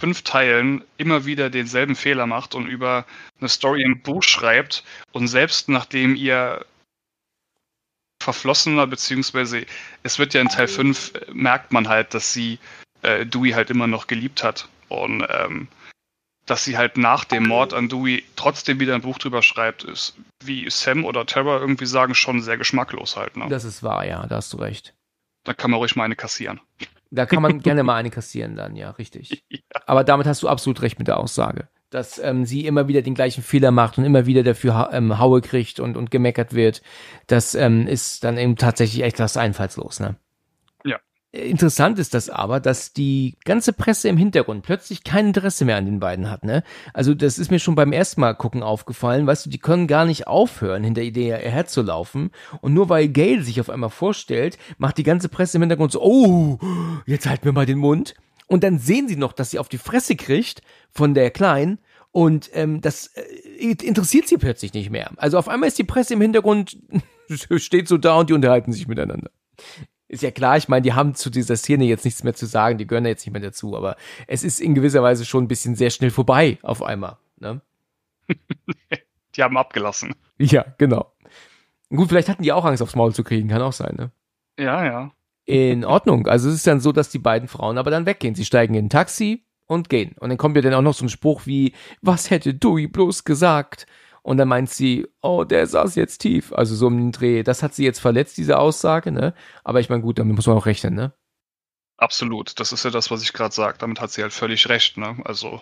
fünf 0.00 0.22
Teilen 0.22 0.82
immer 0.96 1.26
wieder 1.26 1.50
denselben 1.50 1.94
Fehler 1.94 2.26
macht 2.26 2.54
und 2.54 2.66
über 2.66 3.04
eine 3.38 3.48
Story 3.48 3.82
im 3.82 4.00
Buch 4.00 4.22
schreibt 4.22 4.82
und 5.12 5.28
selbst 5.28 5.68
nachdem 5.68 6.16
ihr 6.16 6.64
verflossener, 8.22 8.86
beziehungsweise 8.86 9.66
es 10.02 10.18
wird 10.18 10.34
ja 10.34 10.40
in 10.40 10.48
Teil 10.48 10.68
5, 10.68 11.14
äh, 11.14 11.20
merkt 11.32 11.72
man 11.72 11.88
halt, 11.88 12.14
dass 12.14 12.32
sie 12.32 12.58
äh, 13.02 13.26
Dewey 13.26 13.50
halt 13.50 13.70
immer 13.70 13.86
noch 13.86 14.06
geliebt 14.06 14.44
hat. 14.44 14.68
Und 14.88 15.26
ähm, 15.30 15.68
dass 16.46 16.64
sie 16.64 16.76
halt 16.76 16.96
nach 16.96 17.24
dem 17.24 17.46
Mord 17.46 17.72
an 17.72 17.88
Dewey 17.88 18.24
trotzdem 18.36 18.80
wieder 18.80 18.94
ein 18.94 19.02
Buch 19.02 19.18
drüber 19.18 19.42
schreibt, 19.42 19.84
ist, 19.84 20.16
wie 20.44 20.68
Sam 20.68 21.04
oder 21.04 21.24
Terra 21.24 21.58
irgendwie 21.58 21.86
sagen, 21.86 22.14
schon 22.14 22.42
sehr 22.42 22.58
geschmacklos 22.58 23.16
halt. 23.16 23.36
Ne? 23.36 23.46
Das 23.48 23.64
ist 23.64 23.82
wahr, 23.82 24.04
ja, 24.04 24.26
da 24.26 24.36
hast 24.36 24.52
du 24.52 24.58
recht. 24.58 24.92
Da 25.44 25.54
kann 25.54 25.70
man 25.70 25.78
ruhig 25.78 25.96
mal 25.96 26.04
eine 26.04 26.16
kassieren. 26.16 26.60
Da 27.10 27.26
kann 27.26 27.42
man 27.42 27.60
gerne 27.60 27.82
mal 27.82 27.94
eine 27.96 28.10
kassieren 28.10 28.56
dann, 28.56 28.76
ja, 28.76 28.90
richtig. 28.90 29.44
Ja. 29.48 29.58
Aber 29.86 30.04
damit 30.04 30.26
hast 30.26 30.42
du 30.42 30.48
absolut 30.48 30.82
recht 30.82 30.98
mit 30.98 31.08
der 31.08 31.18
Aussage. 31.18 31.68
Dass 31.90 32.18
ähm, 32.20 32.44
sie 32.44 32.66
immer 32.66 32.86
wieder 32.86 33.02
den 33.02 33.14
gleichen 33.14 33.42
Fehler 33.42 33.72
macht 33.72 33.98
und 33.98 34.04
immer 34.04 34.26
wieder 34.26 34.44
dafür 34.44 34.90
ähm, 34.92 35.18
Haue 35.18 35.40
kriegt 35.40 35.80
und, 35.80 35.96
und 35.96 36.10
gemeckert 36.12 36.54
wird. 36.54 36.82
Das 37.26 37.56
ähm, 37.56 37.88
ist 37.88 38.22
dann 38.22 38.38
eben 38.38 38.56
tatsächlich 38.56 39.02
etwas 39.02 39.36
einfallslos, 39.36 39.98
ne? 39.98 40.16
Interessant 41.32 42.00
ist 42.00 42.14
das 42.14 42.28
aber, 42.28 42.58
dass 42.58 42.92
die 42.92 43.36
ganze 43.44 43.72
Presse 43.72 44.08
im 44.08 44.16
Hintergrund 44.16 44.62
plötzlich 44.64 45.04
kein 45.04 45.28
Interesse 45.28 45.64
mehr 45.64 45.76
an 45.76 45.86
den 45.86 46.00
beiden 46.00 46.28
hat, 46.28 46.44
ne? 46.44 46.64
Also 46.92 47.14
das 47.14 47.38
ist 47.38 47.52
mir 47.52 47.60
schon 47.60 47.76
beim 47.76 47.92
ersten 47.92 48.20
Mal 48.20 48.34
gucken 48.34 48.64
aufgefallen, 48.64 49.28
weißt 49.28 49.46
du, 49.46 49.50
die 49.50 49.60
können 49.60 49.86
gar 49.86 50.04
nicht 50.04 50.26
aufhören, 50.26 50.82
hinter 50.82 51.02
Idee 51.02 51.32
herzulaufen. 51.32 52.32
Und 52.62 52.74
nur 52.74 52.88
weil 52.88 53.06
Gail 53.06 53.44
sich 53.44 53.60
auf 53.60 53.70
einmal 53.70 53.90
vorstellt, 53.90 54.58
macht 54.78 54.98
die 54.98 55.04
ganze 55.04 55.28
Presse 55.28 55.58
im 55.58 55.62
Hintergrund 55.62 55.92
so, 55.92 56.02
oh, 56.02 56.58
jetzt 57.06 57.28
halt 57.28 57.44
mir 57.44 57.52
mal 57.52 57.66
den 57.66 57.78
Mund. 57.78 58.14
Und 58.48 58.64
dann 58.64 58.80
sehen 58.80 59.06
sie 59.06 59.14
noch, 59.14 59.32
dass 59.32 59.52
sie 59.52 59.60
auf 59.60 59.68
die 59.68 59.78
Fresse 59.78 60.16
kriegt 60.16 60.62
von 60.90 61.14
der 61.14 61.30
Kleinen. 61.30 61.78
Und 62.10 62.50
ähm, 62.54 62.80
das 62.80 63.06
äh, 63.14 63.76
interessiert 63.84 64.26
sie 64.26 64.36
plötzlich 64.36 64.74
nicht 64.74 64.90
mehr. 64.90 65.12
Also 65.16 65.38
auf 65.38 65.46
einmal 65.46 65.68
ist 65.68 65.78
die 65.78 65.84
Presse 65.84 66.14
im 66.14 66.22
Hintergrund, 66.22 66.76
steht 67.28 67.86
so 67.86 67.98
da 67.98 68.16
und 68.16 68.30
die 68.30 68.34
unterhalten 68.34 68.72
sich 68.72 68.88
miteinander 68.88 69.30
ist 70.10 70.22
ja 70.24 70.32
klar, 70.32 70.56
ich 70.56 70.68
meine, 70.68 70.82
die 70.82 70.92
haben 70.92 71.14
zu 71.14 71.30
dieser 71.30 71.56
Szene 71.56 71.84
jetzt 71.84 72.04
nichts 72.04 72.24
mehr 72.24 72.34
zu 72.34 72.46
sagen, 72.46 72.78
die 72.78 72.86
gehören 72.86 73.04
da 73.04 73.10
jetzt 73.10 73.24
nicht 73.24 73.32
mehr 73.32 73.40
dazu, 73.40 73.76
aber 73.76 73.96
es 74.26 74.42
ist 74.42 74.60
in 74.60 74.74
gewisser 74.74 75.02
Weise 75.04 75.24
schon 75.24 75.44
ein 75.44 75.48
bisschen 75.48 75.76
sehr 75.76 75.90
schnell 75.90 76.10
vorbei 76.10 76.58
auf 76.62 76.82
einmal. 76.82 77.16
Ne? 77.38 77.60
die 79.36 79.42
haben 79.42 79.56
abgelassen. 79.56 80.14
Ja, 80.38 80.64
genau. 80.78 81.12
Gut, 81.90 82.08
vielleicht 82.08 82.28
hatten 82.28 82.42
die 82.42 82.52
auch 82.52 82.64
Angst 82.64 82.82
aufs 82.82 82.96
Maul 82.96 83.14
zu 83.14 83.22
kriegen, 83.22 83.48
kann 83.48 83.62
auch 83.62 83.72
sein, 83.72 83.94
ne? 83.96 84.10
Ja, 84.58 84.84
ja. 84.84 85.12
In 85.44 85.84
Ordnung. 85.84 86.26
Also 86.26 86.48
es 86.48 86.56
ist 86.56 86.66
dann 86.66 86.80
so, 86.80 86.92
dass 86.92 87.10
die 87.10 87.18
beiden 87.18 87.48
Frauen 87.48 87.78
aber 87.78 87.90
dann 87.90 88.06
weggehen. 88.06 88.34
Sie 88.34 88.44
steigen 88.44 88.74
in 88.74 88.86
ein 88.86 88.90
Taxi 88.90 89.44
und 89.66 89.88
gehen. 89.88 90.16
Und 90.18 90.28
dann 90.28 90.38
kommt 90.38 90.56
ja 90.56 90.62
dann 90.62 90.74
auch 90.74 90.82
noch 90.82 90.94
so 90.94 91.04
ein 91.04 91.08
Spruch 91.08 91.46
wie, 91.46 91.72
was 92.02 92.30
hätte 92.30 92.54
Dewey 92.54 92.88
bloß 92.88 93.24
gesagt? 93.24 93.86
Und 94.22 94.36
dann 94.36 94.48
meint 94.48 94.70
sie, 94.70 95.06
oh, 95.22 95.44
der 95.44 95.66
saß 95.66 95.94
jetzt 95.94 96.18
tief. 96.18 96.52
Also 96.52 96.74
so 96.74 96.86
um 96.88 96.96
den 96.96 97.12
Dreh. 97.12 97.42
Das 97.42 97.62
hat 97.62 97.74
sie 97.74 97.84
jetzt 97.84 98.00
verletzt, 98.00 98.36
diese 98.36 98.58
Aussage, 98.58 99.12
ne? 99.12 99.34
Aber 99.64 99.80
ich 99.80 99.88
meine, 99.88 100.02
gut, 100.02 100.18
damit 100.18 100.36
muss 100.36 100.46
man 100.46 100.56
auch 100.56 100.66
rechnen, 100.66 100.94
ne? 100.94 101.12
Absolut. 101.96 102.58
Das 102.60 102.72
ist 102.72 102.84
ja 102.84 102.90
das, 102.90 103.10
was 103.10 103.22
ich 103.22 103.32
gerade 103.32 103.54
sage. 103.54 103.78
Damit 103.78 104.00
hat 104.00 104.10
sie 104.10 104.22
halt 104.22 104.32
völlig 104.32 104.68
recht, 104.68 104.96
ne? 104.96 105.16
Also 105.24 105.60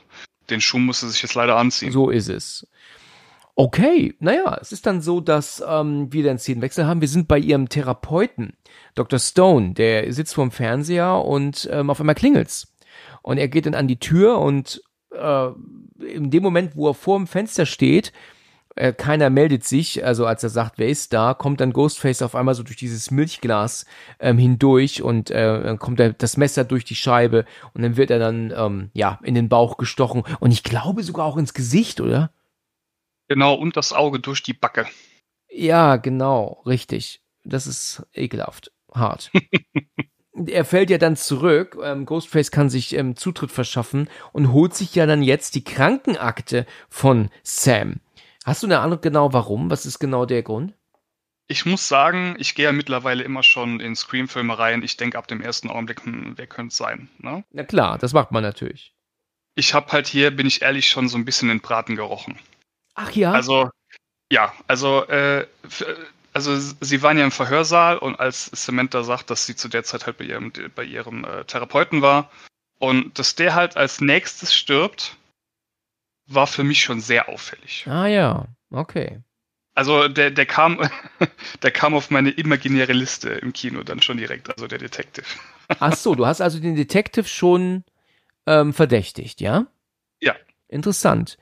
den 0.51 0.61
Schuh 0.61 0.79
muss 0.79 1.01
sie 1.01 1.09
sich 1.09 1.23
jetzt 1.23 1.35
leider 1.35 1.57
anziehen. 1.57 1.93
So 1.93 2.11
ist 2.11 2.29
es. 2.29 2.67
Okay, 3.55 4.15
naja, 4.21 4.57
es 4.61 4.71
ist 4.71 4.87
dann 4.87 5.03
so, 5.03 5.21
dass 5.21 5.63
ähm, 5.67 6.13
wir 6.13 6.23
dann 6.23 6.39
Szenenwechsel 6.39 6.87
haben. 6.87 7.01
Wir 7.01 7.09
sind 7.09 7.27
bei 7.27 7.39
ihrem 7.39 7.69
Therapeuten, 7.69 8.57
Dr. 8.95 9.19
Stone, 9.19 9.75
der 9.75 10.13
sitzt 10.13 10.35
vorm 10.35 10.53
Fernseher 10.53 11.25
und 11.25 11.69
ähm, 11.73 11.91
auf 11.91 11.99
einmal 11.99 12.15
klingelt's. 12.15 12.73
Und 13.21 13.39
er 13.39 13.49
geht 13.49 13.67
dann 13.67 13.75
an 13.75 13.89
die 13.89 13.99
Tür 13.99 14.39
und 14.39 14.81
äh, 15.11 15.49
in 15.99 16.31
dem 16.31 16.43
Moment, 16.45 16.77
wo 16.77 16.89
er 16.89 16.95
vor 16.95 17.19
dem 17.19 17.27
Fenster 17.27 17.67
steht, 17.67 18.13
äh, 18.79 18.93
keiner 18.93 19.29
meldet 19.29 19.64
sich, 19.64 20.05
also 20.05 20.24
als 20.24 20.43
er 20.43 20.51
sagt, 20.51 20.79
wer 20.79 20.89
ist 20.89 21.12
da, 21.12 21.35
kommt 21.35 21.61
dann 21.61 21.72
Ghostface 21.72 22.22
auf 22.22 22.35
einmal 22.35 22.55
so 22.55 22.62
durch 22.62 22.76
dieses 22.76 23.11
Milchglas 23.11 23.87
ähm, 24.20 24.39
hindurch 24.39 25.03
und 25.03 25.31
äh, 25.31 25.62
dann 25.62 25.79
kommt 25.79 25.99
er 26.01 26.12
das 26.12 26.37
Messer 26.37 26.64
durch 26.64 26.85
die 26.85 26.95
Scheibe 26.95 27.45
und 27.74 27.83
dann 27.83 27.97
wird 27.97 28.11
er 28.11 28.18
dann 28.18 28.53
ähm, 28.57 28.91
ja 28.95 29.18
in 29.22 29.35
den 29.35 29.49
Bauch 29.49 29.76
gestochen 29.76 30.22
und 30.41 30.53
ich 30.53 30.62
glaube 30.62 31.03
sogar 31.03 31.26
auch 31.26 31.37
ins 31.37 31.55
Gesicht, 31.55 32.01
oder? 32.01 32.31
Genau, 33.26 33.55
und 33.55 33.76
das 33.76 33.93
Auge 33.93 34.20
durch 34.20 34.43
die 34.43 34.55
Backe. 34.55 34.87
Ja, 35.51 35.97
genau, 35.97 36.62
richtig. 36.64 37.20
Das 37.45 37.66
ist 37.66 38.07
ekelhaft, 38.14 38.70
hart. 38.95 39.33
er 40.47 40.64
fällt 40.64 40.91
ja 40.91 40.99
dann 40.99 41.16
zurück. 41.16 41.76
Ähm, 41.83 42.07
Ghostface 42.07 42.51
kann 42.51 42.70
sich 42.70 42.95
ähm, 42.95 43.16
Zutritt 43.16 43.51
verschaffen 43.51 44.09
und 44.33 44.53
holt 44.53 44.74
sich 44.74 44.95
ja 44.95 45.07
dann 45.07 45.22
jetzt 45.22 45.55
die 45.55 45.64
Krankenakte 45.64 46.66
von 46.89 47.31
Sam. 47.43 48.01
Hast 48.49 48.62
du 48.62 48.66
eine 48.66 48.80
Ahnung 48.80 49.03
genau 49.03 49.34
warum? 49.34 49.70
Was 49.70 49.84
ist 49.84 49.99
genau 49.99 50.24
der 50.24 50.42
Grund? 50.42 50.72
Ich 51.49 51.66
muss 51.66 51.86
sagen, 51.86 52.34
ich 52.38 52.55
gehe 52.55 52.64
ja 52.64 52.72
mittlerweile 52.72 53.22
immer 53.22 53.42
schon 53.42 53.78
in 53.78 53.94
Scream-Filme 53.94 54.59
rein. 54.59 54.82
Ich 54.82 54.96
denke 54.96 55.18
ab 55.18 55.28
dem 55.28 55.42
ersten 55.42 55.68
Augenblick, 55.68 56.03
hm, 56.07 56.32
wer 56.36 56.46
könnte 56.46 56.72
es 56.72 56.78
sein? 56.78 57.11
Ne? 57.18 57.44
Na 57.53 57.64
klar, 57.64 57.99
das 57.99 58.14
macht 58.14 58.32
man 58.32 58.42
natürlich. 58.42 58.94
Ich 59.55 59.74
habe 59.74 59.92
halt 59.92 60.07
hier, 60.07 60.30
bin 60.30 60.46
ich 60.46 60.62
ehrlich, 60.62 60.88
schon 60.88 61.11
so 61.11 61.18
ein 61.18 61.26
bisschen 61.26 61.49
den 61.49 61.61
Braten 61.61 61.94
gerochen. 61.94 62.38
Ach 62.94 63.11
ja? 63.12 63.32
Also, 63.32 63.68
ja, 64.32 64.55
also, 64.66 65.05
äh, 65.09 65.46
also 66.32 66.57
sie 66.59 67.03
waren 67.03 67.18
ja 67.18 67.24
im 67.24 67.30
Verhörsaal 67.30 67.99
und 67.99 68.18
als 68.18 68.46
Samantha 68.46 69.03
sagt, 69.03 69.28
dass 69.28 69.44
sie 69.44 69.57
zu 69.57 69.68
der 69.68 69.84
Zeit 69.84 70.07
halt 70.07 70.16
bei 70.16 70.24
ihrem, 70.24 70.53
bei 70.74 70.84
ihrem 70.84 71.24
äh, 71.24 71.44
Therapeuten 71.44 72.01
war 72.01 72.30
und 72.78 73.18
dass 73.18 73.34
der 73.34 73.55
halt 73.55 73.76
als 73.76 74.01
nächstes 74.01 74.55
stirbt, 74.55 75.18
war 76.29 76.47
für 76.47 76.64
mich 76.64 76.83
schon 76.83 77.01
sehr 77.01 77.29
auffällig. 77.29 77.87
Ah 77.89 78.07
ja, 78.07 78.47
okay. 78.70 79.20
Also 79.74 80.09
der, 80.09 80.31
der 80.31 80.47
kam, 80.47 80.81
der 81.62 81.70
kam 81.70 81.95
auf 81.95 82.11
meine 82.11 82.31
imaginäre 82.31 82.93
Liste 82.93 83.31
im 83.31 83.53
Kino 83.53 83.83
dann 83.83 84.03
schon 84.03 84.18
direkt, 84.18 84.51
also 84.51 84.66
der 84.66 84.79
Detective. 84.79 85.26
Ach 85.81 85.95
so, 85.95 86.14
du 86.14 86.26
hast 86.26 86.41
also 86.41 86.59
den 86.59 86.74
Detective 86.74 87.26
schon 87.26 87.85
ähm, 88.47 88.72
verdächtigt, 88.72 89.41
ja? 89.41 89.66
Ja. 90.20 90.35
Interessant. 90.68 91.39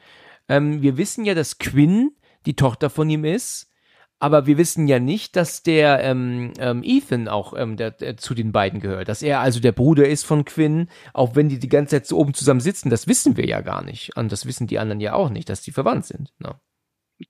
Ähm, 0.49 0.83
wir 0.83 0.97
wissen 0.97 1.25
ja, 1.25 1.35
dass 1.35 1.59
Quinn 1.59 2.13
die 2.45 2.57
Tochter 2.57 2.91
von 2.91 3.09
ihm 3.11 3.25
ist. 3.25 3.71
Aber 4.19 4.47
wir 4.47 4.57
wissen 4.57 4.89
ja 4.89 4.99
nicht, 4.99 5.37
dass 5.37 5.63
der 5.63 6.03
ähm, 6.03 6.55
ähm, 6.59 6.83
Ethan 6.83 7.29
auch 7.29 7.53
ähm, 7.55 7.77
der, 7.77 7.91
der, 7.91 8.17
zu 8.17 8.35
den 8.35 8.51
beiden 8.51 8.81
gehört. 8.81 9.09
Dass 9.09 9.23
er 9.23 9.41
also 9.41 9.61
der 9.61 9.73
Bruder 9.73 10.09
ist 10.09 10.25
von 10.25 10.47
Quinn, 10.47 10.89
auch 11.13 11.35
wenn 11.37 11.51
die 11.51 11.59
die 11.59 11.69
ganze 11.69 11.97
Zeit 11.97 12.07
so 12.07 12.17
oben 12.17 12.33
zusammen 12.33 12.61
sitzen. 12.61 12.89
Das 12.89 13.07
wissen 13.07 13.37
wir 13.37 13.47
ja 13.47 13.61
gar 13.61 13.85
nicht. 13.85 14.17
Und 14.17 14.33
das 14.33 14.47
wissen 14.47 14.67
die 14.67 14.79
anderen 14.79 15.01
ja 15.01 15.13
auch 15.13 15.29
nicht, 15.29 15.51
dass 15.51 15.61
die 15.61 15.73
verwandt 15.73 16.07
sind. 16.07 16.33
Ne? 16.39 16.59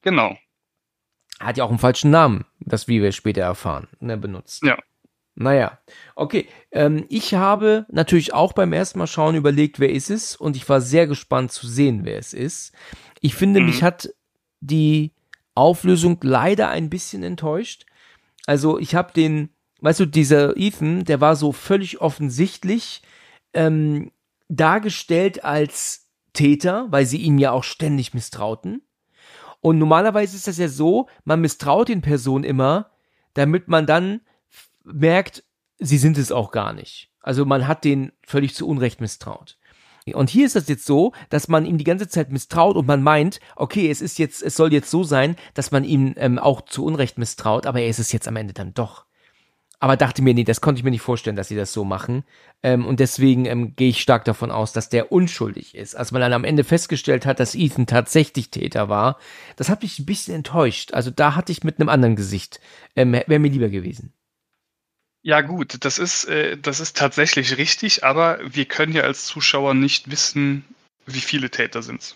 Genau. 0.02 0.36
Hat 1.40 1.56
ja 1.56 1.64
auch 1.64 1.70
einen 1.70 1.78
falschen 1.78 2.10
Namen, 2.10 2.46
das 2.60 2.88
wie 2.88 3.02
wir 3.02 3.12
später 3.12 3.42
erfahren, 3.42 3.88
ne, 4.00 4.16
benutzt. 4.16 4.62
Ja. 4.64 4.78
Naja, 5.34 5.78
okay. 6.14 6.48
Ähm, 6.70 7.04
ich 7.10 7.34
habe 7.34 7.84
natürlich 7.90 8.32
auch 8.32 8.54
beim 8.54 8.72
ersten 8.72 8.98
Mal 8.98 9.06
schauen 9.06 9.34
überlegt, 9.34 9.78
wer 9.78 9.90
ist 9.90 10.08
es, 10.08 10.34
und 10.34 10.56
ich 10.56 10.66
war 10.66 10.80
sehr 10.80 11.06
gespannt 11.06 11.52
zu 11.52 11.66
sehen, 11.66 12.04
wer 12.04 12.18
es 12.18 12.32
ist. 12.32 12.72
Ich 13.20 13.34
finde, 13.34 13.60
mhm. 13.60 13.66
mich 13.66 13.82
hat 13.82 14.08
die 14.60 15.12
Auflösung 15.56 16.18
leider 16.22 16.68
ein 16.68 16.90
bisschen 16.90 17.22
enttäuscht. 17.22 17.86
Also 18.46 18.78
ich 18.78 18.94
habe 18.94 19.12
den, 19.12 19.50
weißt 19.80 20.00
du, 20.00 20.06
dieser 20.06 20.56
Ethan, 20.56 21.04
der 21.04 21.20
war 21.20 21.36
so 21.36 21.52
völlig 21.52 22.00
offensichtlich 22.00 23.02
ähm, 23.54 24.12
dargestellt 24.48 25.44
als 25.44 26.08
Täter, 26.32 26.86
weil 26.90 27.06
sie 27.06 27.18
ihm 27.18 27.38
ja 27.38 27.52
auch 27.52 27.64
ständig 27.64 28.14
misstrauten. 28.14 28.82
Und 29.60 29.78
normalerweise 29.78 30.36
ist 30.36 30.46
das 30.46 30.58
ja 30.58 30.68
so, 30.68 31.08
man 31.24 31.40
misstraut 31.40 31.88
den 31.88 32.02
Personen 32.02 32.44
immer, 32.44 32.90
damit 33.34 33.68
man 33.68 33.86
dann 33.86 34.20
merkt, 34.84 35.42
sie 35.78 35.98
sind 35.98 36.18
es 36.18 36.30
auch 36.30 36.52
gar 36.52 36.72
nicht. 36.72 37.10
Also 37.20 37.44
man 37.44 37.66
hat 37.66 37.84
den 37.84 38.12
völlig 38.24 38.54
zu 38.54 38.68
Unrecht 38.68 39.00
misstraut. 39.00 39.58
Und 40.14 40.30
hier 40.30 40.46
ist 40.46 40.54
das 40.54 40.68
jetzt 40.68 40.86
so, 40.86 41.12
dass 41.30 41.48
man 41.48 41.66
ihm 41.66 41.78
die 41.78 41.84
ganze 41.84 42.08
Zeit 42.08 42.30
misstraut 42.30 42.76
und 42.76 42.86
man 42.86 43.02
meint, 43.02 43.40
okay, 43.56 43.90
es 43.90 44.00
ist 44.00 44.18
jetzt, 44.18 44.42
es 44.42 44.54
soll 44.54 44.72
jetzt 44.72 44.90
so 44.90 45.02
sein, 45.02 45.36
dass 45.54 45.72
man 45.72 45.82
ihm 45.82 46.14
ähm, 46.16 46.38
auch 46.38 46.62
zu 46.62 46.84
Unrecht 46.84 47.18
misstraut, 47.18 47.66
aber 47.66 47.80
er 47.80 47.88
ist 47.88 47.98
es 47.98 48.12
jetzt 48.12 48.28
am 48.28 48.36
Ende 48.36 48.54
dann 48.54 48.72
doch. 48.72 49.06
Aber 49.78 49.96
dachte 49.96 50.22
mir, 50.22 50.32
nee, 50.32 50.44
das 50.44 50.62
konnte 50.62 50.78
ich 50.78 50.84
mir 50.84 50.90
nicht 50.90 51.02
vorstellen, 51.02 51.36
dass 51.36 51.48
sie 51.48 51.56
das 51.56 51.72
so 51.72 51.84
machen. 51.84 52.24
Ähm, 52.62 52.86
und 52.86 52.98
deswegen 52.98 53.44
ähm, 53.44 53.76
gehe 53.76 53.90
ich 53.90 54.00
stark 54.00 54.24
davon 54.24 54.50
aus, 54.50 54.72
dass 54.72 54.88
der 54.88 55.12
unschuldig 55.12 55.74
ist. 55.74 55.94
Als 55.94 56.12
man 56.12 56.22
dann 56.22 56.32
am 56.32 56.44
Ende 56.44 56.64
festgestellt 56.64 57.26
hat, 57.26 57.40
dass 57.40 57.54
Ethan 57.54 57.86
tatsächlich 57.86 58.50
Täter 58.50 58.88
war, 58.88 59.18
das 59.56 59.68
hat 59.68 59.82
mich 59.82 59.98
ein 59.98 60.06
bisschen 60.06 60.36
enttäuscht. 60.36 60.94
Also 60.94 61.10
da 61.10 61.34
hatte 61.34 61.52
ich 61.52 61.62
mit 61.62 61.78
einem 61.78 61.90
anderen 61.90 62.16
Gesicht, 62.16 62.60
ähm, 62.94 63.12
wäre 63.12 63.38
mir 63.38 63.50
lieber 63.50 63.68
gewesen. 63.68 64.12
Ja, 65.26 65.40
gut, 65.40 65.84
das 65.84 65.98
ist, 65.98 66.26
äh, 66.26 66.56
das 66.56 66.78
ist 66.78 66.96
tatsächlich 66.96 67.56
richtig, 67.56 68.04
aber 68.04 68.38
wir 68.44 68.64
können 68.64 68.92
ja 68.92 69.02
als 69.02 69.26
Zuschauer 69.26 69.74
nicht 69.74 70.08
wissen, 70.08 70.64
wie 71.04 71.20
viele 71.20 71.50
Täter 71.50 71.82
sind. 71.82 72.14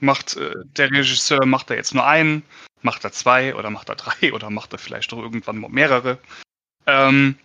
Macht 0.00 0.36
äh, 0.36 0.50
der 0.64 0.90
Regisseur, 0.90 1.46
macht 1.46 1.70
er 1.70 1.76
jetzt 1.76 1.94
nur 1.94 2.04
einen, 2.04 2.42
macht 2.82 3.04
er 3.04 3.12
zwei 3.12 3.54
oder 3.54 3.70
macht 3.70 3.90
er 3.90 3.94
drei 3.94 4.32
oder 4.32 4.50
macht 4.50 4.72
er 4.72 4.80
vielleicht 4.80 5.12
doch 5.12 5.18
irgendwann 5.18 5.60
mehrere? 5.70 6.18
Ähm, 6.88 7.36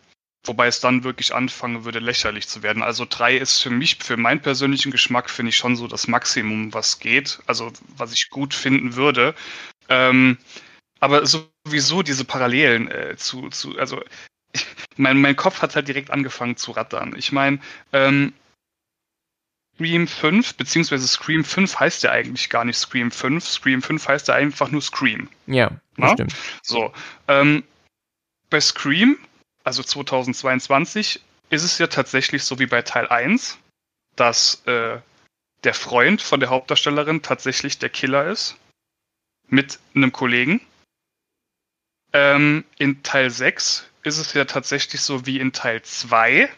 wobei 0.48 0.66
es 0.66 0.80
dann 0.80 1.04
wirklich 1.04 1.36
anfangen 1.36 1.86
würde, 1.86 2.00
lächerlich 2.00 2.48
zu 2.48 2.64
werden. 2.64 2.82
Also 2.82 3.06
drei 3.08 3.38
ist 3.38 3.62
für 3.62 3.70
mich, 3.70 3.98
für 3.98 4.18
meinen 4.18 4.42
persönlichen 4.42 4.92
Geschmack, 4.92 5.30
finde 5.30 5.50
ich 5.50 5.58
schon 5.58 5.76
so 5.76 5.86
das 5.86 6.08
Maximum, 6.08 6.74
was 6.74 6.98
geht. 6.98 7.40
Also 7.46 7.72
was 7.98 8.14
ich 8.14 8.32
gut 8.32 8.56
finden 8.56 8.96
würde. 8.96 9.36
Ähm, 9.90 10.40
aber 11.00 11.24
sowieso 11.28 12.02
diese 12.02 12.26
Parallelen 12.26 12.90
äh, 12.90 13.16
zu, 13.16 13.50
zu, 13.50 13.78
also 13.78 14.02
mein, 14.98 15.20
mein 15.22 15.36
Kopf 15.36 15.62
hat 15.62 15.76
halt 15.76 15.88
direkt 15.88 16.12
angefangen 16.12 16.58
zu 16.58 16.72
rattern. 16.72 17.14
Ich 17.18 17.32
meine, 17.32 17.60
ähm, 17.92 18.34
Scream 19.76 20.08
5, 20.08 20.56
beziehungsweise 20.56 21.08
Scream 21.08 21.44
5 21.44 21.80
heißt 21.80 22.04
ja 22.04 22.12
eigentlich 22.12 22.50
gar 22.50 22.64
nicht 22.64 22.78
Scream 22.78 23.12
5. 23.12 23.44
Scream 23.46 23.82
5 23.82 24.08
heißt 24.08 24.28
ja 24.28 24.36
einfach 24.36 24.70
nur 24.70 24.82
Scream. 24.82 25.30
Ja, 25.48 25.72
das 25.98 26.10
Ja? 26.10 26.14
stimmt. 26.14 26.36
So, 26.62 26.94
ähm, 27.28 27.64
bei 28.50 28.62
Scream, 28.62 29.18
also 29.64 29.82
2022, 29.82 31.22
ist 31.50 31.64
es 31.64 31.78
ja 31.80 31.88
tatsächlich 31.88 32.44
so 32.44 32.60
wie 32.60 32.68
bei 32.68 32.82
Teil 32.84 33.08
1, 33.08 33.58
dass 34.16 34.62
äh, 34.66 35.00
der 35.64 35.74
Freund 35.74 36.22
von 36.22 36.40
der 36.40 36.50
Hauptdarstellerin 36.50 37.22
tatsächlich 37.22 37.80
der 37.80 37.90
Killer 37.90 38.28
ist. 38.28 38.58
Mit 39.48 39.80
einem 39.96 40.12
Kollegen. 40.12 40.62
Ähm, 42.14 42.64
in 42.78 43.04
Teil 43.04 43.30
6 43.30 43.90
ist 44.04 44.18
es 44.18 44.34
ja 44.34 44.46
tatsächlich 44.46 45.02
so 45.02 45.26
wie 45.26 45.40
in 45.40 45.52
Teil 45.52 45.82
2, 45.82 46.50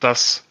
dass 0.00 0.44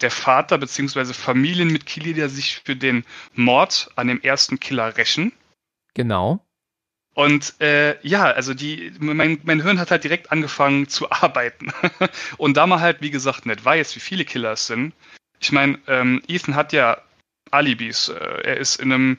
der 0.00 0.10
Vater 0.10 0.58
bzw. 0.58 1.12
Familienmitglieder 1.12 2.28
sich 2.28 2.62
für 2.64 2.76
den 2.76 3.04
Mord 3.34 3.90
an 3.96 4.08
dem 4.08 4.20
ersten 4.20 4.60
Killer 4.60 4.96
rächen. 4.96 5.32
Genau. 5.94 6.44
Und 7.14 7.60
äh, 7.60 7.98
ja, 8.06 8.26
also 8.26 8.54
die, 8.54 8.92
mein, 9.00 9.40
mein 9.42 9.60
Hirn 9.60 9.80
hat 9.80 9.90
halt 9.90 10.04
direkt 10.04 10.30
angefangen 10.30 10.88
zu 10.88 11.10
arbeiten. 11.10 11.72
Und 12.36 12.56
da 12.56 12.66
man 12.66 12.80
halt, 12.80 13.00
wie 13.00 13.10
gesagt, 13.10 13.44
nicht 13.44 13.64
weiß, 13.64 13.96
wie 13.96 14.00
viele 14.00 14.24
Killer 14.24 14.52
es 14.52 14.68
sind. 14.68 14.94
Ich 15.40 15.50
meine, 15.50 15.78
ähm, 15.88 16.22
Ethan 16.28 16.54
hat 16.54 16.72
ja 16.72 17.02
Alibis. 17.50 18.08
Äh, 18.08 18.42
er 18.44 18.56
ist 18.58 18.76
in 18.76 18.92
einem. 18.92 19.18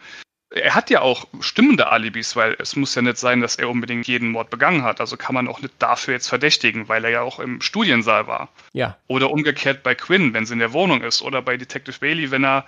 Er 0.52 0.74
hat 0.74 0.89
ja 0.89 1.02
auch 1.02 1.28
stimmende 1.41 1.91
Alibis, 1.91 2.36
weil 2.36 2.56
es 2.58 2.76
muss 2.76 2.95
ja 2.95 3.04
nicht 3.04 3.18
sein, 3.18 3.39
dass 3.41 3.56
er 3.56 3.70
unbedingt 3.70 4.08
jeden 4.08 4.32
Mord 4.32 4.50
begangen 4.50 4.84
hat. 4.84 5.00
Also 5.00 5.16
kann 5.16 5.36
man 5.36 5.47
auch 5.47 5.62
nicht 5.62 5.76
dafür 5.78 6.16
jetzt 6.16 6.28
verdächtigen, 6.28 6.88
weil 6.88 7.06
er 7.06 7.12
ja 7.12 7.22
auch 7.22 7.39
im 7.39 7.62
Studiensaal 7.62 8.26
war. 8.26 8.50
Ja. 8.74 8.97
Oder 9.08 9.30
umgekehrt 9.30 9.84
bei 9.84 9.93
Quinn, 9.93 10.34
wenn 10.34 10.47
sie 10.47 10.54
in 10.54 10.60
der 10.60 10.74
Wohnung 10.74 11.02
ist. 11.04 11.22
Oder 11.22 11.43
bei 11.43 11.56
Detective 11.56 12.00
Bailey, 12.00 12.32
wenn 12.32 12.43
er 12.43 12.66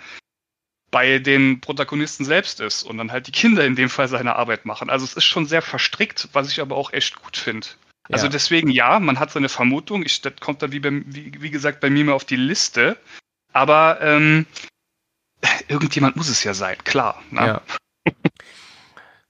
bei 0.92 1.20
den 1.20 1.62
Protagonisten 1.62 2.26
selbst 2.26 2.60
ist 2.60 2.84
und 2.84 2.98
dann 2.98 3.12
halt 3.12 3.26
die 3.26 3.32
Kinder 3.32 3.66
in 3.66 3.76
dem 3.76 3.90
Fall 3.90 4.10
seine 4.10 4.36
Arbeit 4.36 4.66
machen. 4.66 4.90
Also 4.90 5.06
es 5.06 5.14
ist 5.14 5.24
schon 5.24 5.48
sehr 5.48 5.62
verstrickt, 5.62 6.28
was 6.34 6.52
ich 6.52 6.62
aber 6.62 6.76
auch 6.76 6.94
echt 6.94 7.16
gut 7.24 7.38
finde. 7.38 7.66
Also 8.12 8.26
Ja. 8.26 8.32
deswegen 8.32 8.70
ja, 8.70 9.00
man 9.00 9.18
hat 9.18 9.32
seine 9.32 9.50
Vermutung, 9.50 10.04
ich, 10.04 10.22
das 10.22 10.34
kommt 10.40 10.62
dann 10.62 10.72
wie, 10.72 10.80
beim, 10.82 11.06
wie, 11.08 11.42
wie 11.42 11.50
gesagt 11.50 11.80
bei 11.80 11.90
mir 11.90 12.04
mal 12.04 12.14
auf 12.14 12.26
die 12.26 12.36
Liste. 12.36 12.98
Aber 13.54 14.00
ähm, 14.02 14.46
irgendjemand 15.68 16.16
muss 16.16 16.30
es 16.30 16.44
ja 16.44 16.54
sein, 16.54 16.78
klar. 16.84 17.22
Ne? 17.32 17.40
Ja. 17.40 17.62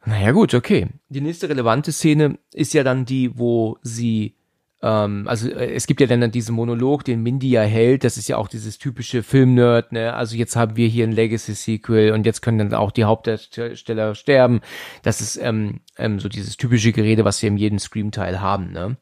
Naja, 0.05 0.31
gut, 0.31 0.53
okay. 0.53 0.87
Die 1.09 1.21
nächste 1.21 1.47
relevante 1.47 1.91
Szene 1.91 2.39
ist 2.53 2.73
ja 2.73 2.83
dann 2.83 3.05
die, 3.05 3.37
wo 3.37 3.77
sie, 3.83 4.35
ähm, 4.81 5.27
also 5.27 5.47
äh, 5.49 5.73
es 5.73 5.85
gibt 5.85 6.01
ja 6.01 6.07
dann 6.07 6.31
diesen 6.31 6.55
Monolog, 6.55 7.03
den 7.03 7.21
Mindy 7.21 7.51
ja 7.51 7.61
hält, 7.61 8.03
das 8.03 8.17
ist 8.17 8.27
ja 8.27 8.37
auch 8.37 8.47
dieses 8.47 8.79
typische 8.79 9.21
Filmnerd, 9.21 9.91
ne? 9.91 10.13
Also 10.15 10.35
jetzt 10.35 10.55
haben 10.55 10.75
wir 10.75 10.87
hier 10.87 11.05
ein 11.05 11.11
Legacy-Sequel 11.11 12.13
und 12.13 12.25
jetzt 12.25 12.41
können 12.41 12.57
dann 12.57 12.73
auch 12.73 12.91
die 12.91 13.03
Hauptdarsteller 13.03 14.15
sterben. 14.15 14.61
Das 15.03 15.21
ist 15.21 15.37
ähm, 15.37 15.81
ähm, 15.97 16.19
so 16.19 16.29
dieses 16.29 16.57
typische 16.57 16.93
Gerede, 16.93 17.23
was 17.23 17.41
wir 17.43 17.49
in 17.49 17.57
jedem 17.57 17.77
Scream-Teil 17.77 18.41
haben, 18.41 18.71
ne? 18.71 18.97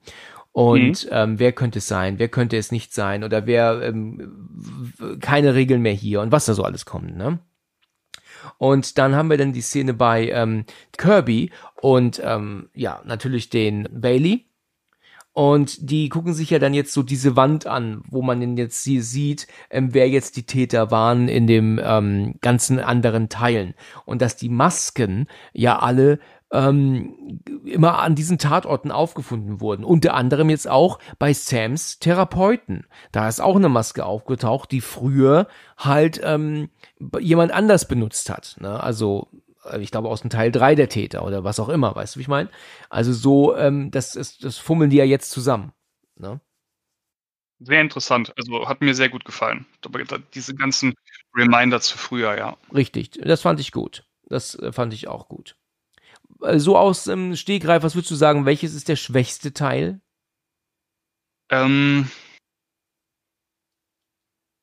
Und 0.59 1.07
ähm, 1.09 1.39
wer 1.39 1.53
könnte 1.53 1.79
es 1.79 1.87
sein, 1.87 2.19
wer 2.19 2.27
könnte 2.27 2.57
es 2.57 2.69
nicht 2.69 2.93
sein 2.93 3.23
oder 3.23 3.45
wer 3.45 3.81
ähm, 3.81 5.17
keine 5.21 5.55
Regeln 5.55 5.81
mehr 5.81 5.93
hier 5.93 6.19
und 6.19 6.33
was 6.33 6.47
da 6.47 6.53
so 6.53 6.65
alles 6.65 6.85
kommt, 6.85 7.15
ne? 7.15 7.39
Und 8.57 8.97
dann 8.97 9.15
haben 9.15 9.29
wir 9.29 9.37
dann 9.37 9.53
die 9.53 9.61
Szene 9.61 9.93
bei 9.93 10.29
ähm, 10.31 10.65
Kirby 10.97 11.51
und 11.81 12.21
ähm, 12.25 12.67
ja, 12.73 13.01
natürlich 13.05 13.49
den 13.49 13.87
Bailey. 13.89 14.47
Und 15.31 15.89
die 15.89 16.09
gucken 16.09 16.33
sich 16.33 16.49
ja 16.49 16.59
dann 16.59 16.73
jetzt 16.73 16.91
so 16.91 17.03
diese 17.03 17.37
Wand 17.37 17.65
an, 17.65 18.01
wo 18.09 18.21
man 18.21 18.41
denn 18.41 18.57
jetzt 18.57 18.83
sie 18.83 18.99
sieht, 18.99 19.47
ähm, 19.69 19.93
wer 19.93 20.09
jetzt 20.09 20.35
die 20.35 20.45
Täter 20.45 20.91
waren 20.91 21.29
in 21.29 21.47
dem 21.47 21.79
ähm, 21.81 22.35
ganzen 22.41 22.81
anderen 22.81 23.29
Teilen. 23.29 23.75
Und 24.03 24.21
dass 24.21 24.35
die 24.35 24.49
Masken 24.49 25.27
ja 25.53 25.79
alle 25.79 26.19
ähm, 26.51 27.41
immer 27.65 27.99
an 27.99 28.15
diesen 28.15 28.37
Tatorten 28.37 28.91
aufgefunden 28.91 29.61
wurden. 29.61 29.83
Unter 29.83 30.13
anderem 30.13 30.49
jetzt 30.49 30.67
auch 30.67 30.99
bei 31.19 31.33
Sams 31.33 31.99
Therapeuten. 31.99 32.87
Da 33.11 33.27
ist 33.27 33.39
auch 33.39 33.55
eine 33.55 33.69
Maske 33.69 34.05
aufgetaucht, 34.05 34.71
die 34.71 34.81
früher 34.81 35.47
halt 35.77 36.19
ähm, 36.23 36.69
jemand 37.19 37.51
anders 37.51 37.87
benutzt 37.87 38.29
hat. 38.29 38.57
Ne? 38.59 38.81
Also 38.81 39.29
äh, 39.65 39.79
ich 39.79 39.91
glaube 39.91 40.09
aus 40.09 40.21
dem 40.21 40.29
Teil 40.29 40.51
3 40.51 40.75
der 40.75 40.89
Täter 40.89 41.25
oder 41.25 41.43
was 41.43 41.59
auch 41.59 41.69
immer, 41.69 41.95
weißt 41.95 42.15
du, 42.15 42.19
wie 42.19 42.23
ich 42.23 42.27
meine? 42.27 42.49
Also 42.89 43.13
so, 43.13 43.55
ähm, 43.55 43.91
das, 43.91 44.13
das, 44.13 44.37
das 44.37 44.57
fummeln 44.57 44.89
die 44.89 44.97
ja 44.97 45.05
jetzt 45.05 45.31
zusammen. 45.31 45.71
Ne? 46.15 46.41
Sehr 47.59 47.81
interessant. 47.81 48.33
Also 48.37 48.67
hat 48.67 48.81
mir 48.81 48.95
sehr 48.95 49.09
gut 49.09 49.25
gefallen. 49.25 49.65
Diese 50.33 50.55
ganzen 50.55 50.93
Reminder 51.35 51.81
zu 51.81 51.97
früher, 51.97 52.37
ja. 52.37 52.57
Richtig, 52.73 53.11
das 53.11 53.41
fand 53.41 53.59
ich 53.59 53.71
gut. 53.71 54.05
Das 54.27 54.55
äh, 54.55 54.71
fand 54.71 54.93
ich 54.93 55.07
auch 55.07 55.27
gut. 55.27 55.55
Äh, 56.41 56.59
So 56.59 56.77
aus 56.77 57.07
ähm, 57.07 57.35
Stegreif, 57.35 57.83
was 57.83 57.95
würdest 57.95 58.11
du 58.11 58.15
sagen, 58.15 58.45
welches 58.45 58.73
ist 58.73 58.87
der 58.87 58.95
schwächste 58.95 59.53
Teil? 59.53 60.01
Ähm, 61.49 62.09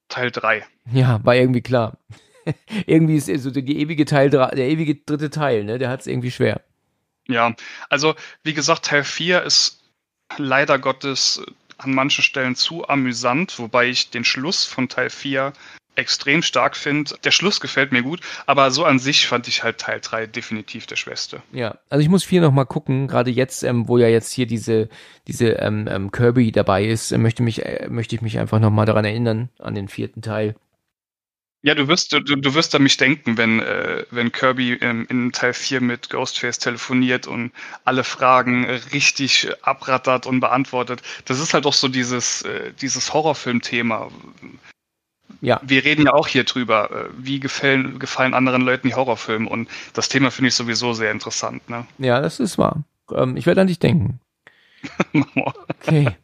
Teil 0.08 0.30
3. 0.30 0.64
Ja, 0.92 1.20
war 1.24 1.34
irgendwie 1.34 1.62
klar. 1.62 1.98
irgendwie 2.86 3.16
ist 3.16 3.26
so 3.42 3.50
der, 3.50 3.62
die 3.62 3.78
ewige 3.80 4.04
Teil, 4.04 4.30
der 4.30 4.56
ewige 4.56 4.94
dritte 4.94 5.30
Teil, 5.30 5.64
ne? 5.64 5.78
Der 5.78 5.90
hat 5.90 6.00
es 6.00 6.06
irgendwie 6.06 6.30
schwer. 6.30 6.62
Ja, 7.28 7.54
also 7.88 8.14
wie 8.44 8.54
gesagt, 8.54 8.84
Teil 8.84 9.02
4 9.02 9.42
ist 9.42 9.82
leider 10.36 10.78
Gottes 10.78 11.42
an 11.78 11.92
manchen 11.92 12.22
Stellen 12.22 12.54
zu 12.54 12.88
amüsant, 12.88 13.58
wobei 13.58 13.88
ich 13.88 14.10
den 14.10 14.24
Schluss 14.24 14.64
von 14.64 14.88
Teil 14.88 15.10
4 15.10 15.52
extrem 15.96 16.42
stark 16.42 16.76
finde. 16.76 17.14
Der 17.24 17.30
Schluss 17.30 17.60
gefällt 17.60 17.92
mir 17.92 18.02
gut, 18.02 18.20
aber 18.46 18.70
so 18.70 18.84
an 18.84 18.98
sich 18.98 19.26
fand 19.26 19.48
ich 19.48 19.62
halt 19.62 19.78
Teil 19.78 20.00
3 20.00 20.26
definitiv 20.26 20.86
der 20.86 20.96
Schwächste. 20.96 21.42
Ja, 21.52 21.78
also 21.90 22.02
ich 22.02 22.08
muss 22.08 22.24
viel 22.24 22.40
noch 22.40 22.52
mal 22.52 22.64
gucken, 22.64 23.08
gerade 23.08 23.30
jetzt, 23.30 23.62
ähm, 23.62 23.88
wo 23.88 23.98
ja 23.98 24.08
jetzt 24.08 24.32
hier 24.32 24.46
diese 24.46 24.88
diese 25.26 25.48
ähm, 25.52 25.88
ähm, 25.90 26.12
Kirby 26.12 26.52
dabei 26.52 26.84
ist, 26.84 27.12
äh, 27.12 27.18
möchte 27.18 27.42
mich 27.42 27.64
äh, 27.64 27.88
möchte 27.88 28.14
ich 28.14 28.22
mich 28.22 28.38
einfach 28.38 28.60
noch 28.60 28.70
mal 28.70 28.86
daran 28.86 29.04
erinnern 29.04 29.48
an 29.58 29.74
den 29.74 29.88
vierten 29.88 30.22
Teil. 30.22 30.54
Ja, 31.66 31.74
du 31.74 31.88
wirst, 31.88 32.12
du, 32.12 32.20
du 32.20 32.54
wirst 32.54 32.76
an 32.76 32.84
mich 32.84 32.96
denken, 32.96 33.36
wenn, 33.38 33.58
äh, 33.58 34.04
wenn 34.12 34.30
Kirby 34.30 34.74
ähm, 34.74 35.04
in 35.10 35.32
Teil 35.32 35.52
4 35.52 35.80
mit 35.80 36.10
Ghostface 36.10 36.60
telefoniert 36.60 37.26
und 37.26 37.50
alle 37.84 38.04
Fragen 38.04 38.64
äh, 38.64 38.78
richtig 38.92 39.48
abrattert 39.62 40.26
und 40.26 40.38
beantwortet. 40.38 41.02
Das 41.24 41.40
ist 41.40 41.54
halt 41.54 41.66
auch 41.66 41.72
so 41.72 41.88
dieses, 41.88 42.42
äh, 42.42 42.72
dieses 42.80 43.12
Horrorfilm-Thema. 43.12 44.12
Ja, 45.40 45.60
Wir 45.62 45.84
reden 45.84 46.06
ja 46.06 46.14
auch 46.14 46.28
hier 46.28 46.44
drüber, 46.44 46.90
äh, 46.90 47.08
wie 47.18 47.40
gefallen, 47.40 47.98
gefallen 47.98 48.34
anderen 48.34 48.62
Leuten 48.62 48.88
die 48.88 48.94
Horrorfilme 48.94 49.48
und 49.48 49.68
das 49.92 50.08
Thema 50.08 50.30
finde 50.30 50.48
ich 50.48 50.54
sowieso 50.54 50.92
sehr 50.92 51.12
interessant. 51.12 51.68
Ne? 51.68 51.86
ja, 51.98 52.20
das 52.20 52.40
ist 52.40 52.58
wahr. 52.58 52.82
Ähm, 53.12 53.36
ich 53.36 53.46
werde 53.46 53.60
an 53.60 53.66
dich 53.66 53.78
denken. 53.78 54.20
Okay. 55.82 56.16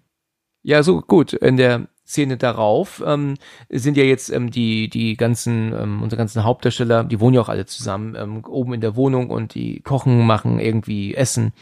Ja, 0.63 0.83
so 0.83 1.01
gut. 1.01 1.33
In 1.33 1.57
der 1.57 1.89
Szene 2.07 2.37
darauf 2.37 3.03
ähm, 3.05 3.37
sind 3.69 3.97
ja 3.97 4.05
jetzt 4.05 4.29
ähm, 4.29 4.51
die 4.51 4.89
die 4.89 5.17
ganzen 5.17 5.73
ähm, 5.73 6.03
unsere 6.03 6.19
ganzen 6.19 6.45
Hauptdarsteller, 6.45 7.05
die 7.05 7.21
wohnen 7.21 7.35
ja 7.35 7.41
auch 7.41 7.49
alle 7.49 7.67
zusammen 7.67 8.15
ähm, 8.17 8.45
oben 8.45 8.75
in 8.75 8.81
der 8.81 8.97
Wohnung 8.97 9.31
und 9.31 9.55
die 9.55 9.81
kochen, 9.81 10.27
machen 10.27 10.59
irgendwie 10.59 11.15
Essen 11.15 11.53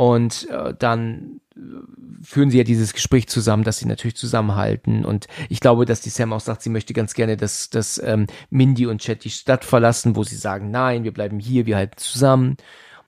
und 0.00 0.48
äh, 0.48 0.72
dann 0.78 1.42
äh, 1.54 1.60
führen 2.22 2.50
sie 2.50 2.56
ja 2.56 2.64
dieses 2.64 2.94
Gespräch 2.94 3.28
zusammen, 3.28 3.64
dass 3.64 3.80
sie 3.80 3.86
natürlich 3.86 4.16
zusammenhalten. 4.16 5.04
Und 5.04 5.26
ich 5.50 5.60
glaube, 5.60 5.84
dass 5.84 6.00
die 6.00 6.08
Sam 6.08 6.32
auch 6.32 6.40
sagt, 6.40 6.62
sie 6.62 6.70
möchte 6.70 6.94
ganz 6.94 7.12
gerne, 7.12 7.36
dass 7.36 7.68
dass 7.68 8.02
ähm, 8.02 8.26
Mindy 8.48 8.86
und 8.86 9.02
Chet 9.02 9.24
die 9.24 9.30
Stadt 9.30 9.62
verlassen, 9.62 10.16
wo 10.16 10.24
sie 10.24 10.36
sagen, 10.36 10.70
nein, 10.70 11.04
wir 11.04 11.12
bleiben 11.12 11.38
hier, 11.38 11.66
wir 11.66 11.76
halten 11.76 11.98
zusammen 11.98 12.56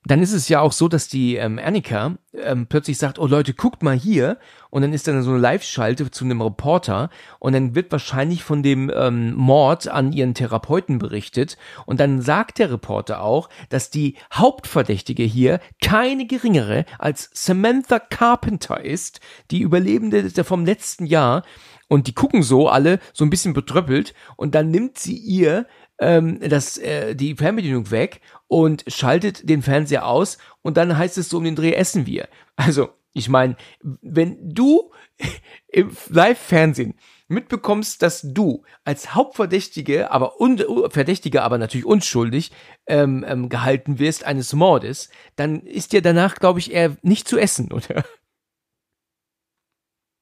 dann 0.05 0.21
ist 0.21 0.33
es 0.33 0.49
ja 0.49 0.61
auch 0.61 0.73
so, 0.73 0.89
dass 0.89 1.07
die 1.07 1.37
ähm, 1.37 1.61
Annika 1.63 2.17
ähm, 2.35 2.67
plötzlich 2.67 2.99
sagt, 2.99 3.21
oh 3.21 3.27
Leute, 3.27 3.55
guckt 3.55 3.85
mal 3.85 3.97
hier. 3.97 4.39
Und 4.71 4.83
dann 4.83 4.93
ist 4.93 5.07
dann 5.07 5.23
so 5.23 5.31
eine 5.31 5.39
Live-Schalte 5.39 6.11
zu 6.11 6.25
einem 6.25 6.43
Reporter 6.43 7.11
und 7.39 7.53
dann 7.53 7.75
wird 7.75 7.93
wahrscheinlich 7.93 8.43
von 8.43 8.63
dem 8.63 8.91
ähm, 8.95 9.35
Mord 9.35 9.87
an 9.87 10.13
ihren 10.13 10.35
Therapeuten 10.35 10.99
berichtet. 10.99 11.57
Und 11.87 12.01
dann 12.01 12.21
sagt 12.21 12.59
der 12.59 12.73
Reporter 12.73 13.23
auch, 13.23 13.49
dass 13.69 13.91
die 13.91 14.17
Hauptverdächtige 14.33 15.23
hier 15.23 15.61
keine 15.81 16.27
geringere 16.27 16.85
als 16.99 17.31
Samantha 17.33 18.01
Carpenter 18.01 18.85
ist, 18.85 19.21
die 19.51 19.61
Überlebende 19.61 20.31
vom 20.43 20.65
letzten 20.65 21.07
Jahr. 21.07 21.45
Und 21.89 22.07
die 22.07 22.15
gucken 22.15 22.43
so 22.43 22.69
alle 22.69 22.99
so 23.13 23.25
ein 23.25 23.31
bisschen 23.31 23.53
betröppelt 23.53 24.15
und 24.37 24.55
dann 24.55 24.71
nimmt 24.71 24.99
sie 24.99 25.17
ihr 25.17 25.67
ähm, 26.03 26.41
das, 26.41 26.79
äh, 26.79 27.15
die 27.15 27.37
Fernbedienung 27.37 27.91
weg 27.91 28.21
und 28.53 28.85
schaltet 28.87 29.49
den 29.49 29.63
Fernseher 29.63 30.07
aus 30.07 30.37
und 30.61 30.77
dann 30.77 30.99
heißt 30.99 31.17
es 31.17 31.31
so 31.31 31.39
um 31.39 31.45
den 31.45 31.57
Dreh 31.57 31.73
essen 31.73 32.05
wir. 32.05 32.29
Also, 32.55 32.91
ich 33.15 33.31
meine, 33.31 33.57
wenn 33.81 34.53
du 34.53 34.93
im 35.69 35.97
Live-Fernsehen 36.11 36.93
mitbekommst, 37.29 38.03
dass 38.03 38.21
du 38.21 38.63
als 38.85 39.15
Hauptverdächtige, 39.15 40.11
aber 40.11 40.39
un 40.39 40.63
Verdächtige, 40.91 41.43
aber 41.43 41.57
natürlich 41.57 41.87
unschuldig 41.87 42.53
ähm, 42.87 43.25
ähm, 43.27 43.49
gehalten 43.49 43.99
wirst 43.99 44.25
eines 44.25 44.53
Mordes, 44.53 45.09
dann 45.35 45.63
ist 45.63 45.95
dir 45.95 46.03
danach, 46.03 46.35
glaube 46.35 46.59
ich, 46.59 46.73
eher 46.73 46.99
nicht 47.01 47.27
zu 47.27 47.39
essen, 47.39 47.73
oder? 47.73 48.05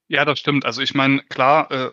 Ja, 0.07 0.25
das 0.25 0.39
stimmt. 0.39 0.65
Also 0.65 0.83
ich 0.83 0.95
meine, 0.95 1.25
klar, 1.25 1.69
äh, 1.73 1.91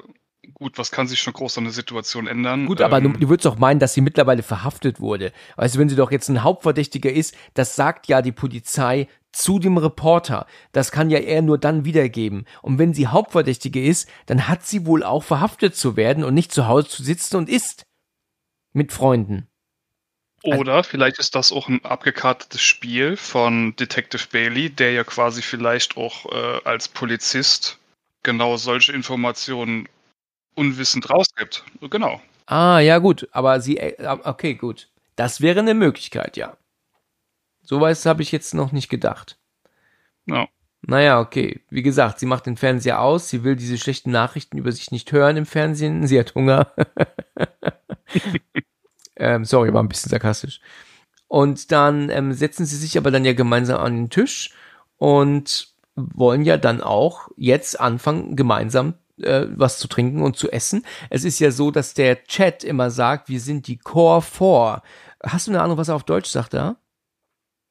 gut, 0.60 0.78
was 0.78 0.92
kann 0.92 1.08
sich 1.08 1.20
schon 1.20 1.34
groß 1.34 1.58
an 1.60 1.66
der 1.66 1.74
Situation 1.74 2.28
ändern? 2.28 2.66
Gut, 2.66 2.82
aber 2.82 2.98
ähm, 2.98 3.20
du, 3.20 3.30
würdest 3.30 3.46
doch 3.46 3.58
meinen, 3.58 3.80
dass 3.80 3.94
sie 3.94 4.02
mittlerweile 4.02 4.44
verhaftet 4.44 5.00
wurde. 5.00 5.32
Weißt 5.56 5.76
du, 5.76 5.80
wenn 5.80 5.90
sie 5.90 5.96
doch 5.96 6.12
jetzt 6.12 6.30
ein 6.30 6.44
Hauptverdächtiger 6.44 7.12
ist, 7.12 7.36
das 7.54 7.76
sagt 7.76 8.08
ja 8.08 8.22
die 8.22 8.32
Polizei 8.32 9.08
zu 9.32 9.60
dem 9.60 9.78
Reporter. 9.78 10.48
Das 10.72 10.92
kann 10.92 11.10
ja 11.10 11.20
er 11.20 11.42
nur 11.44 11.60
dann 11.60 11.86
wiedergeben. 11.86 12.46
Und 12.62 12.80
wenn 12.80 12.94
sie 12.94 13.08
Hauptverdächtige 13.08 13.84
ist, 13.84 14.10
dann 14.26 14.48
hat 14.48 14.66
sie 14.66 14.86
wohl 14.86 15.04
auch 15.04 15.24
verhaftet 15.24 15.76
zu 15.76 15.96
werden 15.96 16.24
und 16.24 16.34
nicht 16.34 16.52
zu 16.52 16.68
Hause 16.68 16.88
zu 16.88 17.04
sitzen 17.04 17.38
und 17.38 17.50
isst. 17.50 17.84
Mit 18.74 18.92
Freunden. 18.92 19.48
Oder 20.44 20.76
also, 20.76 20.90
vielleicht 20.90 21.20
ist 21.20 21.36
das 21.36 21.52
auch 21.52 21.68
ein 21.68 21.84
abgekartetes 21.84 22.62
Spiel 22.62 23.18
von 23.18 23.76
Detective 23.76 24.28
Bailey, 24.32 24.70
der 24.70 24.92
ja 24.92 25.04
quasi 25.04 25.42
vielleicht 25.42 25.98
auch 25.98 26.32
äh, 26.32 26.62
als 26.64 26.88
Polizist 26.88 27.80
genau 28.24 28.58
solche 28.58 28.92
Informationen 28.92 29.88
unwissend 30.58 31.10
rausgibt. 31.10 31.64
Genau. 31.90 32.20
Ah, 32.46 32.80
ja, 32.80 32.98
gut. 32.98 33.28
Aber 33.32 33.62
sie, 33.62 33.78
äh, 33.78 34.18
okay, 34.24 34.56
gut. 34.56 34.90
Das 35.16 35.42
wäre 35.42 35.60
eine 35.60 35.74
Möglichkeit, 35.74 36.38
ja. 36.38 36.58
Sowas 37.62 38.06
habe 38.06 38.22
ich 38.22 38.32
jetzt 38.32 38.54
noch 38.54 38.72
nicht 38.72 38.90
gedacht. 38.90 39.38
Ja. 40.26 40.48
Naja, 40.82 41.20
okay. 41.20 41.62
Wie 41.70 41.82
gesagt, 41.82 42.20
sie 42.20 42.26
macht 42.26 42.46
den 42.46 42.58
Fernseher 42.58 43.02
aus. 43.02 43.30
Sie 43.30 43.44
will 43.44 43.56
diese 43.56 43.78
schlechten 43.78 44.12
Nachrichten 44.12 44.58
über 44.58 44.72
sich 44.72 44.92
nicht 44.92 45.12
hören 45.12 45.38
im 45.38 45.46
Fernsehen. 45.46 46.08
Sie 46.08 46.20
hat 46.20 46.36
Hunger. 46.36 46.74
ähm, 49.16 49.46
sorry, 49.46 49.74
war 49.74 49.84
ein 49.84 49.90
bisschen 49.90 50.10
sarkastisch. 50.10 50.62
Und 51.28 51.72
dann 51.72 52.10
ähm, 52.10 52.32
setzen 52.32 52.66
sie 52.66 52.78
sich 52.78 52.98
aber 52.98 53.12
dann 53.12 53.26
ja 53.26 53.34
gemeinsam 53.34 53.82
an 53.82 53.96
den 53.96 54.10
Tisch 54.10 54.54
und 54.98 55.74
wollen 55.96 56.46
ja 56.46 56.56
dann 56.56 56.80
auch 56.80 57.28
jetzt 57.36 57.80
anfangen, 57.82 58.38
gemeinsam 58.38 58.94
äh, 59.22 59.46
was 59.50 59.80
zu 59.80 59.88
trinken 59.88 60.22
und 60.22 60.38
zu 60.38 60.52
essen. 60.52 60.86
Es 61.10 61.24
ist 61.24 61.40
ja 61.40 61.52
so, 61.52 61.72
dass 61.72 61.94
der 61.94 62.24
Chat 62.26 62.64
immer 62.64 62.92
sagt, 62.92 63.30
wir 63.30 63.40
sind 63.40 63.68
die 63.68 63.78
Core 63.78 64.22
4. 64.22 64.82
Hast 65.24 65.48
du 65.48 65.52
eine 65.52 65.62
Ahnung, 65.62 65.78
was 65.78 65.90
er 65.90 65.96
auf 65.96 66.04
Deutsch 66.04 66.30
sagt 66.30 66.54
da? 66.54 66.78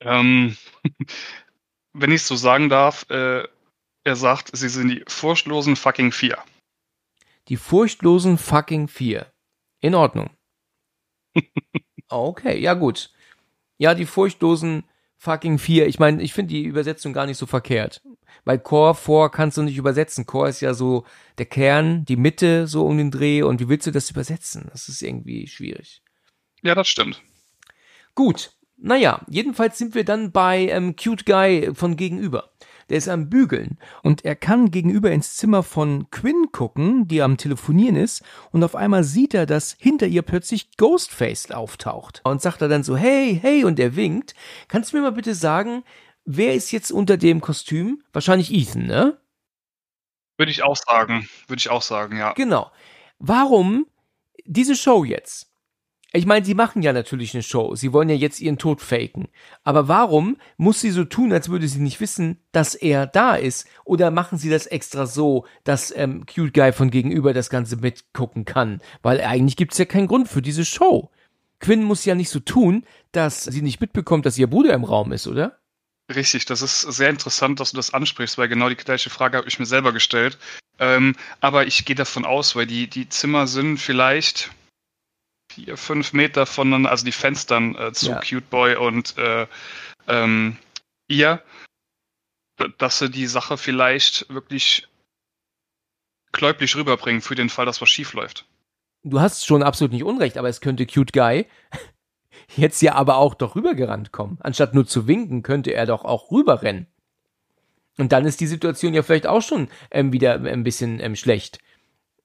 Ähm, 0.01 0.57
wenn 1.93 2.11
ich 2.11 2.23
es 2.23 2.29
so 2.29 2.37
sagen 2.37 2.69
darf, 2.69 3.09
äh, 3.11 3.45
er 4.05 4.17
sagt, 4.17 4.57
sie 4.57 4.69
sind 4.69 4.89
die 4.89 5.05
furchtlosen 5.09 5.77
fucking 5.77 6.13
vier. 6.13 6.39
Die 7.49 7.57
furchtlosen 7.57 8.39
fucking 8.39 8.89
vier. 8.89 9.33
In 9.81 9.95
Ordnung. 9.95 10.31
okay, 12.09 12.59
ja 12.59 12.75
gut. 12.75 13.13
Ja, 13.79 13.95
die 13.95 14.07
furchtlosen 14.07 14.85
fucking 15.27 15.59
vier. 15.59 15.89
Ich 15.89 15.99
meine, 15.99 16.23
ich 16.23 16.33
finde 16.33 16.55
die 16.55 16.63
Übersetzung 16.63 17.13
gar 17.13 17.27
nicht 17.27 17.37
so 17.37 17.47
verkehrt. 17.47 18.01
Weil 18.45 18.61
Core 18.61 18.95
vor 18.95 19.33
kannst 19.33 19.57
du 19.57 19.63
nicht 19.63 19.77
übersetzen. 19.77 20.25
Core 20.25 20.49
ist 20.49 20.61
ja 20.61 20.73
so 20.73 21.05
der 21.39 21.47
Kern, 21.47 22.05
die 22.05 22.17
Mitte 22.17 22.69
so 22.69 22.87
um 22.87 22.97
den 22.97 23.11
Dreh. 23.11 23.43
Und 23.43 23.61
wie 23.61 23.69
willst 23.69 23.89
du 23.89 23.91
das 23.91 24.09
übersetzen? 24.09 24.69
Das 24.71 24.89
ist 24.89 25.03
irgendwie 25.03 25.49
schwierig. 25.49 26.01
Ja, 26.63 26.77
das 26.77 26.87
stimmt. 26.87 27.23
Gut. 28.15 28.53
Naja, 28.77 29.23
jedenfalls 29.29 29.79
sind 29.79 29.95
wir 29.97 30.05
dann 30.05 30.31
bei 30.31 30.69
ähm, 30.69 30.95
Cute 30.95 31.27
Guy 31.27 31.71
von 31.75 31.97
gegenüber. 31.97 32.53
Der 32.89 32.99
ist 32.99 33.09
am 33.09 33.29
Bügeln 33.29 33.79
und 34.03 34.25
er 34.25 34.37
kann 34.37 34.71
gegenüber 34.71 35.11
ins 35.11 35.35
Zimmer 35.37 35.63
von 35.63 36.09
Quinn 36.11 36.53
gucken, 36.53 37.09
die 37.09 37.21
am 37.21 37.37
Telefonieren 37.37 37.97
ist, 37.97 38.23
und 38.53 38.63
auf 38.63 38.77
einmal 38.77 39.03
sieht 39.03 39.35
er, 39.35 39.47
dass 39.47 39.77
hinter 39.79 40.07
ihr 40.07 40.23
plötzlich 40.23 40.77
Ghostface 40.77 41.51
auftaucht. 41.51 42.21
Und 42.25 42.43
sagt 42.43 42.63
er 42.63 42.69
dann 42.69 42.85
so, 42.85 42.97
hey, 42.97 43.39
hey, 43.41 43.65
und 43.65 43.81
er 43.81 43.97
winkt. 43.97 44.35
Kannst 44.69 44.93
du 44.93 44.97
mir 44.97 45.03
mal 45.03 45.13
bitte 45.13 45.35
sagen, 45.35 45.83
wer 46.25 46.55
ist 46.55 46.71
jetzt 46.71 46.93
unter 46.93 47.17
dem 47.17 47.41
Kostüm? 47.41 48.03
Wahrscheinlich 48.13 48.53
Ethan, 48.53 48.87
ne? 48.87 49.19
Würde 50.37 50.53
ich 50.53 50.63
auch 50.63 50.77
sagen. 50.77 51.29
Würde 51.49 51.59
ich 51.59 51.71
auch 51.71 51.83
sagen, 51.83 52.17
ja. 52.17 52.35
Genau. 52.35 52.71
Warum 53.19 53.87
diese 54.45 54.77
Show 54.77 55.05
jetzt? 55.05 55.51
Ich 56.17 56.25
meine, 56.25 56.47
sie 56.47 56.55
machen 56.55 56.81
ja 56.81 56.95
natürlich 56.95 57.35
eine 57.35 57.43
Show. 57.43 57.75
Sie 57.75 57.93
wollen 57.93 58.09
ja 58.09 58.15
jetzt 58.15 58.41
ihren 58.41 58.57
Tod 58.57 58.81
faken. 58.81 59.29
Aber 59.65 59.87
warum 59.87 60.39
muss 60.57 60.81
sie 60.81 60.91
so 60.91 61.05
tun, 61.05 61.31
als 61.31 61.51
würde 61.51 61.69
sie 61.69 61.81
nicht 61.81 62.01
wissen, 62.01 62.39
dass 62.53 62.75
er 62.75 63.07
da 63.07 63.35
ist? 63.35 63.67
Oder 63.85 64.11
machen 64.11 64.39
sie 64.39 64.49
das 64.49 64.67
extra 64.67 65.05
so, 65.05 65.47
dass 65.65 65.95
ähm, 65.95 66.25
Cute 66.25 66.55
Guy 66.55 66.73
von 66.73 66.91
gegenüber 66.91 67.35
das 67.35 67.51
Ganze 67.51 67.77
mitgucken 67.77 68.47
kann? 68.47 68.81
Weil 69.03 69.21
eigentlich 69.21 69.57
gibt 69.57 69.73
es 69.73 69.79
ja 69.79 69.85
keinen 69.85 70.07
Grund 70.07 70.27
für 70.27 70.41
diese 70.41 70.65
Show. 70.65 71.11
Quinn 71.61 71.83
muss 71.83 72.07
ja 72.07 72.15
nicht 72.15 72.31
so 72.31 72.41
tun, 72.41 72.87
dass 73.13 73.45
sie 73.45 73.61
nicht 73.61 73.83
mitbekommt, 73.83 74.25
dass 74.25 74.39
ihr 74.39 74.47
Bruder 74.47 74.73
im 74.73 74.85
Raum 74.85 75.13
ist, 75.13 75.27
oder? 75.27 75.59
Richtig, 76.15 76.47
das 76.47 76.63
ist 76.63 76.81
sehr 76.81 77.11
interessant, 77.11 77.61
dass 77.61 77.73
du 77.73 77.77
das 77.77 77.93
ansprichst, 77.93 78.39
weil 78.39 78.49
genau 78.49 78.71
die 78.71 78.77
gleiche 78.77 79.11
Frage 79.11 79.37
habe 79.37 79.49
ich 79.49 79.59
mir 79.59 79.67
selber 79.67 79.93
gestellt. 79.93 80.39
Ähm, 80.79 81.15
aber 81.41 81.67
ich 81.67 81.85
gehe 81.85 81.97
davon 81.97 82.25
aus, 82.25 82.57
weil 82.57 82.67
die, 82.67 82.89
die 82.89 83.09
Zimmer 83.11 83.47
sind 83.47 83.79
vielleicht 83.79 84.51
vier, 85.57 85.79
fünf 85.79 86.13
Meter 86.13 86.45
voneinander, 86.45 86.91
also 86.91 87.05
die 87.07 87.13
Fenstern 87.13 87.75
äh, 87.77 87.93
zu 87.93 88.11
ja. 88.11 88.21
Cute 88.21 88.51
Boy 88.51 88.77
und 88.77 89.17
äh, 89.17 89.47
ähm, 90.07 90.59
ihr, 91.09 91.43
dass 92.77 92.99
sie 92.99 93.09
die 93.09 93.27
Sache 93.27 93.57
vielleicht 93.57 94.29
wirklich 94.29 94.87
gläublich 96.33 96.77
rüberbringen 96.77 97.23
für 97.23 97.35
den 97.35 97.49
Fall, 97.49 97.65
dass 97.65 97.81
was 97.81 97.89
schief 97.89 98.13
läuft. 98.13 98.45
Du 99.03 99.21
hast 99.21 99.47
schon 99.47 99.63
absolut 99.63 99.93
nicht 99.93 100.05
unrecht, 100.05 100.37
aber 100.37 100.51
es 100.51 100.61
könnte 100.61 100.87
Cute 100.87 101.15
Guy 101.15 101.47
jetzt 102.57 102.83
ja 102.83 102.95
aber 102.95 103.17
auch 103.17 103.35
doch 103.35 103.57
rübergerannt 103.57 104.13
kommen. 104.13 104.37
Anstatt 104.41 104.75
nur 104.75 104.87
zu 104.87 105.09
winken, 105.09 105.43
könnte 105.43 105.73
er 105.73 105.87
doch 105.87 106.05
auch 106.05 106.31
rüberrennen. 106.31 106.87
Und 107.97 108.13
dann 108.13 108.27
ist 108.27 108.41
die 108.41 108.47
Situation 108.47 108.93
ja 108.93 109.03
vielleicht 109.03 109.27
auch 109.27 109.41
schon 109.41 109.69
ähm, 109.91 110.13
wieder 110.13 110.35
ein 110.35 110.65
bisschen 110.65 111.01
ähm, 111.01 111.17
schlecht. 111.17 111.61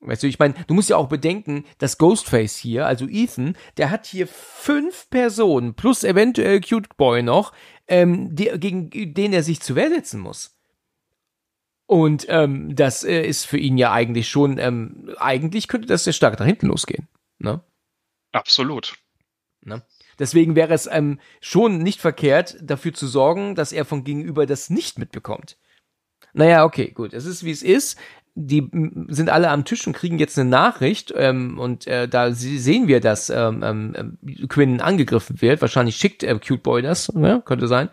Weißt 0.01 0.23
du, 0.23 0.27
ich 0.27 0.39
meine, 0.39 0.55
du 0.65 0.73
musst 0.73 0.89
ja 0.89 0.97
auch 0.97 1.09
bedenken, 1.09 1.63
dass 1.77 1.99
Ghostface 1.99 2.57
hier, 2.57 2.87
also 2.87 3.07
Ethan, 3.07 3.55
der 3.77 3.91
hat 3.91 4.07
hier 4.07 4.27
fünf 4.27 5.09
Personen 5.11 5.75
plus 5.75 6.03
eventuell 6.03 6.59
Cute 6.59 6.97
Boy 6.97 7.21
noch, 7.21 7.53
ähm, 7.87 8.35
die, 8.35 8.51
gegen 8.55 8.89
den 9.13 9.31
er 9.31 9.43
sich 9.43 9.61
zur 9.61 9.75
Wehr 9.75 9.89
setzen 9.89 10.19
muss. 10.19 10.57
Und 11.85 12.25
ähm, 12.29 12.75
das 12.75 13.03
äh, 13.03 13.21
ist 13.21 13.45
für 13.45 13.57
ihn 13.57 13.77
ja 13.77 13.91
eigentlich 13.91 14.29
schon, 14.29 14.57
ähm, 14.57 15.13
eigentlich 15.19 15.67
könnte 15.67 15.87
das 15.87 16.05
sehr 16.05 16.13
stark 16.13 16.39
nach 16.39 16.45
hinten 16.47 16.67
losgehen. 16.67 17.07
Ne? 17.37 17.61
Absolut. 18.31 18.95
Ne? 19.61 19.83
Deswegen 20.17 20.55
wäre 20.55 20.73
es 20.73 20.87
ähm, 20.87 21.19
schon 21.41 21.79
nicht 21.79 21.99
verkehrt, 21.99 22.57
dafür 22.61 22.93
zu 22.93 23.07
sorgen, 23.07 23.55
dass 23.55 23.71
er 23.71 23.85
von 23.85 24.03
gegenüber 24.03 24.45
das 24.45 24.69
nicht 24.69 24.97
mitbekommt. 24.97 25.57
Naja, 26.33 26.63
okay, 26.63 26.91
gut. 26.91 27.13
Es 27.13 27.25
ist, 27.25 27.43
wie 27.43 27.51
es 27.51 27.61
ist 27.61 27.99
die 28.35 28.69
sind 29.09 29.29
alle 29.29 29.49
am 29.49 29.65
Tisch 29.65 29.85
und 29.85 29.93
kriegen 29.93 30.17
jetzt 30.17 30.39
eine 30.39 30.49
Nachricht 30.49 31.13
ähm, 31.15 31.59
und 31.59 31.85
äh, 31.87 32.07
da 32.07 32.31
sehen 32.31 32.87
wir, 32.87 33.01
dass 33.01 33.29
ähm, 33.29 33.95
ähm, 33.95 34.17
Quinn 34.47 34.79
angegriffen 34.79 35.41
wird. 35.41 35.61
Wahrscheinlich 35.61 35.97
schickt 35.97 36.23
äh, 36.23 36.39
Cute 36.39 36.63
Boy 36.63 36.81
das, 36.81 37.11
ja, 37.13 37.39
könnte 37.39 37.67
sein. 37.67 37.89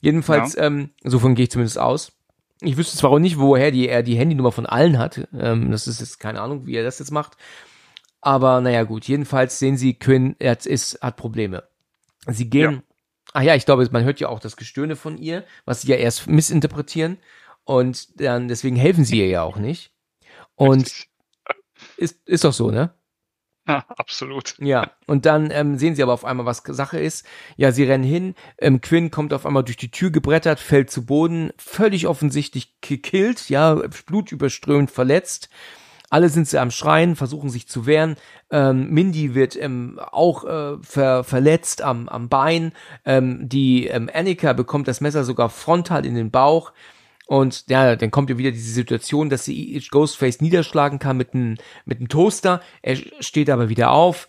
Jedenfalls, 0.00 0.54
ja. 0.54 0.64
ähm, 0.64 0.90
so 1.04 1.18
von 1.18 1.34
gehe 1.34 1.44
ich 1.44 1.50
zumindest 1.50 1.78
aus. 1.78 2.12
Ich 2.60 2.76
wüsste 2.76 2.96
zwar 2.96 3.10
auch 3.10 3.18
nicht, 3.18 3.38
woher 3.38 3.70
die, 3.70 3.88
er 3.88 4.02
die 4.02 4.16
Handynummer 4.16 4.52
von 4.52 4.66
allen 4.66 4.98
hat. 4.98 5.28
Ähm, 5.38 5.70
das 5.70 5.86
ist 5.86 6.00
jetzt 6.00 6.20
keine 6.20 6.40
Ahnung, 6.40 6.66
wie 6.66 6.76
er 6.76 6.84
das 6.84 6.98
jetzt 6.98 7.10
macht. 7.10 7.36
Aber 8.20 8.60
naja, 8.60 8.84
gut. 8.84 9.06
Jedenfalls 9.06 9.58
sehen 9.58 9.76
sie, 9.76 9.94
Quinn 9.94 10.36
er 10.38 10.56
ist, 10.64 11.00
hat 11.02 11.16
Probleme. 11.16 11.64
Sie 12.28 12.48
gehen. 12.48 12.72
Ja. 12.72 12.82
Ach 13.34 13.42
ja, 13.42 13.54
ich 13.54 13.64
glaube, 13.64 13.86
man 13.90 14.04
hört 14.04 14.20
ja 14.20 14.28
auch 14.28 14.40
das 14.40 14.56
Gestöhne 14.56 14.94
von 14.94 15.18
ihr, 15.18 15.44
was 15.64 15.82
sie 15.82 15.88
ja 15.88 15.96
erst 15.96 16.28
missinterpretieren. 16.28 17.18
Und 17.64 18.20
dann, 18.20 18.48
deswegen 18.48 18.76
helfen 18.76 19.04
sie 19.04 19.18
ihr 19.18 19.28
ja 19.28 19.42
auch 19.42 19.56
nicht. 19.56 19.92
Und 20.54 21.08
ist, 21.96 22.18
ist 22.26 22.44
doch 22.44 22.52
so, 22.52 22.70
ne? 22.70 22.94
Ja, 23.66 23.84
absolut. 23.96 24.56
Ja, 24.58 24.90
und 25.06 25.24
dann 25.24 25.50
ähm, 25.52 25.78
sehen 25.78 25.94
sie 25.94 26.02
aber 26.02 26.12
auf 26.12 26.24
einmal, 26.24 26.46
was 26.46 26.64
Sache 26.66 26.98
ist. 26.98 27.24
Ja, 27.56 27.70
sie 27.70 27.84
rennen 27.84 28.02
hin. 28.02 28.34
Ähm, 28.58 28.80
Quinn 28.80 29.12
kommt 29.12 29.32
auf 29.32 29.46
einmal 29.46 29.62
durch 29.62 29.76
die 29.76 29.90
Tür 29.90 30.10
gebrettert, 30.10 30.58
fällt 30.58 30.90
zu 30.90 31.06
Boden, 31.06 31.52
völlig 31.58 32.08
offensichtlich 32.08 32.80
gekillt, 32.80 33.48
ja, 33.48 33.74
blutüberströmt, 34.06 34.90
verletzt. 34.90 35.48
Alle 36.10 36.28
sind 36.28 36.48
sie 36.48 36.58
am 36.58 36.72
Schreien, 36.72 37.14
versuchen 37.16 37.50
sich 37.50 37.68
zu 37.68 37.86
wehren. 37.86 38.16
Ähm, 38.50 38.90
Mindy 38.90 39.34
wird 39.34 39.56
ähm, 39.56 39.98
auch 39.98 40.44
äh, 40.44 40.76
ver 40.82 41.24
verletzt 41.24 41.82
am, 41.82 42.08
am 42.08 42.28
Bein. 42.28 42.72
Ähm, 43.04 43.48
die 43.48 43.86
ähm, 43.86 44.10
Annika 44.12 44.52
bekommt 44.54 44.88
das 44.88 45.00
Messer 45.00 45.24
sogar 45.24 45.48
frontal 45.48 46.04
in 46.04 46.16
den 46.16 46.32
Bauch. 46.32 46.72
Und 47.26 47.64
ja, 47.70 47.96
dann 47.96 48.10
kommt 48.10 48.30
ja 48.30 48.38
wieder 48.38 48.50
diese 48.50 48.72
Situation, 48.72 49.30
dass 49.30 49.44
sie 49.44 49.82
Ghostface 49.90 50.40
niederschlagen 50.40 50.98
kann 50.98 51.16
mit 51.16 51.34
einem 51.34 51.56
mit 51.84 52.08
Toaster. 52.10 52.60
Er 52.82 52.96
steht 53.20 53.48
aber 53.48 53.68
wieder 53.68 53.90
auf. 53.90 54.28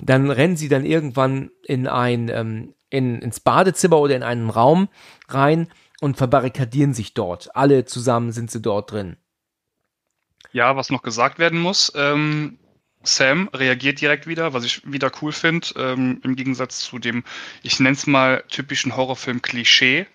Dann 0.00 0.30
rennen 0.30 0.56
sie 0.56 0.68
dann 0.68 0.86
irgendwann 0.86 1.50
in 1.64 1.86
ein 1.86 2.28
ähm, 2.28 2.74
in, 2.88 3.20
ins 3.20 3.40
Badezimmer 3.40 3.98
oder 3.98 4.16
in 4.16 4.22
einen 4.22 4.50
Raum 4.50 4.88
rein 5.28 5.72
und 6.00 6.16
verbarrikadieren 6.16 6.94
sich 6.94 7.14
dort. 7.14 7.54
Alle 7.54 7.84
zusammen 7.84 8.32
sind 8.32 8.50
sie 8.50 8.60
dort 8.60 8.92
drin. 8.92 9.16
Ja, 10.52 10.76
was 10.76 10.90
noch 10.90 11.02
gesagt 11.02 11.38
werden 11.38 11.60
muss, 11.60 11.92
ähm, 11.94 12.58
Sam 13.02 13.48
reagiert 13.54 14.00
direkt 14.00 14.26
wieder, 14.26 14.52
was 14.52 14.64
ich 14.64 14.82
wieder 14.90 15.10
cool 15.22 15.32
finde, 15.32 15.68
ähm, 15.76 16.20
im 16.22 16.36
Gegensatz 16.36 16.80
zu 16.80 16.98
dem, 16.98 17.24
ich 17.62 17.80
nenne 17.80 17.94
es 17.94 18.06
mal, 18.06 18.44
typischen 18.48 18.96
Horrorfilm-Klischee. 18.96 20.06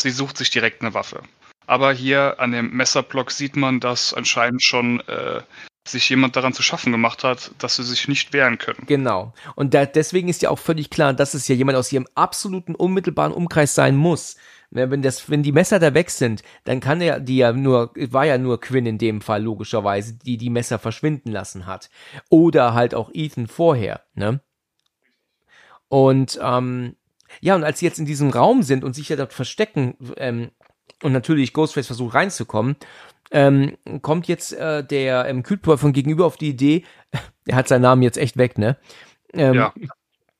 Sie 0.00 0.10
sucht 0.10 0.38
sich 0.38 0.50
direkt 0.50 0.82
eine 0.82 0.94
Waffe. 0.94 1.22
Aber 1.66 1.92
hier 1.92 2.40
an 2.40 2.52
dem 2.52 2.70
Messerblock 2.76 3.30
sieht 3.30 3.56
man, 3.56 3.80
dass 3.80 4.14
anscheinend 4.14 4.62
schon 4.62 5.00
äh, 5.08 5.42
sich 5.86 6.08
jemand 6.08 6.36
daran 6.36 6.52
zu 6.52 6.62
schaffen 6.62 6.92
gemacht 6.92 7.24
hat, 7.24 7.50
dass 7.58 7.76
sie 7.76 7.82
sich 7.82 8.06
nicht 8.08 8.32
wehren 8.32 8.58
können. 8.58 8.84
Genau. 8.86 9.32
Und 9.56 9.74
da, 9.74 9.84
deswegen 9.84 10.28
ist 10.28 10.42
ja 10.42 10.50
auch 10.50 10.58
völlig 10.58 10.90
klar, 10.90 11.12
dass 11.12 11.34
es 11.34 11.48
ja 11.48 11.54
jemand 11.54 11.76
aus 11.76 11.92
ihrem 11.92 12.06
absoluten 12.14 12.74
unmittelbaren 12.74 13.32
Umkreis 13.32 13.74
sein 13.74 13.96
muss. 13.96 14.36
Wenn 14.70 15.02
das, 15.02 15.28
wenn 15.28 15.42
die 15.42 15.52
Messer 15.52 15.78
da 15.78 15.92
weg 15.92 16.08
sind, 16.08 16.42
dann 16.64 16.80
kann 16.80 17.02
er 17.02 17.20
die 17.20 17.36
ja 17.36 17.52
nur, 17.52 17.92
war 17.94 18.24
ja 18.24 18.38
nur 18.38 18.58
Quinn 18.58 18.86
in 18.86 18.96
dem 18.96 19.20
Fall 19.20 19.42
logischerweise, 19.42 20.14
die 20.14 20.38
die 20.38 20.48
Messer 20.48 20.78
verschwinden 20.78 21.30
lassen 21.30 21.66
hat. 21.66 21.90
Oder 22.30 22.72
halt 22.72 22.94
auch 22.94 23.10
Ethan 23.12 23.48
vorher, 23.48 24.02
ne? 24.14 24.40
Und 25.88 26.40
ähm, 26.42 26.96
ja, 27.42 27.54
und 27.54 27.64
als 27.64 27.80
sie 27.80 27.84
jetzt 27.84 27.98
in 27.98 28.06
diesem 28.06 28.30
Raum 28.30 28.62
sind 28.62 28.82
und 28.82 28.94
sich 28.94 29.10
ja 29.10 29.16
dort 29.16 29.34
verstecken 29.34 29.94
ähm, 30.16 30.52
und 31.02 31.12
natürlich 31.12 31.52
Ghostface 31.52 31.86
versucht 31.86 32.14
reinzukommen, 32.14 32.76
ähm, 33.30 33.76
kommt 34.02 34.28
jetzt 34.28 34.52
äh, 34.52 34.84
der 34.84 35.26
ähm, 35.26 35.42
Kühlpulver 35.42 35.78
von 35.78 35.92
gegenüber 35.92 36.26
auf 36.26 36.36
die 36.36 36.50
Idee, 36.50 36.84
er 37.46 37.56
hat 37.56 37.68
seinen 37.68 37.82
Namen 37.82 38.02
jetzt 38.02 38.18
echt 38.18 38.36
weg, 38.36 38.58
ne? 38.58 38.76
Ähm, 39.32 39.54
ja. 39.54 39.74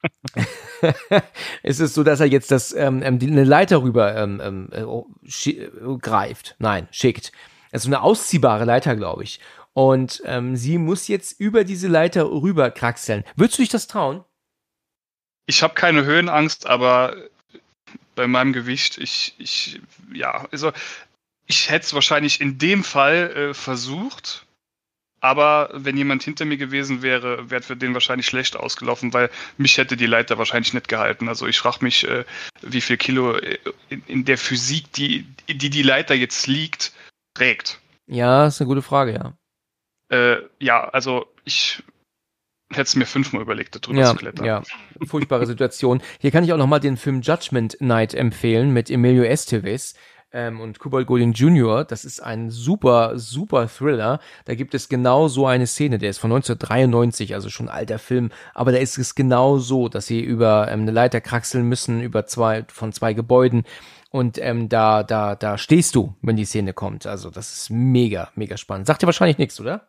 ist 1.63 1.81
es 1.81 1.95
so, 1.95 2.03
dass 2.03 2.21
er 2.21 2.27
jetzt 2.27 2.51
das 2.51 2.73
ähm, 2.75 3.03
ähm 3.03 3.19
die, 3.19 3.29
eine 3.29 3.45
Leiter 3.45 3.83
rüber 3.83 4.17
ähm, 4.17 4.69
äh, 4.73 5.99
greift? 5.99 6.57
Nein, 6.59 6.89
schickt. 6.91 7.33
Also 7.71 7.89
eine 7.89 8.03
ausziehbare 8.03 8.65
Leiter, 8.65 8.97
glaube 8.97 9.23
ich. 9.23 9.41
Und 9.73 10.23
ähm, 10.27 10.57
sie 10.57 10.77
muss 10.79 11.09
jetzt 11.09 11.41
über 11.41 11.65
diese 11.65 11.89
Leiter 11.89 12.31
rüber 12.31 12.71
kraxeln. 12.71 13.25
Würdest 13.37 13.59
du 13.59 13.63
dich 13.63 13.71
das 13.71 13.87
trauen? 13.87 14.25
Ich 15.47 15.63
habe 15.63 15.75
keine 15.75 16.05
Höhenangst, 16.05 16.67
aber 16.67 17.17
bei 18.15 18.27
meinem 18.27 18.53
Gewicht, 18.53 18.99
ich, 18.99 19.35
ich, 19.39 19.81
ja, 20.13 20.47
also 20.51 20.73
ich 21.47 21.71
hätte 21.71 21.87
es 21.87 21.95
wahrscheinlich 21.95 22.41
in 22.41 22.59
dem 22.59 22.85
Fall 22.85 23.31
äh, 23.31 23.55
versucht, 23.55 24.47
aber 25.21 25.71
wenn 25.73 25.97
jemand 25.97 26.25
hinter 26.25 26.45
mir 26.45 26.57
gewesen 26.57 27.01
wäre, 27.03 27.49
wäre 27.49 27.63
für 27.63 27.77
den 27.77 27.95
wahrscheinlich 27.95 28.27
schlecht 28.27 28.57
ausgelaufen, 28.57 29.13
weil 29.13 29.31
mich 29.57 29.79
hätte 29.79 29.97
die 29.97 30.07
Leiter 30.07 30.37
wahrscheinlich 30.37 30.75
nicht 30.75 30.89
gehalten. 30.89 31.29
Also 31.29 31.47
ich 31.47 31.59
frage 31.59 31.79
mich, 31.83 32.07
äh, 32.09 32.25
wie 32.61 32.81
viel 32.81 32.97
Kilo 32.97 33.37
äh, 33.37 33.59
in, 33.89 34.03
in, 34.09 34.25
der 34.25 34.37
Physik, 34.37 34.93
die, 34.93 35.25
die 35.49 35.71
die 35.71 35.83
Leiter 35.83 36.15
jetzt 36.15 36.49
liegt, 36.49 36.93
trägt. 37.35 37.81
Ja, 38.09 38.49
ist 38.49 38.61
eine 38.61 38.67
gute 38.67 38.83
Frage, 38.83 39.13
ja. 39.13 39.33
Äh, 40.09 40.43
ja, 40.59 40.89
also 40.89 41.33
ich 41.45 41.83
hätte 42.73 42.83
es 42.83 42.97
mir 42.97 43.07
fünfmal 43.07 43.43
überlegt, 43.43 43.75
darüber 43.75 44.01
ja, 44.01 44.11
zu 44.11 44.17
klettern. 44.17 44.45
Ja, 44.45 44.63
furchtbare 45.07 45.47
Situation. 45.47 46.03
Hier 46.21 46.31
kann 46.31 46.45
ich 46.45 46.53
auch 46.53 46.59
nochmal 46.59 46.81
den 46.81 46.97
Film 46.97 47.21
Judgment 47.21 47.77
Night 47.81 48.15
empfehlen 48.15 48.73
mit 48.73 48.91
Emilio 48.91 49.25
Estevez 49.25 49.95
ähm, 50.33 50.61
und 50.61 50.79
Cobalt 50.79 51.07
Golding 51.07 51.33
Jr. 51.33 51.85
Das 51.85 52.05
ist 52.05 52.21
ein 52.21 52.51
super, 52.51 53.19
super 53.19 53.69
Thriller. 53.69 54.21
Da 54.45 54.55
gibt 54.55 54.75
es 54.75 54.89
genau 54.89 55.29
so 55.29 55.47
eine 55.47 55.67
Szene, 55.67 55.99
der 55.99 56.11
ist 56.11 56.19
von 56.19 56.33
1993, 56.33 57.35
also 57.35 57.49
schon 57.49 57.69
alter 57.69 57.99
Film, 57.99 58.31
aber 58.55 58.73
da 58.73 58.79
ist 58.79 58.99
es 58.99 59.15
genau 59.15 59.59
so, 59.59 59.89
dass 59.89 60.07
sie 60.07 60.21
über 60.21 60.69
ähm, 60.71 60.83
eine 60.83 60.91
Leiter 60.91 61.21
kraxeln 61.21 61.69
müssen, 61.69 62.01
über 62.01 62.27
zwei, 62.27 62.65
von 62.69 62.93
zwei 62.93 63.13
Gebäuden. 63.15 63.65
Und 64.11 64.37
ähm, 64.39 64.69
da, 64.69 65.03
da, 65.03 65.35
da 65.37 65.57
stehst 65.57 65.95
du, 65.95 66.15
wenn 66.21 66.37
die 66.37 66.45
Szene 66.45 66.75
kommt. 66.75 67.07
Also 67.07 67.31
das 67.31 67.53
ist 67.55 67.71
mega, 67.71 68.31
mega 68.35 68.59
spannend. 68.59 68.87
Sagt 68.87 69.03
dir 69.03 69.07
wahrscheinlich 69.07 69.39
nichts, 69.39 69.59
oder? 69.59 69.89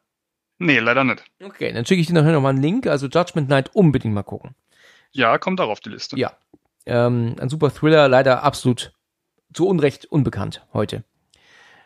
Nee, 0.59 0.79
leider 0.79 1.03
nicht. 1.03 1.23
Okay, 1.43 1.71
dann 1.73 1.85
schicke 1.85 2.01
ich 2.01 2.07
dir 2.07 2.13
nachher 2.13 2.31
nochmal 2.31 2.53
einen 2.53 2.61
Link. 2.61 2.87
Also 2.87 3.07
Judgment 3.07 3.49
Night 3.49 3.75
unbedingt 3.75 4.13
mal 4.13 4.23
gucken. 4.23 4.55
Ja, 5.11 5.37
kommt 5.37 5.59
auch 5.61 5.69
auf 5.69 5.79
die 5.79 5.89
Liste. 5.89 6.17
Ja. 6.17 6.33
Ähm, 6.85 7.35
ein 7.39 7.49
super 7.49 7.71
Thriller, 7.71 8.07
leider 8.07 8.43
absolut 8.43 8.93
zu 9.53 9.67
Unrecht 9.67 10.05
unbekannt 10.05 10.65
heute. 10.73 11.03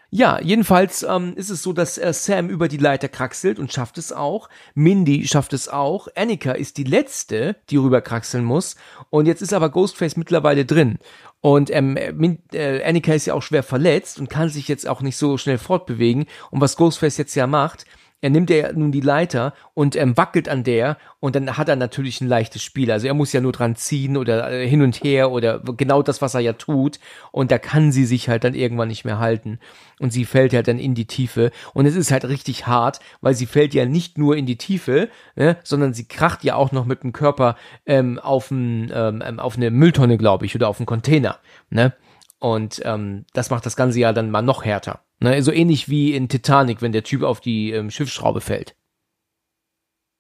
Ja, 0.10 0.40
jedenfalls 0.40 1.04
ähm, 1.04 1.34
ist 1.36 1.50
es 1.50 1.62
so, 1.62 1.74
dass 1.74 1.98
äh, 1.98 2.14
Sam 2.14 2.50
über 2.50 2.70
die 2.70 2.78
Leiter 2.78 3.10
kraxelt 3.10 3.60
und 3.60 3.74
schafft 3.74 3.98
es 3.98 4.14
auch. 4.14 4.48
Mindy 4.74 5.28
schafft 5.28 5.52
es 5.52 5.68
auch. 5.68 6.08
Annika 6.16 6.54
ist 6.54 6.78
die 6.78 6.86
letzte, 6.86 7.58
die 7.70 7.76
rüber 7.76 8.00
kraxeln 8.00 8.46
muss. 8.46 8.78
Und 9.10 9.26
jetzt 9.26 9.42
ist 9.42 9.52
aber 9.52 9.70
Ghostface 9.70 10.16
mittlerweile 10.16 10.64
drin. 10.64 10.98
Und 11.42 11.70
ähm, 11.72 12.00
Min 12.16 12.40
äh, 12.54 12.82
Annika 12.84 13.14
ist 13.14 13.26
ja 13.26 13.34
auch 13.34 13.42
schwer 13.42 13.64
verletzt 13.64 14.18
und 14.18 14.30
kann 14.30 14.48
sich 14.48 14.70
jetzt 14.70 14.88
auch 14.88 15.02
nicht 15.02 15.18
so 15.18 15.38
schnell 15.38 15.58
fortbewegen. 15.58 16.26
Und 16.52 16.62
was 16.62 16.78
Ghostface 16.78 17.18
jetzt 17.18 17.36
ja 17.36 17.46
macht, 17.46 17.86
er 18.20 18.32
nimmt 18.32 18.50
ja 18.50 18.72
nun 18.74 18.92
die 18.92 19.02
Leiter 19.02 19.54
und 19.76 19.96
ähm, 19.96 20.18
wackelt 20.18 20.50
an 20.50 20.64
der 20.64 20.98
und 21.20 21.36
dann 21.36 21.56
hat 21.56 21.70
er 21.70 21.76
natürlich 21.76 22.20
ein 22.20 22.28
leichtes 22.28 22.64
Spiel. 22.64 22.92
Also 22.92 23.06
er 23.06 23.14
muss 23.14 23.32
ja 23.32 23.42
nur 23.42 23.52
dran 23.52 23.76
ziehen 23.76 24.18
oder 24.18 24.52
äh, 24.52 24.68
hin 24.68 24.82
und 24.82 25.04
her 25.04 25.32
oder 25.32 25.60
genau 25.60 26.02
das, 26.02 26.22
was 26.22 26.34
er 26.34 26.40
ja 26.40 26.54
tut. 26.54 27.00
Und 27.32 27.52
da 27.52 27.60
kann 27.60 27.92
sie 27.92 28.06
sich 28.06 28.28
halt 28.28 28.44
dann 28.44 28.56
irgendwann 28.56 28.88
nicht 28.88 29.06
mehr 29.06 29.20
halten. 29.20 29.60
Und 30.00 30.14
sie 30.14 30.26
fällt 30.26 30.52
ja 30.52 30.64
dann 30.64 30.80
in 30.80 30.96
die 30.96 31.06
Tiefe. 31.06 31.52
Und 31.76 31.86
es 31.86 31.96
ist 31.96 32.12
halt 32.12 32.26
richtig 32.26 32.66
hart, 32.66 33.00
weil 33.22 33.36
sie 33.36 33.46
fällt 33.46 33.76
ja 33.76 33.86
nicht 33.86 34.18
nur 34.18 34.36
in 34.36 34.48
die 34.48 34.58
Tiefe, 34.58 35.10
ne, 35.36 35.58
sondern 35.64 35.94
sie 35.94 36.08
kracht 36.08 36.44
ja 36.44 36.56
auch 36.56 36.72
noch 36.72 36.86
mit 36.86 37.04
dem 37.04 37.14
Körper 37.14 37.56
ähm, 37.86 38.18
auf, 38.18 38.50
ein, 38.50 38.92
ähm, 38.94 39.22
ähm 39.24 39.40
auf 39.40 39.58
eine 39.58 39.70
Mülltonne, 39.70 40.18
glaube 40.18 40.48
ich, 40.48 40.56
oder 40.56 40.70
auf 40.70 40.80
einen 40.80 40.88
Container. 40.88 41.38
Ne? 41.70 41.94
Und 42.40 42.82
ähm, 42.84 43.26
das 43.34 43.52
macht 43.52 43.66
das 43.66 43.76
Ganze 43.76 44.00
ja 44.00 44.12
dann 44.12 44.32
mal 44.32 44.42
noch 44.42 44.66
härter. 44.66 45.02
Ne? 45.20 45.42
So 45.42 45.52
ähnlich 45.52 45.90
wie 45.90 46.14
in 46.14 46.30
Titanic, 46.30 46.82
wenn 46.82 46.92
der 46.92 47.04
Typ 47.04 47.24
auf 47.24 47.42
die 47.42 47.72
ähm, 47.72 47.90
Schiffsschraube 47.90 48.42
fällt. 48.42 48.76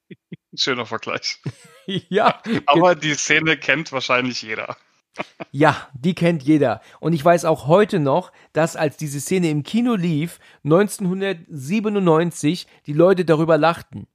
Schöner 0.55 0.85
Vergleich. 0.85 1.39
ja. 1.85 2.41
Aber 2.65 2.95
die 2.95 3.13
Szene 3.13 3.57
kennt 3.57 3.91
wahrscheinlich 3.91 4.41
jeder. 4.41 4.77
ja, 5.51 5.89
die 5.93 6.15
kennt 6.15 6.43
jeder. 6.43 6.81
Und 6.99 7.13
ich 7.13 7.23
weiß 7.23 7.45
auch 7.45 7.67
heute 7.67 7.99
noch, 7.99 8.33
dass 8.53 8.75
als 8.75 8.97
diese 8.97 9.19
Szene 9.19 9.49
im 9.49 9.63
Kino 9.63 9.95
lief, 9.95 10.39
1997, 10.63 12.67
die 12.85 12.93
Leute 12.93 13.25
darüber 13.25 13.57
lachten. 13.57 14.07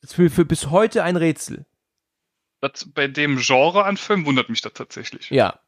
Das 0.00 0.10
ist 0.10 0.16
für, 0.16 0.30
für 0.30 0.44
bis 0.44 0.70
heute 0.70 1.02
ein 1.02 1.16
Rätsel. 1.16 1.66
Das, 2.60 2.90
bei 2.92 3.08
dem 3.08 3.38
Genre 3.38 3.84
an 3.84 3.96
Film 3.96 4.26
wundert 4.26 4.48
mich 4.48 4.60
das 4.60 4.72
tatsächlich. 4.72 5.30
Ja, 5.30 5.60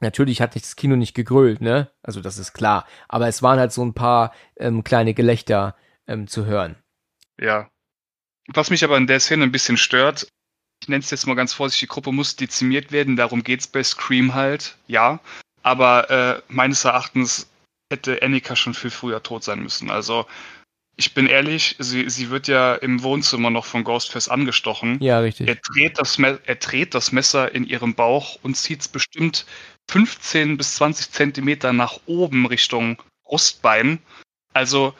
Natürlich 0.00 0.40
hat 0.40 0.56
das 0.56 0.76
Kino 0.76 0.96
nicht 0.96 1.14
gegrölt, 1.14 1.60
ne? 1.60 1.90
Also 2.02 2.20
das 2.20 2.38
ist 2.38 2.52
klar. 2.52 2.86
Aber 3.08 3.28
es 3.28 3.42
waren 3.42 3.58
halt 3.58 3.72
so 3.72 3.84
ein 3.84 3.94
paar 3.94 4.34
ähm, 4.56 4.84
kleine 4.84 5.14
Gelächter 5.14 5.76
ähm, 6.06 6.26
zu 6.26 6.46
hören. 6.46 6.76
Ja. 7.40 7.68
Was 8.48 8.70
mich 8.70 8.82
aber 8.84 8.96
in 8.96 9.06
der 9.06 9.20
Szene 9.20 9.44
ein 9.44 9.52
bisschen 9.52 9.76
stört, 9.76 10.26
ich 10.82 10.88
nenne 10.88 11.02
es 11.02 11.10
jetzt 11.10 11.26
mal 11.26 11.34
ganz 11.34 11.52
vorsichtig, 11.52 11.88
die 11.88 11.92
Gruppe 11.92 12.12
muss 12.12 12.36
dezimiert 12.36 12.90
werden, 12.90 13.16
darum 13.16 13.42
geht's 13.42 13.66
bei 13.66 13.82
Scream 13.82 14.34
halt, 14.34 14.76
ja. 14.86 15.20
Aber 15.62 16.10
äh, 16.10 16.42
meines 16.48 16.84
Erachtens 16.84 17.50
hätte 17.92 18.22
Annika 18.22 18.56
schon 18.56 18.74
viel 18.74 18.90
früher 18.90 19.22
tot 19.22 19.44
sein 19.44 19.62
müssen. 19.62 19.90
Also 19.90 20.26
ich 20.96 21.14
bin 21.14 21.26
ehrlich, 21.26 21.76
sie, 21.78 22.10
sie 22.10 22.30
wird 22.30 22.46
ja 22.48 22.74
im 22.74 23.02
Wohnzimmer 23.02 23.50
noch 23.50 23.64
von 23.64 23.84
Ghostface 23.84 24.28
angestochen. 24.28 24.98
Ja, 25.00 25.20
richtig. 25.20 25.48
Er 25.48 25.54
dreht 25.56 25.98
das, 25.98 26.18
er 26.18 26.54
dreht 26.56 26.94
das 26.94 27.12
Messer 27.12 27.54
in 27.54 27.64
ihrem 27.64 27.94
Bauch 27.94 28.38
und 28.42 28.56
zieht 28.56 28.80
es 28.80 28.88
bestimmt 28.88 29.46
15 29.90 30.56
bis 30.56 30.74
20 30.76 31.10
Zentimeter 31.10 31.72
nach 31.72 32.00
oben 32.06 32.46
Richtung 32.46 33.02
Brustbein. 33.24 33.98
Also, 34.52 34.94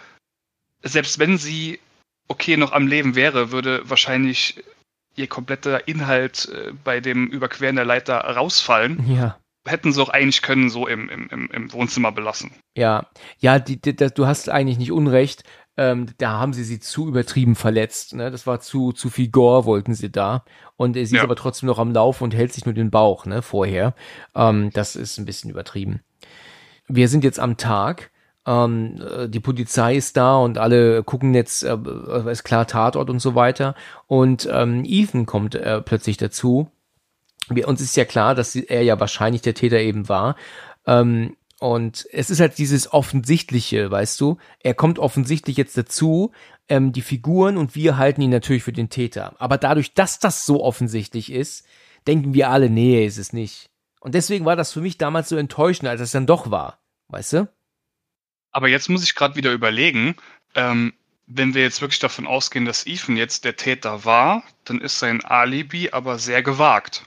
selbst 0.83 1.19
wenn 1.19 1.37
sie 1.37 1.79
okay 2.29 2.57
noch 2.57 2.73
am 2.73 2.87
Leben 2.87 3.15
wäre, 3.15 3.53
würde 3.53 3.83
wahrscheinlich 3.85 4.63
ihr 5.17 5.27
kompletter 5.27 5.87
Inhalt 5.89 6.49
äh, 6.49 6.73
bei 6.85 7.01
dem 7.01 7.27
Überqueren 7.27 7.77
der 7.77 7.85
Leiter 7.85 8.19
rausfallen. 8.19 9.05
Ja. 9.17 9.39
Hätten 9.67 9.93
sie 9.93 10.01
auch 10.01 10.09
eigentlich 10.09 10.41
können 10.41 10.71
so 10.71 10.87
im, 10.87 11.11
im, 11.11 11.51
im 11.53 11.73
Wohnzimmer 11.73 12.13
belassen. 12.13 12.51
Ja, 12.77 13.07
ja, 13.39 13.59
die, 13.59 13.79
die, 13.81 13.95
du 13.95 14.27
hast 14.27 14.49
eigentlich 14.49 14.79
nicht 14.79 14.91
Unrecht. 14.91 15.45
Ähm, 15.81 16.09
da 16.19 16.33
haben 16.39 16.53
sie 16.53 16.63
sie 16.63 16.79
zu 16.79 17.09
übertrieben 17.09 17.55
verletzt. 17.55 18.15
Ne? 18.15 18.31
Das 18.31 18.47
war 18.47 18.61
zu, 18.61 18.93
zu 18.93 19.09
viel 19.09 19.31
Gore, 19.31 19.65
wollten 19.65 19.95
sie 19.95 20.13
da. 20.13 20.45
Und 20.77 20.93
sie 20.93 21.01
ja. 21.01 21.21
ist 21.21 21.25
aber 21.25 21.37
trotzdem 21.37 21.69
noch 21.69 21.79
am 21.79 21.95
Lauf 21.95 22.21
und 22.21 22.35
hält 22.35 22.53
sich 22.53 22.67
nur 22.67 22.75
den 22.75 22.91
Bauch 22.91 23.25
ne, 23.25 23.41
vorher. 23.41 23.95
Ähm, 24.35 24.69
das 24.75 24.95
ist 24.95 25.17
ein 25.17 25.25
bisschen 25.25 25.49
übertrieben. 25.49 26.03
Wir 26.87 27.09
sind 27.09 27.25
jetzt 27.25 27.41
am 27.41 27.57
Tag. 27.57 28.11
Ähm, 28.47 29.01
äh, 29.01 29.27
die 29.31 29.41
Polizei 29.41 29.97
ist 29.97 30.19
da 30.19 30.37
und 30.37 30.59
alle 30.59 31.03
gucken 31.03 31.33
jetzt, 31.33 31.63
äh, 31.63 31.79
ist 32.31 32.45
klar, 32.45 32.67
Tatort 32.67 33.09
und 33.09 33.21
so 33.21 33.35
weiter. 33.35 33.75
Und 34.07 34.47
ähm, 34.53 34.85
Ethan 34.85 35.25
kommt 35.25 35.55
äh, 35.55 35.81
plötzlich 35.81 36.19
dazu. 36.19 36.71
Wir, 37.49 37.67
uns 37.67 37.81
ist 37.81 37.97
ja 37.97 38.05
klar, 38.05 38.35
dass 38.35 38.55
er 38.55 38.83
ja 38.83 39.01
wahrscheinlich 39.01 39.41
der 39.41 39.55
Täter 39.55 39.79
eben 39.79 40.11
war. 40.11 40.37
Ähm, 40.87 41.37
und 41.61 42.09
es 42.11 42.31
ist 42.31 42.41
halt 42.41 42.57
dieses 42.57 42.91
Offensichtliche, 42.91 43.91
weißt 43.91 44.19
du? 44.19 44.39
Er 44.61 44.73
kommt 44.73 44.99
offensichtlich 44.99 45.59
jetzt 45.59 45.77
dazu, 45.77 46.33
ähm, 46.69 46.91
die 46.93 47.03
Figuren 47.03 47.59
und 47.59 47.75
wir 47.75 47.99
halten 47.99 48.23
ihn 48.23 48.31
natürlich 48.31 48.63
für 48.63 48.73
den 48.73 48.89
Täter. 48.89 49.35
Aber 49.39 49.59
dadurch, 49.59 49.93
dass 49.93 50.19
das 50.19 50.47
so 50.47 50.65
offensichtlich 50.65 51.31
ist, 51.31 51.67
denken 52.07 52.33
wir 52.33 52.49
alle, 52.49 52.71
nee, 52.71 53.05
ist 53.05 53.19
es 53.19 53.35
nicht. 53.35 53.69
Und 54.01 54.15
deswegen 54.15 54.47
war 54.47 54.57
das 54.57 54.73
für 54.73 54.81
mich 54.81 54.97
damals 54.97 55.29
so 55.29 55.37
enttäuschend, 55.37 55.87
als 55.87 56.01
es 56.01 56.13
dann 56.13 56.27
doch 56.27 56.51
war. 56.51 56.81
Weißt 57.09 57.35
du? 57.35 57.49
Aber 58.53 58.69
jetzt 58.69 58.89
muss 58.89 59.05
ich 59.05 59.15
gerade 59.15 59.37
wieder 59.37 59.53
überlegen, 59.53 60.17
ähm, 60.55 60.95
wenn 61.27 61.53
wir 61.53 61.61
jetzt 61.61 61.83
wirklich 61.83 62.01
davon 62.01 62.27
ausgehen, 62.27 62.65
dass 62.65 62.87
Ethan 62.87 63.19
jetzt 63.19 63.45
der 63.45 63.57
Täter 63.57 64.07
war, 64.07 64.45
dann 64.65 64.81
ist 64.81 64.99
sein 64.99 65.23
Alibi 65.27 65.91
aber 65.91 66.19
sehr 66.19 66.43
gewagt. 66.43 67.05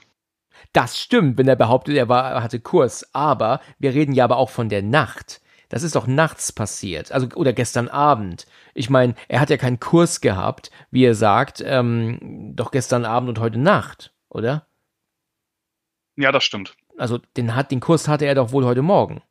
Das 0.74 0.98
stimmt, 0.98 1.38
wenn 1.38 1.48
er 1.48 1.56
behauptet, 1.56 1.96
er 1.96 2.08
war, 2.08 2.42
hatte 2.42 2.58
Kurs. 2.60 3.14
Aber 3.14 3.60
wir 3.78 3.94
reden 3.94 4.12
ja 4.12 4.24
aber 4.24 4.36
auch 4.36 4.50
von 4.50 4.68
der 4.68 4.82
Nacht. 4.82 5.40
Das 5.68 5.82
ist 5.82 5.96
doch 5.96 6.06
nachts 6.06 6.52
passiert, 6.52 7.10
also 7.10 7.26
oder 7.34 7.52
gestern 7.52 7.88
Abend. 7.88 8.46
Ich 8.74 8.90
meine, 8.90 9.14
er 9.28 9.40
hat 9.40 9.50
ja 9.50 9.56
keinen 9.56 9.80
Kurs 9.80 10.20
gehabt, 10.20 10.70
wie 10.90 11.04
er 11.04 11.14
sagt, 11.14 11.62
ähm, 11.66 12.52
doch 12.54 12.70
gestern 12.70 13.04
Abend 13.04 13.30
und 13.30 13.38
heute 13.40 13.58
Nacht, 13.58 14.12
oder? 14.28 14.66
Ja, 16.16 16.32
das 16.32 16.44
stimmt. 16.44 16.76
Also 16.98 17.18
den 17.36 17.56
hat 17.56 17.70
den 17.70 17.80
Kurs 17.80 18.08
hatte 18.08 18.26
er 18.26 18.34
doch 18.34 18.52
wohl 18.52 18.64
heute 18.64 18.82
Morgen. 18.82 19.22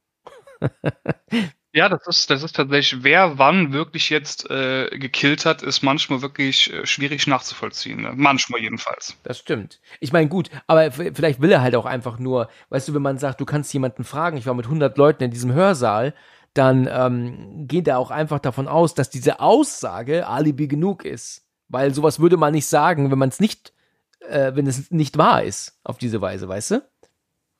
Ja, 1.76 1.90
das 1.90 2.06
ist, 2.06 2.30
das 2.30 2.44
ist 2.44 2.56
tatsächlich, 2.56 3.04
wer 3.04 3.40
wann 3.40 3.74
wirklich 3.74 4.12
jetzt 4.12 4.48
äh, 4.52 4.90
gekillt 4.92 5.44
hat, 5.44 5.64
ist 5.64 5.82
manchmal 5.82 6.22
wirklich 6.22 6.72
äh, 6.72 6.86
schwierig 6.86 7.26
nachzuvollziehen. 7.26 8.04
Ne? 8.04 8.14
Manchmal 8.16 8.62
jedenfalls. 8.62 9.18
Das 9.24 9.40
stimmt. 9.40 9.80
Ich 10.00 10.14
meine, 10.14 10.30
gut, 10.30 10.52
aber 10.68 10.92
vielleicht 10.92 11.42
will 11.42 11.52
er 11.52 11.64
halt 11.64 11.76
auch 11.76 11.88
einfach 11.88 12.20
nur, 12.20 12.48
weißt 12.70 12.90
du, 12.90 12.94
wenn 12.94 13.02
man 13.02 13.18
sagt, 13.18 13.42
du 13.42 13.46
kannst 13.46 13.74
jemanden 13.74 14.04
fragen, 14.04 14.38
ich 14.38 14.46
war 14.46 14.54
mit 14.54 14.66
100 14.66 14.96
Leuten 15.00 15.24
in 15.24 15.32
diesem 15.32 15.52
Hörsaal, 15.52 16.14
dann 16.54 16.88
ähm, 16.92 17.66
geht 17.68 17.88
er 17.88 17.98
auch 17.98 18.12
einfach 18.12 18.38
davon 18.38 18.68
aus, 18.68 18.94
dass 18.94 19.10
diese 19.10 19.40
Aussage 19.40 20.28
Alibi 20.28 20.68
genug 20.68 21.04
ist. 21.06 21.48
Weil 21.70 21.92
sowas 21.92 22.20
würde 22.20 22.38
man 22.38 22.54
nicht 22.54 22.68
sagen, 22.68 23.10
wenn 23.10 23.18
man 23.18 23.30
es 23.30 23.40
nicht, 23.40 23.74
äh, 24.20 24.52
wenn 24.54 24.68
es 24.68 24.92
nicht 24.92 25.18
wahr 25.18 25.42
ist, 25.42 25.80
auf 25.84 25.98
diese 25.98 26.22
Weise, 26.22 26.48
weißt 26.48 26.72
du? 26.72 26.93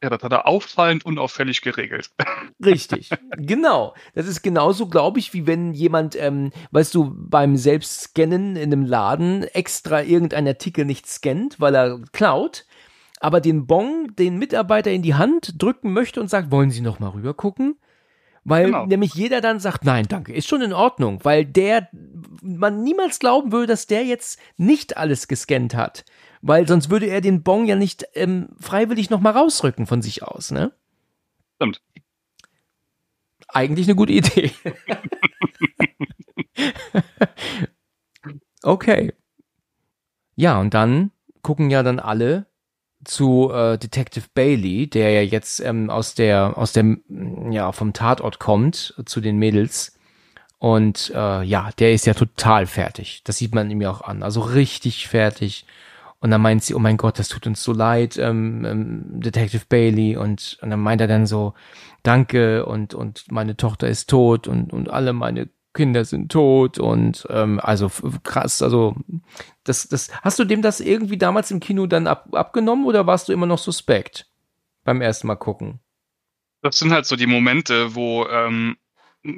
Ja, 0.04 0.10
das 0.10 0.22
hat 0.22 0.34
er 0.34 0.48
auffallend 0.48 1.06
unauffällig 1.06 1.62
geregelt. 1.62 2.10
Richtig, 2.66 3.10
genau. 3.38 3.96
Das 4.14 4.28
ist 4.28 4.42
genauso, 4.42 4.88
glaube 4.88 5.20
ich, 5.20 5.34
wie 5.34 5.48
wenn 5.48 5.72
jemand, 5.72 6.18
ähm, 6.18 6.52
weißt 6.72 6.94
du, 6.94 7.16
beim 7.16 7.56
Selbstscannen 7.56 8.58
in 8.58 8.74
einem 8.74 8.86
Laden 8.86 9.44
extra 9.44 10.04
irgendeinen 10.04 10.50
Artikel 10.50 10.84
nicht 10.84 11.08
scannt, 11.08 11.62
weil 11.62 11.74
er 11.74 12.02
klaut, 12.12 12.66
aber 13.22 13.40
den 13.40 13.66
Bon 13.66 14.14
den 14.20 14.38
Mitarbeiter 14.38 14.92
in 14.92 15.04
die 15.04 15.16
Hand 15.16 15.62
drücken 15.64 15.94
möchte 15.94 16.20
und 16.20 16.30
sagt, 16.30 16.52
wollen 16.52 16.70
Sie 16.70 16.82
noch 16.82 17.00
mal 17.00 17.12
rüber 17.12 17.34
gucken? 17.34 17.78
Weil 18.44 18.66
genau. 18.66 18.86
nämlich 18.86 19.14
jeder 19.14 19.40
dann 19.40 19.62
sagt, 19.62 19.86
nein, 19.86 20.06
danke, 20.10 20.34
ist 20.34 20.50
schon 20.50 20.62
in 20.62 20.74
Ordnung, 20.74 21.22
weil 21.24 21.46
der, 21.46 21.88
man 22.42 22.84
niemals 22.84 23.20
glauben 23.20 23.54
würde, 23.54 23.68
dass 23.68 23.88
der 23.88 24.04
jetzt 24.04 24.38
nicht 24.58 24.98
alles 24.98 25.30
gescannt 25.30 25.76
hat 25.76 26.04
weil 26.44 26.68
sonst 26.68 26.90
würde 26.90 27.08
er 27.08 27.22
den 27.22 27.42
Bon 27.42 27.66
ja 27.66 27.76
nicht 27.76 28.06
ähm, 28.14 28.50
freiwillig 28.60 29.10
nochmal 29.10 29.32
rausrücken 29.34 29.88
von 29.88 30.02
sich 30.02 30.24
aus, 30.24 30.52
ne? 30.52 30.74
Stimmt. 31.56 31.82
Eigentlich 33.48 33.88
eine 33.88 33.96
gute 33.96 34.12
Idee. 34.12 34.52
okay. 38.62 39.14
Ja, 40.36 40.60
und 40.60 40.74
dann 40.74 41.12
gucken 41.44 41.70
ja 41.70 41.82
dann 41.82 42.00
alle 42.00 42.48
zu 43.06 43.50
äh, 43.52 43.78
Detective 43.78 44.26
Bailey, 44.34 44.90
der 44.90 45.12
ja 45.12 45.22
jetzt 45.22 45.62
ähm, 45.62 45.90
aus 45.90 46.14
der 46.14 46.58
aus 46.58 46.74
dem 46.74 47.52
ja 47.52 47.72
vom 47.72 47.94
Tatort 47.94 48.40
kommt 48.40 48.96
zu 49.06 49.22
den 49.22 49.38
Mädels 49.38 49.98
und 50.58 51.12
äh, 51.16 51.44
ja, 51.44 51.70
der 51.80 51.94
ist 51.94 52.06
ja 52.06 52.14
total 52.14 52.66
fertig. 52.66 53.22
Das 53.24 53.38
sieht 53.38 53.56
man 53.56 53.70
ihm 53.70 53.82
ja 53.82 53.92
auch 53.92 54.02
an, 54.02 54.24
also 54.24 54.42
richtig 54.42 55.08
fertig 55.08 55.66
und 56.24 56.32
dann 56.32 56.42
meint 56.42 56.64
sie, 56.64 56.74
oh 56.74 56.80
mein 56.80 56.96
Gott, 56.96 57.20
das 57.20 57.28
tut 57.28 57.46
uns 57.48 57.62
so 57.62 57.74
leid, 57.74 58.18
ähm, 58.18 58.64
ähm, 58.64 59.20
Detective 59.20 59.66
Bailey. 59.68 60.16
Und, 60.16 60.58
und 60.62 60.70
dann 60.70 60.80
meint 60.80 61.02
er 61.02 61.08
dann 61.08 61.28
so, 61.28 61.54
danke 62.02 62.66
und, 62.66 62.94
und 62.94 63.30
meine 63.30 63.58
Tochter 63.58 63.90
ist 63.90 64.10
tot 64.10 64.48
und, 64.48 64.72
und 64.72 64.90
alle 64.90 65.12
meine 65.12 65.50
Kinder 65.74 66.06
sind 66.06 66.32
tot 66.32 66.80
und 66.80 67.28
ähm, 67.30 67.60
also 67.62 67.92
krass, 68.24 68.62
also 68.62 68.96
das, 69.66 69.90
das, 69.90 70.12
hast 70.22 70.40
du 70.40 70.46
dem 70.46 70.62
das 70.62 70.80
irgendwie 70.80 71.18
damals 71.18 71.52
im 71.52 71.60
Kino 71.60 71.88
dann 71.88 72.08
ab, 72.08 72.30
abgenommen 72.32 72.86
oder 72.86 73.06
warst 73.06 73.28
du 73.28 73.34
immer 73.34 73.48
noch 73.48 73.58
suspekt 73.58 74.32
beim 74.86 75.02
ersten 75.02 75.28
Mal 75.28 75.36
gucken? 75.36 75.82
Das 76.62 76.80
sind 76.80 76.94
halt 76.94 77.06
so 77.06 77.18
die 77.18 77.28
Momente, 77.28 77.96
wo 77.96 78.26
ähm, 78.28 78.78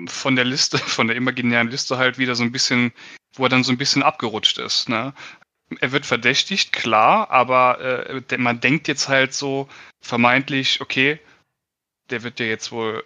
von 0.06 0.36
der 0.36 0.46
Liste, 0.46 0.78
von 0.78 1.08
der 1.08 1.16
imaginären 1.16 1.70
Liste 1.72 1.98
halt 1.98 2.20
wieder 2.20 2.36
so 2.36 2.44
ein 2.44 2.52
bisschen, 2.52 2.92
wo 3.34 3.44
er 3.46 3.50
dann 3.50 3.64
so 3.64 3.72
ein 3.72 3.80
bisschen 3.80 4.04
abgerutscht 4.04 4.60
ist. 4.60 4.88
Ne? 4.88 5.16
Er 5.80 5.92
wird 5.92 6.06
verdächtigt, 6.06 6.72
klar, 6.72 7.30
aber 7.32 7.80
äh, 8.08 8.38
man 8.38 8.60
denkt 8.60 8.88
jetzt 8.88 9.10
halt 9.10 9.34
so 9.34 9.68
vermeintlich, 10.02 10.82
okay, 10.82 11.20
der 12.10 12.24
wird 12.24 12.40
ja 12.40 12.46
jetzt 12.46 12.72
wohl 12.72 13.04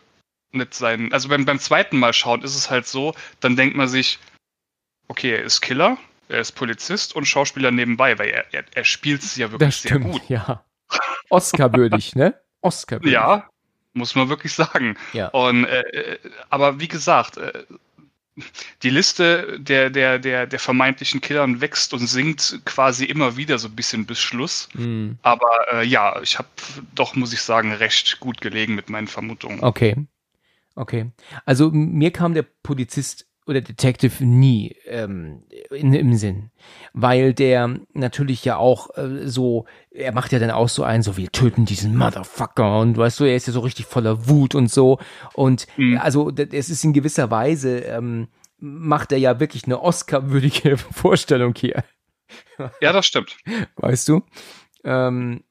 nicht 0.52 0.73
sein. 0.73 1.14
Also 1.14 1.30
beim, 1.30 1.45
beim 1.45 1.60
zweiten 1.60 1.99
Mal 1.99 2.14
schauen 2.14 2.41
ist 2.41 2.56
es 2.56 2.69
halt 2.69 2.88
so, 2.88 3.14
dann 3.40 3.56
denkt 3.56 3.76
man 3.76 3.88
sich, 3.88 4.19
okay, 5.07 5.31
er 5.31 5.44
ist 5.44 5.61
Killer, 5.61 5.98
er 6.27 6.40
ist 6.40 6.53
Polizist 6.53 7.15
und 7.15 7.26
Schauspieler 7.26 7.72
nebenbei, 7.72 8.18
weil 8.19 8.30
er, 8.30 8.53
er, 8.53 8.65
er 8.73 8.84
spielt 8.84 9.23
es 9.23 9.36
ja 9.36 9.52
wirklich 9.52 9.68
das 9.68 9.80
stimmt, 9.80 10.03
sehr 10.03 10.11
gut. 10.11 10.30
Ja. 10.30 10.64
Oscar-würdig, 11.30 12.15
ne? 12.15 12.40
Oscar-würdig. 12.61 13.14
Ja, 13.14 13.48
muss 13.94 14.15
man 14.15 14.30
wirklich 14.30 14.53
sagen. 14.53 14.98
Ja. 15.14 15.27
Und 15.30 15.65
äh, 15.65 15.81
äh 15.81 16.19
aber 16.49 16.80
wie 16.80 16.88
gesagt, 16.88 17.38
äh, 17.38 17.64
die 18.84 18.90
Liste 18.90 19.60
der, 19.60 19.90
der, 19.90 20.20
der, 20.20 20.48
der 20.48 20.60
vermeintlichen 20.60 21.22
Killern 21.22 21.61
wächst 21.61 21.94
und 21.94 22.07
sinkt 22.07 22.61
quasi 22.66 23.06
immer 23.06 23.38
wieder 23.38 23.60
so 23.60 23.68
ein 23.68 23.76
bisschen 23.76 24.06
bis 24.06 24.20
Schluss. 24.20 24.70
Mhm. 24.74 25.18
Aber 25.22 25.49
äh, 25.72 25.86
ja, 25.86 26.22
ich 26.22 26.38
habe 26.38 26.48
doch, 26.95 27.16
muss 27.16 27.34
ich 27.34 27.41
sagen, 27.41 27.72
recht 27.72 28.20
gut 28.20 28.41
gelegen 28.41 28.76
mit 28.76 28.90
meinen 28.90 29.07
Vermutungen. 29.07 29.64
Okay. 29.64 29.95
Okay. 30.76 31.11
Also 31.45 31.72
mir 31.72 32.11
kam 32.11 32.34
der 32.34 32.45
Polizist 32.64 33.29
oder 33.50 33.62
Detective 33.62 34.24
nie 34.24 34.76
ähm, 34.86 35.44
in, 35.72 35.94
im 35.94 36.16
Sinn, 36.16 36.52
weil 36.94 37.34
der 37.34 37.80
natürlich 37.94 38.46
ja 38.46 38.58
auch 38.58 38.96
äh, 38.96 39.28
so, 39.28 39.66
er 39.92 40.14
macht 40.14 40.32
ja 40.32 40.40
dann 40.40 40.52
auch 40.52 40.70
so 40.70 40.84
ein, 40.84 41.02
so 41.02 41.18
wir 41.18 41.32
töten 41.32 41.66
diesen 41.66 41.98
Motherfucker 41.98 42.80
und 42.80 42.98
weißt 42.98 43.20
du, 43.20 43.26
er 43.26 43.36
ist 43.36 43.48
ja 43.48 43.54
so 43.54 43.62
richtig 43.62 43.86
voller 43.86 44.30
Wut 44.30 44.56
und 44.56 44.72
so 44.72 45.00
und 45.34 45.68
mhm. 45.78 45.98
also 45.98 46.32
es 46.32 46.70
ist 46.70 46.84
in 46.84 46.94
gewisser 46.94 47.32
Weise 47.32 47.80
ähm, 47.80 48.28
macht 48.60 49.12
er 49.12 49.18
ja 49.18 49.40
wirklich 49.40 49.66
eine 49.66 49.82
Oscar-würdige 49.82 50.78
Vorstellung 50.92 51.54
hier. 51.58 51.84
Ja, 52.82 52.94
das 52.94 53.08
stimmt. 53.08 53.38
Weißt 53.78 54.08
du? 54.08 54.22
Ähm, 54.84 55.44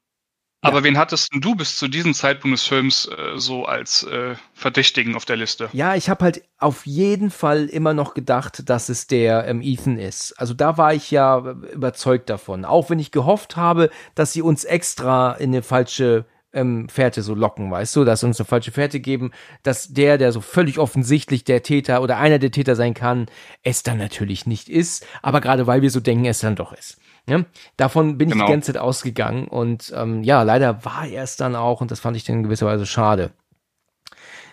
aber 0.61 0.79
ja. 0.79 0.83
wen 0.83 0.97
hattest 0.97 1.29
du 1.33 1.55
bis 1.55 1.77
zu 1.77 1.87
diesem 1.87 2.13
Zeitpunkt 2.13 2.57
des 2.57 2.65
Films 2.65 3.07
äh, 3.07 3.37
so 3.37 3.65
als 3.65 4.03
äh, 4.03 4.35
Verdächtigen 4.53 5.15
auf 5.15 5.25
der 5.25 5.37
Liste? 5.37 5.69
Ja, 5.71 5.95
ich 5.95 6.09
habe 6.09 6.25
halt 6.25 6.43
auf 6.57 6.85
jeden 6.85 7.31
Fall 7.31 7.65
immer 7.65 7.93
noch 7.93 8.13
gedacht, 8.13 8.69
dass 8.69 8.89
es 8.89 9.07
der 9.07 9.47
ähm, 9.47 9.61
Ethan 9.61 9.97
ist. 9.97 10.33
Also 10.33 10.53
da 10.53 10.77
war 10.77 10.93
ich 10.93 11.11
ja 11.11 11.55
überzeugt 11.73 12.29
davon. 12.29 12.65
Auch 12.65 12.89
wenn 12.89 12.99
ich 12.99 13.11
gehofft 13.11 13.55
habe, 13.55 13.89
dass 14.15 14.33
sie 14.33 14.41
uns 14.41 14.65
extra 14.65 15.31
in 15.33 15.51
eine 15.51 15.63
falsche 15.63 16.25
ähm, 16.51 16.89
Fährte 16.89 17.21
so 17.21 17.35
locken, 17.35 17.71
weißt 17.71 17.95
du, 17.95 18.03
dass 18.03 18.21
sie 18.21 18.25
uns 18.25 18.39
eine 18.39 18.47
falsche 18.47 18.71
Fährte 18.71 18.99
geben, 18.99 19.31
dass 19.63 19.89
der, 19.89 20.17
der 20.17 20.31
so 20.31 20.41
völlig 20.41 20.79
offensichtlich 20.79 21.43
der 21.43 21.63
Täter 21.63 22.01
oder 22.01 22.17
einer 22.17 22.39
der 22.39 22.51
Täter 22.51 22.75
sein 22.75 22.93
kann, 22.93 23.27
es 23.63 23.83
dann 23.83 23.97
natürlich 23.97 24.45
nicht 24.45 24.67
ist, 24.67 25.05
aber 25.21 25.41
gerade 25.41 25.67
weil 25.67 25.81
wir 25.81 25.91
so 25.91 25.99
denken, 25.99 26.25
es 26.25 26.39
dann 26.39 26.55
doch 26.55 26.73
ist. 26.73 26.97
Ja, 27.27 27.43
davon 27.77 28.17
bin 28.17 28.29
genau. 28.29 28.43
ich 28.43 28.47
die 28.47 28.53
ganze 28.53 28.73
Zeit 28.73 28.81
ausgegangen 28.81 29.47
und 29.47 29.93
ähm, 29.95 30.23
ja, 30.23 30.41
leider 30.43 30.83
war 30.85 31.07
er 31.07 31.23
es 31.23 31.37
dann 31.37 31.55
auch 31.55 31.81
und 31.81 31.91
das 31.91 31.99
fand 31.99 32.17
ich 32.17 32.23
dann 32.23 32.37
in 32.37 32.43
gewisser 32.43 32.65
Weise 32.65 32.85
schade. 32.85 33.31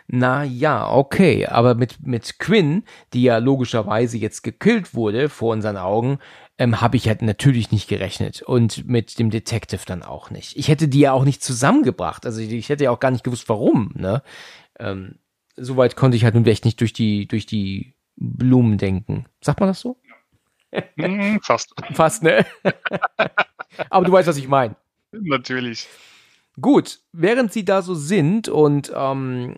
Na 0.08 0.44
ja, 0.44 0.88
okay, 0.92 1.46
aber 1.46 1.74
mit, 1.74 2.06
mit 2.06 2.38
Quinn, 2.38 2.84
die 3.12 3.22
ja 3.22 3.38
logischerweise 3.38 4.18
jetzt 4.18 4.42
gekillt 4.42 4.94
wurde 4.94 5.28
vor 5.28 5.52
unseren 5.52 5.76
Augen, 5.76 6.18
ähm, 6.58 6.80
habe 6.80 6.96
ich 6.96 7.08
halt 7.08 7.22
natürlich 7.22 7.72
nicht 7.72 7.88
gerechnet 7.88 8.42
und 8.42 8.86
mit 8.86 9.18
dem 9.18 9.30
Detective 9.30 9.82
dann 9.84 10.02
auch 10.02 10.30
nicht. 10.30 10.56
Ich 10.56 10.68
hätte 10.68 10.86
die 10.86 11.00
ja 11.00 11.12
auch 11.12 11.24
nicht 11.24 11.42
zusammengebracht, 11.42 12.24
also 12.24 12.40
ich 12.40 12.68
hätte 12.68 12.84
ja 12.84 12.90
auch 12.90 13.00
gar 13.00 13.10
nicht 13.10 13.24
gewusst, 13.24 13.48
warum, 13.48 13.92
ne? 13.96 14.22
Ähm, 14.78 15.16
Soweit 15.56 15.96
konnte 15.96 16.16
ich 16.16 16.24
halt 16.24 16.34
nun 16.34 16.46
echt 16.46 16.64
nicht 16.64 16.80
durch 16.80 16.92
die, 16.92 17.26
durch 17.26 17.46
die 17.46 17.94
Blumen 18.16 18.76
denken. 18.76 19.24
Sagt 19.40 19.60
man 19.60 19.68
das 19.68 19.80
so? 19.80 19.96
Hm, 20.98 21.40
fast. 21.42 21.72
Fast, 21.94 22.22
ne? 22.22 22.44
Aber 23.90 24.04
du 24.04 24.12
weißt, 24.12 24.28
was 24.28 24.36
ich 24.36 24.48
meine. 24.48 24.76
Natürlich. 25.12 25.86
Gut, 26.58 27.00
während 27.12 27.52
sie 27.52 27.66
da 27.66 27.82
so 27.82 27.94
sind 27.94 28.48
und 28.48 28.90
ähm, 28.96 29.56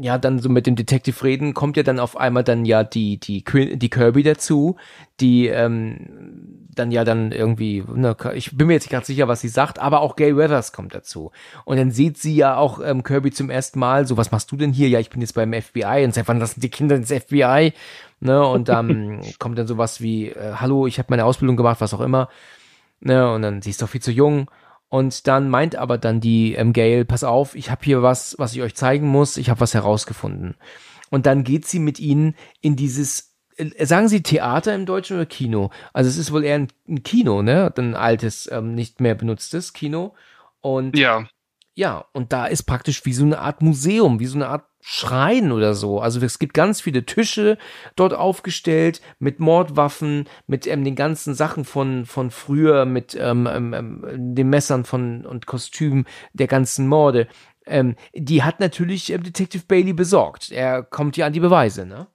ja 0.00 0.18
dann 0.18 0.38
so 0.38 0.50
mit 0.50 0.66
dem 0.66 0.76
Detective 0.76 1.24
reden, 1.24 1.54
kommt 1.54 1.78
ja 1.78 1.82
dann 1.82 1.98
auf 1.98 2.18
einmal 2.18 2.44
dann 2.44 2.66
ja 2.66 2.84
die 2.84 3.18
die 3.18 3.42
die 3.42 3.88
Kirby 3.88 4.22
dazu, 4.22 4.76
die 5.20 5.46
ähm, 5.46 6.66
dann 6.74 6.90
ja 6.90 7.04
dann 7.04 7.32
irgendwie, 7.32 7.82
ne, 7.94 8.14
ich 8.34 8.54
bin 8.54 8.66
mir 8.66 8.74
jetzt 8.74 8.84
nicht 8.84 8.92
ganz 8.92 9.06
sicher, 9.06 9.28
was 9.28 9.40
sie 9.40 9.48
sagt, 9.48 9.78
aber 9.78 10.02
auch 10.02 10.14
Gay 10.14 10.36
Weathers 10.36 10.72
kommt 10.72 10.94
dazu 10.94 11.30
und 11.64 11.78
dann 11.78 11.90
sieht 11.90 12.18
sie 12.18 12.34
ja 12.36 12.58
auch 12.58 12.80
ähm, 12.84 13.02
Kirby 13.02 13.30
zum 13.30 13.48
ersten 13.48 13.78
Mal, 13.78 14.06
so 14.06 14.18
was 14.18 14.30
machst 14.30 14.52
du 14.52 14.56
denn 14.58 14.74
hier? 14.74 14.90
Ja, 14.90 15.00
ich 15.00 15.08
bin 15.08 15.22
jetzt 15.22 15.34
beim 15.34 15.54
FBI 15.54 16.04
und 16.04 16.12
seit 16.12 16.28
wann 16.28 16.38
lassen 16.38 16.60
die 16.60 16.68
Kinder 16.68 16.96
ins 16.96 17.10
FBI? 17.10 17.72
Ne 18.20 18.46
und 18.46 18.68
dann 18.68 19.22
kommt 19.38 19.58
dann 19.58 19.66
sowas 19.66 20.02
wie, 20.02 20.28
äh, 20.28 20.52
hallo, 20.56 20.86
ich 20.86 20.98
habe 20.98 21.06
meine 21.08 21.24
Ausbildung 21.24 21.56
gemacht, 21.56 21.80
was 21.80 21.94
auch 21.94 22.02
immer, 22.02 22.28
ne 23.00 23.32
und 23.32 23.40
dann 23.40 23.62
sie 23.62 23.70
ist 23.70 23.80
doch 23.80 23.88
viel 23.88 24.02
zu 24.02 24.12
jung 24.12 24.50
und 24.94 25.26
dann 25.26 25.50
meint 25.50 25.74
aber 25.74 25.98
dann 25.98 26.20
die 26.20 26.54
ähm, 26.54 26.72
Gail, 26.72 27.04
pass 27.04 27.24
auf, 27.24 27.56
ich 27.56 27.68
habe 27.68 27.84
hier 27.84 28.04
was, 28.04 28.36
was 28.38 28.54
ich 28.54 28.62
euch 28.62 28.76
zeigen 28.76 29.08
muss, 29.08 29.38
ich 29.38 29.50
habe 29.50 29.58
was 29.58 29.74
herausgefunden. 29.74 30.54
Und 31.10 31.26
dann 31.26 31.42
geht 31.42 31.66
sie 31.66 31.80
mit 31.80 31.98
ihnen 31.98 32.36
in 32.60 32.76
dieses, 32.76 33.34
äh, 33.56 33.86
sagen 33.86 34.06
Sie 34.06 34.22
Theater 34.22 34.72
im 34.72 34.86
Deutschen 34.86 35.16
oder 35.16 35.26
Kino? 35.26 35.70
Also 35.92 36.08
es 36.08 36.16
ist 36.16 36.30
wohl 36.30 36.44
eher 36.44 36.54
ein, 36.54 36.68
ein 36.88 37.02
Kino, 37.02 37.42
ne? 37.42 37.74
Ein 37.76 37.96
altes, 37.96 38.48
ähm, 38.52 38.76
nicht 38.76 39.00
mehr 39.00 39.16
benutztes 39.16 39.72
Kino. 39.72 40.14
Und 40.60 40.96
ja. 40.96 41.26
Ja, 41.74 42.04
und 42.12 42.32
da 42.32 42.46
ist 42.46 42.64
praktisch 42.64 43.04
wie 43.04 43.12
so 43.12 43.24
eine 43.24 43.40
Art 43.40 43.62
Museum, 43.62 44.20
wie 44.20 44.26
so 44.26 44.36
eine 44.36 44.48
Art 44.48 44.64
Schrein 44.86 45.50
oder 45.50 45.74
so. 45.74 45.98
Also 46.00 46.20
es 46.20 46.38
gibt 46.38 46.52
ganz 46.52 46.82
viele 46.82 47.06
Tische 47.06 47.56
dort 47.96 48.12
aufgestellt 48.12 49.00
mit 49.18 49.40
Mordwaffen, 49.40 50.28
mit 50.46 50.66
ähm, 50.66 50.84
den 50.84 50.94
ganzen 50.94 51.34
Sachen 51.34 51.64
von 51.64 52.04
von 52.04 52.30
früher, 52.30 52.84
mit 52.84 53.16
ähm, 53.18 53.48
ähm, 53.50 53.72
ähm 53.72 54.34
den 54.34 54.50
Messern 54.50 54.84
von 54.84 55.24
und 55.24 55.46
Kostümen 55.46 56.06
der 56.34 56.48
ganzen 56.48 56.86
Morde. 56.86 57.28
Ähm, 57.66 57.96
die 58.14 58.42
hat 58.42 58.60
natürlich 58.60 59.10
ähm, 59.10 59.22
Detective 59.22 59.64
Bailey 59.66 59.94
besorgt. 59.94 60.52
Er 60.52 60.82
kommt 60.82 61.16
ja 61.16 61.26
an 61.26 61.32
die 61.32 61.40
Beweise, 61.40 61.86
ne? 61.86 62.06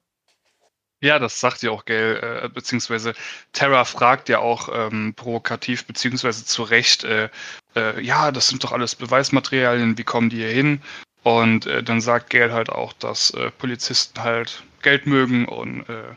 Ja, 1.02 1.18
das 1.18 1.40
sagt 1.40 1.62
ja 1.62 1.70
auch 1.70 1.86
Gail, 1.86 2.42
äh, 2.44 2.48
beziehungsweise 2.50 3.14
Terra 3.52 3.86
fragt 3.86 4.28
ja 4.28 4.40
auch 4.40 4.68
ähm, 4.72 5.14
provokativ, 5.14 5.86
beziehungsweise 5.86 6.44
zu 6.44 6.62
Recht, 6.62 7.04
äh, 7.04 7.30
äh, 7.74 8.00
ja, 8.02 8.30
das 8.30 8.48
sind 8.48 8.62
doch 8.64 8.72
alles 8.72 8.94
Beweismaterialien, 8.96 9.96
wie 9.96 10.04
kommen 10.04 10.28
die 10.28 10.36
hier 10.38 10.50
hin? 10.50 10.82
Und 11.22 11.66
äh, 11.66 11.82
dann 11.82 12.02
sagt 12.02 12.30
Gail 12.30 12.52
halt 12.52 12.68
auch, 12.68 12.92
dass 12.94 13.30
äh, 13.30 13.50
Polizisten 13.52 14.22
halt 14.22 14.62
Geld 14.82 15.06
mögen 15.06 15.46
und 15.46 15.86
äh, 15.88 16.14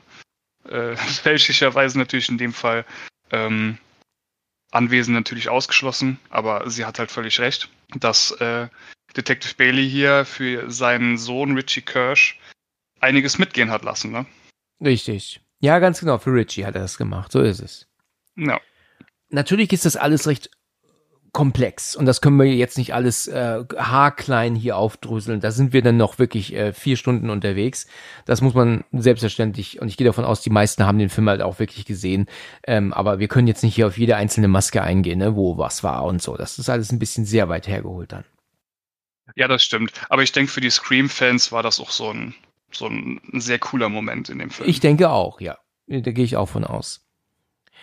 äh, 0.69 0.95
fälschlicherweise 1.23 1.97
natürlich 1.97 2.27
in 2.27 2.37
dem 2.37 2.53
Fall 2.53 2.85
ähm, 3.31 3.77
Anwesen 4.71 5.13
natürlich 5.13 5.47
ausgeschlossen, 5.47 6.19
aber 6.29 6.69
sie 6.69 6.83
hat 6.83 6.99
halt 6.99 7.11
völlig 7.11 7.39
recht, 7.39 7.69
dass 7.95 8.31
äh, 8.31 8.67
Detective 9.15 9.53
Bailey 9.55 9.89
hier 9.89 10.25
für 10.25 10.69
seinen 10.69 11.17
Sohn 11.17 11.55
Richie 11.55 11.83
Kirsch 11.83 12.39
einiges 12.99 13.37
mitgehen 13.37 13.71
hat 13.71 13.83
lassen, 13.83 14.11
ne? 14.11 14.25
Richtig. 14.83 15.41
Ja, 15.59 15.79
ganz 15.79 15.99
genau, 15.99 16.17
für 16.17 16.33
Richie 16.33 16.65
hat 16.65 16.75
er 16.75 16.81
das 16.81 16.97
gemacht, 16.97 17.31
so 17.31 17.41
ist 17.41 17.61
es. 17.61 17.87
Ja. 18.35 18.59
Natürlich 19.29 19.71
ist 19.71 19.85
das 19.85 19.95
alles 19.95 20.27
recht 20.27 20.49
komplex 21.31 21.95
und 21.95 22.05
das 22.05 22.21
können 22.21 22.37
wir 22.37 22.45
jetzt 22.45 22.77
nicht 22.77 22.93
alles 22.93 23.27
äh, 23.27 23.63
haarklein 23.75 24.53
hier 24.53 24.77
aufdröseln. 24.77 25.39
Da 25.39 25.49
sind 25.49 25.73
wir 25.73 25.81
dann 25.81 25.97
noch 25.97 26.19
wirklich 26.19 26.53
äh, 26.53 26.73
vier 26.73 26.95
Stunden 26.95 27.31
unterwegs. 27.31 27.87
Das 28.25 28.41
muss 28.41 28.53
man 28.53 28.83
selbstverständlich 28.91 29.81
und 29.81 29.87
ich 29.87 29.97
gehe 29.97 30.05
davon 30.05 30.25
aus, 30.25 30.41
die 30.41 30.51
meisten 30.51 30.85
haben 30.85 30.99
den 30.99 31.09
Film 31.09 31.27
halt 31.27 31.41
auch 31.41 31.57
wirklich 31.57 31.85
gesehen. 31.85 32.27
Ähm, 32.67 32.93
aber 32.93 33.17
wir 33.17 33.27
können 33.27 33.47
jetzt 33.47 33.63
nicht 33.63 33.73
hier 33.73 33.87
auf 33.87 33.97
jede 33.97 34.15
einzelne 34.15 34.47
Maske 34.47 34.83
eingehen, 34.83 35.19
ne, 35.19 35.35
wo 35.35 35.57
was 35.57 35.83
war 35.83 36.03
und 36.03 36.21
so. 36.21 36.37
Das 36.37 36.59
ist 36.59 36.69
alles 36.69 36.91
ein 36.91 36.99
bisschen 36.99 37.25
sehr 37.25 37.49
weit 37.49 37.67
hergeholt 37.67 38.11
dann. 38.11 38.25
Ja, 39.35 39.47
das 39.47 39.63
stimmt. 39.63 39.91
Aber 40.09 40.21
ich 40.21 40.33
denke, 40.33 40.51
für 40.51 40.61
die 40.61 40.69
Scream-Fans 40.69 41.51
war 41.51 41.63
das 41.63 41.79
auch 41.79 41.89
so 41.89 42.11
ein, 42.11 42.35
so 42.75 42.87
ein 42.87 43.19
sehr 43.33 43.59
cooler 43.59 43.89
Moment 43.89 44.29
in 44.29 44.39
dem 44.39 44.49
Film. 44.49 44.69
Ich 44.69 44.79
denke 44.79 45.09
auch, 45.09 45.41
ja. 45.41 45.57
Da 45.87 46.11
gehe 46.11 46.23
ich 46.23 46.37
auch 46.37 46.47
von 46.47 46.63
aus. 46.63 47.07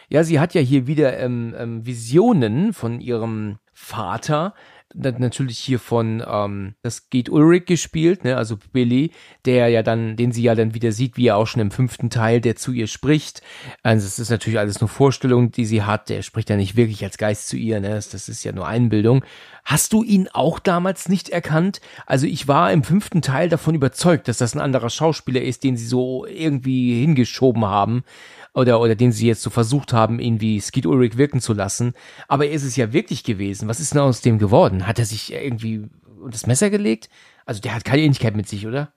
Ja, 0.09 0.25
sie 0.25 0.41
hat 0.41 0.55
ja 0.55 0.61
hier 0.61 0.87
wieder 0.87 1.19
ähm, 1.19 1.55
ähm, 1.57 1.87
Visionen 1.87 2.73
von 2.73 3.01
ihrem 3.01 3.59
Vater, 3.73 4.55
natürlich 4.95 5.59
hier 5.59 5.79
von, 5.79 6.23
ähm, 6.27 6.75
das 6.83 7.11
geht 7.11 7.29
Ulrich 7.29 7.67
gespielt, 7.67 8.25
ne, 8.25 8.37
also 8.37 8.59
Billy, 8.73 9.13
der 9.45 9.69
ja 9.69 9.83
dann, 9.83 10.17
den 10.17 10.33
sie 10.33 10.43
ja 10.43 10.55
dann 10.55 10.75
wieder 10.75 10.93
sieht, 10.93 11.17
wie 11.17 11.29
er 11.29 11.37
auch 11.37 11.47
schon 11.47 11.63
im 11.63 11.71
fünften 11.71 12.11
Teil, 12.11 12.41
der 12.41 12.57
zu 12.57 12.73
ihr 12.73 12.87
spricht. 12.87 13.43
Also 13.83 14.07
es 14.07 14.19
ist 14.19 14.31
natürlich 14.31 14.59
alles 14.59 14.81
nur 14.81 14.89
Vorstellung, 14.89 15.53
die 15.53 15.65
sie 15.65 15.83
hat. 15.83 16.09
Der 16.09 16.23
spricht 16.23 16.51
ja 16.51 16.57
nicht 16.57 16.77
wirklich 16.77 17.05
als 17.05 17.19
Geist 17.19 17.49
zu 17.49 17.57
ihr, 17.57 17.81
ne, 17.81 17.91
das, 17.91 18.29
ist 18.29 18.45
ja 18.45 18.53
nur 18.53 18.67
Einbildung. 18.67 19.25
Hast 19.65 19.93
du 19.93 20.03
ihn 20.03 20.29
auch 20.33 20.59
damals 20.59 21.09
nicht 21.09 21.29
erkannt? 21.29 21.81
Also 22.07 22.27
ich 22.27 22.49
war 22.49 22.73
im 22.73 22.83
fünften 22.83 23.23
Teil 23.23 23.49
davon 23.49 23.75
überzeugt, 23.75 24.27
dass 24.27 24.39
das 24.39 24.55
ein 24.55 24.61
anderer 24.61 24.91
Schauspieler 24.91 25.43
ist, 25.43 25.65
den 25.65 25.77
sie 25.77 25.87
so 25.87 26.27
irgendwie 26.27 27.01
hingeschoben 27.01 27.65
haben 27.65 28.05
oder, 28.55 28.81
oder 28.81 28.95
den 28.95 29.13
sie 29.13 29.27
jetzt 29.27 29.43
so 29.43 29.51
versucht 29.51 29.93
haben, 29.93 30.19
irgendwie 30.19 30.61
Skeet 30.61 30.87
Ulrich 30.87 31.17
wirken 31.17 31.41
zu 31.41 31.53
lassen. 31.53 31.95
Aber 32.29 32.47
er 32.47 32.53
ist 32.53 32.65
es 32.65 32.77
ja 32.77 32.93
wirklich 32.93 33.25
gewesen. 33.25 33.69
Was 33.69 33.81
ist 33.81 33.95
denn 33.95 34.01
aus 34.01 34.21
dem 34.21 34.39
geworden? 34.39 34.87
Hat 34.87 34.99
er 34.99 35.05
sich 35.05 35.33
irgendwie 35.33 35.89
das 36.31 36.47
Messer 36.47 36.71
gelegt? 36.71 37.09
Also 37.47 37.61
der 37.61 37.75
hat 37.75 37.85
keine 37.85 38.03
Ähnlichkeit 38.03 38.37
mit 38.37 38.49
sich, 38.49 38.67
oder? 38.67 38.93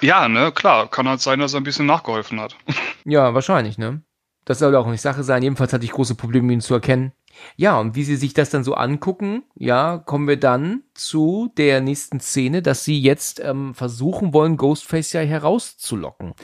Ja, 0.00 0.28
ne, 0.28 0.52
klar. 0.52 0.88
Kann 0.88 1.08
halt 1.08 1.20
sein, 1.20 1.38
dass 1.38 1.54
er 1.54 1.60
ein 1.60 1.64
bisschen 1.64 1.86
nachgeholfen 1.86 2.40
hat. 2.40 2.56
ja, 3.04 3.34
wahrscheinlich, 3.34 3.78
ne? 3.78 4.02
Das 4.44 4.58
soll 4.58 4.74
auch 4.74 4.86
nicht 4.88 5.00
Sache 5.00 5.22
sein. 5.22 5.42
Jedenfalls 5.42 5.72
hatte 5.72 5.84
ich 5.84 5.92
große 5.92 6.14
Probleme, 6.14 6.52
ihn 6.52 6.60
zu 6.60 6.74
erkennen. 6.74 7.12
Ja, 7.56 7.78
und 7.78 7.94
wie 7.94 8.04
sie 8.04 8.16
sich 8.16 8.34
das 8.34 8.50
dann 8.50 8.64
so 8.64 8.74
angucken, 8.74 9.44
ja, 9.54 9.98
kommen 9.98 10.28
wir 10.28 10.38
dann 10.38 10.82
zu 10.94 11.50
der 11.56 11.80
nächsten 11.80 12.20
Szene, 12.20 12.62
dass 12.62 12.84
sie 12.84 13.00
jetzt 13.00 13.40
ähm, 13.40 13.74
versuchen 13.74 14.34
wollen, 14.34 14.56
Ghostface 14.56 15.12
ja 15.12 15.20
herauszulocken. 15.20 16.34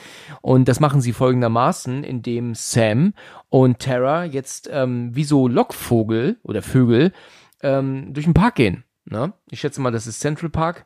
Und 0.41 0.67
das 0.67 0.79
machen 0.79 1.01
sie 1.01 1.13
folgendermaßen, 1.13 2.03
indem 2.03 2.55
Sam 2.55 3.13
und 3.49 3.79
Tara 3.79 4.25
jetzt 4.25 4.69
ähm, 4.71 5.15
wie 5.15 5.23
so 5.23 5.47
Lockvogel 5.47 6.39
oder 6.43 6.61
Vögel 6.61 7.11
ähm, 7.61 8.13
durch 8.13 8.25
den 8.25 8.33
Park 8.33 8.55
gehen. 8.55 8.83
Ne? 9.05 9.33
Ich 9.49 9.59
schätze 9.59 9.81
mal, 9.81 9.91
das 9.91 10.07
ist 10.07 10.19
Central 10.19 10.49
Park. 10.49 10.85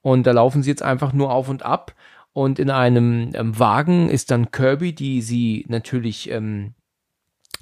Und 0.00 0.26
da 0.26 0.32
laufen 0.32 0.62
sie 0.62 0.70
jetzt 0.70 0.82
einfach 0.82 1.12
nur 1.12 1.32
auf 1.32 1.48
und 1.48 1.64
ab. 1.64 1.94
Und 2.34 2.58
in 2.58 2.68
einem 2.68 3.30
ähm, 3.34 3.58
Wagen 3.58 4.10
ist 4.10 4.30
dann 4.30 4.50
Kirby, 4.50 4.92
die 4.92 5.22
sie 5.22 5.64
natürlich 5.68 6.30
ähm, 6.30 6.74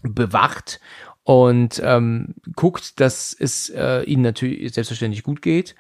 bewacht 0.03 0.81
und 1.24 1.81
ähm, 1.85 2.35
guckt, 2.57 2.99
dass 2.99 3.36
es 3.39 3.69
äh, 3.69 4.03
ihnen 4.05 4.23
natürlich 4.23 4.73
selbstverständlich 4.73 5.23
gut 5.23 5.43
geht. 5.43 5.77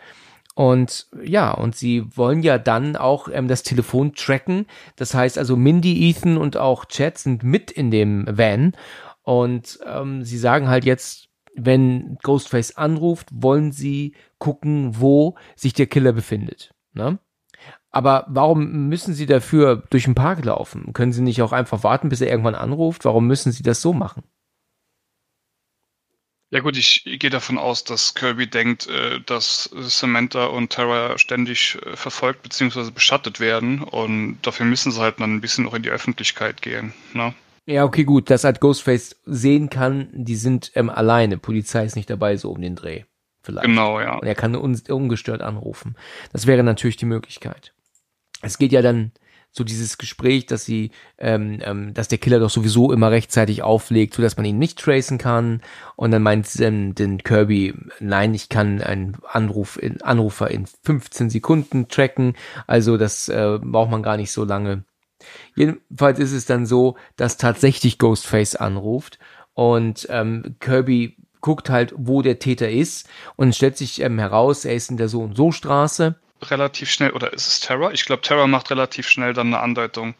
Und 0.54 1.06
ja, 1.24 1.52
und 1.52 1.74
sie 1.74 2.04
wollen 2.14 2.42
ja 2.42 2.58
dann 2.58 2.96
auch 2.96 3.28
ähm, 3.32 3.48
das 3.48 3.62
Telefon 3.62 4.12
tracken. 4.14 4.66
Das 4.96 5.14
heißt 5.14 5.38
also, 5.38 5.56
Mindy, 5.56 6.10
Ethan 6.10 6.36
und 6.36 6.58
auch 6.58 6.84
Chad 6.84 7.16
sind 7.16 7.42
mit 7.42 7.70
in 7.70 7.90
dem 7.90 8.26
Van. 8.30 8.76
Und 9.22 9.78
ähm, 9.86 10.22
sie 10.22 10.36
sagen 10.36 10.68
halt 10.68 10.84
jetzt, 10.84 11.28
wenn 11.54 12.18
Ghostface 12.22 12.76
anruft, 12.76 13.28
wollen 13.32 13.72
sie 13.72 14.14
gucken, 14.38 15.00
wo 15.00 15.36
sich 15.56 15.72
der 15.72 15.86
Killer 15.86 16.12
befindet. 16.12 16.74
Ne? 16.92 17.18
Aber 17.92 18.24
warum 18.28 18.88
müssen 18.88 19.14
sie 19.14 19.26
dafür 19.26 19.82
durch 19.90 20.04
den 20.04 20.14
Park 20.14 20.44
laufen? 20.44 20.94
Können 20.94 21.12
sie 21.12 21.20
nicht 21.20 21.42
auch 21.42 21.52
einfach 21.52 21.84
warten, 21.84 22.08
bis 22.08 22.22
er 22.22 22.30
irgendwann 22.30 22.54
anruft? 22.54 23.04
Warum 23.04 23.26
müssen 23.26 23.52
sie 23.52 23.62
das 23.62 23.82
so 23.82 23.92
machen? 23.92 24.24
Ja 26.50 26.60
gut, 26.60 26.76
ich 26.76 27.04
gehe 27.04 27.30
davon 27.30 27.56
aus, 27.56 27.82
dass 27.84 28.14
Kirby 28.14 28.46
denkt, 28.46 28.86
äh, 28.86 29.20
dass 29.24 29.70
Samantha 29.74 30.46
und 30.46 30.68
Terra 30.68 31.16
ständig 31.16 31.78
äh, 31.86 31.96
verfolgt 31.96 32.42
bzw. 32.42 32.90
beschattet 32.90 33.40
werden 33.40 33.82
und 33.82 34.38
dafür 34.42 34.66
müssen 34.66 34.92
sie 34.92 35.00
halt 35.00 35.18
dann 35.18 35.34
ein 35.34 35.40
bisschen 35.40 35.66
auch 35.66 35.72
in 35.72 35.82
die 35.82 35.88
Öffentlichkeit 35.88 36.60
gehen. 36.60 36.92
Ne? 37.14 37.32
Ja, 37.64 37.84
okay, 37.84 38.04
gut, 38.04 38.28
dass 38.28 38.44
halt 38.44 38.60
Ghostface 38.60 39.16
sehen 39.24 39.70
kann, 39.70 40.08
die 40.12 40.34
sind 40.34 40.72
ähm, 40.74 40.90
alleine, 40.90 41.38
Polizei 41.38 41.86
ist 41.86 41.96
nicht 41.96 42.10
dabei, 42.10 42.36
so 42.36 42.50
um 42.50 42.60
den 42.60 42.76
Dreh. 42.76 43.04
Vielleicht. 43.42 43.66
Genau, 43.66 44.00
ja. 44.00 44.16
Und 44.16 44.26
er 44.26 44.34
kann 44.34 44.54
un 44.54 44.78
ungestört 44.88 45.40
anrufen. 45.40 45.96
Das 46.32 46.46
wäre 46.46 46.62
natürlich 46.62 46.96
die 46.96 47.06
Möglichkeit. 47.06 47.72
Es 48.42 48.58
geht 48.58 48.72
ja 48.72 48.82
dann 48.82 49.12
so 49.52 49.64
dieses 49.64 49.98
Gespräch, 49.98 50.46
dass 50.46 50.64
sie, 50.64 50.90
ähm, 51.18 51.58
ähm, 51.62 51.92
dass 51.92 52.08
der 52.08 52.16
Killer 52.16 52.40
doch 52.40 52.48
sowieso 52.48 52.90
immer 52.90 53.10
rechtzeitig 53.10 53.62
auflegt, 53.62 54.14
so 54.14 54.22
dass 54.22 54.38
man 54.38 54.46
ihn 54.46 54.58
nicht 54.58 54.78
tracen 54.78 55.18
kann. 55.18 55.60
Und 55.94 56.10
dann 56.10 56.22
meint 56.22 56.48
ähm, 56.58 56.94
den 56.94 57.22
Kirby, 57.22 57.74
nein, 58.00 58.32
ich 58.32 58.48
kann 58.48 58.80
einen 58.80 59.18
Anruf 59.28 59.78
in, 59.80 60.00
Anrufer 60.00 60.50
in 60.50 60.66
15 60.84 61.28
Sekunden 61.28 61.88
tracken. 61.88 62.34
Also 62.66 62.96
das 62.96 63.28
äh, 63.28 63.58
braucht 63.62 63.90
man 63.90 64.02
gar 64.02 64.16
nicht 64.16 64.32
so 64.32 64.44
lange. 64.44 64.84
Jedenfalls 65.54 66.18
ist 66.18 66.32
es 66.32 66.46
dann 66.46 66.64
so, 66.64 66.96
dass 67.16 67.36
tatsächlich 67.36 67.98
Ghostface 67.98 68.56
anruft 68.56 69.18
und 69.52 70.06
ähm, 70.10 70.56
Kirby 70.60 71.16
guckt 71.40 71.70
halt, 71.70 71.92
wo 71.96 72.22
der 72.22 72.38
Täter 72.38 72.70
ist 72.70 73.08
und 73.36 73.54
stellt 73.54 73.76
sich 73.76 74.00
ähm, 74.00 74.18
heraus, 74.18 74.64
er 74.64 74.74
ist 74.74 74.90
in 74.90 74.96
der 74.96 75.08
so 75.08 75.20
und 75.20 75.36
so 75.36 75.52
Straße 75.52 76.16
relativ 76.50 76.90
schnell, 76.90 77.10
oder 77.12 77.32
ist 77.32 77.46
es 77.46 77.60
Terra? 77.60 77.92
Ich 77.92 78.04
glaube, 78.04 78.22
Terra 78.22 78.46
macht 78.46 78.70
relativ 78.70 79.08
schnell 79.08 79.32
dann 79.32 79.48
eine 79.48 79.60
Andeutung. 79.60 80.14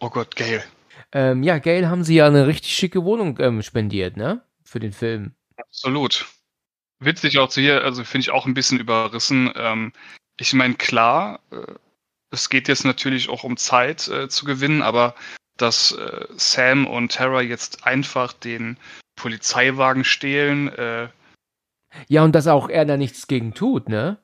Oh 0.00 0.10
Gott, 0.10 0.36
Gail. 0.36 0.64
Ähm, 1.12 1.42
ja, 1.42 1.58
Gail 1.58 1.88
haben 1.88 2.04
sie 2.04 2.16
ja 2.16 2.26
eine 2.26 2.46
richtig 2.46 2.74
schicke 2.74 3.04
Wohnung 3.04 3.38
ähm, 3.40 3.62
spendiert, 3.62 4.16
ne? 4.16 4.42
Für 4.64 4.80
den 4.80 4.92
Film. 4.92 5.34
Absolut. 5.56 6.26
Witzig 7.00 7.38
auch 7.38 7.48
zu 7.48 7.60
hier, 7.60 7.82
also 7.84 8.04
finde 8.04 8.22
ich 8.22 8.30
auch 8.30 8.46
ein 8.46 8.54
bisschen 8.54 8.80
überrissen. 8.80 9.52
Ähm, 9.54 9.92
ich 10.38 10.52
meine, 10.52 10.74
klar, 10.74 11.40
äh, 11.50 11.74
es 12.30 12.48
geht 12.48 12.68
jetzt 12.68 12.84
natürlich 12.84 13.28
auch 13.28 13.44
um 13.44 13.56
Zeit 13.56 14.08
äh, 14.08 14.28
zu 14.28 14.44
gewinnen, 14.44 14.82
aber 14.82 15.14
dass 15.56 15.92
äh, 15.92 16.26
Sam 16.36 16.86
und 16.86 17.10
Terra 17.10 17.42
jetzt 17.42 17.86
einfach 17.86 18.32
den 18.32 18.76
Polizeiwagen 19.14 20.04
stehlen. 20.04 20.68
Äh, 20.68 21.08
ja, 22.08 22.24
und 22.24 22.34
dass 22.34 22.48
auch 22.48 22.68
er 22.68 22.84
da 22.84 22.96
nichts 22.96 23.28
gegen 23.28 23.54
tut, 23.54 23.88
ne? 23.88 24.18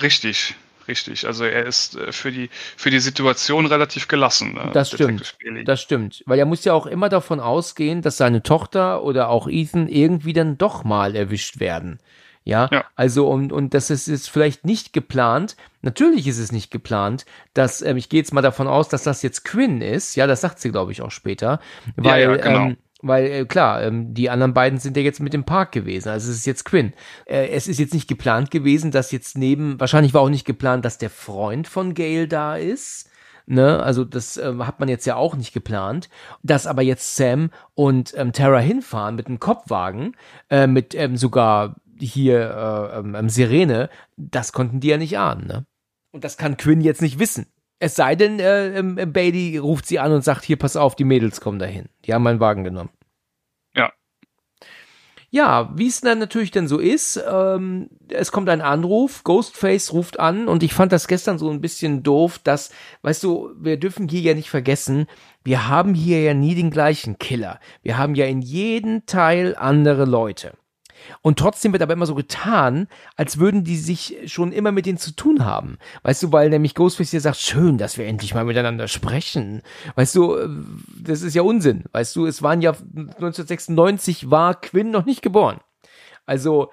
Richtig 0.00 0.56
richtig. 0.88 1.26
Also 1.26 1.44
er 1.44 1.66
ist 1.66 1.96
äh, 1.96 2.12
für 2.12 2.32
die 2.32 2.50
für 2.76 2.90
die 2.90 3.00
Situation 3.00 3.66
relativ 3.66 4.08
gelassen. 4.08 4.54
Ne? 4.54 4.70
Das 4.72 4.90
stimmt. 4.90 5.36
Das 5.64 5.80
stimmt, 5.80 6.22
weil 6.26 6.38
er 6.38 6.46
muss 6.46 6.64
ja 6.64 6.72
auch 6.72 6.86
immer 6.86 7.08
davon 7.08 7.40
ausgehen, 7.40 8.02
dass 8.02 8.16
seine 8.16 8.42
Tochter 8.42 9.02
oder 9.02 9.28
auch 9.28 9.48
Ethan 9.48 9.88
irgendwie 9.88 10.32
dann 10.32 10.58
doch 10.58 10.84
mal 10.84 11.16
erwischt 11.16 11.60
werden. 11.60 11.98
Ja, 12.46 12.68
ja. 12.70 12.84
also 12.94 13.26
und 13.28 13.52
und 13.52 13.72
das 13.72 13.88
ist, 13.88 14.06
ist 14.06 14.28
vielleicht 14.28 14.66
nicht 14.66 14.92
geplant. 14.92 15.56
Natürlich 15.80 16.26
ist 16.26 16.38
es 16.38 16.52
nicht 16.52 16.70
geplant, 16.70 17.24
dass 17.54 17.80
ähm, 17.80 17.96
ich 17.96 18.10
gehe 18.10 18.20
jetzt 18.20 18.34
mal 18.34 18.42
davon 18.42 18.68
aus, 18.68 18.90
dass 18.90 19.02
das 19.02 19.22
jetzt 19.22 19.44
Quinn 19.44 19.80
ist. 19.80 20.14
Ja, 20.14 20.26
das 20.26 20.42
sagt 20.42 20.60
sie 20.60 20.70
glaube 20.70 20.92
ich 20.92 21.00
auch 21.00 21.10
später, 21.10 21.60
weil 21.96 22.22
ja, 22.22 22.30
ja, 22.30 22.36
genau. 22.36 22.64
ähm, 22.66 22.76
Weil, 23.06 23.26
äh, 23.26 23.44
klar, 23.44 23.82
ähm, 23.82 24.14
die 24.14 24.30
anderen 24.30 24.54
beiden 24.54 24.78
sind 24.78 24.96
ja 24.96 25.02
jetzt 25.02 25.20
mit 25.20 25.34
dem 25.34 25.44
Park 25.44 25.72
gewesen. 25.72 26.08
Also 26.08 26.30
es 26.30 26.38
ist 26.38 26.46
jetzt 26.46 26.64
Quinn. 26.64 26.94
Äh, 27.26 27.48
es 27.48 27.68
ist 27.68 27.78
jetzt 27.78 27.92
nicht 27.92 28.08
geplant 28.08 28.50
gewesen, 28.50 28.92
dass 28.92 29.12
jetzt 29.12 29.36
neben, 29.36 29.78
wahrscheinlich 29.78 30.14
war 30.14 30.22
auch 30.22 30.30
nicht 30.30 30.46
geplant, 30.46 30.86
dass 30.86 30.96
der 30.96 31.10
Freund 31.10 31.68
von 31.68 31.92
Gail 31.92 32.26
da 32.26 32.56
ist. 32.56 33.10
Ne, 33.46 33.82
also 33.82 34.06
das 34.06 34.38
ähm, 34.38 34.66
hat 34.66 34.80
man 34.80 34.88
jetzt 34.88 35.04
ja 35.04 35.16
auch 35.16 35.36
nicht 35.36 35.52
geplant. 35.52 36.08
Dass 36.42 36.66
aber 36.66 36.80
jetzt 36.80 37.14
Sam 37.14 37.50
und 37.74 38.14
ähm, 38.16 38.32
Tara 38.32 38.58
hinfahren 38.58 39.16
mit 39.16 39.26
einem 39.26 39.38
Kopfwagen, 39.38 40.16
äh, 40.48 40.66
mit 40.66 40.94
ähm, 40.94 41.18
sogar 41.18 41.76
hier 41.98 42.94
äh, 42.94 43.00
ähm, 43.00 43.28
Sirene, 43.28 43.90
das 44.16 44.52
konnten 44.52 44.80
die 44.80 44.88
ja 44.88 44.96
nicht 44.96 45.18
ahnen. 45.18 45.46
Ne? 45.46 45.66
Und 46.10 46.24
das 46.24 46.38
kann 46.38 46.56
Quinn 46.56 46.80
jetzt 46.80 47.02
nicht 47.02 47.18
wissen. 47.18 47.46
Es 47.78 47.96
sei 47.96 48.14
denn, 48.16 48.38
äh, 48.38 48.78
äh, 48.78 49.06
Bailey 49.06 49.58
ruft 49.58 49.86
sie 49.86 49.98
an 49.98 50.12
und 50.12 50.24
sagt, 50.24 50.44
hier, 50.44 50.56
pass 50.56 50.76
auf, 50.76 50.96
die 50.96 51.04
Mädels 51.04 51.40
kommen 51.40 51.58
dahin. 51.58 51.88
Die 52.04 52.14
haben 52.14 52.22
meinen 52.22 52.40
Wagen 52.40 52.64
genommen. 52.64 52.90
Ja. 53.74 53.92
Ja, 55.30 55.72
wie 55.74 55.88
es 55.88 56.00
dann 56.00 56.20
natürlich 56.20 56.52
denn 56.52 56.68
so 56.68 56.78
ist, 56.78 57.22
ähm, 57.28 57.90
es 58.08 58.30
kommt 58.30 58.48
ein 58.48 58.60
Anruf, 58.60 59.24
Ghostface 59.24 59.92
ruft 59.92 60.20
an 60.20 60.46
und 60.46 60.62
ich 60.62 60.72
fand 60.72 60.92
das 60.92 61.08
gestern 61.08 61.38
so 61.38 61.50
ein 61.50 61.60
bisschen 61.60 62.04
doof, 62.04 62.38
dass, 62.38 62.70
weißt 63.02 63.24
du, 63.24 63.50
wir 63.58 63.76
dürfen 63.76 64.08
hier 64.08 64.20
ja 64.20 64.34
nicht 64.34 64.48
vergessen, 64.48 65.06
wir 65.42 65.68
haben 65.68 65.94
hier 65.94 66.22
ja 66.22 66.34
nie 66.34 66.54
den 66.54 66.70
gleichen 66.70 67.18
Killer. 67.18 67.58
Wir 67.82 67.98
haben 67.98 68.14
ja 68.14 68.26
in 68.26 68.42
jedem 68.42 69.06
Teil 69.06 69.56
andere 69.56 70.04
Leute. 70.04 70.52
Und 71.22 71.38
trotzdem 71.38 71.72
wird 71.72 71.82
aber 71.82 71.92
immer 71.92 72.06
so 72.06 72.14
getan, 72.14 72.88
als 73.16 73.38
würden 73.38 73.64
die 73.64 73.76
sich 73.76 74.16
schon 74.26 74.52
immer 74.52 74.72
mit 74.72 74.86
denen 74.86 74.98
zu 74.98 75.12
tun 75.12 75.44
haben. 75.44 75.78
Weißt 76.02 76.22
du, 76.22 76.32
weil 76.32 76.50
nämlich 76.50 76.74
Ghostface 76.74 77.10
hier 77.10 77.20
sagt, 77.20 77.38
schön, 77.38 77.78
dass 77.78 77.98
wir 77.98 78.06
endlich 78.06 78.34
mal 78.34 78.44
miteinander 78.44 78.88
sprechen. 78.88 79.62
Weißt 79.94 80.14
du, 80.14 80.34
äh, 80.34 80.48
das 80.96 81.22
ist 81.22 81.34
ja 81.34 81.42
Unsinn. 81.42 81.84
Weißt 81.92 82.14
du, 82.16 82.26
es 82.26 82.42
waren 82.42 82.62
ja 82.62 82.70
1996 82.70 84.30
war 84.30 84.60
Quinn 84.60 84.90
noch 84.90 85.04
nicht 85.04 85.22
geboren. 85.22 85.60
Also, 86.26 86.70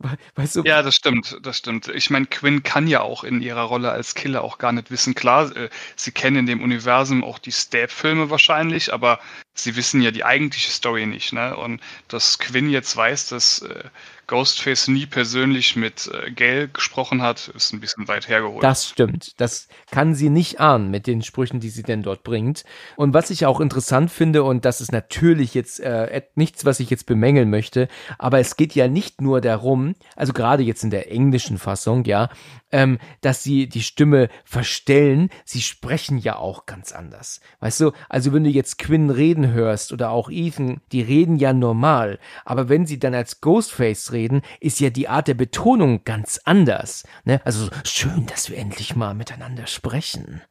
Weißt 0.34 0.56
du? 0.56 0.62
Ja, 0.62 0.82
das 0.82 0.94
stimmt, 0.94 1.38
das 1.42 1.58
stimmt. 1.58 1.88
Ich 1.88 2.08
meine, 2.08 2.24
Quinn 2.24 2.62
kann 2.62 2.86
ja 2.86 3.02
auch 3.02 3.22
in 3.22 3.42
ihrer 3.42 3.62
Rolle 3.62 3.90
als 3.90 4.14
Killer 4.14 4.42
auch 4.42 4.56
gar 4.56 4.72
nicht 4.72 4.90
wissen. 4.90 5.14
Klar, 5.14 5.54
äh, 5.54 5.68
sie 5.94 6.10
kennen 6.10 6.36
in 6.36 6.46
dem 6.46 6.62
Universum 6.62 7.22
auch 7.22 7.38
die 7.38 7.52
Stab-Filme 7.52 8.30
wahrscheinlich, 8.30 8.94
aber 8.94 9.20
sie 9.62 9.76
wissen 9.76 10.02
ja 10.02 10.10
die 10.10 10.24
eigentliche 10.24 10.70
Story 10.70 11.06
nicht, 11.06 11.32
ne? 11.32 11.56
Und 11.56 11.80
dass 12.08 12.38
Quinn 12.38 12.70
jetzt 12.70 12.96
weiß, 12.96 13.28
dass 13.28 13.62
äh, 13.62 13.84
Ghostface 14.30 14.86
nie 14.86 15.06
persönlich 15.06 15.74
mit 15.74 16.08
äh, 16.08 16.30
Gail 16.30 16.68
gesprochen 16.68 17.20
hat, 17.20 17.48
ist 17.48 17.72
ein 17.72 17.80
bisschen 17.80 18.06
weit 18.06 18.28
hergeholt. 18.28 18.62
Das 18.62 18.88
stimmt. 18.88 19.40
Das 19.40 19.66
kann 19.90 20.14
sie 20.14 20.30
nicht 20.30 20.60
ahnen 20.60 20.88
mit 20.92 21.08
den 21.08 21.22
Sprüchen, 21.22 21.58
die 21.58 21.68
sie 21.68 21.82
denn 21.82 22.04
dort 22.04 22.22
bringt. 22.22 22.62
Und 22.94 23.12
was 23.12 23.30
ich 23.30 23.44
auch 23.44 23.58
interessant 23.58 24.12
finde, 24.12 24.44
und 24.44 24.64
das 24.64 24.80
ist 24.80 24.92
natürlich 24.92 25.54
jetzt 25.54 25.80
äh, 25.80 26.22
nichts, 26.36 26.64
was 26.64 26.78
ich 26.78 26.90
jetzt 26.90 27.06
bemängeln 27.06 27.50
möchte, 27.50 27.88
aber 28.18 28.38
es 28.38 28.54
geht 28.54 28.76
ja 28.76 28.86
nicht 28.86 29.20
nur 29.20 29.40
darum, 29.40 29.96
also 30.14 30.32
gerade 30.32 30.62
jetzt 30.62 30.84
in 30.84 30.90
der 30.90 31.10
englischen 31.10 31.58
Fassung, 31.58 32.04
ja, 32.04 32.30
ähm, 32.70 32.98
dass 33.22 33.42
sie 33.42 33.68
die 33.68 33.82
Stimme 33.82 34.28
verstellen, 34.44 35.30
sie 35.44 35.60
sprechen 35.60 36.18
ja 36.18 36.36
auch 36.36 36.66
ganz 36.66 36.92
anders. 36.92 37.40
Weißt 37.58 37.80
du, 37.80 37.90
also 38.08 38.32
wenn 38.32 38.44
du 38.44 38.50
jetzt 38.50 38.78
Quinn 38.78 39.10
reden 39.10 39.49
hörst 39.52 39.92
oder 39.92 40.10
auch 40.10 40.30
Ethan, 40.30 40.80
die 40.92 41.02
reden 41.02 41.36
ja 41.36 41.52
normal, 41.52 42.18
aber 42.44 42.68
wenn 42.68 42.86
sie 42.86 42.98
dann 42.98 43.14
als 43.14 43.40
Ghostface 43.40 44.12
reden, 44.12 44.42
ist 44.60 44.80
ja 44.80 44.90
die 44.90 45.08
Art 45.08 45.28
der 45.28 45.34
Betonung 45.34 46.04
ganz 46.04 46.40
anders. 46.44 47.04
Ne? 47.24 47.40
Also 47.44 47.68
schön, 47.84 48.26
dass 48.26 48.50
wir 48.50 48.58
endlich 48.58 48.96
mal 48.96 49.14
miteinander 49.14 49.66
sprechen. 49.66 50.42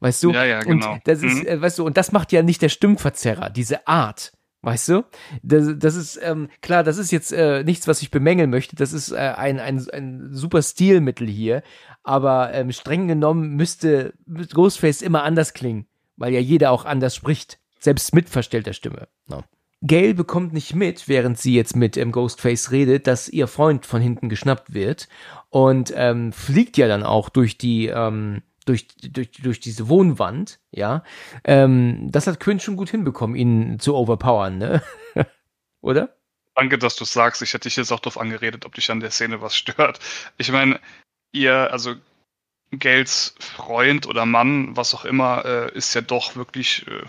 Weißt 0.00 0.22
du? 0.22 0.32
Ja, 0.32 0.44
ja, 0.44 0.60
genau. 0.60 0.94
Und 0.94 1.00
das 1.04 1.22
ist, 1.22 1.42
mhm. 1.42 1.46
äh, 1.46 1.60
weißt 1.60 1.78
du, 1.78 1.84
und 1.84 1.96
das 1.96 2.12
macht 2.12 2.32
ja 2.32 2.42
nicht 2.42 2.62
der 2.62 2.70
Stimmverzerrer, 2.70 3.50
diese 3.50 3.86
Art. 3.86 4.32
Weißt 4.62 4.88
du? 4.90 5.04
Das, 5.42 5.66
das 5.78 5.94
ist, 5.94 6.20
ähm, 6.22 6.48
klar, 6.60 6.84
das 6.84 6.98
ist 6.98 7.10
jetzt 7.10 7.32
äh, 7.32 7.64
nichts, 7.64 7.88
was 7.88 8.02
ich 8.02 8.10
bemängeln 8.10 8.50
möchte. 8.50 8.76
Das 8.76 8.92
ist 8.92 9.10
äh, 9.10 9.16
ein, 9.16 9.58
ein, 9.58 9.88
ein 9.90 10.28
super 10.32 10.60
Stilmittel 10.60 11.28
hier. 11.28 11.62
Aber 12.02 12.52
ähm, 12.52 12.70
streng 12.72 13.08
genommen 13.08 13.56
müsste 13.56 14.12
Ghostface 14.26 15.00
immer 15.00 15.22
anders 15.22 15.54
klingen, 15.54 15.86
weil 16.16 16.34
ja 16.34 16.40
jeder 16.40 16.72
auch 16.72 16.84
anders 16.84 17.14
spricht. 17.14 17.58
Selbst 17.80 18.14
mit 18.14 18.28
verstellter 18.28 18.72
Stimme. 18.72 19.08
No. 19.26 19.42
Gail 19.82 20.12
bekommt 20.12 20.52
nicht 20.52 20.74
mit, 20.74 21.08
während 21.08 21.38
sie 21.38 21.54
jetzt 21.54 21.74
mit 21.74 21.96
ähm, 21.96 22.12
Ghostface 22.12 22.70
redet, 22.70 23.06
dass 23.06 23.28
ihr 23.28 23.46
Freund 23.46 23.86
von 23.86 24.02
hinten 24.02 24.28
geschnappt 24.28 24.74
wird 24.74 25.08
und 25.48 25.92
ähm, 25.96 26.32
fliegt 26.32 26.76
ja 26.76 26.86
dann 26.86 27.02
auch 27.02 27.30
durch 27.30 27.56
die 27.56 27.86
ähm, 27.86 28.42
durch, 28.66 28.88
durch, 29.02 29.32
durch 29.32 29.58
diese 29.58 29.88
Wohnwand, 29.88 30.60
ja, 30.70 31.02
ähm, 31.44 32.08
das 32.10 32.26
hat 32.26 32.40
Quinn 32.40 32.60
schon 32.60 32.76
gut 32.76 32.90
hinbekommen, 32.90 33.34
ihn 33.34 33.80
zu 33.80 33.96
overpowern, 33.96 34.58
ne? 34.58 34.82
Oder? 35.80 36.16
Danke, 36.54 36.76
dass 36.76 36.94
du 36.94 37.04
sagst. 37.04 37.40
Ich 37.40 37.54
hätte 37.54 37.68
dich 37.68 37.76
jetzt 37.76 37.90
auch 37.90 38.00
darauf 38.00 38.20
angeredet, 38.20 38.66
ob 38.66 38.74
dich 38.74 38.90
an 38.90 39.00
der 39.00 39.10
Szene 39.10 39.40
was 39.40 39.56
stört. 39.56 39.98
Ich 40.36 40.52
meine, 40.52 40.78
ihr, 41.32 41.72
also 41.72 41.94
Gails 42.70 43.34
Freund 43.40 44.06
oder 44.06 44.26
Mann, 44.26 44.76
was 44.76 44.94
auch 44.94 45.04
immer, 45.04 45.44
äh, 45.44 45.76
ist 45.76 45.94
ja 45.94 46.02
doch 46.02 46.36
wirklich 46.36 46.86
äh, 46.86 47.02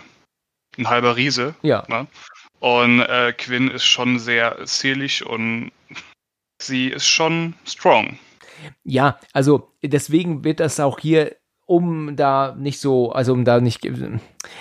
ein 0.78 0.88
halber 0.88 1.16
Riese. 1.16 1.54
Ja. 1.62 1.84
Ne? 1.88 2.06
Und 2.60 3.00
äh, 3.00 3.32
Quinn 3.36 3.68
ist 3.68 3.84
schon 3.84 4.18
sehr 4.18 4.64
zierlich 4.64 5.26
und 5.26 5.72
sie 6.60 6.88
ist 6.88 7.06
schon 7.06 7.54
strong. 7.64 8.18
Ja, 8.84 9.18
also 9.32 9.72
deswegen 9.82 10.44
wird 10.44 10.60
das 10.60 10.78
auch 10.78 11.00
hier 11.00 11.36
um 11.66 12.16
da 12.16 12.54
nicht 12.56 12.80
so, 12.80 13.12
also 13.12 13.32
um 13.32 13.44
da 13.44 13.60
nicht, 13.60 13.88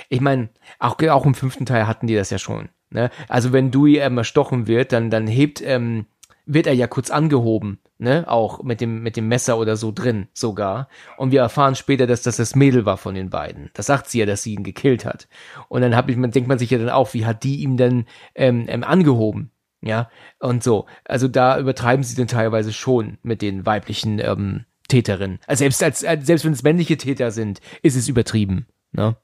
ich 0.10 0.22
meine, 0.22 0.50
auch, 0.80 1.02
auch 1.10 1.26
im 1.26 1.36
fünften 1.36 1.66
Teil 1.66 1.88
hatten 1.88 2.08
die 2.08 2.16
das 2.16 2.30
ja 2.30 2.38
schon. 2.38 2.70
Ne? 2.90 3.10
Also 3.28 3.54
wenn 3.54 3.72
Dewey 3.72 3.98
ähm, 3.98 4.18
erstochen 4.18 4.68
wird, 4.68 4.92
dann, 4.92 5.10
dann 5.10 5.28
hebt, 5.28 5.62
ähm, 5.62 6.06
wird 6.54 6.68
er 6.68 6.74
ja 6.74 6.88
kurz 6.88 7.12
angehoben, 7.12 7.80
ne, 7.98 8.26
auch 8.28 8.64
mit 8.64 8.82
dem, 8.82 9.02
mit 9.04 9.16
dem 9.16 9.28
Messer 9.28 9.58
oder 9.58 9.76
so 9.78 9.92
drin 9.92 10.28
sogar. 10.34 10.90
Und 11.18 11.32
wir 11.32 11.42
erfahren 11.42 11.76
später, 11.76 12.08
dass 12.08 12.24
das 12.24 12.38
das 12.38 12.56
Mädel 12.56 12.86
war 12.86 12.98
von 12.98 13.16
den 13.16 13.30
beiden. 13.30 13.70
Das 13.74 13.86
sagt 13.86 14.10
sie 14.10 14.20
ja, 14.20 14.26
dass 14.26 14.44
sie 14.44 14.54
ihn 14.54 14.64
gekillt 14.64 15.06
hat. 15.06 15.28
Und 15.70 15.82
dann 15.82 15.96
hab 15.96 16.10
ich, 16.10 16.18
man 16.18 16.32
denkt 16.32 16.50
man 16.50 16.60
sich 16.60 16.70
ja 16.70 16.78
dann 16.78 16.90
auch, 16.90 17.14
wie 17.14 17.26
hat 17.26 17.44
die 17.44 17.62
ihm 17.62 17.78
denn 17.78 18.06
ähm, 18.36 18.66
ähm, 18.68 18.84
angehoben? 18.84 19.52
Ja, 19.82 20.12
und 20.40 20.64
so. 20.64 20.86
Also 21.06 21.28
da 21.28 21.58
übertreiben 21.58 22.04
sie 22.04 22.16
denn 22.16 22.28
teilweise 22.28 22.72
schon 22.72 23.18
mit 23.24 23.42
den 23.42 23.66
weiblichen 23.66 24.20
ähm, 24.20 24.66
Täterin. 24.88 25.40
Also 25.48 25.62
selbst, 25.62 25.82
als, 25.82 26.00
selbst 26.02 26.46
wenn 26.46 26.54
es 26.54 26.64
männliche 26.64 26.98
Täter 26.98 27.32
sind, 27.32 27.62
ist 27.82 27.96
es 27.96 28.08
übertrieben. 28.08 28.68
Ne? 28.92 29.16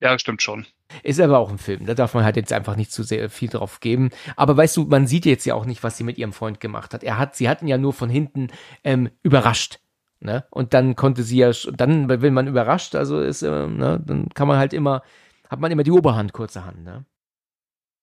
Ja, 0.00 0.18
stimmt 0.18 0.42
schon. 0.42 0.66
Ist 1.02 1.20
aber 1.20 1.38
auch 1.38 1.50
ein 1.50 1.58
Film. 1.58 1.86
Da 1.86 1.94
darf 1.94 2.14
man 2.14 2.24
halt 2.24 2.36
jetzt 2.36 2.52
einfach 2.52 2.76
nicht 2.76 2.92
zu 2.92 3.02
sehr 3.02 3.28
viel 3.30 3.48
drauf 3.48 3.80
geben. 3.80 4.10
Aber 4.36 4.56
weißt 4.56 4.76
du, 4.76 4.84
man 4.84 5.06
sieht 5.06 5.26
jetzt 5.26 5.44
ja 5.44 5.54
auch 5.54 5.66
nicht, 5.66 5.82
was 5.82 5.96
sie 5.96 6.04
mit 6.04 6.18
ihrem 6.18 6.32
Freund 6.32 6.60
gemacht 6.60 6.94
hat. 6.94 7.04
Er 7.04 7.18
hat, 7.18 7.36
sie 7.36 7.48
hatten 7.48 7.68
ja 7.68 7.78
nur 7.78 7.92
von 7.92 8.08
hinten 8.08 8.48
ähm, 8.84 9.10
überrascht. 9.22 9.80
Ne? 10.20 10.46
Und 10.50 10.74
dann 10.74 10.96
konnte 10.96 11.22
sie 11.22 11.38
ja, 11.38 11.52
dann, 11.72 12.08
wenn 12.08 12.34
man 12.34 12.48
überrascht, 12.48 12.94
also 12.94 13.20
ist, 13.20 13.42
äh, 13.42 13.66
ne, 13.66 14.02
dann 14.04 14.28
kann 14.30 14.48
man 14.48 14.58
halt 14.58 14.72
immer, 14.72 15.02
hat 15.48 15.60
man 15.60 15.70
immer 15.70 15.84
die 15.84 15.92
Oberhand 15.92 16.32
kurzerhand, 16.32 16.82
ne? 16.82 17.04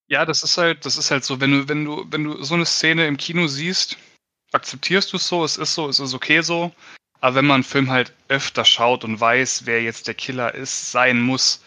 Ja, 0.07 0.23
das 0.23 0.43
ist 0.43 0.57
halt, 0.57 0.85
das 0.85 0.97
ist 0.97 1.11
halt 1.11 1.25
so, 1.25 1.41
wenn 1.41 1.51
du, 1.51 1.67
wenn 1.67 1.83
du, 1.83 2.05
wenn 2.09 2.23
du 2.23 2.43
so 2.43 2.53
eine 2.53 2.65
Szene 2.65 3.07
im 3.07 3.17
Kino 3.17 3.47
siehst, 3.47 3.97
akzeptierst 4.53 5.11
du 5.11 5.17
es 5.17 5.27
so, 5.27 5.43
es 5.43 5.57
ist 5.57 5.73
so, 5.73 5.89
es 5.89 5.99
ist 5.99 6.13
okay 6.13 6.41
so. 6.41 6.71
Aber 7.21 7.35
wenn 7.35 7.45
man 7.45 7.55
einen 7.55 7.63
Film 7.63 7.89
halt 7.89 8.13
öfter 8.27 8.65
schaut 8.65 9.03
und 9.03 9.19
weiß, 9.19 9.65
wer 9.65 9.81
jetzt 9.81 10.07
der 10.07 10.13
Killer 10.13 10.53
ist, 10.53 10.91
sein 10.91 11.19
muss, 11.19 11.64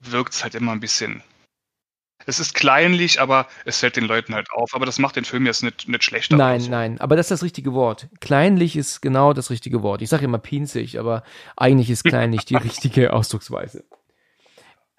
wirkt 0.00 0.34
es 0.34 0.42
halt 0.42 0.54
immer 0.54 0.72
ein 0.72 0.80
bisschen. 0.80 1.22
Es 2.24 2.40
ist 2.40 2.54
kleinlich, 2.54 3.20
aber 3.20 3.46
es 3.64 3.78
fällt 3.78 3.96
den 3.96 4.04
Leuten 4.04 4.34
halt 4.34 4.50
auf. 4.50 4.74
Aber 4.74 4.86
das 4.86 4.98
macht 4.98 5.16
den 5.16 5.24
Film 5.24 5.46
jetzt 5.46 5.62
nicht, 5.62 5.88
nicht 5.88 6.02
schlechter. 6.02 6.36
Nein, 6.36 6.60
so. 6.60 6.70
nein, 6.70 7.00
aber 7.00 7.14
das 7.14 7.26
ist 7.26 7.30
das 7.30 7.42
richtige 7.42 7.72
Wort. 7.72 8.08
Kleinlich 8.20 8.76
ist 8.76 9.00
genau 9.00 9.32
das 9.32 9.50
richtige 9.50 9.82
Wort. 9.82 10.02
Ich 10.02 10.08
sage 10.08 10.24
immer 10.24 10.38
pinzig, 10.38 10.98
aber 10.98 11.22
eigentlich 11.56 11.90
ist 11.90 12.04
kleinlich 12.04 12.44
die 12.44 12.56
richtige 12.56 13.12
Ausdrucksweise. 13.12 13.84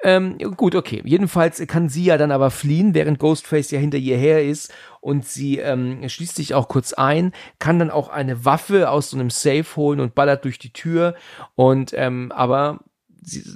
Ähm, 0.03 0.37
gut, 0.55 0.75
okay. 0.75 1.01
Jedenfalls 1.05 1.65
kann 1.67 1.89
sie 1.89 2.05
ja 2.05 2.17
dann 2.17 2.31
aber 2.31 2.51
fliehen, 2.51 2.93
während 2.93 3.17
Ghostface 3.17 3.71
ja 3.71 3.79
hinter 3.79 3.97
ihr 3.97 4.15
her 4.15 4.45
ist 4.45 4.71
und 5.01 5.25
sie 5.25 5.57
ähm, 5.57 6.07
schließt 6.07 6.35
sich 6.35 6.53
auch 6.53 6.67
kurz 6.67 6.93
ein, 6.93 7.33
kann 7.57 7.79
dann 7.79 7.89
auch 7.89 8.09
eine 8.09 8.45
Waffe 8.45 8.91
aus 8.91 9.09
so 9.09 9.17
einem 9.17 9.31
Safe 9.31 9.65
holen 9.75 9.99
und 9.99 10.13
ballert 10.13 10.45
durch 10.45 10.59
die 10.59 10.71
Tür 10.71 11.15
und 11.55 11.93
ähm, 11.95 12.31
aber 12.31 12.79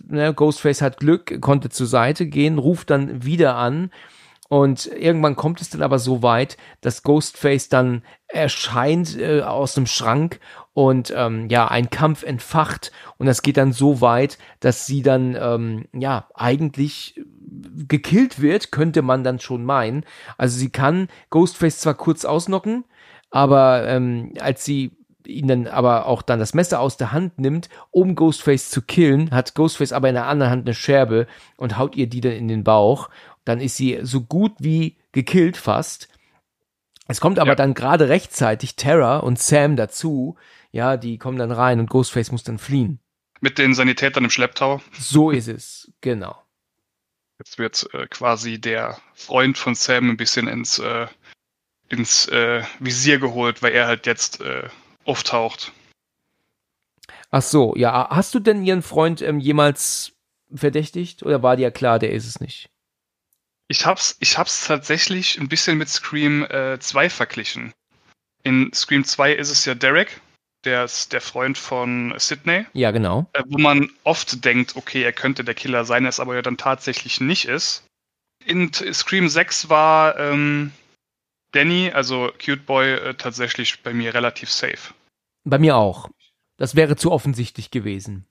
ne, 0.07 0.33
Ghostface 0.33 0.81
hat 0.81 0.99
Glück, 0.99 1.41
konnte 1.41 1.69
zur 1.69 1.88
Seite 1.88 2.25
gehen, 2.25 2.57
ruft 2.57 2.89
dann 2.89 3.23
wieder 3.23 3.55
an 3.55 3.91
und 4.51 4.85
irgendwann 4.88 5.38
kommt 5.38 5.61
es 5.61 5.69
dann 5.69 5.81
aber 5.81 5.97
so 5.97 6.23
weit, 6.23 6.57
dass 6.81 7.03
Ghostface 7.03 7.69
dann 7.69 8.03
erscheint 8.27 9.17
äh, 9.17 9.43
aus 9.43 9.75
dem 9.75 9.85
Schrank 9.85 10.41
und 10.73 11.13
ähm, 11.15 11.47
ja, 11.49 11.69
ein 11.69 11.89
Kampf 11.89 12.23
entfacht 12.23 12.91
und 13.17 13.27
das 13.27 13.43
geht 13.43 13.55
dann 13.55 13.71
so 13.71 14.01
weit, 14.01 14.38
dass 14.59 14.85
sie 14.85 15.03
dann 15.03 15.38
ähm, 15.39 15.85
ja 15.93 16.27
eigentlich 16.33 17.21
gekillt 17.88 18.41
wird, 18.41 18.73
könnte 18.73 19.01
man 19.01 19.23
dann 19.23 19.39
schon 19.39 19.63
meinen. 19.63 20.05
Also 20.38 20.57
sie 20.57 20.69
kann 20.69 21.07
Ghostface 21.29 21.79
zwar 21.79 21.93
kurz 21.93 22.25
ausnocken, 22.25 22.83
aber 23.29 23.88
ähm, 23.88 24.33
als 24.41 24.65
sie 24.65 24.91
ihn 25.26 25.48
dann 25.48 25.68
aber 25.68 26.06
auch 26.06 26.22
dann 26.22 26.39
das 26.39 26.53
Messer 26.53 26.80
aus 26.80 26.98
der 26.98 27.11
Hand 27.11 27.39
nimmt, 27.39 27.69
um 27.91 28.15
Ghostface 28.15 28.69
zu 28.69 28.81
killen, 28.81 29.31
hat 29.31 29.56
Ghostface 29.56 29.93
aber 29.93 30.10
in 30.10 30.15
der 30.15 30.27
anderen 30.27 30.52
Hand 30.52 30.68
eine 30.68 30.73
Scherbe 30.76 31.27
und 31.57 31.77
haut 31.77 31.95
ihr 31.95 32.07
die 32.07 32.22
dann 32.22 32.34
in 32.34 32.48
den 32.48 32.64
Bauch 32.64 33.10
dann 33.45 33.60
ist 33.60 33.77
sie 33.77 33.99
so 34.03 34.22
gut 34.22 34.53
wie 34.60 34.98
gekillt 35.11 35.57
fast. 35.57 36.10
Es 37.07 37.19
kommt 37.19 37.39
aber 37.39 37.52
Ja. 37.52 37.56
dann 37.56 37.73
gerade 37.73 38.10
rechtzeitig 38.10 38.76
Tara 38.76 39.18
und 39.18 39.39
Sam 39.39 39.76
dazu. 39.76 40.38
Ja, 40.72 40.95
die 40.98 41.18
kommen 41.18 41.38
dann 41.38 41.52
rein 41.52 41.80
und 41.80 41.89
Ghostface 41.89 42.31
muss 42.31 42.43
dann 42.43 42.60
fliehen. 42.60 42.99
Mit 43.41 43.57
den 43.57 43.73
Sanitätern 43.73 44.23
im 44.23 44.30
Schlepptau. 44.30 44.81
So 44.98 45.31
ist 45.31 45.48
es, 45.48 45.91
genau. 46.02 46.41
Jetzt 47.39 47.57
wird 47.57 47.89
äh, 47.93 48.06
quasi 48.07 48.61
der 48.61 48.99
Freund 49.15 49.57
von 49.57 49.73
Sam 49.73 50.11
ein 50.11 50.18
bisschen 50.18 50.48
ins, 50.48 50.77
äh, 50.77 51.07
ins 51.89 52.27
äh, 52.27 52.64
Visier 52.80 53.18
geholt, 53.18 53.64
weil 53.64 53.73
er 53.73 53.88
halt 53.88 54.06
jetzt 54.06 54.39
äh, 54.41 54.69
auftaucht. 55.06 55.72
Ach 57.30 57.41
so, 57.41 57.76
ja. 57.76 58.10
Hast 58.10 58.34
du 58.36 58.40
denn 58.40 58.64
ihren 58.64 58.82
Freund 58.82 59.22
ähm, 59.22 59.40
jemals 59.40 60.14
verdächtigt 60.53 61.23
oder 61.23 61.41
war 61.41 61.56
dir 61.56 61.72
klar, 61.72 61.98
der 61.98 62.11
ist 62.11 62.28
es 62.28 62.40
nicht? 62.40 62.69
Ich 63.69 63.86
hab's, 63.86 64.18
ich 64.19 64.38
hab's 64.38 64.68
tatsächlich 64.68 65.40
ein 65.40 65.48
bisschen 65.48 65.78
mit 65.78 65.88
Scream 65.88 66.44
äh, 66.44 66.78
2 66.78 67.10
verglichen. 67.10 67.73
In 68.44 68.72
Scream 68.73 69.06
2 69.06 69.34
ist 69.34 69.49
es 69.49 69.64
ja 69.64 69.76
Derek, 69.76 70.19
der 70.65 70.84
ist 70.84 71.14
der 71.14 71.22
Freund 71.22 71.57
von 71.57 72.14
Sidney, 72.18 72.65
Ja, 72.73 72.91
genau. 72.91 73.30
äh, 73.32 73.44
wo 73.48 73.60
man 73.60 73.90
oft 74.03 74.44
denkt, 74.44 74.76
okay, 74.76 75.03
er 75.03 75.14
könnte 75.14 75.45
der 75.45 75.53
Killer 75.53 75.86
sein, 75.86 76.06
es 76.06 76.19
aber 76.19 76.36
ja 76.36 76.41
dann 76.41 76.57
tatsächlich 76.57 77.22
nicht 77.22 77.45
ist. 77.45 77.86
In 78.45 78.73
Scream 78.73 79.30
6 79.30 79.69
war 79.69 80.19
ähm, 80.19 80.73
Danny, 81.52 81.91
also 81.91 82.32
Cute 82.44 82.65
Boy, 82.65 82.94
äh, 82.94 83.14
tatsächlich 83.14 83.84
bei 83.84 83.94
mir 83.94 84.14
relativ 84.14 84.49
safe. 84.49 84.94
Bei 85.44 85.60
mir 85.60 85.76
auch. 85.76 86.10
Das 86.57 86.76
wäre 86.76 86.95
zu 86.95 87.11
offensichtlich 87.11 87.72
gewesen. 87.72 88.28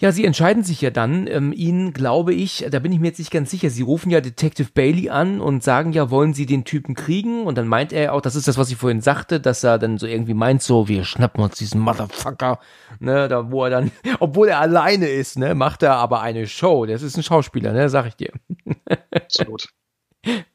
Ja, 0.00 0.12
sie 0.12 0.24
entscheiden 0.24 0.62
sich 0.62 0.80
ja 0.80 0.90
dann, 0.90 1.26
ähm, 1.26 1.52
ihn, 1.52 1.92
glaube 1.92 2.32
ich, 2.32 2.64
da 2.70 2.78
bin 2.78 2.90
ich 2.90 3.00
mir 3.00 3.08
jetzt 3.08 3.18
nicht 3.18 3.30
ganz 3.30 3.50
sicher, 3.50 3.68
sie 3.68 3.82
rufen 3.82 4.08
ja 4.08 4.22
Detective 4.22 4.70
Bailey 4.72 5.10
an 5.10 5.42
und 5.42 5.62
sagen 5.62 5.92
ja, 5.92 6.10
wollen 6.10 6.32
sie 6.32 6.46
den 6.46 6.64
Typen 6.64 6.94
kriegen? 6.94 7.44
Und 7.44 7.58
dann 7.58 7.68
meint 7.68 7.92
er 7.92 8.14
auch, 8.14 8.22
das 8.22 8.34
ist 8.34 8.48
das, 8.48 8.56
was 8.56 8.70
ich 8.70 8.78
vorhin 8.78 9.02
sagte, 9.02 9.40
dass 9.40 9.62
er 9.62 9.78
dann 9.78 9.98
so 9.98 10.06
irgendwie 10.06 10.32
meint, 10.32 10.62
so, 10.62 10.88
wir 10.88 11.04
schnappen 11.04 11.44
uns 11.44 11.58
diesen 11.58 11.82
Motherfucker, 11.82 12.60
ne, 12.98 13.28
da 13.28 13.50
wo 13.50 13.64
er 13.64 13.70
dann, 13.70 13.90
obwohl 14.20 14.48
er 14.48 14.60
alleine 14.60 15.06
ist, 15.06 15.38
ne, 15.38 15.54
macht 15.54 15.82
er 15.82 15.96
aber 15.96 16.22
eine 16.22 16.46
Show. 16.46 16.86
Das 16.86 17.02
ist 17.02 17.18
ein 17.18 17.22
Schauspieler, 17.22 17.74
ne, 17.74 17.90
sag 17.90 18.06
ich 18.06 18.16
dir. 18.16 18.32
Absolut. 19.10 19.68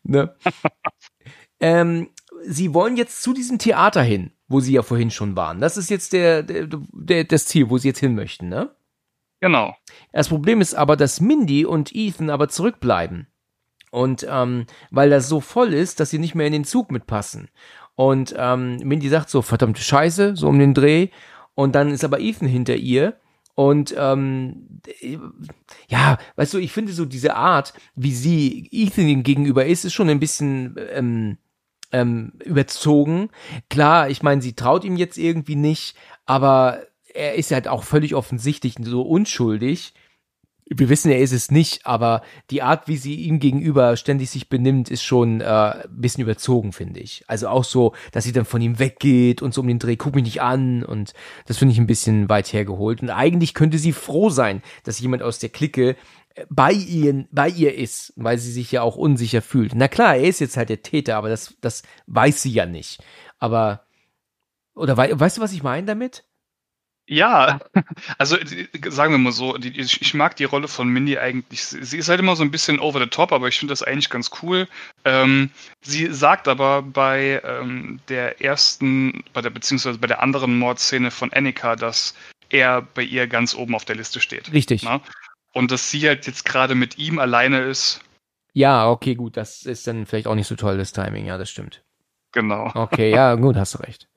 Ne? 0.03 0.35
Ähm, 1.59 2.09
sie 2.43 2.73
wollen 2.73 2.97
jetzt 2.97 3.21
zu 3.21 3.33
diesem 3.33 3.59
Theater 3.59 4.03
hin, 4.03 4.31
wo 4.47 4.59
sie 4.59 4.73
ja 4.73 4.83
vorhin 4.83 5.11
schon 5.11 5.35
waren. 5.35 5.59
Das 5.59 5.77
ist 5.77 5.89
jetzt 5.89 6.13
der, 6.13 6.43
der, 6.43 6.67
der 6.91 7.23
das 7.23 7.45
Ziel, 7.45 7.69
wo 7.69 7.77
sie 7.77 7.89
jetzt 7.89 7.99
hin 7.99 8.15
möchten, 8.15 8.49
ne? 8.49 8.75
Genau. 9.41 9.75
Das 10.11 10.29
Problem 10.29 10.61
ist 10.61 10.73
aber, 10.75 10.95
dass 10.95 11.21
Mindy 11.21 11.65
und 11.65 11.93
Ethan 11.93 12.29
aber 12.29 12.49
zurückbleiben. 12.49 13.27
Und 13.91 14.25
ähm, 14.29 14.65
weil 14.91 15.09
das 15.09 15.29
so 15.29 15.39
voll 15.39 15.73
ist, 15.73 15.99
dass 15.99 16.09
sie 16.09 16.19
nicht 16.19 16.35
mehr 16.35 16.47
in 16.47 16.53
den 16.53 16.65
Zug 16.65 16.91
mitpassen. 16.91 17.49
Und 17.95 18.35
ähm, 18.37 18.77
Mindy 18.77 19.07
sagt 19.09 19.29
so, 19.29 19.41
verdammte 19.41 19.81
Scheiße, 19.81 20.35
so 20.35 20.47
um 20.47 20.59
den 20.59 20.73
Dreh. 20.73 21.09
Und 21.53 21.75
dann 21.75 21.91
ist 21.91 22.03
aber 22.03 22.19
Ethan 22.19 22.47
hinter 22.47 22.75
ihr. 22.75 23.17
Und 23.55 23.95
ähm, 23.97 24.81
ja, 25.87 26.17
weißt 26.35 26.53
du, 26.53 26.57
ich 26.57 26.73
finde 26.73 26.91
so 26.91 27.05
diese 27.05 27.35
Art, 27.35 27.73
wie 27.95 28.13
sie 28.13 28.67
Ethan 28.71 29.23
gegenüber 29.23 29.65
ist, 29.65 29.85
ist 29.85 29.93
schon 29.93 30.09
ein 30.09 30.19
bisschen 30.19 30.75
ähm, 30.91 31.37
ähm, 31.95 32.33
überzogen. 32.43 33.29
Klar, 33.69 34.09
ich 34.09 34.21
meine, 34.21 34.41
sie 34.41 34.53
traut 34.53 34.83
ihm 34.83 34.97
jetzt 34.97 35.17
irgendwie 35.17 35.55
nicht, 35.55 35.95
aber 36.25 36.81
er 37.13 37.35
ist 37.35 37.51
halt 37.51 37.69
auch 37.69 37.83
völlig 37.83 38.15
offensichtlich 38.15 38.75
so 38.81 39.01
unschuldig. 39.01 39.93
Wir 40.67 40.89
wissen, 40.89 41.11
er 41.11 41.19
ist 41.19 41.31
es 41.31 41.51
nicht, 41.51 41.85
aber 41.85 42.23
die 42.49 42.63
Art, 42.63 42.87
wie 42.87 42.97
sie 42.97 43.15
ihm 43.15 43.39
gegenüber 43.39 43.95
ständig 43.97 44.31
sich 44.31 44.49
benimmt, 44.49 44.89
ist 44.89 45.03
schon 45.03 45.39
äh, 45.39 45.45
ein 45.45 45.83
bisschen 45.89 46.23
überzogen, 46.23 46.73
finde 46.73 46.99
ich. 46.99 47.23
Also 47.27 47.47
auch 47.47 47.63
so, 47.63 47.93
dass 48.11 48.23
sie 48.23 48.31
dann 48.31 48.45
von 48.45 48.61
ihm 48.61 48.79
weggeht 48.79 49.43
und 49.43 49.53
so 49.53 49.61
um 49.61 49.67
den 49.67 49.79
Dreh, 49.79 49.95
guck 49.95 50.15
mich 50.15 50.23
nicht 50.23 50.41
an 50.41 50.83
und 50.83 51.13
das 51.45 51.59
finde 51.59 51.73
ich 51.73 51.79
ein 51.79 51.87
bisschen 51.87 52.29
weit 52.29 52.51
hergeholt. 52.51 53.01
Und 53.01 53.11
eigentlich 53.11 53.53
könnte 53.53 53.77
sie 53.77 53.93
froh 53.93 54.29
sein, 54.29 54.63
dass 54.83 54.99
jemand 54.99 55.21
aus 55.21 55.37
der 55.37 55.49
Clique 55.49 55.95
bei 56.49 56.71
ihr, 56.71 57.27
bei 57.31 57.49
ihr 57.49 57.75
ist, 57.75 58.13
weil 58.15 58.37
sie 58.37 58.51
sich 58.51 58.71
ja 58.71 58.81
auch 58.81 58.95
unsicher 58.95 59.41
fühlt. 59.41 59.73
Na 59.75 59.87
klar, 59.87 60.15
er 60.15 60.27
ist 60.27 60.39
jetzt 60.39 60.57
halt 60.57 60.69
der 60.69 60.81
Täter, 60.81 61.17
aber 61.17 61.29
das, 61.29 61.55
das 61.61 61.83
weiß 62.07 62.41
sie 62.41 62.51
ja 62.51 62.65
nicht. 62.65 63.01
Aber, 63.39 63.85
oder 64.75 64.97
wei 64.97 65.17
weißt 65.17 65.37
du, 65.37 65.41
was 65.41 65.53
ich 65.53 65.63
meine 65.63 65.87
damit? 65.87 66.25
Ja, 67.07 67.59
also 68.17 68.35
sagen 68.89 69.13
wir 69.13 69.17
mal 69.19 69.31
so, 69.31 69.57
die, 69.57 69.79
ich, 69.79 70.01
ich 70.01 70.13
mag 70.13 70.35
die 70.35 70.43
Rolle 70.43 70.67
von 70.67 70.89
Mindy 70.89 71.17
eigentlich. 71.17 71.63
Sie 71.63 71.83
sie 71.83 71.97
ist 71.97 72.09
halt 72.09 72.19
immer 72.19 72.35
so 72.35 72.43
ein 72.43 72.51
bisschen 72.51 72.79
over 72.79 72.99
the 72.99 73.07
top, 73.07 73.31
aber 73.31 73.47
ich 73.47 73.59
finde 73.59 73.71
das 73.71 73.83
eigentlich 73.83 74.09
ganz 74.09 74.31
cool. 74.41 74.67
Ähm, 75.05 75.51
sie 75.81 76.11
sagt 76.11 76.47
aber 76.47 76.81
bei 76.81 77.41
ähm, 77.45 77.99
der 78.09 78.41
ersten, 78.41 79.23
bei 79.33 79.41
der 79.41 79.51
beziehungsweise 79.51 79.99
bei 79.99 80.07
der 80.07 80.21
anderen 80.21 80.57
Mordszene 80.57 81.11
von 81.11 81.31
Annika, 81.31 81.75
dass 81.75 82.15
er 82.49 82.81
bei 82.81 83.03
ihr 83.03 83.27
ganz 83.27 83.53
oben 83.53 83.75
auf 83.75 83.85
der 83.85 83.95
Liste 83.95 84.19
steht. 84.19 84.51
Richtig. 84.51 84.83
Na? 84.83 85.01
Und 85.55 85.71
dass 85.71 85.89
sie 85.89 86.05
halt 86.05 86.27
jetzt 86.27 86.43
gerade 86.43 86.75
mit 86.75 86.97
ihm 86.97 87.17
alleine 87.17 87.61
ist. 87.61 88.01
Ja, 88.51 88.89
okay, 88.89 89.15
gut, 89.15 89.37
das 89.37 89.63
ist 89.63 89.87
dann 89.87 90.05
vielleicht 90.05 90.27
auch 90.27 90.35
nicht 90.35 90.47
so 90.47 90.55
toll, 90.55 90.77
das 90.77 90.91
Timing, 90.91 91.25
ja, 91.25 91.37
das 91.37 91.49
stimmt. 91.49 91.81
Genau. 92.33 92.69
Okay, 92.73 93.11
ja, 93.11 93.35
gut, 93.35 93.55
hast 93.55 93.75
du 93.75 93.77
recht. 93.79 94.09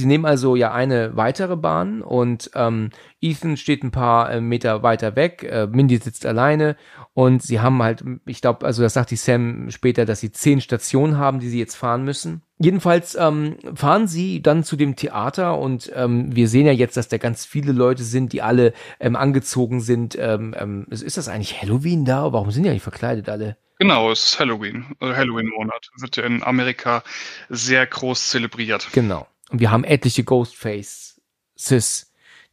Sie 0.00 0.06
nehmen 0.06 0.24
also 0.24 0.56
ja 0.56 0.72
eine 0.72 1.14
weitere 1.14 1.56
Bahn 1.56 2.00
und 2.00 2.50
ähm, 2.54 2.88
Ethan 3.20 3.58
steht 3.58 3.84
ein 3.84 3.90
paar 3.90 4.32
äh, 4.32 4.40
Meter 4.40 4.82
weiter 4.82 5.14
weg, 5.14 5.42
äh, 5.42 5.66
Mindy 5.66 5.98
sitzt 5.98 6.24
alleine 6.24 6.76
und 7.12 7.42
sie 7.42 7.60
haben 7.60 7.82
halt, 7.82 8.02
ich 8.24 8.40
glaube, 8.40 8.64
also 8.64 8.82
das 8.82 8.94
sagt 8.94 9.10
die 9.10 9.16
Sam 9.16 9.70
später, 9.70 10.06
dass 10.06 10.20
sie 10.20 10.32
zehn 10.32 10.62
Stationen 10.62 11.18
haben, 11.18 11.38
die 11.38 11.50
sie 11.50 11.58
jetzt 11.58 11.74
fahren 11.74 12.02
müssen. 12.02 12.40
Jedenfalls 12.58 13.14
ähm, 13.14 13.56
fahren 13.74 14.08
sie 14.08 14.40
dann 14.40 14.64
zu 14.64 14.76
dem 14.76 14.96
Theater 14.96 15.58
und 15.58 15.92
ähm, 15.94 16.34
wir 16.34 16.48
sehen 16.48 16.64
ja 16.64 16.72
jetzt, 16.72 16.96
dass 16.96 17.08
da 17.08 17.18
ganz 17.18 17.44
viele 17.44 17.72
Leute 17.72 18.02
sind, 18.02 18.32
die 18.32 18.40
alle 18.40 18.72
ähm, 19.00 19.16
angezogen 19.16 19.82
sind. 19.82 20.16
Ähm, 20.18 20.54
ähm, 20.58 20.86
ist 20.88 21.18
das 21.18 21.28
eigentlich 21.28 21.60
Halloween 21.60 22.06
da? 22.06 22.32
Warum 22.32 22.50
sind 22.50 22.62
die 22.62 22.70
eigentlich 22.70 22.82
verkleidet 22.82 23.28
alle? 23.28 23.58
Genau, 23.78 24.10
es 24.10 24.24
ist 24.24 24.38
Halloween, 24.38 24.84
äh, 25.00 25.14
Halloween-Monat. 25.14 25.88
Wird 25.96 26.16
ja 26.16 26.24
in 26.24 26.42
Amerika 26.42 27.02
sehr 27.48 27.86
groß 27.86 28.28
zelebriert. 28.28 28.88
Genau. 28.92 29.26
Und 29.50 29.60
wir 29.60 29.70
haben 29.70 29.84
etliche 29.84 30.24
Ghostfaces, 30.24 31.20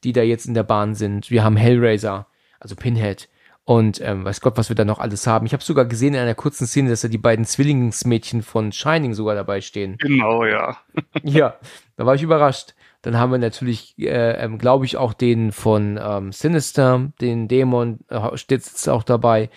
die 0.03 0.13
da 0.13 0.21
jetzt 0.21 0.45
in 0.45 0.53
der 0.53 0.63
Bahn 0.63 0.95
sind. 0.95 1.31
Wir 1.31 1.43
haben 1.43 1.55
Hellraiser, 1.55 2.27
also 2.59 2.75
Pinhead. 2.75 3.29
Und 3.63 3.99
ähm, 4.01 4.23
weiß 4.23 4.39
Gott, 4.39 4.57
was 4.57 4.69
wir 4.69 4.77
da 4.77 4.85
noch 4.85 4.99
alles 4.99 5.27
haben. 5.27 5.45
Ich 5.45 5.51
habe 5.51 5.63
sogar 5.63 5.83
gesehen 5.83 6.13
in 6.13 6.21
einer 6.21 6.35
kurzen 6.35 6.65
Szene, 6.65 6.89
dass 6.89 7.01
da 7.01 7.09
die 7.09 7.17
beiden 7.17 7.43
Zwillingsmädchen 7.43 8.41
von 8.41 8.71
Shining 8.71 9.13
sogar 9.13 9.35
dabei 9.35 9.59
stehen. 9.59 9.97
Genau, 9.97 10.45
ja. 10.45 10.77
ja, 11.23 11.57
da 11.97 12.05
war 12.05 12.15
ich 12.15 12.23
überrascht. 12.23 12.75
Dann 13.01 13.17
haben 13.17 13.31
wir 13.31 13.39
natürlich, 13.39 13.97
äh, 13.99 14.41
ähm, 14.41 14.57
glaube 14.57 14.85
ich, 14.85 14.95
auch 14.95 15.13
den 15.13 15.51
von 15.51 15.99
ähm, 16.01 16.31
Sinister, 16.31 17.11
den 17.19 17.49
Dämon, 17.49 17.99
äh, 18.07 18.37
steht 18.37 18.65
jetzt 18.65 18.87
auch 18.87 19.03
dabei. 19.03 19.49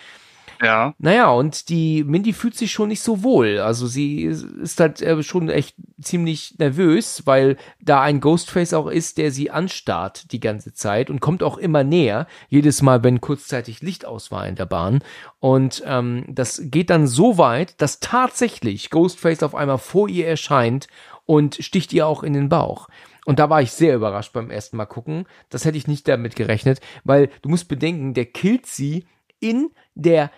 Ja. 0.61 0.93
Naja, 0.99 1.31
und 1.31 1.69
die 1.69 2.03
Mindy 2.03 2.33
fühlt 2.33 2.55
sich 2.55 2.71
schon 2.71 2.89
nicht 2.89 3.01
so 3.01 3.23
wohl. 3.23 3.57
Also 3.57 3.87
sie 3.87 4.21
ist 4.21 4.79
halt 4.79 5.01
äh, 5.01 5.23
schon 5.23 5.49
echt 5.49 5.75
ziemlich 5.99 6.55
nervös, 6.59 7.23
weil 7.25 7.57
da 7.79 8.01
ein 8.01 8.21
Ghostface 8.21 8.75
auch 8.75 8.85
ist, 8.85 9.17
der 9.17 9.31
sie 9.31 9.49
anstarrt 9.49 10.31
die 10.31 10.39
ganze 10.39 10.71
Zeit 10.73 11.09
und 11.09 11.19
kommt 11.19 11.41
auch 11.41 11.57
immer 11.57 11.83
näher. 11.83 12.27
Jedes 12.47 12.83
Mal, 12.83 13.03
wenn 13.03 13.21
kurzzeitig 13.21 13.81
Licht 13.81 14.05
aus 14.05 14.31
war 14.31 14.47
in 14.47 14.55
der 14.55 14.67
Bahn. 14.67 15.03
Und 15.39 15.81
ähm, 15.87 16.25
das 16.27 16.61
geht 16.65 16.91
dann 16.91 17.07
so 17.07 17.39
weit, 17.39 17.81
dass 17.81 17.99
tatsächlich 17.99 18.91
Ghostface 18.91 19.41
auf 19.41 19.55
einmal 19.55 19.79
vor 19.79 20.09
ihr 20.09 20.27
erscheint 20.27 20.87
und 21.25 21.55
sticht 21.55 21.91
ihr 21.91 22.05
auch 22.05 22.21
in 22.21 22.33
den 22.33 22.49
Bauch. 22.49 22.87
Und 23.25 23.39
da 23.39 23.49
war 23.49 23.63
ich 23.63 23.71
sehr 23.71 23.95
überrascht 23.95 24.33
beim 24.33 24.51
ersten 24.51 24.77
Mal 24.77 24.85
gucken. 24.85 25.25
Das 25.49 25.65
hätte 25.65 25.77
ich 25.77 25.87
nicht 25.87 26.07
damit 26.07 26.35
gerechnet, 26.35 26.81
weil 27.03 27.29
du 27.41 27.49
musst 27.49 27.67
bedenken, 27.67 28.13
der 28.13 28.25
killt 28.25 28.67
sie 28.67 29.05
in 29.39 29.71
der 29.95 30.31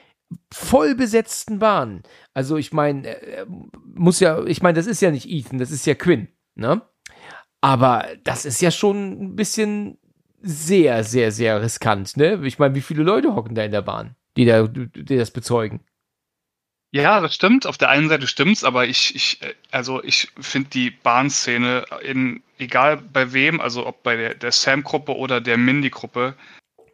vollbesetzten 0.52 1.60
Bahn. 1.60 2.04
Also 2.34 2.58
ich 2.58 2.74
meine, 2.74 3.08
äh, 3.08 3.46
muss 3.96 4.20
ja, 4.20 4.44
ich 4.46 4.62
meine, 4.62 4.76
das 4.76 4.88
ist 4.88 5.02
ja 5.02 5.12
nicht 5.12 5.30
Ethan, 5.30 5.60
das 5.60 5.72
ist 5.72 5.86
ja 5.86 5.96
Quinn, 5.96 6.28
ne? 6.56 6.82
Aber 7.62 8.08
das 8.24 8.46
ist 8.46 8.62
ja 8.62 8.72
schon 8.72 9.12
ein 9.24 9.36
bisschen 9.36 9.98
sehr, 10.42 11.04
sehr, 11.04 11.32
sehr 11.32 11.62
riskant, 11.62 12.18
ne? 12.18 12.42
Ich 12.44 12.60
meine, 12.60 12.76
wie 12.76 12.82
viele 12.82 13.04
Leute 13.04 13.36
hocken 13.36 13.56
da 13.56 13.64
in 13.64 13.72
der 13.72 13.82
Bahn, 13.82 14.16
die 14.36 14.46
da, 14.46 14.68
die 14.68 15.18
das 15.18 15.32
bezeugen? 15.32 15.82
Ja, 16.94 17.22
das 17.22 17.34
stimmt. 17.34 17.66
Auf 17.66 17.80
der 17.80 17.90
einen 17.90 18.08
Seite 18.08 18.28
stimmt's, 18.28 18.64
aber 18.64 18.86
ich, 18.86 19.16
ich 19.16 19.40
also 19.72 20.04
ich 20.04 20.28
finde 20.40 20.70
die 20.70 20.92
Bahnszene 20.92 21.86
in, 22.04 22.44
egal 22.60 22.98
bei 22.98 23.34
wem, 23.34 23.60
also 23.60 23.88
ob 23.88 24.04
bei 24.04 24.16
der, 24.16 24.36
der 24.36 24.52
Sam-Gruppe 24.52 25.16
oder 25.16 25.42
der 25.42 25.58
Mindy-Gruppe, 25.58 26.36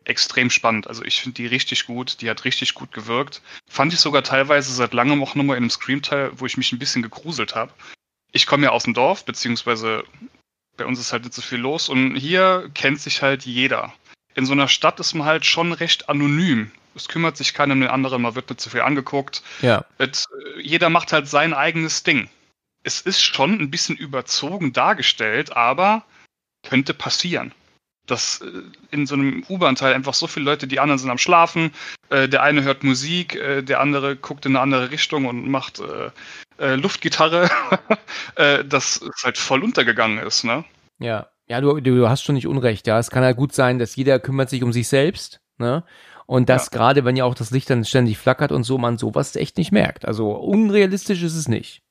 extrem 0.10 0.50
spannend. 0.50 0.88
Also 0.88 1.04
ich 1.04 1.22
finde 1.22 1.36
die 1.36 1.48
richtig 1.48 1.86
gut. 1.86 2.22
Die 2.22 2.30
hat 2.30 2.44
richtig 2.46 2.74
gut 2.74 2.92
gewirkt. 2.92 3.42
Fand 3.70 3.94
ich 3.94 4.00
sogar 4.00 4.24
teilweise 4.24 4.74
seit 4.74 4.94
langem 4.94 5.24
auch 5.24 5.36
nochmal 5.36 5.58
in 5.58 5.64
einem 5.64 5.70
Scream-Teil, 5.70 6.32
wo 6.36 6.46
ich 6.46 6.58
mich 6.58 6.72
ein 6.72 6.80
bisschen 6.80 7.02
gegruselt 7.02 7.56
habe. 7.56 7.72
Ich 8.32 8.46
komme 8.46 8.66
ja 8.66 8.72
aus 8.72 8.84
dem 8.84 8.94
Dorf, 8.94 9.26
beziehungsweise 9.26 10.04
bei 10.78 10.86
uns 10.86 11.00
ist 11.00 11.14
halt 11.14 11.24
nicht 11.24 11.34
so 11.34 11.42
viel 11.42 11.60
los 11.60 11.90
und 11.90 12.16
hier 12.16 12.70
kennt 12.74 13.00
sich 13.02 13.22
halt 13.22 13.46
jeder. 13.46 13.94
In 14.36 14.46
so 14.46 14.54
einer 14.54 14.68
Stadt 14.68 15.00
ist 15.00 15.14
man 15.14 15.28
halt 15.28 15.46
schon 15.46 15.74
recht 15.74 16.10
anonym. 16.10 16.72
es 16.96 17.08
kümmert 17.08 17.38
sich 17.38 17.54
keiner 17.54 17.74
um 17.74 17.82
den 17.82 17.90
anderen, 17.90 18.22
man 18.22 18.36
wird 18.36 18.50
nicht 18.50 18.62
zu 18.62 18.70
viel 18.70 18.82
angeguckt. 18.82 19.44
Ja. 19.62 19.86
Es, 19.98 20.26
äh, 20.26 20.62
jeder 20.62 20.90
macht 20.90 21.14
halt 21.14 21.28
sein 21.28 21.54
eigenes 21.54 22.04
Ding. 22.04 22.30
Es 22.84 23.02
ist 23.02 23.22
schon 23.22 23.60
ein 23.60 23.72
bisschen 23.72 23.98
überzogen 23.98 24.74
dargestellt, 24.74 25.56
aber 25.56 26.06
könnte 26.64 26.94
passieren. 26.94 27.54
Dass 28.10 28.42
äh, 28.42 28.48
in 28.92 29.06
so 29.06 29.16
einem 29.16 29.44
U-Bahn-Teil 29.50 29.94
einfach 29.94 30.14
so 30.14 30.28
viele 30.28 30.46
Leute, 30.46 30.68
die 30.68 30.80
anderen 30.80 31.00
sind 31.00 31.10
am 31.10 31.18
Schlafen, 31.18 31.72
äh, 32.10 32.28
der 32.28 32.44
eine 32.44 32.64
hört 32.64 32.84
Musik, 32.84 33.36
äh, 33.36 33.62
der 33.62 33.80
andere 33.80 34.16
guckt 34.16 34.46
in 34.46 34.54
eine 34.56 34.62
andere 34.62 34.92
Richtung 34.92 35.26
und 35.26 35.50
macht 35.50 35.80
äh, 35.80 36.12
äh, 36.64 36.76
Luftgitarre, 36.76 37.50
äh, 38.36 38.66
dass 38.66 39.02
es 39.02 39.24
halt 39.24 39.38
voll 39.38 39.64
untergegangen 39.64 40.20
ist, 40.20 40.44
ne? 40.44 40.64
Ja. 41.00 41.28
Ja, 41.52 41.62
du, 41.62 41.80
du 41.80 42.08
hast 42.08 42.22
schon 42.22 42.36
nicht 42.36 42.46
unrecht, 42.46 42.86
ja. 42.86 43.00
Es 43.00 43.10
kann 43.10 43.24
halt 43.24 43.36
gut 43.36 43.54
sein, 43.54 43.80
dass 43.80 43.96
jeder 43.96 44.20
kümmert 44.20 44.52
sich 44.52 44.62
um 44.62 44.72
sich 44.72 44.88
selbst, 44.88 45.40
ne? 45.58 45.84
Und 46.28 46.48
das 46.48 46.66
Ja. 46.66 46.78
gerade, 46.78 47.06
wenn 47.06 47.16
ja 47.16 47.26
auch 47.26 47.34
das 47.34 47.50
Licht 47.50 47.72
dann 47.72 47.86
ständig 47.86 48.20
flackert 48.20 48.52
und 48.52 48.64
so, 48.64 48.78
man 48.78 49.00
sowas 49.00 49.36
echt 49.36 49.58
nicht 49.58 49.72
merkt. 49.72 50.06
Also 50.08 50.30
unrealistisch 50.30 51.24
ist 51.24 51.36
es 51.36 51.48
nicht. 51.48 51.82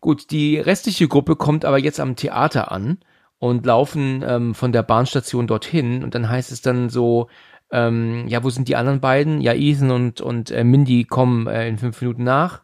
Gut, 0.00 0.30
die 0.30 0.60
restliche 0.60 1.08
Gruppe 1.08 1.34
kommt 1.34 1.64
aber 1.64 1.78
jetzt 1.78 1.98
am 1.98 2.14
Theater 2.14 2.70
an 2.70 2.98
und 3.38 3.64
laufen 3.64 4.24
ähm, 4.26 4.54
von 4.54 4.72
der 4.72 4.82
Bahnstation 4.82 5.46
dorthin 5.46 6.02
und 6.02 6.14
dann 6.14 6.28
heißt 6.28 6.52
es 6.52 6.60
dann 6.62 6.90
so, 6.90 7.28
ähm, 7.70 8.26
ja, 8.28 8.42
wo 8.42 8.50
sind 8.50 8.68
die 8.68 8.76
anderen 8.76 9.00
beiden? 9.00 9.40
Ja, 9.40 9.52
Ethan 9.52 9.90
und, 9.90 10.20
und 10.20 10.50
äh, 10.50 10.64
Mindy 10.64 11.04
kommen 11.04 11.46
äh, 11.46 11.68
in 11.68 11.78
fünf 11.78 12.00
Minuten 12.00 12.24
nach. 12.24 12.62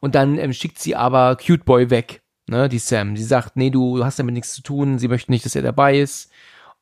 Und 0.00 0.14
dann 0.14 0.38
ähm, 0.38 0.52
schickt 0.52 0.78
sie 0.78 0.94
aber 0.96 1.36
Cute 1.36 1.64
Boy 1.64 1.90
weg, 1.90 2.22
ne, 2.46 2.68
die 2.68 2.78
Sam. 2.78 3.16
Sie 3.16 3.24
sagt, 3.24 3.56
nee, 3.56 3.70
du, 3.70 3.96
du 3.96 4.04
hast 4.04 4.18
damit 4.18 4.34
nichts 4.34 4.54
zu 4.54 4.62
tun, 4.62 4.98
sie 4.98 5.08
möchte 5.08 5.30
nicht, 5.30 5.44
dass 5.44 5.56
er 5.56 5.62
dabei 5.62 5.98
ist. 5.98 6.30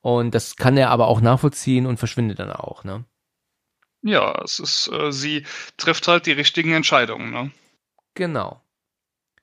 Und 0.01 0.33
das 0.35 0.55
kann 0.55 0.77
er 0.77 0.91
aber 0.91 1.07
auch 1.07 1.19
nachvollziehen 1.19 1.85
und 1.85 1.97
verschwindet 1.97 2.39
dann 2.39 2.51
auch, 2.51 2.83
ne? 2.83 3.05
Ja, 4.01 4.41
es 4.43 4.59
ist, 4.59 4.89
äh, 4.93 5.11
sie 5.11 5.45
trifft 5.75 6.07
halt 6.07 6.25
die 6.25 6.31
richtigen 6.31 6.71
Entscheidungen, 6.71 7.31
ne? 7.31 7.51
Genau. 8.13 8.61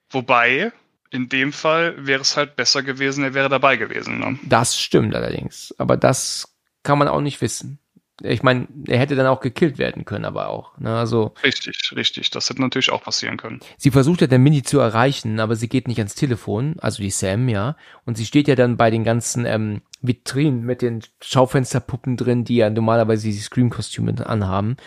Wobei, 0.08 0.72
in 1.10 1.28
dem 1.28 1.52
Fall 1.52 1.94
wäre 2.06 2.20
es 2.20 2.36
halt 2.36 2.56
besser 2.56 2.82
gewesen, 2.82 3.24
er 3.24 3.34
wäre 3.34 3.48
dabei 3.48 3.76
gewesen, 3.76 4.18
ne? 4.18 4.38
Das 4.44 4.78
stimmt 4.78 5.14
allerdings. 5.14 5.74
Aber 5.78 5.96
das 5.96 6.54
kann 6.82 6.98
man 6.98 7.08
auch 7.08 7.20
nicht 7.20 7.40
wissen. 7.40 7.78
Ich 8.22 8.42
meine, 8.42 8.66
er 8.86 8.98
hätte 8.98 9.14
dann 9.14 9.26
auch 9.26 9.40
gekillt 9.40 9.76
werden 9.76 10.06
können, 10.06 10.24
aber 10.24 10.48
auch. 10.48 10.78
Ne? 10.78 10.96
Also 10.96 11.34
Richtig, 11.42 11.92
richtig. 11.94 12.30
Das 12.30 12.48
hätte 12.48 12.62
natürlich 12.62 12.90
auch 12.90 13.02
passieren 13.02 13.36
können. 13.36 13.60
sie 13.76 13.90
versucht 13.90 14.22
ja 14.22 14.26
dann 14.26 14.42
Mindy 14.42 14.62
zu 14.62 14.78
erreichen, 14.78 15.38
aber 15.38 15.54
sie 15.54 15.68
geht 15.68 15.86
nicht 15.86 15.98
ans 15.98 16.14
Telefon, 16.14 16.76
also 16.78 17.02
die 17.02 17.10
Sam, 17.10 17.48
ja. 17.50 17.76
Und 18.06 18.16
sie 18.16 18.24
steht 18.24 18.48
ja 18.48 18.54
dann 18.54 18.78
bei 18.78 18.90
den 18.90 19.04
ganzen 19.04 19.44
ähm, 19.44 19.82
Vitrinen 20.00 20.62
mit 20.62 20.80
den 20.80 21.02
Schaufensterpuppen 21.20 22.16
drin, 22.16 22.44
die 22.44 22.56
ja 22.56 22.70
normalerweise 22.70 23.28
die 23.28 23.34
Scream-Kostüme 23.34 24.26
anhaben. 24.26 24.78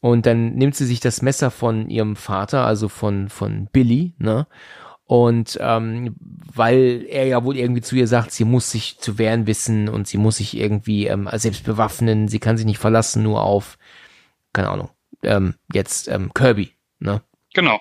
Und 0.00 0.24
dann 0.24 0.54
nimmt 0.54 0.74
sie 0.74 0.86
sich 0.86 1.00
das 1.00 1.20
Messer 1.20 1.50
von 1.50 1.90
ihrem 1.90 2.16
Vater, 2.16 2.64
also 2.64 2.88
von, 2.88 3.28
von 3.28 3.68
Billy, 3.70 4.14
ne? 4.18 4.46
Und 5.10 5.58
ähm, 5.60 6.14
weil 6.20 7.04
er 7.08 7.26
ja 7.26 7.42
wohl 7.42 7.56
irgendwie 7.56 7.80
zu 7.80 7.96
ihr 7.96 8.06
sagt, 8.06 8.30
sie 8.30 8.44
muss 8.44 8.70
sich 8.70 9.00
zu 9.00 9.18
wehren 9.18 9.48
wissen 9.48 9.88
und 9.88 10.06
sie 10.06 10.18
muss 10.18 10.36
sich 10.36 10.56
irgendwie 10.56 11.08
ähm, 11.08 11.28
selbst 11.32 11.64
bewaffnen, 11.64 12.28
sie 12.28 12.38
kann 12.38 12.56
sich 12.56 12.64
nicht 12.64 12.78
verlassen 12.78 13.24
nur 13.24 13.42
auf, 13.42 13.76
keine 14.52 14.68
Ahnung, 14.68 14.88
ähm, 15.24 15.56
jetzt 15.72 16.06
ähm, 16.06 16.32
Kirby, 16.32 16.76
ne? 17.00 17.22
Genau. 17.54 17.80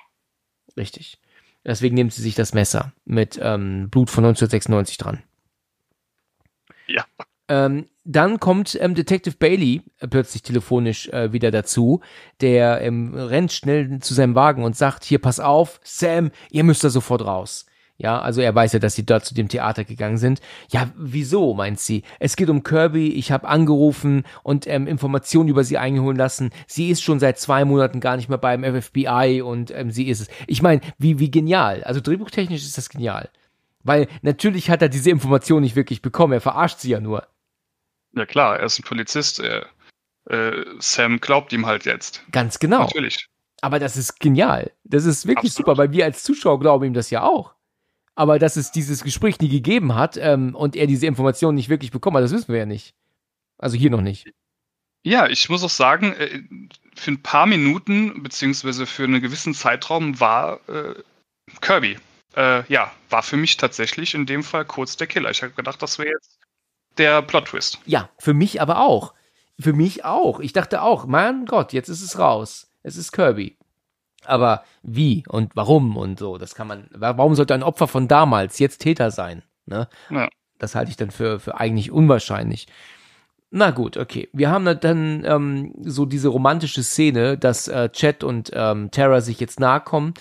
Richtig. 0.75 1.19
Deswegen 1.63 1.93
nimmt 1.93 2.13
sie 2.13 2.23
sich 2.23 2.33
das 2.33 2.55
Messer 2.55 2.93
mit 3.05 3.39
ähm, 3.39 3.91
Blut 3.91 4.09
von 4.09 4.25
1996 4.25 4.97
dran. 4.97 5.21
Ja. 6.87 7.05
Ähm, 7.49 7.87
dann 8.05 8.39
kommt 8.39 8.77
ähm, 8.79 8.95
Detective 8.95 9.35
Bailey 9.37 9.81
äh, 9.99 10.07
plötzlich 10.07 10.43
telefonisch 10.43 11.09
äh, 11.09 11.33
wieder 11.33 11.51
dazu. 11.51 12.01
Der 12.41 12.81
ähm, 12.81 13.13
rennt 13.15 13.51
schnell 13.51 13.99
zu 13.99 14.13
seinem 14.13 14.35
Wagen 14.35 14.63
und 14.63 14.77
sagt, 14.77 15.03
hier, 15.03 15.19
pass 15.19 15.39
auf, 15.39 15.81
Sam, 15.83 16.31
ihr 16.51 16.63
müsst 16.63 16.83
da 16.83 16.89
sofort 16.89 17.25
raus. 17.25 17.65
Ja, 17.97 18.21
also 18.21 18.39
er 18.39 18.55
weiß 18.55 18.71
ja, 18.73 18.79
dass 18.79 18.95
sie 18.95 19.05
dort 19.05 19.25
zu 19.25 19.33
dem 19.33 19.49
Theater 19.49 19.83
gegangen 19.83 20.17
sind. 20.17 20.39
Ja, 20.71 20.89
wieso, 20.95 21.53
meint 21.53 21.81
sie? 21.81 22.03
Es 22.19 22.37
geht 22.37 22.49
um 22.49 22.63
Kirby, 22.63 23.09
ich 23.09 23.33
habe 23.33 23.47
angerufen 23.49 24.23
und 24.41 24.67
ähm, 24.67 24.87
Informationen 24.87 25.49
über 25.49 25.65
sie 25.65 25.77
einholen 25.77 26.15
lassen. 26.15 26.51
Sie 26.65 26.89
ist 26.89 27.03
schon 27.03 27.19
seit 27.19 27.39
zwei 27.39 27.65
Monaten 27.65 27.99
gar 27.99 28.15
nicht 28.15 28.29
mehr 28.29 28.37
beim 28.37 28.63
FBI 28.63 29.41
und 29.43 29.71
ähm, 29.71 29.91
sie 29.91 30.07
ist 30.07 30.21
es. 30.21 30.27
Ich 30.47 30.61
meine, 30.61 30.79
wie, 30.97 31.19
wie 31.19 31.29
genial. 31.29 31.83
Also 31.83 31.99
drehbuchtechnisch 31.99 32.63
ist 32.63 32.77
das 32.77 32.89
genial. 32.89 33.29
Weil 33.83 34.07
natürlich 34.21 34.69
hat 34.69 34.81
er 34.81 34.89
diese 34.89 35.09
Information 35.09 35.61
nicht 35.61 35.75
wirklich 35.75 36.01
bekommen, 36.01 36.33
er 36.33 36.41
verarscht 36.41 36.79
sie 36.79 36.91
ja 36.91 37.01
nur. 37.01 37.27
Ja 38.15 38.25
klar, 38.25 38.59
er 38.59 38.65
ist 38.65 38.79
ein 38.79 38.83
Polizist. 38.83 39.39
Er, 39.39 39.67
äh, 40.29 40.65
Sam 40.79 41.19
glaubt 41.19 41.53
ihm 41.53 41.65
halt 41.65 41.85
jetzt. 41.85 42.23
Ganz 42.31 42.59
genau. 42.59 42.79
Natürlich. 42.79 43.27
Aber 43.61 43.79
das 43.79 43.97
ist 43.97 44.19
genial. 44.19 44.71
Das 44.83 45.05
ist 45.05 45.25
wirklich 45.27 45.51
Absolut. 45.51 45.67
super, 45.67 45.77
weil 45.77 45.91
wir 45.91 46.05
als 46.05 46.23
Zuschauer 46.23 46.59
glauben 46.59 46.85
ihm 46.85 46.93
das 46.93 47.09
ja 47.09 47.23
auch. 47.23 47.53
Aber 48.15 48.39
dass 48.39 48.55
es 48.55 48.71
dieses 48.71 49.03
Gespräch 49.03 49.39
nie 49.39 49.49
gegeben 49.49 49.95
hat 49.95 50.17
ähm, 50.17 50.55
und 50.55 50.75
er 50.75 50.87
diese 50.87 51.07
Informationen 51.07 51.55
nicht 51.55 51.69
wirklich 51.69 51.91
bekommen 51.91 52.17
hat, 52.17 52.23
das 52.23 52.31
wissen 52.31 52.51
wir 52.51 52.59
ja 52.59 52.65
nicht. 52.65 52.93
Also 53.57 53.77
hier 53.77 53.89
noch 53.89 54.01
nicht. 54.01 54.31
Ja, 55.03 55.27
ich 55.27 55.47
muss 55.49 55.63
auch 55.63 55.69
sagen, 55.69 56.13
äh, 56.13 56.41
für 56.95 57.11
ein 57.11 57.21
paar 57.21 57.45
Minuten, 57.45 58.21
beziehungsweise 58.21 58.85
für 58.85 59.05
einen 59.05 59.21
gewissen 59.21 59.53
Zeitraum 59.53 60.19
war 60.19 60.59
äh, 60.67 60.95
Kirby, 61.61 61.97
äh, 62.35 62.63
ja, 62.71 62.91
war 63.09 63.23
für 63.23 63.37
mich 63.37 63.57
tatsächlich 63.57 64.13
in 64.13 64.25
dem 64.25 64.43
Fall 64.43 64.65
kurz 64.65 64.97
der 64.97 65.07
Killer. 65.07 65.31
Ich 65.31 65.41
habe 65.41 65.53
gedacht, 65.53 65.81
das 65.81 65.97
wäre 65.97 66.09
jetzt 66.09 66.39
der 66.99 67.21
Plot-Twist. 67.21 67.79
Ja, 67.85 68.09
für 68.19 68.33
mich 68.33 68.61
aber 68.61 68.81
auch. 68.81 69.13
Für 69.59 69.73
mich 69.73 70.05
auch. 70.05 70.39
Ich 70.39 70.53
dachte 70.53 70.81
auch, 70.81 71.05
mein 71.05 71.45
Gott, 71.45 71.73
jetzt 71.73 71.89
ist 71.89 72.01
es 72.01 72.19
raus. 72.19 72.71
Es 72.83 72.95
ist 72.95 73.11
Kirby. 73.11 73.57
Aber 74.25 74.63
wie 74.83 75.23
und 75.27 75.55
warum 75.55 75.97
und 75.97 76.19
so, 76.19 76.37
das 76.37 76.53
kann 76.53 76.67
man. 76.67 76.89
Warum 76.91 77.35
sollte 77.35 77.53
ein 77.53 77.63
Opfer 77.63 77.87
von 77.87 78.07
damals 78.07 78.59
jetzt 78.59 78.79
Täter 78.79 79.11
sein? 79.11 79.43
Ne? 79.65 79.87
Ja. 80.09 80.29
Das 80.57 80.75
halte 80.75 80.91
ich 80.91 80.97
dann 80.97 81.11
für, 81.11 81.39
für 81.39 81.57
eigentlich 81.57 81.91
unwahrscheinlich. 81.91 82.67
Na 83.51 83.71
gut, 83.71 83.97
okay. 83.97 84.29
Wir 84.31 84.51
haben 84.51 84.65
dann 84.79 85.23
ähm, 85.25 85.73
so 85.81 86.05
diese 86.05 86.27
romantische 86.27 86.83
Szene, 86.83 87.35
dass 87.35 87.67
äh, 87.67 87.89
Chet 87.89 88.23
und 88.23 88.51
ähm, 88.53 88.91
Tara 88.91 89.21
sich 89.21 89.39
jetzt 89.39 89.59
nahe 89.59 89.81
kommen, 89.81 90.13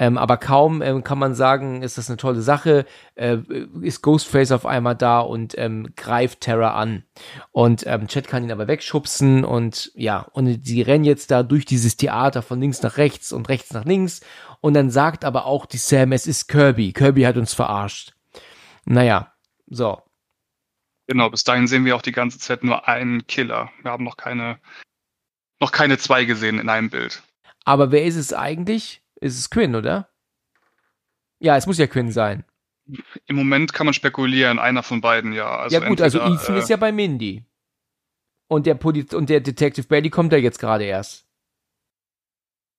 ähm, 0.00 0.18
aber 0.18 0.36
kaum 0.36 0.82
ähm, 0.82 1.04
kann 1.04 1.18
man 1.18 1.36
sagen, 1.36 1.82
ist 1.82 1.96
das 1.96 2.10
eine 2.10 2.16
tolle 2.16 2.42
Sache, 2.42 2.84
äh, 3.14 3.38
ist 3.82 4.02
Ghostface 4.02 4.50
auf 4.50 4.66
einmal 4.66 4.96
da 4.96 5.20
und 5.20 5.56
ähm, 5.58 5.92
greift 5.94 6.40
Tara 6.40 6.74
an. 6.74 7.04
Und 7.52 7.86
ähm, 7.86 8.08
Chet 8.08 8.26
kann 8.26 8.42
ihn 8.42 8.50
aber 8.50 8.66
wegschubsen 8.66 9.44
und 9.44 9.92
ja, 9.94 10.26
und 10.32 10.66
sie 10.66 10.82
rennen 10.82 11.04
jetzt 11.04 11.30
da 11.30 11.44
durch 11.44 11.64
dieses 11.64 11.96
Theater 11.96 12.42
von 12.42 12.60
links 12.60 12.82
nach 12.82 12.96
rechts 12.96 13.32
und 13.32 13.48
rechts 13.48 13.72
nach 13.72 13.84
links 13.84 14.22
und 14.60 14.74
dann 14.74 14.90
sagt 14.90 15.24
aber 15.24 15.46
auch 15.46 15.66
die 15.66 15.76
Sam, 15.76 16.10
es 16.10 16.26
ist 16.26 16.48
Kirby. 16.48 16.92
Kirby 16.92 17.22
hat 17.22 17.36
uns 17.36 17.54
verarscht. 17.54 18.14
Naja, 18.86 19.32
so. 19.68 19.98
Genau, 21.06 21.30
bis 21.30 21.44
dahin 21.44 21.66
sehen 21.66 21.84
wir 21.84 21.96
auch 21.96 22.02
die 22.02 22.12
ganze 22.12 22.38
Zeit 22.38 22.62
nur 22.62 22.88
einen 22.88 23.26
Killer. 23.26 23.70
Wir 23.82 23.90
haben 23.90 24.04
noch 24.04 24.16
keine, 24.16 24.58
noch 25.60 25.72
keine 25.72 25.98
zwei 25.98 26.24
gesehen 26.24 26.58
in 26.58 26.68
einem 26.68 26.90
Bild. 26.90 27.22
Aber 27.64 27.92
wer 27.92 28.04
ist 28.04 28.16
es 28.16 28.32
eigentlich? 28.32 29.02
Ist 29.20 29.38
es 29.38 29.50
Quinn, 29.50 29.74
oder? 29.74 30.08
Ja, 31.38 31.56
es 31.56 31.66
muss 31.66 31.78
ja 31.78 31.86
Quinn 31.86 32.12
sein. 32.12 32.44
Im 33.26 33.36
Moment 33.36 33.72
kann 33.72 33.86
man 33.86 33.94
spekulieren, 33.94 34.58
einer 34.58 34.82
von 34.82 35.00
beiden, 35.00 35.32
ja. 35.32 35.56
Also 35.56 35.78
ja 35.78 35.88
gut, 35.88 36.00
also 36.00 36.18
entweder, 36.18 36.42
Ethan 36.42 36.56
äh, 36.56 36.58
ist 36.58 36.70
ja 36.70 36.76
bei 36.76 36.92
Mindy. 36.92 37.44
Und 38.48 38.66
der, 38.66 38.74
Poliz 38.74 39.12
und 39.12 39.30
der 39.30 39.40
Detective 39.40 39.86
Bailey 39.86 40.10
kommt 40.10 40.32
da 40.32 40.36
jetzt 40.36 40.58
gerade 40.58 40.84
erst. 40.84 41.26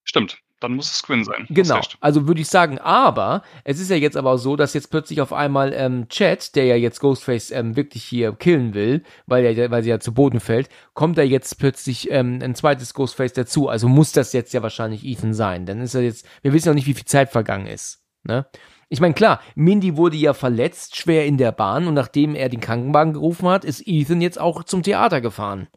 Stimmt, 0.04 0.43
dann 0.64 0.76
muss 0.76 0.92
es 0.92 1.04
Quinn 1.04 1.24
sein. 1.24 1.46
Genau. 1.50 1.82
Also 2.00 2.28
würde 2.28 2.42
ich 2.42 2.48
sagen, 2.48 2.80
aber 2.80 3.44
es 3.64 3.80
ist 3.80 3.90
ja 3.90 3.98
jetzt 3.98 4.16
aber 4.16 4.38
so, 4.38 4.56
dass 4.56 4.74
jetzt 4.74 4.90
plötzlich 4.90 5.22
auf 5.22 5.34
einmal 5.34 5.74
ähm, 5.74 6.08
Chad, 6.10 6.56
der 6.56 6.66
ja 6.66 6.76
jetzt 6.76 7.00
Ghostface 7.00 7.52
ähm, 7.52 7.76
wirklich 7.76 8.04
hier 8.04 8.32
killen 8.34 8.74
will, 8.74 9.04
weil 9.26 9.46
er, 9.46 9.72
weil 9.72 9.84
sie 9.84 9.90
ja 9.90 10.00
zu 10.00 10.14
Boden 10.14 10.40
fällt, 10.40 10.70
kommt 10.94 11.18
da 11.18 11.22
jetzt 11.22 11.60
plötzlich 11.60 12.10
ähm, 12.12 12.40
ein 12.42 12.56
zweites 12.56 12.94
Ghostface 12.94 13.34
dazu. 13.34 13.68
Also 13.68 13.90
muss 13.90 14.14
das 14.14 14.34
jetzt 14.34 14.54
ja 14.54 14.64
wahrscheinlich 14.64 15.06
Ethan 15.06 15.34
sein. 15.34 15.66
Dann 15.66 15.82
ist 15.82 15.96
er 15.96 16.02
jetzt, 16.02 16.26
wir 16.42 16.54
wissen 16.54 16.70
noch 16.70 16.76
nicht, 16.76 16.88
wie 16.88 16.94
viel 16.94 17.06
Zeit 17.06 17.30
vergangen 17.30 17.68
ist. 17.68 18.02
Ne? 18.24 18.46
Ich 18.90 19.02
meine, 19.02 19.14
klar, 19.14 19.42
Mindy 19.56 19.98
wurde 19.98 20.18
ja 20.18 20.34
verletzt, 20.34 20.96
schwer 20.96 21.26
in 21.26 21.38
der 21.38 21.52
Bahn 21.52 21.88
und 21.88 21.94
nachdem 21.94 22.36
er 22.36 22.48
den 22.48 22.60
Krankenwagen 22.60 23.14
gerufen 23.14 23.50
hat, 23.50 23.66
ist 23.66 23.84
Ethan 23.86 24.22
jetzt 24.22 24.40
auch 24.40 24.64
zum 24.64 24.84
Theater 24.84 25.20
gefahren. 25.20 25.68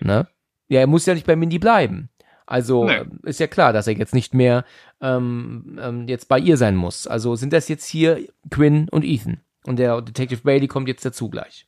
Ne? 0.00 0.28
Ja, 0.68 0.80
er 0.80 0.86
muss 0.86 1.04
ja 1.04 1.14
nicht 1.14 1.26
bei 1.26 1.36
Mindy 1.36 1.58
bleiben. 1.58 2.08
Also 2.46 2.84
Nee. 2.84 2.96
äh, 2.96 3.06
ist 3.24 3.40
ja 3.40 3.46
klar, 3.46 3.72
dass 3.72 3.86
er 3.86 3.94
jetzt 3.94 4.14
nicht 4.14 4.34
mehr 4.34 4.64
ähm, 5.00 5.78
ähm, 5.80 6.08
jetzt 6.08 6.28
bei 6.28 6.38
ihr 6.38 6.56
sein 6.56 6.76
muss. 6.76 7.06
Also 7.06 7.36
sind 7.36 7.52
das 7.52 7.68
jetzt 7.68 7.86
hier 7.86 8.26
Quinn 8.50 8.88
und 8.90 9.04
Ethan. 9.04 9.40
Und 9.64 9.78
der 9.78 10.02
Detective 10.02 10.42
Bailey 10.42 10.68
kommt 10.68 10.88
jetzt 10.88 11.04
dazu 11.04 11.30
gleich. 11.30 11.66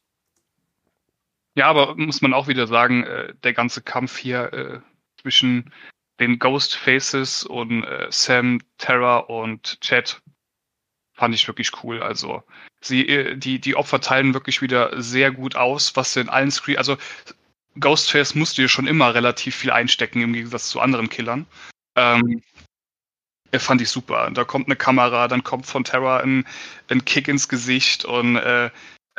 Ja, 1.55 1.69
aber 1.69 1.97
muss 1.97 2.21
man 2.21 2.35
auch 2.35 2.49
wieder 2.49 2.67
sagen, 2.67 3.05
äh, 3.05 3.33
der 3.43 3.55
ganze 3.55 3.81
Kampf 3.81 4.19
hier 4.19 4.53
äh, 4.53 4.81
zwischen 5.23 5.73
den 6.21 6.39
Ghost 6.39 6.77
Faces 6.77 7.45
und 7.45 7.85
äh, 7.85 8.07
Sam, 8.11 8.61
Terra 8.79 9.19
und 9.19 9.81
Chad 9.81 10.21
fand 11.15 11.35
ich 11.35 11.47
wirklich 11.49 11.71
cool. 11.83 12.03
Also 12.03 12.43
sie, 12.83 13.09
äh, 13.09 13.37
die, 13.37 13.59
die 13.59 13.75
Opfer 13.75 14.01
teilen 14.01 14.35
wirklich 14.35 14.61
wieder 14.61 15.01
sehr 15.01 15.31
gut 15.31 15.57
aus, 15.57 15.97
was 15.97 16.13
sie 16.13 16.21
in 16.21 16.29
allen 16.29 16.51
Screen, 16.51 16.77
also 16.77 16.97
Ghostface 17.81 18.35
musste 18.35 18.63
ja 18.63 18.69
schon 18.69 18.87
immer 18.87 19.15
relativ 19.15 19.57
viel 19.57 19.71
einstecken 19.71 20.23
im 20.23 20.33
Gegensatz 20.33 20.69
zu 20.69 20.81
anderen 20.81 21.09
Killern. 21.09 21.47
Ähm, 21.97 22.43
fand 23.59 23.81
ich 23.81 23.91
super. 23.91 24.31
Da 24.33 24.45
kommt 24.45 24.67
eine 24.67 24.77
Kamera, 24.77 25.29
dann 25.29 25.45
kommt 25.45 25.67
von 25.67 25.85
Terra 25.85 26.19
ein, 26.19 26.45
ein 26.89 27.05
Kick 27.05 27.29
ins 27.29 27.49
Gesicht 27.49 28.05
und 28.05 28.37
äh, 28.37 28.71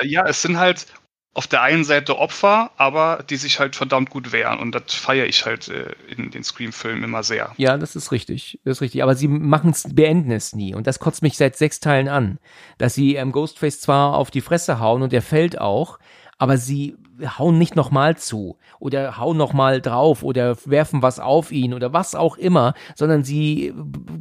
ja, 0.03 0.27
es 0.27 0.41
sind 0.41 0.57
halt 0.57 0.85
auf 1.33 1.45
der 1.45 1.61
einen 1.61 1.83
Seite 1.83 2.17
Opfer, 2.17 2.71
aber 2.77 3.23
die 3.29 3.35
sich 3.35 3.59
halt 3.59 3.75
verdammt 3.75 4.09
gut 4.09 4.31
wehren 4.31 4.57
und 4.57 4.73
das 4.73 4.93
feiere 4.95 5.27
ich 5.27 5.45
halt 5.45 5.67
äh, 5.67 5.93
in 6.07 6.31
den 6.31 6.43
Scream-Filmen 6.43 7.03
immer 7.03 7.21
sehr. 7.21 7.53
Ja, 7.57 7.77
das 7.77 7.95
ist 7.95 8.11
richtig, 8.11 8.59
das 8.63 8.77
ist 8.77 8.81
richtig. 8.81 9.03
Aber 9.03 9.13
sie 9.13 9.27
machen 9.27 9.69
es, 9.69 9.85
beenden 9.93 10.31
es 10.31 10.53
nie 10.53 10.73
und 10.73 10.87
das 10.87 10.97
kotzt 10.97 11.21
mich 11.21 11.37
seit 11.37 11.55
sechs 11.55 11.79
Teilen 11.79 12.07
an, 12.07 12.39
dass 12.79 12.95
sie 12.95 13.15
ähm, 13.15 13.31
Ghostface 13.31 13.81
zwar 13.81 14.15
auf 14.15 14.31
die 14.31 14.41
Fresse 14.41 14.79
hauen 14.79 15.03
und 15.03 15.13
er 15.13 15.21
fällt 15.21 15.59
auch, 15.59 15.99
aber 16.39 16.57
sie 16.57 16.95
hauen 17.37 17.57
nicht 17.57 17.75
nochmal 17.75 18.17
zu 18.17 18.57
oder 18.79 19.17
hauen 19.17 19.37
nochmal 19.37 19.81
drauf 19.81 20.23
oder 20.23 20.57
werfen 20.65 21.01
was 21.01 21.19
auf 21.19 21.51
ihn 21.51 21.73
oder 21.73 21.93
was 21.93 22.15
auch 22.15 22.37
immer, 22.37 22.73
sondern 22.95 23.23
sie 23.23 23.73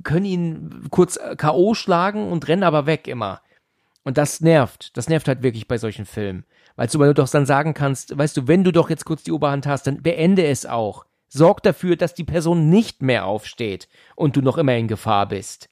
können 0.02 0.24
ihn 0.24 0.88
kurz 0.90 1.18
K.O. 1.36 1.74
schlagen 1.74 2.30
und 2.30 2.46
rennen 2.48 2.62
aber 2.62 2.86
weg 2.86 3.08
immer. 3.08 3.40
Und 4.04 4.18
das 4.18 4.40
nervt. 4.40 4.96
Das 4.96 5.08
nervt 5.08 5.26
halt 5.26 5.42
wirklich 5.42 5.66
bei 5.66 5.78
solchen 5.78 6.06
Filmen. 6.06 6.44
Weil 6.76 6.88
du 6.88 7.14
doch 7.14 7.28
dann 7.28 7.46
sagen 7.46 7.74
kannst, 7.74 8.16
weißt 8.16 8.36
du, 8.36 8.46
wenn 8.48 8.62
du 8.62 8.70
doch 8.70 8.90
jetzt 8.90 9.04
kurz 9.04 9.22
die 9.24 9.32
Oberhand 9.32 9.66
hast, 9.66 9.86
dann 9.86 10.02
beende 10.02 10.46
es 10.46 10.66
auch. 10.66 11.06
Sorg 11.28 11.62
dafür, 11.62 11.96
dass 11.96 12.14
die 12.14 12.24
Person 12.24 12.68
nicht 12.68 13.02
mehr 13.02 13.24
aufsteht 13.24 13.88
und 14.14 14.36
du 14.36 14.42
noch 14.42 14.58
immer 14.58 14.76
in 14.76 14.86
Gefahr 14.86 15.26
bist. 15.26 15.68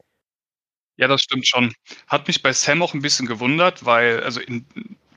Ja, 0.96 1.08
das 1.08 1.22
stimmt 1.22 1.46
schon. 1.46 1.74
Hat 2.06 2.26
mich 2.26 2.42
bei 2.42 2.52
Sam 2.52 2.82
auch 2.82 2.94
ein 2.94 3.02
bisschen 3.02 3.26
gewundert, 3.26 3.84
weil, 3.84 4.22
also 4.22 4.40
in, 4.40 4.66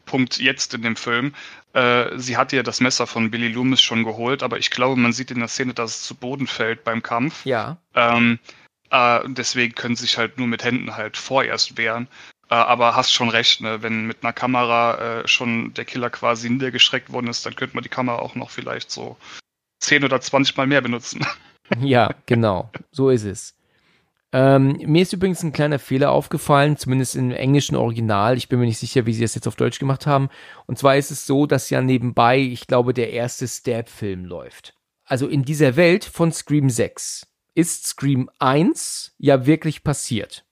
Punkt 0.07 0.39
jetzt 0.39 0.73
in 0.73 0.81
dem 0.81 0.95
Film. 0.95 1.35
Äh, 1.73 2.17
sie 2.17 2.35
hat 2.38 2.51
ja 2.51 2.63
das 2.63 2.81
Messer 2.81 3.05
von 3.05 3.29
Billy 3.29 3.49
Loomis 3.49 3.81
schon 3.81 4.03
geholt, 4.03 4.41
aber 4.41 4.57
ich 4.57 4.71
glaube, 4.71 4.99
man 4.99 5.13
sieht 5.13 5.29
in 5.29 5.39
der 5.39 5.47
Szene, 5.47 5.75
dass 5.75 5.97
es 5.97 6.03
zu 6.03 6.15
Boden 6.15 6.47
fällt 6.47 6.84
beim 6.84 7.03
Kampf. 7.03 7.45
Ja. 7.45 7.77
Ähm, 7.93 8.39
äh, 8.89 9.19
deswegen 9.27 9.75
können 9.75 9.95
sie 9.95 10.05
sich 10.05 10.17
halt 10.17 10.39
nur 10.39 10.47
mit 10.47 10.63
Händen 10.63 10.95
halt 10.95 11.17
vorerst 11.17 11.77
wehren. 11.77 12.07
Äh, 12.49 12.55
aber 12.55 12.95
hast 12.95 13.11
schon 13.11 13.29
recht, 13.29 13.61
ne? 13.61 13.84
wenn 13.84 14.07
mit 14.07 14.23
einer 14.23 14.34
Kamera 14.34 15.19
äh, 15.19 15.27
schon 15.27 15.73
der 15.75 15.85
Killer 15.85 16.09
quasi 16.09 16.49
niedergestreckt 16.49 17.11
worden 17.11 17.27
ist, 17.27 17.45
dann 17.45 17.55
könnte 17.55 17.75
man 17.75 17.84
die 17.84 17.89
Kamera 17.89 18.19
auch 18.19 18.35
noch 18.35 18.49
vielleicht 18.49 18.89
so 18.89 19.17
10 19.81 20.03
oder 20.03 20.19
20 20.19 20.57
Mal 20.57 20.67
mehr 20.67 20.81
benutzen. 20.81 21.25
Ja, 21.81 22.11
genau. 22.25 22.71
So 22.91 23.09
ist 23.09 23.25
es. 23.25 23.56
Ähm, 24.33 24.77
mir 24.85 25.01
ist 25.01 25.13
übrigens 25.13 25.41
ein 25.43 25.53
kleiner 25.53 25.79
Fehler 25.79 26.11
aufgefallen, 26.11 26.77
zumindest 26.77 27.15
im 27.15 27.31
englischen 27.31 27.75
Original. 27.75 28.37
Ich 28.37 28.49
bin 28.49 28.59
mir 28.59 28.65
nicht 28.65 28.77
sicher, 28.77 29.05
wie 29.05 29.13
sie 29.13 29.21
das 29.21 29.35
jetzt 29.35 29.47
auf 29.47 29.55
Deutsch 29.55 29.79
gemacht 29.79 30.05
haben. 30.05 30.29
Und 30.65 30.77
zwar 30.77 30.97
ist 30.97 31.11
es 31.11 31.25
so, 31.25 31.45
dass 31.45 31.69
ja 31.69 31.81
nebenbei, 31.81 32.39
ich 32.39 32.67
glaube, 32.67 32.93
der 32.93 33.11
erste 33.11 33.47
Stab-Film 33.47 34.25
läuft. 34.25 34.75
Also 35.05 35.27
in 35.27 35.43
dieser 35.43 35.77
Welt 35.77 36.03
von 36.03 36.33
Scream 36.33 36.69
6 36.69 37.25
ist 37.55 37.87
Scream 37.87 38.29
1 38.39 39.15
ja 39.17 39.45
wirklich 39.45 39.83
passiert. 39.83 40.43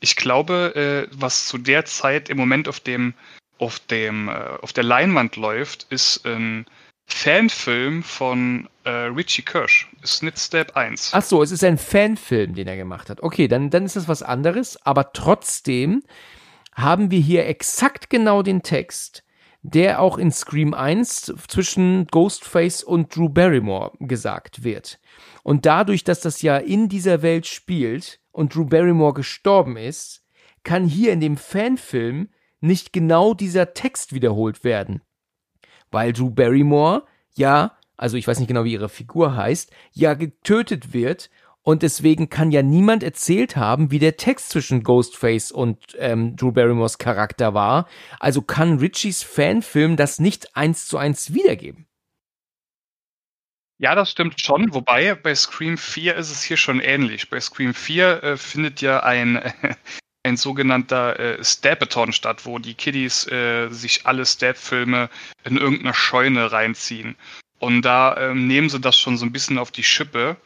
Ich 0.00 0.16
glaube, 0.16 0.74
äh, 0.74 1.14
was 1.14 1.46
zu 1.46 1.58
der 1.58 1.84
Zeit 1.84 2.30
im 2.30 2.38
Moment 2.38 2.68
auf 2.68 2.80
dem 2.80 3.14
auf 3.58 3.80
dem 3.80 4.28
äh, 4.28 4.32
auf 4.32 4.72
der 4.72 4.84
Leinwand 4.84 5.36
läuft, 5.36 5.86
ist 5.90 6.24
ein 6.24 6.66
Fanfilm 7.08 8.02
von 8.02 8.68
äh, 8.84 8.90
Richie 8.90 9.42
Kirsch. 9.42 9.88
Snit 10.04 10.38
Step 10.38 10.76
1. 10.76 11.10
Ach 11.14 11.22
so, 11.22 11.42
es 11.42 11.50
ist 11.50 11.64
ein 11.64 11.78
Fanfilm, 11.78 12.54
den 12.54 12.68
er 12.68 12.76
gemacht 12.76 13.10
hat. 13.10 13.22
Okay, 13.22 13.48
dann, 13.48 13.70
dann 13.70 13.84
ist 13.84 13.96
das 13.96 14.08
was 14.08 14.22
anderes, 14.22 14.78
aber 14.86 15.12
trotzdem 15.12 16.02
haben 16.74 17.10
wir 17.10 17.18
hier 17.18 17.46
exakt 17.46 18.08
genau 18.10 18.42
den 18.42 18.62
Text, 18.62 19.24
der 19.62 20.00
auch 20.00 20.16
in 20.16 20.30
Scream 20.30 20.74
1 20.74 21.32
zwischen 21.48 22.06
Ghostface 22.06 22.84
und 22.84 23.16
Drew 23.16 23.28
Barrymore 23.28 23.92
gesagt 23.98 24.62
wird. 24.62 25.00
Und 25.42 25.66
dadurch, 25.66 26.04
dass 26.04 26.20
das 26.20 26.42
ja 26.42 26.58
in 26.58 26.88
dieser 26.88 27.22
Welt 27.22 27.46
spielt 27.46 28.20
und 28.30 28.54
Drew 28.54 28.66
Barrymore 28.66 29.14
gestorben 29.14 29.76
ist, 29.76 30.22
kann 30.62 30.84
hier 30.84 31.12
in 31.12 31.20
dem 31.20 31.36
Fanfilm 31.36 32.28
nicht 32.60 32.92
genau 32.92 33.34
dieser 33.34 33.72
Text 33.72 34.12
wiederholt 34.12 34.62
werden 34.62 35.00
weil 35.90 36.12
Drew 36.12 36.30
Barrymore 36.30 37.04
ja, 37.38 37.76
also 37.96 38.16
ich 38.16 38.26
weiß 38.26 38.38
nicht 38.38 38.48
genau, 38.48 38.64
wie 38.64 38.72
ihre 38.72 38.88
Figur 38.88 39.36
heißt, 39.36 39.70
ja 39.92 40.14
getötet 40.14 40.92
wird 40.92 41.30
und 41.62 41.82
deswegen 41.82 42.28
kann 42.28 42.50
ja 42.50 42.62
niemand 42.62 43.02
erzählt 43.02 43.56
haben, 43.56 43.90
wie 43.90 43.98
der 43.98 44.16
Text 44.16 44.50
zwischen 44.50 44.82
Ghostface 44.82 45.52
und 45.52 45.78
ähm, 45.98 46.36
Drew 46.36 46.52
Barrymores 46.52 46.98
Charakter 46.98 47.54
war. 47.54 47.88
Also 48.18 48.42
kann 48.42 48.78
Richies 48.78 49.22
Fanfilm 49.22 49.96
das 49.96 50.18
nicht 50.18 50.56
eins 50.56 50.86
zu 50.86 50.98
eins 50.98 51.32
wiedergeben. 51.32 51.86
Ja, 53.80 53.94
das 53.94 54.10
stimmt 54.10 54.40
schon. 54.40 54.74
Wobei 54.74 55.14
bei 55.14 55.34
Scream 55.34 55.78
4 55.78 56.16
ist 56.16 56.32
es 56.32 56.42
hier 56.42 56.56
schon 56.56 56.80
ähnlich. 56.80 57.30
Bei 57.30 57.38
Scream 57.38 57.74
4 57.74 58.22
äh, 58.22 58.36
findet 58.36 58.80
ja 58.80 59.04
ein, 59.04 59.40
ein 60.28 60.36
sogenannter 60.36 61.18
äh, 61.18 61.44
Stabathon 61.44 62.12
statt, 62.12 62.44
wo 62.44 62.58
die 62.58 62.74
Kiddies 62.74 63.26
äh, 63.28 63.68
sich 63.70 64.06
alle 64.06 64.24
Stab-Filme 64.24 65.08
in 65.44 65.56
irgendeiner 65.56 65.94
Scheune 65.94 66.52
reinziehen. 66.52 67.16
Und 67.58 67.82
da 67.82 68.16
ähm, 68.16 68.46
nehmen 68.46 68.68
sie 68.68 68.80
das 68.80 68.96
schon 68.96 69.16
so 69.16 69.26
ein 69.26 69.32
bisschen 69.32 69.58
auf 69.58 69.70
die 69.70 69.82
Schippe. 69.82 70.36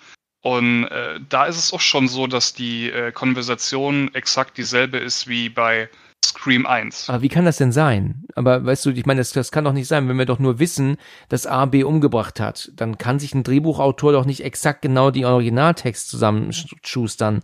Und 0.42 0.84
äh, 0.84 1.20
da 1.28 1.44
ist 1.44 1.58
es 1.58 1.72
auch 1.72 1.80
schon 1.80 2.08
so, 2.08 2.26
dass 2.26 2.54
die 2.54 2.90
äh, 2.90 3.12
Konversation 3.12 4.12
exakt 4.14 4.56
dieselbe 4.58 4.98
ist 4.98 5.28
wie 5.28 5.48
bei 5.48 5.88
Scream 6.24 6.66
1. 6.66 7.08
Aber 7.10 7.22
wie 7.22 7.28
kann 7.28 7.44
das 7.44 7.58
denn 7.58 7.72
sein? 7.72 8.24
Aber 8.34 8.64
weißt 8.64 8.86
du, 8.86 8.90
ich 8.90 9.06
meine, 9.06 9.20
das, 9.20 9.32
das 9.32 9.52
kann 9.52 9.64
doch 9.64 9.72
nicht 9.72 9.88
sein, 9.88 10.08
wenn 10.08 10.18
wir 10.18 10.26
doch 10.26 10.38
nur 10.38 10.58
wissen, 10.58 10.96
dass 11.28 11.46
A 11.46 11.66
B 11.66 11.84
umgebracht 11.84 12.40
hat. 12.40 12.70
Dann 12.74 12.98
kann 12.98 13.18
sich 13.18 13.34
ein 13.34 13.42
Drehbuchautor 13.42 14.12
doch 14.12 14.24
nicht 14.24 14.44
exakt 14.44 14.82
genau 14.82 15.10
die 15.10 15.24
Originaltext 15.24 16.08
zusammenschustern. 16.08 17.42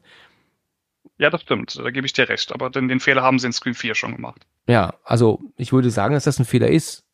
Ja, 1.18 1.30
das 1.30 1.42
stimmt. 1.42 1.76
Da 1.76 1.90
gebe 1.90 2.06
ich 2.06 2.12
dir 2.12 2.28
recht. 2.28 2.52
Aber 2.52 2.70
den, 2.70 2.88
den 2.88 3.00
Fehler 3.00 3.22
haben 3.22 3.38
sie 3.38 3.46
in 3.46 3.52
Screen 3.52 3.74
4 3.74 3.94
schon 3.94 4.14
gemacht. 4.14 4.46
Ja, 4.68 4.94
also 5.04 5.40
ich 5.56 5.72
würde 5.72 5.90
sagen, 5.90 6.14
dass 6.14 6.24
das 6.24 6.38
ein 6.38 6.44
Fehler 6.44 6.68
ist. 6.68 7.04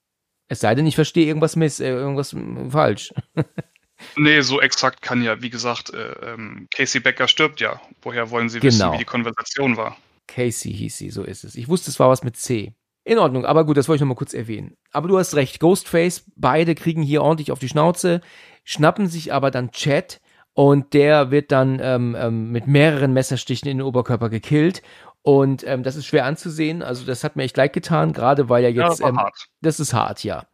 Es 0.49 0.61
sei 0.61 0.75
denn, 0.75 0.87
ich 0.87 0.95
verstehe 0.95 1.27
irgendwas 1.27 1.57
miss, 1.57 1.81
äh, 1.81 1.89
irgendwas 1.89 2.37
falsch. 2.71 3.15
nee, 4.17 4.41
so 4.43 4.61
exakt 4.61 5.01
kann 5.01 5.23
ja, 5.23 5.41
wie 5.41 5.49
gesagt, 5.49 5.95
äh, 5.95 6.13
ähm, 6.33 6.69
Casey 6.71 7.01
Becker 7.01 7.29
stirbt 7.29 7.61
ja. 7.61 7.81
Woher 8.03 8.31
wollen 8.31 8.51
sie 8.51 8.61
genau. 8.61 8.73
wissen, 8.73 8.93
wie 8.93 8.99
die 8.99 9.05
Konversation 9.05 9.77
war? 9.79 9.97
Casey 10.27 10.73
hieß 10.73 10.99
sie, 10.99 11.11
so 11.11 11.23
ist 11.23 11.45
es. 11.45 11.55
Ich 11.55 11.69
wusste, 11.69 11.91
es 11.91 11.99
war 11.99 12.11
was 12.11 12.25
mit 12.25 12.37
C. 12.37 12.75
In 13.07 13.19
Ordnung, 13.19 13.45
aber 13.45 13.65
gut, 13.65 13.77
das 13.77 13.87
wollte 13.89 13.99
ich 13.99 14.01
nochmal 14.01 14.17
kurz 14.17 14.33
erwähnen. 14.33 14.77
Aber 14.91 15.09
du 15.09 15.19
hast 15.19 15.35
recht, 15.35 15.61
Ghostface, 15.61 16.25
beide 16.37 16.75
kriegen 16.75 17.03
hier 17.03 17.23
ordentlich 17.23 17.53
auf 17.53 17.59
die 17.59 17.69
Schnauze, 17.69 18.23
schnappen 18.65 19.09
sich 19.09 19.33
aber 19.33 19.51
dann 19.51 19.73
Chad, 19.73 20.21
und 20.55 20.95
der 20.95 21.31
wird 21.33 21.53
dann 21.53 21.81
ähm, 21.83 22.17
ähm, 22.19 22.53
mit 22.53 22.67
mehreren 22.67 23.13
Messerstichen 23.13 23.69
in 23.69 23.79
den 23.79 23.87
Oberkörper 23.87 24.31
gekillt. 24.31 24.83
Und 25.23 25.67
ähm, 25.67 25.83
das 25.83 25.97
ist 25.97 26.07
schwer 26.07 26.27
anzusehen. 26.27 26.83
Also 26.83 27.05
das 27.05 27.25
hat 27.25 27.35
mir 27.35 27.43
echt 27.43 27.57
leid 27.57 27.73
getan, 27.73 28.13
gerade 28.13 28.49
weil 28.49 28.63
er 28.63 28.71
jetzt. 28.71 28.79
Ja, 28.79 28.89
das, 28.89 29.01
ähm, 29.01 29.19
hart. 29.19 29.49
das 29.61 29.81
ist 29.81 29.93
hart, 29.93 30.23
ja. 30.23 30.45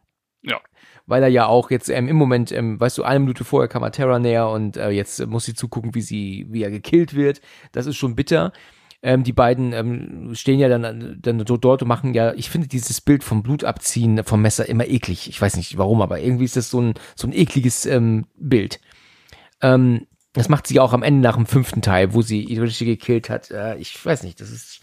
Ja. 0.43 0.59
Weil 1.07 1.23
er 1.23 1.29
ja 1.29 1.47
auch 1.47 1.71
jetzt 1.71 1.91
ähm, 1.91 2.09
im 2.09 2.17
Moment, 2.17 2.51
ähm, 2.53 2.81
weißt 2.81 2.97
du, 2.97 3.03
eine 3.03 3.21
Minute 3.21 3.45
vorher 3.45 3.69
kam 3.69 3.83
er 3.83 3.91
Terra 3.91 4.19
näher 4.19 4.49
und 4.49 4.77
äh, 4.77 4.91
jetzt 4.91 5.27
muss 5.27 5.45
sie 5.45 5.55
zugucken, 5.55 5.95
wie 5.95 6.03
sie, 6.03 6.47
wie 6.49 6.63
er 6.63 6.71
gekillt 6.71 7.15
wird. 7.15 7.41
Das 7.73 7.87
ist 7.87 7.97
schon 7.97 8.15
bitter. 8.15 8.53
Ähm, 9.03 9.25
die 9.25 9.33
beiden 9.33 9.73
ähm, 9.73 10.35
stehen 10.35 10.61
ja 10.61 10.69
dann, 10.69 11.19
dann 11.21 11.45
dort 11.45 11.83
und 11.83 11.89
machen 11.89 12.15
ja, 12.15 12.33
ich 12.35 12.49
finde 12.49 12.69
dieses 12.69 13.01
Bild 13.01 13.25
vom 13.25 13.43
Blutabziehen 13.43 14.25
vom 14.25 14.41
Messer 14.41 14.69
immer 14.69 14.87
eklig. 14.87 15.29
Ich 15.29 15.41
weiß 15.41 15.57
nicht 15.57 15.77
warum, 15.79 16.01
aber 16.01 16.21
irgendwie 16.21 16.45
ist 16.45 16.57
das 16.57 16.71
so 16.71 16.81
ein, 16.81 16.95
so 17.17 17.27
ein 17.27 17.33
ekliges 17.33 17.87
ähm, 17.87 18.27
Bild. 18.37 18.79
Ähm, 19.63 20.07
das 20.33 20.49
macht 20.49 20.67
sie 20.67 20.79
auch 20.81 20.93
am 20.93 21.03
Ende 21.03 21.21
nach 21.21 21.37
dem 21.37 21.47
fünften 21.47 21.83
Teil, 21.83 22.15
wo 22.15 22.23
sie 22.23 22.45
Idolishi 22.45 22.85
gekillt 22.85 23.29
hat. 23.29 23.51
Äh, 23.51 23.77
ich 23.77 24.05
weiß 24.05 24.23
nicht, 24.23 24.41
das 24.41 24.51
ist. 24.51 24.81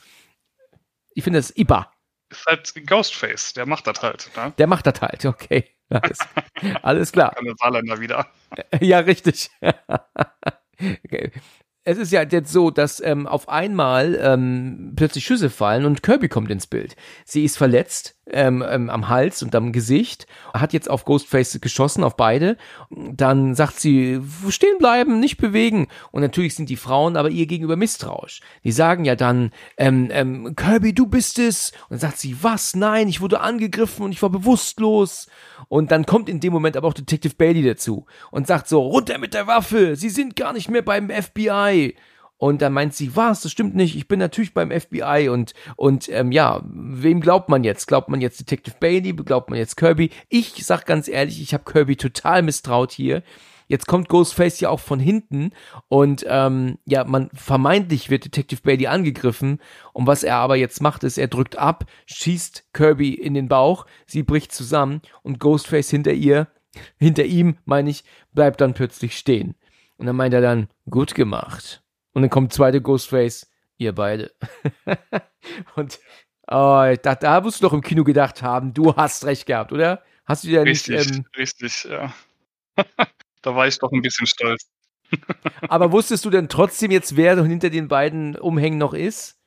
Ich 1.13 1.23
finde 1.23 1.39
das 1.39 1.55
Iba. 1.55 1.91
Ist 2.29 2.45
halt 2.45 2.73
Ghostface, 2.85 3.53
der 3.53 3.65
macht 3.65 3.87
das 3.87 4.01
halt. 4.01 4.29
Ne? 4.35 4.53
Der 4.57 4.67
macht 4.67 4.85
das 4.85 5.01
halt, 5.01 5.25
okay. 5.25 5.73
Alles, 5.89 6.19
alles 6.83 7.11
klar. 7.13 7.33
Keine 7.33 7.53
Saarländer 7.57 7.99
wieder. 7.99 8.27
Ja, 8.81 8.99
richtig. 8.99 9.49
okay 10.79 11.31
es 11.87 11.97
ist 11.97 12.11
ja 12.11 12.23
jetzt 12.23 12.51
so, 12.51 12.69
dass 12.69 13.01
ähm, 13.01 13.27
auf 13.27 13.47
einmal 13.47 14.19
ähm, 14.21 14.91
plötzlich 14.97 15.23
Schüsse 15.23 15.49
fallen 15.49 15.85
und 15.85 16.03
Kirby 16.03 16.27
kommt 16.27 16.51
ins 16.51 16.67
Bild. 16.67 16.97
Sie 17.23 17.45
ist 17.45 17.57
verletzt 17.57 18.17
ähm, 18.29 18.63
ähm, 18.67 18.89
am 18.89 19.07
Hals 19.07 19.41
und 19.41 19.55
am 19.55 19.71
Gesicht, 19.71 20.27
hat 20.53 20.73
jetzt 20.73 20.89
auf 20.89 21.05
Ghostface 21.05 21.59
geschossen, 21.61 22.03
auf 22.03 22.17
beide. 22.17 22.57
Dann 22.89 23.55
sagt 23.55 23.79
sie, 23.79 24.19
stehen 24.49 24.77
bleiben, 24.79 25.21
nicht 25.21 25.37
bewegen. 25.37 25.87
Und 26.11 26.21
natürlich 26.21 26.55
sind 26.55 26.69
die 26.69 26.75
Frauen 26.75 27.15
aber 27.15 27.29
ihr 27.29 27.45
gegenüber 27.45 27.77
misstrauisch. 27.77 28.41
Die 28.65 28.73
sagen 28.73 29.05
ja 29.05 29.15
dann, 29.15 29.51
ähm, 29.77 30.09
ähm, 30.11 30.55
Kirby, 30.57 30.93
du 30.93 31.07
bist 31.07 31.39
es. 31.39 31.71
Und 31.83 31.91
dann 31.91 31.99
sagt 31.99 32.17
sie, 32.17 32.35
was? 32.41 32.75
Nein, 32.75 33.07
ich 33.07 33.21
wurde 33.21 33.39
angegriffen 33.39 34.03
und 34.03 34.11
ich 34.11 34.21
war 34.21 34.29
bewusstlos. 34.29 35.27
Und 35.69 35.91
dann 35.91 36.05
kommt 36.05 36.27
in 36.27 36.39
dem 36.39 36.51
Moment 36.51 36.75
aber 36.75 36.89
auch 36.89 36.93
Detective 36.93 37.35
Bailey 37.35 37.63
dazu 37.63 38.05
und 38.31 38.47
sagt 38.47 38.67
so, 38.67 38.81
runter 38.81 39.17
mit 39.17 39.33
der 39.33 39.47
Waffe, 39.47 39.95
sie 39.95 40.09
sind 40.09 40.35
gar 40.35 40.53
nicht 40.53 40.69
mehr 40.69 40.81
beim 40.81 41.09
FBI. 41.09 41.76
Und 42.37 42.61
dann 42.61 42.73
meint 42.73 42.93
sie, 42.93 43.15
was, 43.15 43.41
das 43.41 43.51
stimmt 43.51 43.75
nicht, 43.75 43.95
ich 43.95 44.07
bin 44.07 44.19
natürlich 44.19 44.53
beim 44.53 44.69
FBI 44.69 45.29
und, 45.29 45.53
und 45.75 46.07
ähm, 46.09 46.31
ja, 46.31 46.61
wem 46.65 47.19
glaubt 47.19 47.49
man 47.49 47.63
jetzt? 47.63 47.87
Glaubt 47.87 48.09
man 48.09 48.21
jetzt 48.21 48.39
Detective 48.39 48.75
Bailey? 48.79 49.13
Glaubt 49.13 49.49
man 49.49 49.57
jetzt 49.57 49.75
Kirby? 49.75 50.11
Ich 50.29 50.63
sag 50.63 50.85
ganz 50.85 51.07
ehrlich, 51.07 51.41
ich 51.41 51.55
habe 51.55 51.63
Kirby 51.63 51.95
total 51.95 52.43
misstraut 52.43 52.91
hier. 52.91 53.23
Jetzt 53.67 53.87
kommt 53.87 54.07
Ghostface 54.07 54.61
ja 54.61 54.69
auch 54.69 54.79
von 54.79 54.99
hinten 54.99 55.51
und 55.89 56.25
ähm, 56.29 56.77
ja, 56.85 57.03
man 57.03 57.29
vermeintlich 57.33 58.09
wird 58.09 58.23
Detective 58.23 58.61
Bailey 58.61 58.87
angegriffen 58.87 59.59
und 59.91 60.07
was 60.07 60.23
er 60.23 60.37
aber 60.37 60.55
jetzt 60.55 60.81
macht, 60.81 61.03
ist, 61.03 61.17
er 61.17 61.27
drückt 61.27 61.57
ab, 61.57 61.83
schießt 62.05 62.69
Kirby 62.71 63.13
in 63.13 63.33
den 63.33 63.49
Bauch, 63.49 63.85
sie 64.05 64.23
bricht 64.23 64.53
zusammen 64.53 65.01
und 65.21 65.39
Ghostface 65.39 65.89
hinter 65.89 66.13
ihr, 66.13 66.47
hinter 66.97 67.25
ihm, 67.25 67.57
meine 67.65 67.89
ich, 67.89 68.05
bleibt 68.33 68.61
dann 68.61 68.73
plötzlich 68.73 69.17
stehen. 69.17 69.55
Und 69.97 70.05
dann 70.05 70.15
meint 70.15 70.33
er 70.33 70.41
dann, 70.41 70.69
gut 70.89 71.15
gemacht. 71.15 71.83
Und 72.13 72.21
dann 72.21 72.29
kommt 72.29 72.53
zweite 72.53 72.81
Ghostface, 72.81 73.49
ihr 73.77 73.93
beide. 73.93 74.31
und 75.75 75.99
oh, 76.47 76.93
da, 77.01 77.15
da 77.15 77.41
musst 77.41 77.61
du 77.61 77.67
doch 77.67 77.73
im 77.73 77.81
Kino 77.81 78.03
gedacht 78.03 78.41
haben, 78.41 78.73
du 78.73 78.95
hast 78.95 79.25
recht 79.25 79.45
gehabt, 79.45 79.71
oder? 79.71 80.03
Hast 80.25 80.43
du 80.43 80.49
dir 80.49 80.63
richtig, 80.63 80.97
nicht. 80.97 81.15
Ähm, 81.15 81.25
richtig, 81.37 81.83
ja. 81.89 82.13
da 83.41 83.55
war 83.55 83.67
ich 83.67 83.79
doch 83.79 83.91
ein 83.91 84.01
bisschen 84.01 84.27
stolz. 84.27 84.67
aber 85.69 85.91
wusstest 85.91 86.25
du 86.25 86.29
denn 86.29 86.49
trotzdem 86.49 86.91
jetzt, 86.91 87.15
wer 87.15 87.43
hinter 87.43 87.69
den 87.69 87.87
beiden 87.87 88.35
Umhängen 88.35 88.77
noch 88.77 88.93
ist? 88.93 89.37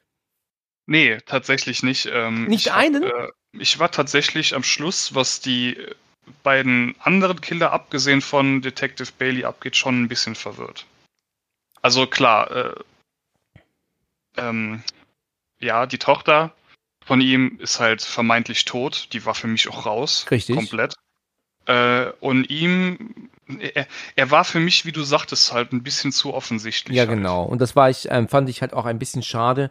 Nee, 0.86 1.18
tatsächlich 1.27 1.82
nicht. 1.82 2.09
Ähm, 2.12 2.47
nicht 2.47 2.66
ich 2.66 2.72
einen? 2.72 3.05
Hab, 3.05 3.12
äh, 3.12 3.28
ich 3.52 3.78
war 3.78 3.90
tatsächlich 3.90 4.55
am 4.55 4.62
Schluss, 4.62 5.14
was 5.14 5.40
die 5.40 5.77
beiden 6.42 6.94
anderen 7.01 7.40
Killer, 7.40 7.72
abgesehen 7.72 8.20
von 8.20 8.62
Detective 8.62 9.10
Bailey, 9.18 9.44
abgeht, 9.44 9.76
schon 9.76 10.02
ein 10.02 10.09
bisschen 10.09 10.34
verwirrt. 10.34 10.86
Also 11.82 12.06
klar, 12.06 12.51
äh, 12.51 12.74
ähm, 14.36 14.82
ja, 15.59 15.86
die 15.86 15.98
Tochter 15.98 16.55
von 17.05 17.20
ihm 17.20 17.59
ist 17.60 17.80
halt 17.80 18.02
vermeintlich 18.02 18.64
tot. 18.64 19.09
Die 19.12 19.24
war 19.24 19.34
für 19.34 19.47
mich 19.47 19.68
auch 19.68 19.86
raus. 19.86 20.26
Richtig. 20.30 20.56
Komplett. 20.56 20.94
Äh, 21.66 22.10
und 22.20 22.51
ihm, 22.51 23.30
er, 23.74 23.86
er, 24.16 24.30
war 24.30 24.44
für 24.44 24.60
mich, 24.60 24.84
wie 24.84 24.92
du 24.92 25.02
sagtest, 25.02 25.52
halt 25.52 25.72
ein 25.72 25.82
bisschen 25.82 26.12
zu 26.12 26.34
offensichtlich. 26.34 26.97
Ja, 26.97 27.06
halt. 27.06 27.16
genau. 27.16 27.44
Und 27.44 27.60
das 27.60 27.76
war 27.76 27.90
ich, 27.90 28.09
ähm, 28.10 28.28
fand 28.28 28.48
ich 28.48 28.60
halt 28.60 28.72
auch 28.72 28.86
ein 28.86 28.98
bisschen 28.98 29.22
schade, 29.22 29.70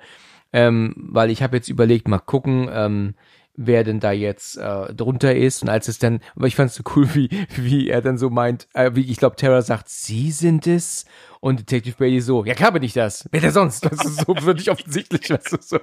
ähm, 0.54 0.94
weil 0.98 1.30
ich 1.30 1.42
habe 1.42 1.58
jetzt 1.58 1.70
überlegt, 1.70 2.08
mal 2.08 2.20
gucken, 2.20 2.70
ähm, 2.72 3.16
wer 3.62 3.84
denn 3.84 4.00
da 4.00 4.12
jetzt 4.12 4.58
äh, 4.58 4.94
drunter 4.94 5.36
ist. 5.36 5.62
Und 5.62 5.70
als 5.70 5.90
es 5.90 6.00
dann, 6.00 6.22
aber 6.36 6.48
ich 6.48 6.56
fand 6.56 6.72
es 6.72 6.78
so 6.78 6.84
cool, 6.96 7.14
wie, 7.14 7.30
wie 7.56 7.90
er 7.90 8.02
dann 8.02 8.18
so 8.18 8.30
meint, 8.30 8.68
äh, 8.74 8.92
wie 8.94 9.12
ich 9.12 9.18
glaube, 9.18 9.36
Terra 9.36 9.62
sagt, 9.62 9.90
sie 9.90 10.32
sind 10.32 10.66
es. 10.66 11.06
Und 11.42 11.60
Detective 11.60 11.98
Bailey 11.98 12.22
so, 12.22 12.46
ja 12.46 12.54
klar 12.54 12.72
bin 12.72 12.84
ich 12.84 12.94
das. 12.94 13.28
Wer 13.32 13.42
denn 13.42 13.52
sonst? 13.52 13.86
Das 13.86 14.04
ist 14.06 14.26
so 14.26 14.36
wirklich 14.42 14.72
offensichtlich. 14.72 15.30
Was, 15.30 15.68
so, 15.68 15.80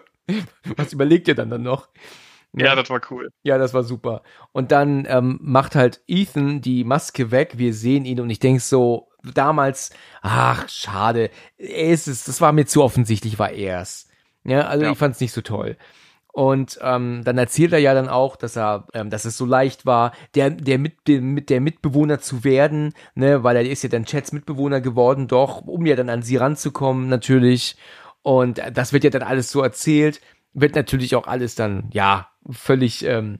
was 0.76 0.92
überlegt 0.92 1.28
ihr 1.28 1.34
dann 1.34 1.50
dann 1.50 1.62
noch? 1.62 1.88
Ja, 2.52 2.74
das 2.74 2.90
war 2.90 3.00
cool. 3.10 3.30
Ja, 3.42 3.58
das 3.58 3.74
war 3.74 3.84
super. 3.84 4.22
Und 4.52 4.72
dann 4.72 5.06
ähm, 5.08 5.38
macht 5.42 5.74
halt 5.74 6.02
Ethan 6.08 6.62
die 6.62 6.84
Maske 6.84 7.30
weg. 7.30 7.54
Wir 7.56 7.74
sehen 7.74 8.04
ihn 8.04 8.20
und 8.20 8.30
ich 8.30 8.38
denke 8.38 8.60
so, 8.60 9.08
damals, 9.22 9.90
ach, 10.22 10.68
schade. 10.68 11.30
Er 11.58 11.90
ist 11.90 12.08
es, 12.08 12.24
das 12.24 12.40
war 12.40 12.52
mir 12.52 12.66
zu 12.66 12.82
offensichtlich, 12.82 13.38
war 13.38 13.50
er 13.50 13.82
es. 13.82 14.08
Ja, 14.44 14.62
also 14.62 14.84
ja. 14.84 14.92
ich 14.92 14.98
fand 14.98 15.14
es 15.14 15.20
nicht 15.20 15.32
so 15.32 15.42
toll. 15.42 15.76
Und 16.36 16.78
ähm, 16.82 17.22
dann 17.24 17.38
erzählt 17.38 17.72
er 17.72 17.78
ja 17.78 17.94
dann 17.94 18.10
auch, 18.10 18.36
dass 18.36 18.56
er, 18.56 18.86
ähm, 18.92 19.08
dass 19.08 19.24
es 19.24 19.38
so 19.38 19.46
leicht 19.46 19.86
war, 19.86 20.12
der, 20.34 20.50
der 20.50 20.78
mit, 20.78 21.08
mit 21.08 21.48
der 21.48 21.62
Mitbewohner 21.62 22.20
zu 22.20 22.44
werden, 22.44 22.92
ne, 23.14 23.42
weil 23.42 23.56
er 23.56 23.62
ist 23.62 23.82
ja 23.82 23.88
dann 23.88 24.04
Chats 24.04 24.32
Mitbewohner 24.32 24.82
geworden, 24.82 25.28
doch, 25.28 25.62
um 25.62 25.86
ja 25.86 25.96
dann 25.96 26.10
an 26.10 26.20
sie 26.20 26.36
ranzukommen, 26.36 27.08
natürlich. 27.08 27.78
Und 28.20 28.60
das 28.70 28.92
wird 28.92 29.04
ja 29.04 29.08
dann 29.08 29.22
alles 29.22 29.50
so 29.50 29.62
erzählt, 29.62 30.20
wird 30.52 30.74
natürlich 30.74 31.16
auch 31.16 31.26
alles 31.26 31.54
dann, 31.54 31.88
ja, 31.94 32.28
völlig 32.50 33.02
ähm, 33.06 33.38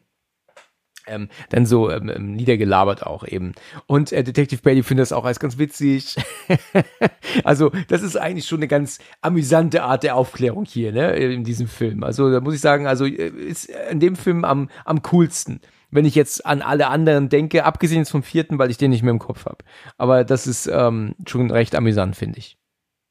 ähm, 1.07 1.29
dann 1.51 1.67
so 1.67 1.91
ähm, 1.91 2.11
ähm, 2.15 2.33
niedergelabert 2.33 3.05
auch 3.05 3.27
eben. 3.27 3.55
Und 3.87 4.13
äh, 4.13 4.25
Detective 4.25 4.63
Bailey 4.63 4.83
findet 4.83 5.03
das 5.03 5.13
auch 5.13 5.25
als 5.25 5.41
ganz 5.41 5.59
witzig. 5.59 6.17
also 7.45 7.71
das 7.89 8.03
ist 8.03 8.17
eigentlich 8.17 8.47
schon 8.47 8.59
eine 8.59 8.69
ganz 8.69 8.99
amüsante 9.21 9.83
Art 9.83 10.03
der 10.03 10.17
Aufklärung 10.17 10.65
hier, 10.65 10.93
ne, 10.93 11.15
in 11.17 11.45
diesem 11.45 11.69
Film. 11.69 12.03
Also 12.05 12.31
da 12.31 12.41
muss 12.41 12.55
ich 12.55 12.61
sagen, 12.61 12.87
also 12.87 13.05
äh, 13.05 13.29
ist 13.29 13.67
in 13.91 14.01
dem 14.01 14.17
Film 14.17 14.45
am, 14.45 14.71
am 14.85 15.03
coolsten. 15.03 15.61
Wenn 15.91 16.05
ich 16.05 16.15
jetzt 16.15 16.45
an 16.45 16.63
alle 16.63 16.89
anderen 16.89 17.29
denke, 17.29 17.65
abgesehen 17.65 18.05
vom 18.05 18.23
vierten, 18.23 18.59
weil 18.59 18.71
ich 18.71 18.77
den 18.77 18.91
nicht 18.91 19.03
mehr 19.03 19.13
im 19.13 19.19
Kopf 19.19 19.47
habe. 19.47 19.59
Aber 19.99 20.25
das 20.25 20.47
ist 20.47 20.67
ähm, 20.67 21.15
schon 21.27 21.51
recht 21.51 21.75
amüsant, 21.75 22.17
finde 22.17 22.39
ich. 22.39 22.59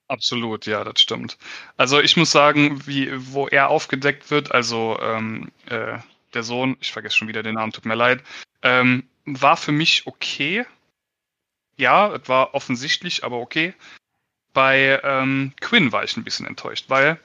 Absolut, 0.07 0.67
ja, 0.67 0.84
das 0.84 0.99
stimmt. 0.99 1.38
Also 1.77 1.99
ich 1.99 2.15
muss 2.15 2.30
sagen, 2.31 2.85
wie, 2.85 3.09
wo 3.34 3.47
er 3.47 3.69
aufgedeckt 3.69 4.30
wird, 4.30 4.51
also 4.51 4.99
ähm, 5.01 5.51
äh, 5.67 5.97
der 6.35 6.43
Sohn, 6.43 6.77
ich 6.79 6.91
vergesse 6.91 7.17
schon 7.17 7.27
wieder 7.27 7.43
den 7.43 7.55
Namen, 7.55 7.71
tut 7.71 7.85
mir 7.85 7.95
leid, 7.95 8.23
ähm, 8.61 9.07
war 9.25 9.57
für 9.57 9.71
mich 9.71 10.05
okay. 10.05 10.65
Ja, 11.77 12.13
es 12.13 12.27
war 12.29 12.53
offensichtlich, 12.53 13.23
aber 13.23 13.39
okay. 13.39 13.73
Bei 14.53 15.01
ähm, 15.03 15.53
Quinn 15.59 15.91
war 15.91 16.03
ich 16.03 16.15
ein 16.15 16.23
bisschen 16.23 16.47
enttäuscht, 16.47 16.85
weil 16.87 17.19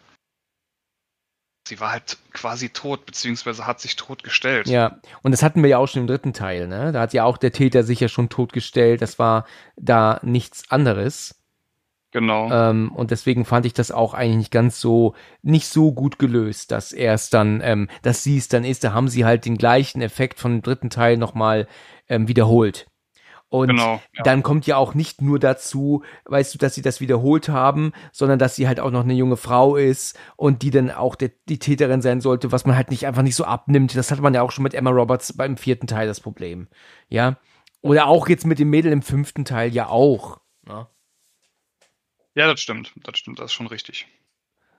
sie 1.69 1.79
war 1.79 1.93
halt 1.93 2.19
quasi 2.33 2.71
tot, 2.71 3.07
beziehungsweise 3.07 3.67
hat 3.67 3.81
sich 3.81 3.97
totgestellt. 3.97 4.67
Ja, 4.67 5.01
und 5.23 5.31
das 5.33 5.43
hatten 5.43 5.63
wir 5.63 5.71
ja 5.71 5.79
auch 5.79 5.87
schon 5.87 6.03
im 6.03 6.09
dritten 6.09 6.33
Teil, 6.33 6.67
ne? 6.67 6.93
Da 6.93 7.01
hat 7.01 7.13
ja 7.13 7.25
auch 7.25 7.39
der 7.39 7.53
Täter 7.53 7.85
sich 7.85 8.01
ja 8.01 8.09
schon 8.09 8.29
totgestellt. 8.29 9.03
Das 9.03 9.19
war 9.19 9.47
da 9.77 10.21
nichts 10.23 10.71
anderes. 10.71 11.40
Genau. 12.13 12.51
Ähm, 12.51 12.91
und 12.93 13.11
deswegen 13.11 13.45
fand 13.45 13.67
ich 13.67 13.73
das 13.73 13.93
auch 13.93 14.15
eigentlich 14.15 14.37
nicht 14.37 14.51
ganz 14.51 14.81
so, 14.81 15.15
nicht 15.43 15.69
so 15.69 15.93
gut 15.93 16.19
gelöst, 16.19 16.73
dass 16.73 16.93
er 16.93 17.15
es 17.15 17.31
dann, 17.31 17.61
ähm, 17.63 17.89
dass 18.03 18.25
sie 18.25 18.37
es 18.37 18.49
dann 18.49 18.65
ist. 18.65 18.83
Da 18.83 18.93
haben 18.93 19.09
sie 19.09 19.25
halt 19.25 19.45
den 19.45 19.57
gleichen 19.57 20.03
Effekt 20.03 20.41
von 20.41 20.53
dem 20.53 20.63
dritten 20.63 20.91
Teil 20.91 21.17
nochmal 21.17 21.69
ähm, 22.09 22.27
wiederholt. 22.27 22.87
Und 23.49 23.69
genau, 23.69 24.01
ja. 24.15 24.23
dann 24.23 24.45
kommt 24.45 24.69
ja 24.69 24.77
auch 24.77 24.95
nicht 24.95 25.23
nur 25.23 25.41
dazu, 25.41 26.05
weißt 26.27 26.55
du, 26.55 26.59
dass 26.59 26.77
sie 26.77 26.83
das 26.83 27.01
wiederholt 27.01 27.49
haben, 27.49 27.93
sondern 28.13 28.39
dass 28.39 28.55
sie 28.55 28.69
halt 28.69 28.79
auch 28.79 28.93
noch 28.93 29.03
eine 29.03 29.15
junge 29.15 29.37
Frau 29.37 29.75
ist 29.75 30.17
und 30.37 30.63
die 30.63 30.71
dann 30.71 30.93
auch 30.93 31.17
der, 31.17 31.33
die 31.49 31.59
Täterin 31.59 32.01
sein 32.01 32.21
sollte, 32.21 32.53
was 32.53 32.65
man 32.65 32.77
halt 32.77 32.93
nicht 32.93 33.09
einfach 33.09 33.23
nicht 33.23 33.35
so 33.35 33.45
abnimmt. 33.45 33.97
Das 33.97 34.13
hat 34.13 34.21
man 34.21 34.35
ja 34.35 34.43
auch 34.43 34.53
schon 34.53 34.63
mit 34.63 34.73
Emma 34.73 34.91
Roberts 34.91 35.33
beim 35.37 35.57
vierten 35.57 35.89
Teil 35.89 36.07
das 36.07 36.21
Problem. 36.21 36.69
Ja. 37.09 37.39
Oder 37.83 38.07
auch 38.07 38.29
jetzt 38.29 38.47
mit 38.47 38.61
dem 38.61 38.71
Mädel 38.71 38.93
im 38.93 39.03
fünften 39.03 39.45
Teil 39.45 39.73
ja 39.75 39.89
auch. 39.89 40.41
Ja. 42.35 42.47
Das 42.47 42.61
stimmt. 42.61 42.93
Das 42.97 43.19
stimmt, 43.19 43.39
das 43.39 43.47
ist 43.47 43.53
schon 43.53 43.67
richtig. 43.67 44.07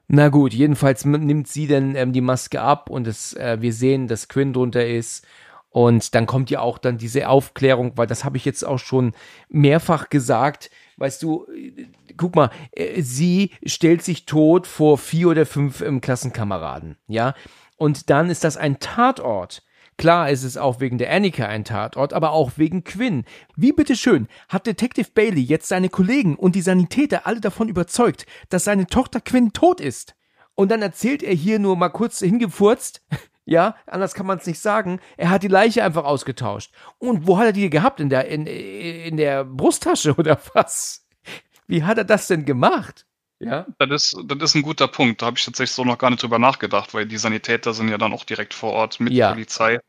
Na 0.07 0.29
gut, 0.29 0.53
jedenfalls 0.53 1.05
nimmt 1.05 1.47
sie 1.47 1.67
dann 1.67 1.95
ähm, 1.95 2.11
die 2.11 2.21
Maske 2.21 2.61
ab 2.61 2.89
und 2.89 3.07
es, 3.07 3.33
äh, 3.33 3.61
wir 3.61 3.71
sehen, 3.71 4.07
dass 4.07 4.27
Quinn 4.27 4.51
drunter 4.51 4.85
ist. 4.85 5.25
Und 5.69 6.15
dann 6.15 6.25
kommt 6.25 6.49
ja 6.49 6.59
auch 6.59 6.77
dann 6.77 6.97
diese 6.97 7.29
Aufklärung, 7.29 7.93
weil 7.95 8.07
das 8.07 8.25
habe 8.25 8.35
ich 8.35 8.43
jetzt 8.43 8.63
auch 8.65 8.77
schon 8.77 9.13
mehrfach 9.47 10.09
gesagt. 10.09 10.69
Weißt 10.97 11.23
du, 11.23 11.47
äh, 11.55 11.87
guck 12.17 12.35
mal, 12.35 12.51
äh, 12.73 13.01
sie 13.01 13.51
stellt 13.65 14.03
sich 14.03 14.25
tot 14.25 14.67
vor 14.67 14.97
vier 14.97 15.29
oder 15.29 15.45
fünf 15.45 15.79
ähm, 15.79 16.01
Klassenkameraden, 16.01 16.97
ja. 17.07 17.35
Und 17.77 18.09
dann 18.09 18.29
ist 18.29 18.43
das 18.43 18.57
ein 18.57 18.79
Tatort. 18.79 19.63
Klar 20.01 20.31
ist 20.31 20.43
es 20.43 20.57
auch 20.57 20.79
wegen 20.79 20.97
der 20.97 21.13
Annika 21.13 21.45
ein 21.45 21.63
Tatort, 21.63 22.11
aber 22.11 22.31
auch 22.31 22.53
wegen 22.55 22.83
Quinn. 22.83 23.23
Wie 23.55 23.71
bitteschön 23.71 24.27
hat 24.49 24.65
Detective 24.65 25.11
Bailey 25.13 25.41
jetzt 25.43 25.67
seine 25.67 25.89
Kollegen 25.89 26.37
und 26.37 26.55
die 26.55 26.63
Sanitäter 26.63 27.27
alle 27.27 27.39
davon 27.39 27.69
überzeugt, 27.69 28.25
dass 28.49 28.63
seine 28.63 28.87
Tochter 28.87 29.21
Quinn 29.21 29.53
tot 29.53 29.79
ist? 29.79 30.15
Und 30.55 30.71
dann 30.71 30.81
erzählt 30.81 31.21
er 31.21 31.35
hier 31.35 31.59
nur 31.59 31.77
mal 31.77 31.89
kurz 31.89 32.17
hingefurzt, 32.17 33.03
ja, 33.45 33.75
anders 33.85 34.15
kann 34.15 34.25
man 34.25 34.39
es 34.39 34.47
nicht 34.47 34.59
sagen. 34.59 34.99
Er 35.17 35.29
hat 35.29 35.43
die 35.43 35.47
Leiche 35.47 35.83
einfach 35.83 36.05
ausgetauscht. 36.05 36.73
Und 36.97 37.27
wo 37.27 37.37
hat 37.37 37.45
er 37.45 37.53
die 37.53 37.69
gehabt? 37.69 37.99
In 37.99 38.09
der, 38.09 38.27
in, 38.27 38.47
in 38.47 39.17
der 39.17 39.43
Brusttasche 39.43 40.15
oder 40.17 40.39
was? 40.55 41.05
Wie 41.67 41.83
hat 41.83 41.99
er 41.99 42.05
das 42.05 42.25
denn 42.25 42.45
gemacht? 42.45 43.05
Ja. 43.41 43.65
Das 43.79 44.13
ist, 44.13 44.17
das 44.25 44.51
ist 44.51 44.55
ein 44.55 44.61
guter 44.61 44.87
Punkt. 44.87 45.21
Da 45.21 45.27
habe 45.27 45.37
ich 45.37 45.45
tatsächlich 45.45 45.75
so 45.75 45.83
noch 45.83 45.97
gar 45.97 46.09
nicht 46.09 46.21
drüber 46.21 46.39
nachgedacht, 46.39 46.93
weil 46.93 47.05
die 47.05 47.17
Sanitäter 47.17 47.73
sind 47.73 47.89
ja 47.89 47.97
dann 47.97 48.13
auch 48.13 48.23
direkt 48.23 48.53
vor 48.53 48.73
Ort 48.73 48.99
mit 48.99 49.13
ja. 49.13 49.31
Polizei. 49.31 49.79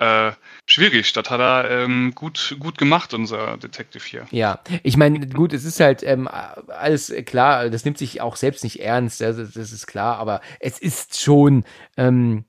Äh, 0.00 0.32
schwierig, 0.64 1.12
das 1.12 1.28
hat 1.28 1.40
er 1.40 1.70
ähm, 1.70 2.12
gut, 2.14 2.56
gut 2.58 2.78
gemacht, 2.78 3.12
unser 3.12 3.58
Detective 3.58 4.02
hier. 4.02 4.26
Ja, 4.30 4.60
ich 4.82 4.96
meine, 4.96 5.28
gut, 5.28 5.52
es 5.52 5.66
ist 5.66 5.78
halt 5.78 6.02
ähm, 6.02 6.26
alles 6.26 7.12
klar, 7.26 7.68
das 7.68 7.84
nimmt 7.84 7.98
sich 7.98 8.22
auch 8.22 8.36
selbst 8.36 8.64
nicht 8.64 8.80
ernst, 8.80 9.20
das, 9.20 9.36
das 9.36 9.72
ist 9.72 9.86
klar, 9.86 10.16
aber 10.16 10.40
es 10.58 10.78
ist 10.78 11.20
schon, 11.20 11.64
ähm, 11.98 12.46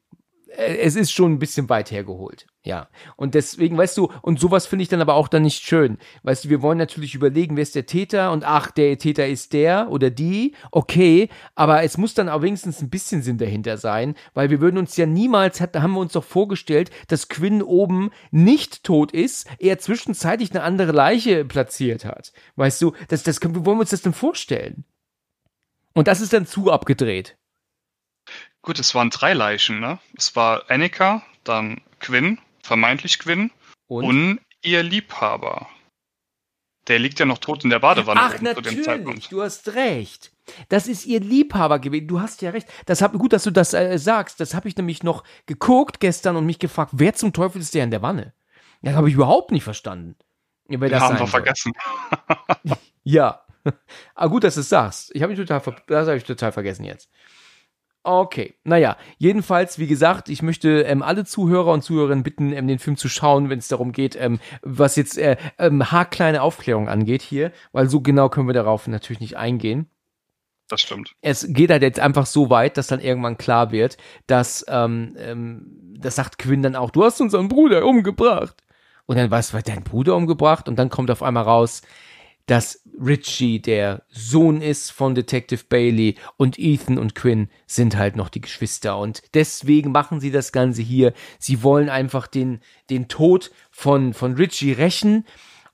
es 0.57 0.95
ist 0.95 1.11
schon 1.11 1.33
ein 1.33 1.39
bisschen 1.39 1.69
weit 1.69 1.91
hergeholt. 1.91 2.45
Ja, 2.63 2.89
und 3.15 3.33
deswegen, 3.33 3.77
weißt 3.77 3.97
du, 3.97 4.11
und 4.21 4.39
sowas 4.39 4.67
finde 4.67 4.83
ich 4.83 4.89
dann 4.89 5.01
aber 5.01 5.15
auch 5.15 5.27
dann 5.27 5.41
nicht 5.41 5.63
schön. 5.63 5.97
Weißt 6.23 6.45
du, 6.45 6.49
wir 6.49 6.61
wollen 6.61 6.77
natürlich 6.77 7.15
überlegen, 7.15 7.55
wer 7.55 7.63
ist 7.63 7.73
der 7.73 7.87
Täter 7.87 8.31
und 8.31 8.43
ach, 8.43 8.69
der 8.69 8.97
Täter 8.99 9.27
ist 9.27 9.53
der 9.53 9.89
oder 9.89 10.11
die, 10.11 10.53
okay, 10.71 11.29
aber 11.55 11.83
es 11.83 11.97
muss 11.97 12.13
dann 12.13 12.29
auch 12.29 12.43
wenigstens 12.43 12.81
ein 12.81 12.89
bisschen 12.89 13.23
Sinn 13.23 13.39
dahinter 13.39 13.77
sein, 13.77 14.15
weil 14.33 14.51
wir 14.51 14.61
würden 14.61 14.77
uns 14.77 14.95
ja 14.95 15.07
niemals, 15.07 15.63
da 15.71 15.81
haben 15.81 15.93
wir 15.93 16.01
uns 16.01 16.13
doch 16.13 16.23
vorgestellt, 16.23 16.91
dass 17.07 17.29
Quinn 17.29 17.63
oben 17.63 18.11
nicht 18.29 18.83
tot 18.83 19.11
ist, 19.11 19.47
er 19.57 19.79
zwischenzeitlich 19.79 20.51
eine 20.51 20.63
andere 20.63 20.91
Leiche 20.91 21.45
platziert 21.45 22.05
hat. 22.05 22.31
Weißt 22.57 22.81
du, 22.81 22.93
das, 23.07 23.23
das, 23.23 23.41
wie 23.41 23.65
wollen 23.65 23.77
wir 23.77 23.81
uns 23.81 23.89
das 23.89 24.03
denn 24.03 24.13
vorstellen? 24.13 24.85
Und 25.93 26.07
das 26.07 26.21
ist 26.21 26.33
dann 26.33 26.45
zu 26.45 26.71
abgedreht. 26.71 27.37
Gut, 28.61 28.79
es 28.79 28.93
waren 28.93 29.09
drei 29.09 29.33
Leichen, 29.33 29.79
ne? 29.79 29.99
Es 30.15 30.35
war 30.35 30.69
Annika, 30.69 31.23
dann 31.43 31.81
Quinn, 31.99 32.39
vermeintlich 32.61 33.19
Quinn, 33.19 33.51
und, 33.87 34.05
und 34.05 34.39
ihr 34.61 34.83
Liebhaber. 34.83 35.67
Der 36.87 36.99
liegt 36.99 37.19
ja 37.19 37.25
noch 37.25 37.37
tot 37.37 37.63
in 37.63 37.69
der 37.69 37.79
Badewanne. 37.79 38.19
Ach, 38.21 38.41
natürlich, 38.41 39.29
du 39.29 39.41
hast 39.41 39.75
recht. 39.75 40.31
Das 40.69 40.87
ist 40.87 41.05
ihr 41.05 41.19
Liebhaber 41.19 41.79
gewesen. 41.79 42.07
Du 42.07 42.19
hast 42.19 42.41
ja 42.41 42.49
recht. 42.49 42.67
Das 42.85 43.01
hab, 43.01 43.13
gut, 43.13 43.33
dass 43.33 43.43
du 43.43 43.51
das 43.51 43.73
äh, 43.73 43.97
sagst. 43.97 44.39
Das 44.39 44.53
habe 44.53 44.67
ich 44.67 44.75
nämlich 44.75 45.03
noch 45.03 45.23
geguckt 45.45 45.99
gestern 45.99 46.35
und 46.35 46.45
mich 46.45 46.59
gefragt, 46.59 46.91
wer 46.95 47.13
zum 47.13 47.33
Teufel 47.33 47.61
ist 47.61 47.73
der 47.75 47.83
in 47.83 47.91
der 47.91 48.01
Wanne? 48.01 48.33
Das 48.81 48.95
habe 48.95 49.09
ich 49.09 49.15
überhaupt 49.15 49.51
nicht 49.51 49.63
verstanden. 49.63 50.15
Wer 50.67 50.89
das 50.89 51.01
haben 51.01 51.19
wir 51.19 51.27
vergessen. 51.27 51.73
ja. 53.03 53.41
Aber 53.63 53.77
ah, 54.15 54.27
gut, 54.27 54.43
dass 54.43 54.55
du 54.55 54.61
es 54.61 54.69
sagst. 54.69 55.11
Ich 55.13 55.21
habe 55.21 55.33
mich 55.33 55.39
total, 55.39 55.61
das 55.87 56.07
habe 56.07 56.17
ich 56.17 56.23
total 56.23 56.51
vergessen 56.51 56.83
jetzt. 56.83 57.09
Okay, 58.03 58.55
naja, 58.63 58.97
jedenfalls, 59.19 59.77
wie 59.77 59.85
gesagt, 59.85 60.27
ich 60.29 60.41
möchte 60.41 60.81
ähm, 60.81 61.03
alle 61.03 61.23
Zuhörer 61.23 61.71
und 61.71 61.83
Zuhörerinnen 61.83 62.23
bitten, 62.23 62.51
ähm, 62.51 62.67
den 62.67 62.79
Film 62.79 62.97
zu 62.97 63.07
schauen, 63.09 63.49
wenn 63.49 63.59
es 63.59 63.67
darum 63.67 63.91
geht, 63.91 64.15
ähm, 64.15 64.39
was 64.63 64.95
jetzt 64.95 65.19
äh, 65.19 65.37
ähm, 65.59 65.91
haarkleine 65.91 66.41
Aufklärung 66.41 66.89
angeht 66.89 67.21
hier, 67.21 67.51
weil 67.73 67.87
so 67.89 68.01
genau 68.01 68.29
können 68.29 68.47
wir 68.47 68.55
darauf 68.55 68.87
natürlich 68.87 69.19
nicht 69.19 69.37
eingehen. 69.37 69.87
Das 70.67 70.81
stimmt. 70.81 71.13
Es 71.21 71.45
geht 71.49 71.69
halt 71.69 71.83
jetzt 71.83 71.99
einfach 71.99 72.25
so 72.25 72.49
weit, 72.49 72.77
dass 72.77 72.87
dann 72.87 73.01
irgendwann 73.01 73.37
klar 73.37 73.71
wird, 73.71 73.97
dass, 74.25 74.65
ähm, 74.67 75.15
ähm, 75.19 75.95
das 75.99 76.15
sagt 76.15 76.39
Quinn 76.39 76.63
dann 76.63 76.75
auch, 76.75 76.89
du 76.89 77.03
hast 77.03 77.21
unseren 77.21 77.49
Bruder 77.49 77.85
umgebracht. 77.85 78.63
Und 79.05 79.17
dann 79.17 79.29
was, 79.29 79.53
war 79.53 79.61
dein 79.61 79.83
Bruder 79.83 80.15
umgebracht? 80.15 80.69
Und 80.69 80.79
dann 80.79 80.89
kommt 80.89 81.11
auf 81.11 81.21
einmal 81.21 81.43
raus, 81.43 81.81
dass 82.45 82.81
Richie 83.01 83.59
der 83.59 84.03
Sohn 84.09 84.61
ist 84.61 84.91
von 84.91 85.15
Detective 85.15 85.63
Bailey 85.67 86.15
und 86.37 86.59
Ethan 86.59 86.97
und 86.97 87.15
Quinn 87.15 87.49
sind 87.65 87.97
halt 87.97 88.15
noch 88.15 88.29
die 88.29 88.41
Geschwister 88.41 88.97
und 88.97 89.23
deswegen 89.33 89.91
machen 89.91 90.19
sie 90.19 90.31
das 90.31 90.51
Ganze 90.51 90.81
hier. 90.81 91.13
Sie 91.39 91.63
wollen 91.63 91.89
einfach 91.89 92.27
den, 92.27 92.59
den 92.89 93.07
Tod 93.07 93.51
von, 93.71 94.13
von 94.13 94.33
Richie 94.33 94.73
rächen 94.73 95.25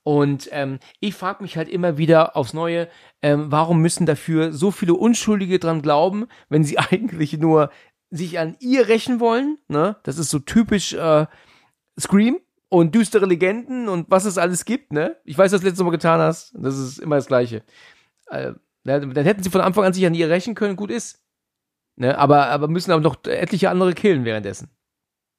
und 0.07 0.47
ähm, 0.53 0.79
ich 1.01 1.15
frage 1.15 1.43
mich 1.43 1.57
halt 1.57 1.67
immer 1.67 1.97
wieder 1.97 2.37
aufs 2.37 2.53
Neue, 2.53 2.87
ähm, 3.21 3.47
warum 3.51 3.81
müssen 3.81 4.05
dafür 4.05 4.53
so 4.53 4.71
viele 4.71 4.93
Unschuldige 4.93 5.59
dran 5.59 5.81
glauben, 5.81 6.27
wenn 6.47 6.63
sie 6.63 6.77
eigentlich 6.91 7.37
nur 7.37 7.71
sich 8.09 8.39
an 8.39 8.55
ihr 8.61 8.87
rächen 8.87 9.19
wollen? 9.19 9.57
Ne? 9.67 9.97
Das 10.03 10.17
ist 10.17 10.29
so 10.29 10.39
typisch 10.39 10.93
äh, 10.93 11.25
Scream 11.99 12.39
und 12.69 12.93
düstere 12.93 13.25
Legenden 13.25 13.87
und 13.87 14.09
was 14.09 14.25
es 14.25 14.37
alles 14.37 14.65
gibt, 14.65 14.91
ne? 14.91 15.17
Ich 15.23 15.37
weiß, 15.37 15.51
was 15.51 15.61
du 15.61 15.67
letztes 15.67 15.83
Mal 15.83 15.91
getan 15.91 16.19
hast. 16.19 16.53
Das 16.57 16.77
ist 16.77 16.99
immer 16.99 17.15
das 17.15 17.27
Gleiche. 17.27 17.63
Äh, 18.29 18.53
dann 18.83 19.25
hätten 19.25 19.43
sie 19.43 19.49
von 19.49 19.61
Anfang 19.61 19.85
an 19.85 19.93
sich 19.93 20.05
an 20.05 20.13
ihr 20.13 20.29
rächen 20.29 20.55
können, 20.55 20.75
gut 20.75 20.91
ist. 20.91 21.21
Ne? 21.97 22.17
Aber, 22.17 22.47
aber 22.47 22.67
müssen 22.67 22.91
aber 22.91 23.01
noch 23.01 23.17
etliche 23.25 23.69
andere 23.69 23.93
killen 23.93 24.23
währenddessen. 24.23 24.69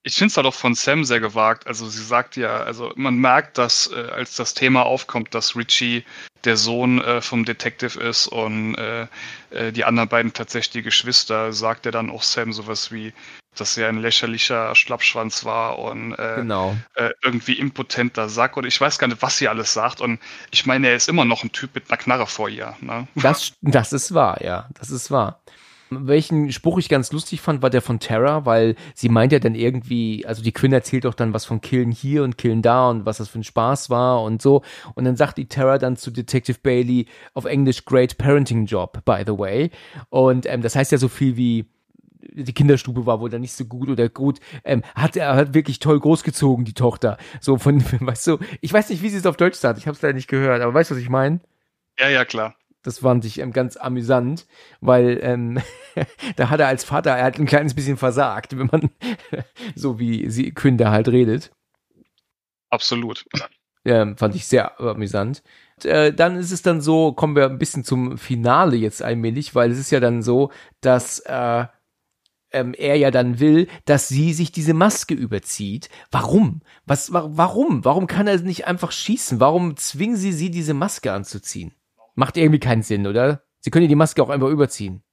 Ich 0.04 0.14
finde 0.14 0.30
es 0.30 0.36
halt 0.36 0.46
auch 0.46 0.54
von 0.54 0.74
Sam 0.74 1.04
sehr 1.04 1.20
gewagt. 1.20 1.66
Also 1.66 1.88
sie 1.88 2.02
sagt 2.02 2.36
ja, 2.36 2.58
also 2.58 2.92
man 2.96 3.16
merkt, 3.16 3.58
dass 3.58 3.90
äh, 3.92 4.10
als 4.10 4.36
das 4.36 4.54
Thema 4.54 4.84
aufkommt, 4.84 5.34
dass 5.34 5.56
Richie 5.56 6.04
der 6.44 6.56
Sohn 6.56 7.00
äh, 7.00 7.20
vom 7.20 7.44
Detective 7.44 7.98
ist 8.00 8.28
und 8.28 8.76
äh, 8.76 9.06
äh 9.50 9.72
die 9.72 9.84
anderen 9.84 10.08
beiden 10.08 10.32
tatsächlich 10.32 10.70
die 10.70 10.82
Geschwister, 10.82 11.52
sagt 11.52 11.86
er 11.86 11.92
dann 11.92 12.10
auch 12.10 12.22
Sam 12.22 12.52
sowas 12.52 12.92
wie, 12.92 13.12
dass 13.56 13.76
er 13.76 13.88
ein 13.88 14.00
lächerlicher 14.00 14.74
Schlappschwanz 14.74 15.44
war 15.44 15.78
und 15.78 16.12
äh, 16.14 16.36
genau. 16.36 16.76
äh, 16.94 17.10
irgendwie 17.22 17.54
impotenter 17.54 18.28
Sack 18.28 18.56
oder 18.56 18.68
ich 18.68 18.80
weiß 18.80 18.98
gar 18.98 19.08
nicht, 19.08 19.22
was 19.22 19.38
sie 19.38 19.48
alles 19.48 19.72
sagt. 19.72 20.00
Und 20.00 20.20
ich 20.50 20.66
meine, 20.66 20.88
er 20.88 20.96
ist 20.96 21.08
immer 21.08 21.24
noch 21.24 21.42
ein 21.42 21.52
Typ 21.52 21.74
mit 21.74 21.90
einer 21.90 21.98
Knarre 21.98 22.26
vor 22.26 22.48
ihr. 22.48 22.76
Ne? 22.80 23.08
Das, 23.16 23.52
das 23.62 23.92
ist 23.92 24.14
wahr, 24.14 24.42
ja, 24.42 24.68
das 24.78 24.90
ist 24.90 25.10
wahr. 25.10 25.40
Welchen 25.90 26.52
Spruch 26.52 26.78
ich 26.78 26.88
ganz 26.88 27.12
lustig 27.12 27.40
fand, 27.40 27.62
war 27.62 27.70
der 27.70 27.82
von 27.82 28.00
Tara, 28.00 28.44
weil 28.44 28.74
sie 28.94 29.08
meint 29.08 29.32
ja 29.32 29.38
dann 29.38 29.54
irgendwie, 29.54 30.24
also 30.26 30.42
die 30.42 30.52
Quinn 30.52 30.72
erzählt 30.72 31.04
doch 31.04 31.14
dann 31.14 31.34
was 31.34 31.44
von 31.44 31.60
Killen 31.60 31.90
hier 31.90 32.24
und 32.24 32.38
Killen 32.38 32.62
da 32.62 32.90
und 32.90 33.06
was 33.06 33.18
das 33.18 33.28
für 33.28 33.38
ein 33.38 33.44
Spaß 33.44 33.90
war 33.90 34.22
und 34.22 34.42
so. 34.42 34.62
Und 34.94 35.04
dann 35.04 35.16
sagt 35.16 35.38
die 35.38 35.48
Tara 35.48 35.78
dann 35.78 35.96
zu 35.96 36.10
Detective 36.10 36.58
Bailey 36.62 37.06
auf 37.34 37.44
Englisch 37.44 37.84
Great 37.84 38.18
Parenting 38.18 38.66
Job, 38.66 39.02
by 39.04 39.22
the 39.26 39.38
way. 39.38 39.70
Und 40.10 40.46
ähm, 40.46 40.62
das 40.62 40.76
heißt 40.76 40.92
ja 40.92 40.98
so 40.98 41.08
viel 41.08 41.36
wie, 41.36 41.66
die 42.20 42.52
Kinderstube 42.52 43.06
war 43.06 43.20
wohl 43.20 43.30
dann 43.30 43.40
nicht 43.40 43.54
so 43.54 43.64
gut 43.64 43.88
oder 43.88 44.08
gut. 44.08 44.40
Ähm, 44.64 44.82
hat 44.94 45.16
er 45.16 45.34
hat 45.34 45.54
wirklich 45.54 45.78
toll 45.78 45.98
großgezogen, 45.98 46.64
die 46.64 46.74
Tochter. 46.74 47.16
So 47.40 47.58
von, 47.58 47.82
weißt 48.00 48.26
du, 48.26 48.38
ich 48.60 48.72
weiß 48.72 48.90
nicht, 48.90 49.02
wie 49.02 49.08
sie 49.08 49.18
es 49.18 49.26
auf 49.26 49.36
Deutsch 49.36 49.56
sagt, 49.56 49.78
ich 49.78 49.86
habe 49.86 49.96
es 49.96 50.02
leider 50.02 50.14
nicht 50.14 50.28
gehört, 50.28 50.60
aber 50.60 50.74
weißt 50.74 50.90
du, 50.90 50.94
was 50.94 51.02
ich 51.02 51.08
meine? 51.08 51.40
Ja, 51.98 52.08
ja, 52.08 52.24
klar. 52.24 52.54
Das 52.82 53.00
fand 53.00 53.24
ich 53.24 53.40
ähm, 53.40 53.52
ganz 53.52 53.76
amüsant, 53.76 54.46
weil 54.80 55.18
ähm, 55.22 55.60
da 56.36 56.50
hat 56.50 56.60
er 56.60 56.68
als 56.68 56.84
Vater, 56.84 57.10
er 57.10 57.24
hat 57.24 57.38
ein 57.38 57.46
kleines 57.46 57.74
bisschen 57.74 57.96
versagt, 57.96 58.56
wenn 58.56 58.68
man 58.70 58.90
so 59.74 59.98
wie 59.98 60.30
sie 60.30 60.52
Quinn 60.52 60.78
da 60.78 60.90
halt 60.90 61.08
redet. 61.08 61.50
Absolut. 62.70 63.24
Ähm, 63.84 64.16
fand 64.16 64.34
ich 64.34 64.46
sehr 64.46 64.80
amüsant. 64.80 65.42
Äh, 65.84 66.12
dann 66.12 66.36
ist 66.36 66.52
es 66.52 66.62
dann 66.62 66.80
so, 66.80 67.12
kommen 67.12 67.36
wir 67.36 67.46
ein 67.46 67.58
bisschen 67.58 67.84
zum 67.84 68.18
Finale 68.18 68.76
jetzt 68.76 69.02
allmählich, 69.02 69.54
weil 69.54 69.70
es 69.70 69.78
ist 69.78 69.90
ja 69.90 70.00
dann 70.00 70.22
so, 70.22 70.50
dass 70.80 71.20
äh, 71.20 71.66
ähm, 72.50 72.74
er 72.74 72.96
ja 72.96 73.10
dann 73.10 73.40
will, 73.40 73.68
dass 73.84 74.08
sie 74.08 74.32
sich 74.32 74.52
diese 74.52 74.74
Maske 74.74 75.14
überzieht. 75.14 75.88
Warum? 76.10 76.62
Was, 76.86 77.12
wa 77.12 77.28
warum? 77.30 77.84
Warum 77.84 78.06
kann 78.06 78.26
er 78.26 78.38
nicht 78.40 78.66
einfach 78.66 78.92
schießen? 78.92 79.40
Warum 79.40 79.76
zwingen 79.76 80.16
sie 80.16 80.32
sie, 80.32 80.50
diese 80.50 80.74
Maske 80.74 81.12
anzuziehen? 81.12 81.72
Macht 82.18 82.36
irgendwie 82.36 82.58
keinen 82.58 82.82
Sinn, 82.82 83.06
oder? 83.06 83.44
Sie 83.60 83.70
können 83.70 83.86
die 83.86 83.94
Maske 83.94 84.20
auch 84.20 84.28
einfach 84.28 84.48
überziehen. 84.48 85.04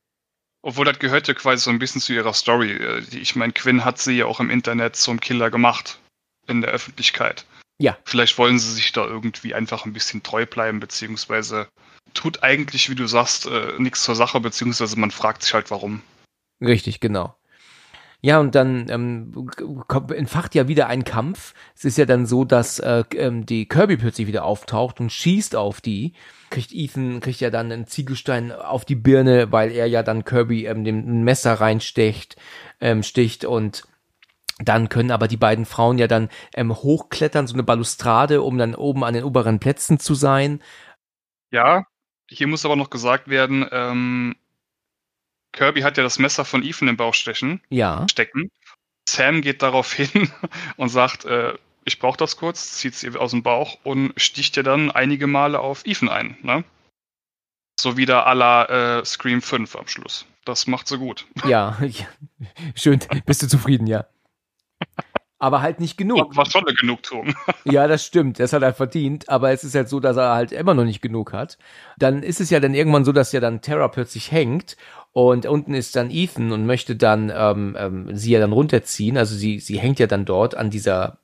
Obwohl 0.64 0.86
das 0.86 0.98
gehört 0.98 1.28
ja 1.28 1.36
quasi 1.36 1.62
so 1.62 1.70
ein 1.70 1.78
bisschen 1.78 2.02
zu 2.02 2.14
ihrer 2.14 2.34
Story. 2.34 2.72
Äh, 2.72 3.04
ich 3.16 3.36
meine, 3.36 3.54
Quinn 3.54 3.86
hat 3.86 4.00
sie 4.00 4.14
ja 4.14 4.26
auch 4.26 4.40
im 4.40 4.50
Internet 4.50 4.96
zum 4.96 5.20
Killer 5.20 5.52
gemacht. 5.52 6.00
In 6.48 6.62
der 6.62 6.72
Öffentlichkeit. 6.72 7.46
Ja. 7.78 7.96
Vielleicht 8.06 8.40
wollen 8.40 8.58
sie 8.58 8.74
sich 8.74 8.92
da 8.92 9.06
irgendwie 9.06 9.54
einfach 9.54 9.86
ein 9.86 9.94
bisschen 9.94 10.24
treu 10.24 10.48
bleiben, 10.48 10.80
beziehungsweise 10.80 11.68
tut 12.16 12.42
eigentlich, 12.42 12.90
wie 12.90 12.96
du 12.96 13.06
sagst, 13.06 13.46
äh, 13.46 13.74
nichts 13.78 14.02
zur 14.02 14.16
Sache, 14.16 14.40
beziehungsweise 14.40 14.98
man 15.00 15.12
fragt 15.12 15.44
sich 15.44 15.54
halt 15.54 15.70
warum. 15.70 16.02
Richtig, 16.60 17.02
genau. 17.02 17.38
Ja, 18.26 18.40
und 18.40 18.56
dann 18.56 18.88
ähm, 18.90 19.52
entfacht 20.16 20.56
ja 20.56 20.68
wieder 20.68 20.88
ein 20.88 21.04
Kampf. 21.04 21.54
Es 21.76 21.86
ist 21.86 22.00
ja 22.00 22.08
dann 22.08 22.26
so, 22.26 22.44
dass 22.44 22.80
äh, 22.80 23.04
ähm, 23.16 23.46
die 23.46 23.68
Kirby 23.68 23.98
plötzlich 23.98 24.26
wieder 24.26 24.46
auftaucht 24.46 25.00
und 25.00 25.12
schießt 25.12 25.56
auf 25.56 25.80
die. 25.80 26.14
Kriegt 26.50 26.72
Ethan, 26.74 27.20
kriegt 27.20 27.40
ja 27.40 27.52
dann 27.52 27.72
einen 27.72 27.86
Ziegelstein 27.86 28.52
auf 28.52 28.84
die 28.84 28.96
Birne, 28.96 29.52
weil 29.52 29.72
er 29.72 29.86
ja 29.86 30.02
dann 30.02 30.26
Kirby 30.26 30.66
ähm, 30.66 30.84
dem 30.84 31.24
Messer 31.24 31.54
reinsticht, 31.54 32.36
ähm, 32.82 33.04
sticht 33.04 33.46
und 33.46 33.84
dann 34.58 34.90
können 34.90 35.12
aber 35.12 35.28
die 35.28 35.38
beiden 35.38 35.66
Frauen 35.66 36.00
ja 36.00 36.08
dann 36.08 36.30
ähm, 36.56 36.74
hochklettern, 36.74 37.46
so 37.46 37.54
eine 37.54 37.62
Balustrade, 37.62 38.42
um 38.42 38.58
dann 38.58 38.74
oben 38.74 39.04
an 39.04 39.14
den 39.14 39.24
oberen 39.24 39.60
Plätzen 39.60 40.00
zu 40.00 40.16
sein. 40.16 40.64
Ja, 41.52 41.86
hier 42.28 42.48
muss 42.48 42.66
aber 42.66 42.76
noch 42.76 42.90
gesagt 42.90 43.28
werden, 43.28 43.68
ähm, 43.72 44.36
Kirby 45.56 45.82
hat 45.82 45.98
ja 45.98 46.04
das 46.04 46.20
Messer 46.20 46.46
von 46.46 46.64
Ethan 46.64 46.88
im 46.88 46.98
Bauch 46.98 47.14
stechen, 47.14 47.62
ja. 47.70 48.06
stecken. 48.10 48.52
Sam 49.08 49.42
geht 49.42 49.62
darauf 49.62 49.92
hin 49.94 50.30
und 50.78 50.90
sagt, 50.90 51.26
äh, 51.26 51.54
ich 51.86 52.00
brauche 52.00 52.18
das 52.18 52.38
kurz, 52.38 52.74
zieht 52.74 52.96
sie 52.96 53.16
aus 53.16 53.32
dem 53.32 53.44
Bauch 53.44 53.78
und 53.84 54.14
sticht 54.18 54.58
ja 54.58 54.64
dann 54.64 54.92
einige 54.92 55.28
Male 55.28 55.60
auf 55.60 55.86
Ethan 55.86 56.10
ein. 56.10 56.38
Ne? 56.42 56.64
So 57.80 57.98
wieder 57.98 58.28
à 58.28 58.34
la 58.34 59.00
äh, 59.00 59.06
Scream 59.06 59.42
5 59.42 59.76
am 59.76 59.88
Schluss. 59.88 60.26
Das 60.46 60.68
macht 60.68 60.88
sie 60.88 60.98
gut. 60.98 61.26
Ja, 61.46 61.78
schön. 62.76 63.00
Bist 63.26 63.42
du 63.42 63.48
zufrieden, 63.48 63.88
ja. 63.88 64.06
Aber 65.46 65.62
halt 65.62 65.80
nicht 65.80 65.96
genug. 65.96 66.36
War 66.36 66.48
schon 66.48 66.66
eine 66.66 66.76
Genugtuung. 66.76 67.36
ja, 67.66 67.88
das 67.88 68.04
stimmt. 68.04 68.40
Das 68.40 68.52
hat 68.52 68.64
er 68.64 68.74
verdient. 68.74 69.30
Aber 69.30 69.52
es 69.52 69.64
ist 69.64 69.76
halt 69.76 69.90
so, 69.90 70.00
dass 70.00 70.18
er 70.18 70.34
halt 70.34 70.52
immer 70.52 70.74
noch 70.74 70.86
nicht 70.86 71.04
genug 71.04 71.34
hat. 71.34 71.60
Dann 72.00 72.24
ist 72.24 72.42
es 72.42 72.50
ja 72.50 72.60
dann 72.60 72.74
irgendwann 72.74 73.06
so, 73.06 73.12
dass 73.12 73.32
ja 73.32 73.40
dann 73.40 73.62
Terra 73.62 73.88
plötzlich 73.90 74.32
hängt 74.32 74.76
und 75.14 75.46
unten 75.46 75.76
ist 75.76 75.96
dann 75.96 76.10
Ethan 76.10 76.52
und 76.52 76.66
möchte 76.66 76.96
dann 76.96 77.32
ähm, 77.32 77.78
ähm, 77.78 78.10
sie 78.18 78.32
ja 78.32 78.40
dann 78.40 78.54
runterziehen. 78.54 79.20
Also 79.20 79.36
sie, 79.36 79.60
sie 79.60 79.78
hängt 79.78 80.00
ja 80.00 80.08
dann 80.08 80.26
dort 80.26 80.56
an 80.56 80.72
dieser, 80.72 81.20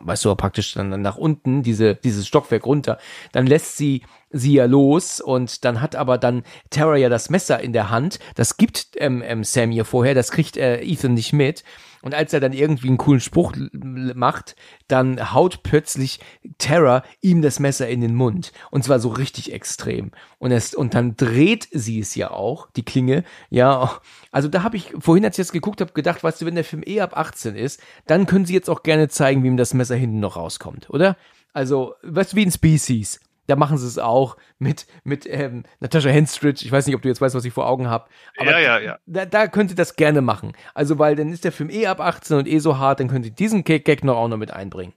weißt 0.00 0.24
du, 0.24 0.34
praktisch 0.36 0.72
dann 0.72 1.02
nach 1.02 1.18
unten, 1.18 1.62
diese, 1.62 1.96
dieses 1.96 2.26
Stockwerk 2.26 2.64
runter. 2.64 2.96
Dann 3.32 3.46
lässt 3.46 3.76
sie 3.76 4.04
sie 4.30 4.54
ja 4.54 4.64
los 4.64 5.20
und 5.20 5.66
dann 5.66 5.82
hat 5.82 5.96
aber 5.96 6.16
dann 6.16 6.44
Tara 6.70 6.96
ja 6.96 7.10
das 7.10 7.28
Messer 7.28 7.60
in 7.60 7.74
der 7.74 7.90
Hand. 7.90 8.20
Das 8.36 8.56
gibt 8.56 8.88
ähm, 8.96 9.22
ähm, 9.22 9.44
Sam 9.44 9.70
ihr 9.70 9.84
vorher, 9.84 10.14
das 10.14 10.30
kriegt 10.30 10.56
äh, 10.56 10.80
Ethan 10.80 11.12
nicht 11.12 11.34
mit. 11.34 11.62
Und 12.06 12.14
als 12.14 12.32
er 12.32 12.38
dann 12.38 12.52
irgendwie 12.52 12.86
einen 12.86 12.98
coolen 12.98 13.20
Spruch 13.20 13.52
macht, 13.72 14.54
dann 14.86 15.34
haut 15.34 15.64
plötzlich 15.64 16.20
Terra 16.56 17.02
ihm 17.20 17.42
das 17.42 17.58
Messer 17.58 17.88
in 17.88 18.00
den 18.00 18.14
Mund. 18.14 18.52
Und 18.70 18.84
zwar 18.84 19.00
so 19.00 19.08
richtig 19.08 19.52
extrem. 19.52 20.12
Und, 20.38 20.52
es, 20.52 20.72
und 20.72 20.94
dann 20.94 21.16
dreht 21.16 21.66
sie 21.72 21.98
es 21.98 22.14
ja 22.14 22.30
auch, 22.30 22.70
die 22.76 22.84
Klinge. 22.84 23.24
Ja, 23.50 24.00
also 24.30 24.46
da 24.46 24.62
habe 24.62 24.76
ich 24.76 24.94
vorhin, 25.00 25.24
als 25.24 25.34
ich 25.34 25.46
jetzt 25.46 25.52
geguckt 25.52 25.80
habe, 25.80 25.94
gedacht, 25.94 26.22
weißt 26.22 26.40
du, 26.40 26.46
wenn 26.46 26.54
der 26.54 26.62
Film 26.62 26.84
eh 26.86 27.00
ab 27.00 27.16
18 27.16 27.56
ist, 27.56 27.82
dann 28.06 28.26
können 28.26 28.46
sie 28.46 28.54
jetzt 28.54 28.70
auch 28.70 28.84
gerne 28.84 29.08
zeigen, 29.08 29.42
wie 29.42 29.48
ihm 29.48 29.56
das 29.56 29.74
Messer 29.74 29.96
hinten 29.96 30.20
noch 30.20 30.36
rauskommt, 30.36 30.88
oder? 30.90 31.16
Also, 31.52 31.94
du, 32.04 32.36
wie 32.36 32.44
in 32.44 32.52
Species 32.52 33.18
Da 33.46 33.56
machen 33.56 33.78
sie 33.78 33.86
es 33.86 33.98
auch 33.98 34.36
mit, 34.58 34.86
mit 35.04 35.26
ähm, 35.26 35.64
Natasha 35.80 36.08
Henstridge. 36.08 36.64
Ich 36.64 36.72
weiß 36.72 36.86
nicht, 36.86 36.96
ob 36.96 37.02
du 37.02 37.08
jetzt 37.08 37.20
weißt, 37.20 37.34
was 37.34 37.44
ich 37.44 37.52
vor 37.52 37.66
Augen 37.66 37.88
habe. 37.88 38.08
Ja, 38.38 38.58
ja, 38.58 38.78
ja. 38.78 38.98
Da, 39.06 39.26
da 39.26 39.46
könnt 39.46 39.70
ihr 39.70 39.76
das 39.76 39.96
gerne 39.96 40.20
machen. 40.20 40.52
Also, 40.74 40.98
weil 40.98 41.16
dann 41.16 41.32
ist 41.32 41.44
der 41.44 41.52
Film 41.52 41.70
eh 41.70 41.86
ab 41.86 42.00
18 42.00 42.38
und 42.38 42.48
eh 42.48 42.58
so 42.58 42.78
hart, 42.78 43.00
dann 43.00 43.08
könnt 43.08 43.24
ihr 43.24 43.32
diesen 43.32 43.64
Gag 43.64 44.04
noch 44.04 44.16
auch 44.16 44.28
noch 44.28 44.36
mit 44.36 44.50
einbringen. 44.50 44.94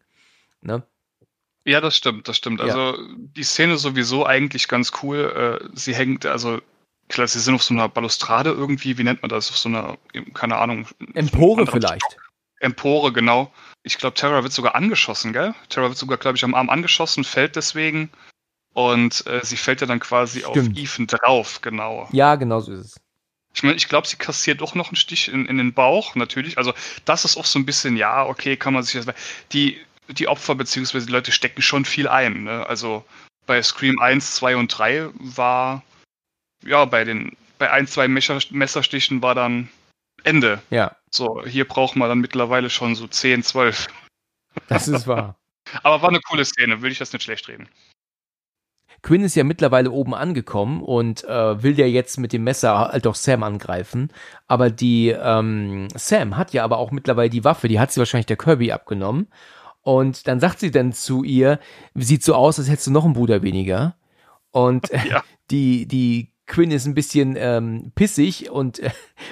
Ne? 0.61 0.83
Ja, 1.65 1.81
das 1.81 1.95
stimmt, 1.95 2.27
das 2.27 2.37
stimmt. 2.37 2.61
Also 2.61 2.97
die 3.17 3.43
Szene 3.43 3.77
sowieso 3.77 4.25
eigentlich 4.25 4.67
ganz 4.67 4.91
cool. 5.03 5.59
Äh, 5.61 5.69
sie 5.73 5.93
hängt, 5.93 6.25
also 6.25 6.59
klar, 7.09 7.27
sie 7.27 7.39
sind 7.39 7.55
auf 7.55 7.63
so 7.63 7.73
einer 7.73 7.89
Balustrade 7.89 8.49
irgendwie, 8.49 8.97
wie 8.97 9.03
nennt 9.03 9.21
man 9.21 9.29
das? 9.29 9.49
Auf 9.49 9.57
so 9.57 9.69
einer, 9.69 9.97
keine 10.33 10.57
Ahnung. 10.57 10.87
Empore 11.13 11.67
vielleicht. 11.67 12.03
Stock. 12.03 12.29
Empore, 12.59 13.13
genau. 13.13 13.53
Ich 13.83 13.97
glaube, 13.97 14.15
Terra 14.15 14.43
wird 14.43 14.53
sogar 14.53 14.75
angeschossen, 14.75 15.31
gell? 15.31 15.53
Terra 15.69 15.87
wird 15.87 15.97
sogar, 15.97 16.17
glaube 16.17 16.37
ich, 16.37 16.43
am 16.43 16.55
Arm 16.55 16.69
angeschossen, 16.69 17.23
fällt 17.23 17.55
deswegen. 17.55 18.09
Und 18.79 19.27
äh, 19.27 19.41
sie 19.43 19.57
fällt 19.57 19.81
ja 19.81 19.87
dann 19.87 19.99
quasi 19.99 20.39
Stimmt. 20.39 20.71
auf 20.71 20.77
Ethan 20.77 21.07
drauf, 21.07 21.59
genau. 21.59 22.07
Ja, 22.13 22.35
genau 22.35 22.61
so 22.61 22.71
ist 22.71 22.85
es. 22.85 23.01
Ich 23.53 23.61
meine, 23.61 23.75
ich 23.75 23.89
glaube, 23.89 24.07
sie 24.07 24.15
kassiert 24.15 24.61
doch 24.61 24.73
noch 24.73 24.87
einen 24.87 24.95
Stich 24.95 25.27
in, 25.27 25.47
in 25.47 25.57
den 25.57 25.73
Bauch, 25.73 26.15
natürlich. 26.15 26.57
Also, 26.57 26.73
das 27.03 27.25
ist 27.25 27.35
auch 27.35 27.43
so 27.43 27.59
ein 27.59 27.65
bisschen, 27.65 27.97
ja, 27.97 28.25
okay, 28.25 28.55
kann 28.55 28.73
man 28.73 28.83
sich 28.83 29.03
das. 29.03 29.13
Die, 29.51 29.81
die 30.07 30.29
Opfer 30.29 30.55
bzw. 30.55 31.01
die 31.01 31.11
Leute 31.11 31.33
stecken 31.33 31.61
schon 31.61 31.83
viel 31.83 32.07
ein. 32.07 32.43
Ne? 32.43 32.65
Also, 32.67 33.03
bei 33.45 33.61
Scream 33.61 33.99
1, 33.99 34.35
2 34.35 34.55
und 34.55 34.69
3 34.69 35.09
war, 35.15 35.83
ja, 36.63 36.85
bei 36.85 37.03
den, 37.03 37.35
bei 37.57 37.69
ein, 37.69 37.85
zwei 37.85 38.07
Messer, 38.07 38.39
Messerstichen 38.49 39.21
war 39.21 39.35
dann 39.35 39.67
Ende. 40.23 40.61
Ja, 40.69 40.95
So, 41.11 41.45
hier 41.45 41.67
braucht 41.67 41.97
man 41.97 42.07
dann 42.07 42.19
mittlerweile 42.19 42.69
schon 42.69 42.95
so 42.95 43.09
10, 43.09 43.43
12. 43.43 43.87
das 44.69 44.87
ist 44.87 45.05
wahr. 45.05 45.35
Aber 45.83 46.01
war 46.01 46.09
eine 46.09 46.21
coole 46.21 46.45
Szene, 46.45 46.81
will 46.81 46.93
ich 46.93 46.99
das 46.99 47.11
nicht 47.11 47.23
schlecht 47.23 47.49
reden. 47.49 47.67
Quinn 49.01 49.23
ist 49.23 49.35
ja 49.35 49.43
mittlerweile 49.43 49.91
oben 49.91 50.13
angekommen 50.13 50.81
und 50.81 51.23
äh, 51.23 51.63
will 51.63 51.77
ja 51.79 51.85
jetzt 51.85 52.19
mit 52.19 52.33
dem 52.33 52.43
Messer 52.43 52.89
halt 52.91 53.07
auch 53.07 53.15
Sam 53.15 53.43
angreifen. 53.43 54.09
Aber 54.47 54.69
die 54.69 55.09
ähm, 55.09 55.87
Sam 55.95 56.37
hat 56.37 56.53
ja 56.53 56.63
aber 56.63 56.77
auch 56.77 56.91
mittlerweile 56.91 57.29
die 57.29 57.43
Waffe, 57.43 57.67
die 57.67 57.79
hat 57.79 57.91
sie 57.91 57.99
wahrscheinlich 57.99 58.25
der 58.27 58.37
Kirby 58.37 58.71
abgenommen. 58.71 59.27
Und 59.81 60.27
dann 60.27 60.39
sagt 60.39 60.59
sie 60.59 60.71
dann 60.71 60.91
zu 60.93 61.23
ihr, 61.23 61.59
sieht 61.95 62.23
so 62.23 62.35
aus, 62.35 62.59
als 62.59 62.69
hättest 62.69 62.87
du 62.87 62.91
noch 62.91 63.05
einen 63.05 63.13
Bruder 63.13 63.41
weniger. 63.41 63.95
Und 64.51 64.91
äh, 64.91 64.99
Ja. 65.09 65.23
die, 65.51 65.87
die 65.87 66.31
Quinn 66.45 66.71
ist 66.71 66.85
ein 66.87 66.95
bisschen 66.95 67.35
ähm, 67.37 67.91
pissig 67.95 68.49
und 68.49 68.79
äh, 68.79 68.89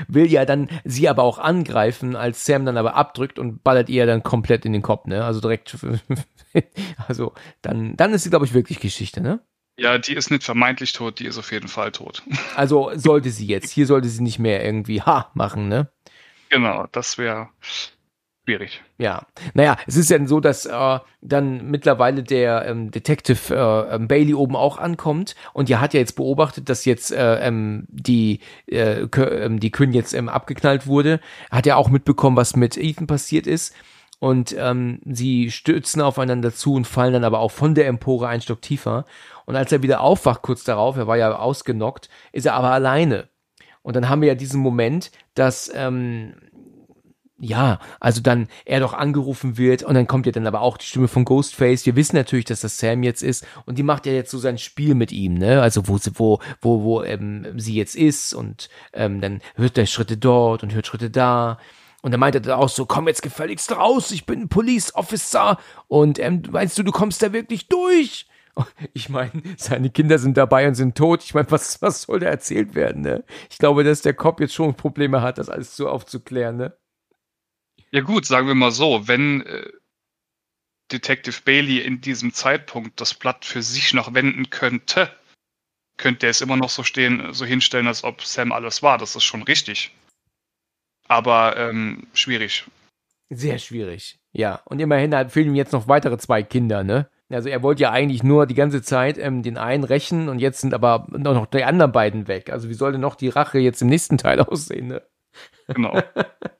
will 0.07 0.31
ja 0.31 0.45
dann 0.45 0.69
sie 0.85 1.09
aber 1.09 1.23
auch 1.23 1.39
angreifen, 1.39 2.15
als 2.15 2.45
Sam 2.45 2.63
dann 2.65 2.77
aber 2.77 2.95
abdrückt 2.95 3.39
und 3.39 3.63
ballert 3.63 3.89
ihr 3.89 4.05
dann 4.05 4.21
komplett 4.23 4.65
in 4.65 4.71
den 4.73 4.83
Kopf, 4.83 5.05
ne? 5.07 5.25
Also 5.25 5.41
direkt, 5.41 5.75
also 7.07 7.33
dann, 7.61 7.95
dann 7.97 8.13
ist 8.13 8.23
sie, 8.23 8.29
glaube 8.29 8.45
ich, 8.45 8.53
wirklich 8.53 8.79
Geschichte, 8.79 9.19
ne? 9.21 9.39
Ja, 9.79 9.97
die 9.99 10.15
ist 10.15 10.31
nicht 10.31 10.43
vermeintlich 10.43 10.93
tot, 10.93 11.19
die 11.19 11.27
ist 11.27 11.37
auf 11.37 11.51
jeden 11.51 11.67
Fall 11.67 11.91
tot. 11.91 12.23
Also 12.55 12.91
sollte 12.95 13.29
sie 13.29 13.45
jetzt. 13.45 13.71
Hier 13.71 13.85
sollte 13.85 14.09
sie 14.09 14.23
nicht 14.23 14.39
mehr 14.39 14.65
irgendwie 14.65 15.01
ha 15.01 15.29
machen, 15.35 15.67
ne? 15.67 15.91
genau, 16.49 16.87
das 16.91 17.17
wäre 17.17 17.49
schwierig. 18.45 18.81
Ja. 18.97 19.27
Naja, 19.53 19.77
es 19.85 19.95
ist 19.95 20.09
ja 20.09 20.25
so, 20.25 20.39
dass 20.39 20.65
äh, 20.65 20.99
dann 21.21 21.69
mittlerweile 21.69 22.23
der 22.23 22.65
ähm, 22.65 22.91
Detective 22.91 23.53
äh, 23.53 23.95
ähm, 23.95 24.07
Bailey 24.07 24.33
oben 24.33 24.55
auch 24.55 24.77
ankommt 24.77 25.35
und 25.53 25.69
ja 25.69 25.79
hat 25.81 25.93
ja 25.93 25.99
jetzt 25.99 26.15
beobachtet, 26.15 26.69
dass 26.69 26.85
jetzt 26.85 27.11
äh, 27.11 27.39
ähm, 27.45 27.85
die 27.89 28.39
äh, 28.67 29.01
ähm, 29.01 29.59
die 29.59 29.71
Quinn 29.71 29.93
jetzt 29.93 30.13
ähm, 30.13 30.29
abgeknallt 30.29 30.87
wurde. 30.87 31.19
Hat 31.51 31.65
ja 31.65 31.75
auch 31.75 31.89
mitbekommen, 31.89 32.37
was 32.37 32.55
mit 32.55 32.77
Ethan 32.77 33.07
passiert 33.07 33.47
ist. 33.47 33.75
Und 34.19 34.55
ähm, 34.57 34.99
sie 35.05 35.51
stürzen 35.51 36.01
aufeinander 36.01 36.53
zu 36.53 36.73
und 36.73 36.87
fallen 36.87 37.13
dann 37.13 37.23
aber 37.23 37.39
auch 37.39 37.51
von 37.51 37.75
der 37.75 37.87
Empore 37.87 38.27
einen 38.27 38.41
Stock 38.41 38.61
tiefer. 38.61 39.05
Und 39.45 39.55
als 39.55 39.71
er 39.71 39.83
wieder 39.83 40.01
aufwacht, 40.01 40.41
kurz 40.41 40.63
darauf, 40.63 40.97
er 40.97 41.07
war 41.07 41.17
ja 41.17 41.37
ausgenockt, 41.37 42.09
ist 42.31 42.45
er 42.45 42.55
aber 42.55 42.71
alleine. 42.71 43.29
Und 43.83 43.95
dann 43.95 44.09
haben 44.09 44.21
wir 44.21 44.27
ja 44.29 44.35
diesen 44.35 44.61
Moment, 44.61 45.11
dass 45.35 45.71
ähm, 45.73 46.33
ja, 47.39 47.79
also 47.99 48.21
dann 48.21 48.47
er 48.65 48.79
doch 48.79 48.93
angerufen 48.93 49.57
wird 49.57 49.83
und 49.83 49.93
dann 49.93 50.07
kommt 50.07 50.25
ja 50.25 50.31
dann 50.31 50.47
aber 50.47 50.61
auch 50.61 50.77
die 50.77 50.85
Stimme 50.85 51.07
von 51.07 51.23
Ghostface. 51.23 51.85
Wir 51.85 51.95
wissen 51.95 52.15
natürlich, 52.15 52.45
dass 52.45 52.61
das 52.61 52.79
Sam 52.79 53.03
jetzt 53.03 53.21
ist 53.21 53.45
und 53.65 53.77
die 53.77 53.83
macht 53.83 54.07
ja 54.07 54.13
jetzt 54.13 54.31
so 54.31 54.39
sein 54.39 54.57
Spiel 54.57 54.95
mit 54.95 55.11
ihm, 55.11 55.35
ne? 55.35 55.61
Also 55.61 55.87
wo 55.87 55.97
sie, 55.97 56.11
wo, 56.15 56.39
wo, 56.61 56.83
wo 56.83 57.03
ähm, 57.03 57.47
sie 57.57 57.75
jetzt 57.75 57.95
ist 57.95 58.33
und 58.33 58.69
ähm, 58.93 59.21
dann 59.21 59.41
hört 59.55 59.77
er 59.77 59.85
Schritte 59.85 60.17
dort 60.17 60.63
und 60.63 60.73
hört 60.73 60.87
Schritte 60.87 61.11
da. 61.11 61.59
Und 62.01 62.11
dann 62.11 62.19
meint 62.19 62.35
er 62.35 62.57
auch 62.57 62.69
so, 62.69 62.85
komm 62.85 63.07
jetzt 63.07 63.21
gefälligst 63.21 63.71
raus, 63.71 64.11
ich 64.11 64.25
bin 64.25 64.41
ein 64.41 64.49
Police 64.49 64.93
Officer 64.95 65.57
und 65.87 66.19
ähm, 66.19 66.43
meinst 66.51 66.77
du, 66.77 66.83
du 66.83 66.91
kommst 66.91 67.21
da 67.23 67.33
wirklich 67.33 67.67
durch? 67.67 68.27
Ich 68.93 69.09
meine, 69.09 69.31
seine 69.57 69.91
Kinder 69.91 70.17
sind 70.17 70.35
dabei 70.35 70.67
und 70.67 70.73
sind 70.73 70.97
tot. 70.97 71.23
Ich 71.23 71.35
meine, 71.35 71.51
was, 71.51 71.79
was 71.83 72.03
soll 72.03 72.19
da 72.19 72.27
erzählt 72.27 72.73
werden, 72.73 73.03
ne? 73.03 73.23
Ich 73.51 73.59
glaube, 73.59 73.83
dass 73.83 74.01
der 74.01 74.15
Cop 74.15 74.39
jetzt 74.39 74.55
schon 74.55 74.75
Probleme 74.75 75.21
hat, 75.21 75.37
das 75.37 75.49
alles 75.49 75.75
so 75.75 75.87
aufzuklären, 75.87 76.57
ne? 76.57 76.75
Ja 77.91 78.01
gut, 78.01 78.25
sagen 78.25 78.47
wir 78.47 78.55
mal 78.55 78.71
so, 78.71 79.07
wenn 79.07 79.41
äh, 79.45 79.69
Detective 80.91 81.41
Bailey 81.45 81.79
in 81.79 82.01
diesem 82.01 82.33
Zeitpunkt 82.33 82.99
das 82.99 83.13
Blatt 83.13 83.45
für 83.45 83.61
sich 83.61 83.93
noch 83.93 84.13
wenden 84.13 84.49
könnte, 84.49 85.11
könnte 85.97 86.27
er 86.27 86.31
es 86.31 86.41
immer 86.41 86.57
noch 86.57 86.69
so 86.69 86.83
stehen, 86.83 87.33
so 87.33 87.45
hinstellen, 87.45 87.87
als 87.87 88.03
ob 88.03 88.23
Sam 88.23 88.51
alles 88.51 88.83
war. 88.83 88.97
Das 88.97 89.15
ist 89.15 89.23
schon 89.23 89.43
richtig. 89.43 89.91
Aber 91.07 91.55
ähm, 91.57 92.07
schwierig. 92.13 92.65
Sehr 93.29 93.57
schwierig. 93.59 94.19
Ja, 94.31 94.61
und 94.65 94.79
immerhin 94.79 95.13
hat- 95.15 95.31
fehlen 95.31 95.47
ihm 95.47 95.55
jetzt 95.55 95.73
noch 95.73 95.87
weitere 95.87 96.17
zwei 96.17 96.43
Kinder, 96.43 96.83
ne? 96.83 97.09
Also 97.29 97.49
er 97.49 97.61
wollte 97.61 97.83
ja 97.83 97.91
eigentlich 97.91 98.23
nur 98.23 98.45
die 98.45 98.53
ganze 98.55 98.81
Zeit 98.81 99.17
ähm, 99.17 99.43
den 99.43 99.57
einen 99.57 99.83
rächen 99.83 100.29
und 100.29 100.39
jetzt 100.39 100.61
sind 100.61 100.73
aber 100.73 101.07
noch 101.09 101.33
noch 101.33 101.45
die 101.47 101.63
anderen 101.65 101.91
beiden 101.91 102.27
weg. 102.29 102.49
Also 102.49 102.69
wie 102.69 102.73
soll 102.73 102.93
denn 102.93 103.01
noch 103.01 103.15
die 103.15 103.27
Rache 103.27 103.59
jetzt 103.59 103.81
im 103.81 103.89
nächsten 103.89 104.17
Teil 104.17 104.39
aussehen, 104.41 104.87
ne? 104.87 105.01
Genau. 105.67 106.01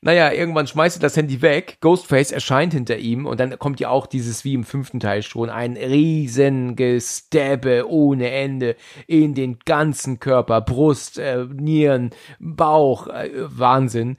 Naja, 0.00 0.30
irgendwann 0.30 0.68
schmeißt 0.68 0.98
er 0.98 1.00
das 1.00 1.16
Handy 1.16 1.42
weg, 1.42 1.78
Ghostface 1.80 2.30
erscheint 2.30 2.72
hinter 2.72 2.98
ihm 2.98 3.26
und 3.26 3.40
dann 3.40 3.58
kommt 3.58 3.80
ja 3.80 3.88
auch 3.88 4.06
dieses, 4.06 4.44
wie 4.44 4.54
im 4.54 4.62
fünften 4.62 5.00
Teil 5.00 5.22
schon, 5.22 5.50
ein 5.50 5.76
riesen 5.76 6.76
Gestabbe 6.76 7.84
ohne 7.88 8.30
Ende 8.30 8.76
in 9.08 9.34
den 9.34 9.58
ganzen 9.64 10.20
Körper, 10.20 10.60
Brust, 10.60 11.18
äh, 11.18 11.44
Nieren, 11.52 12.10
Bauch, 12.38 13.08
äh, 13.08 13.30
Wahnsinn. 13.34 14.18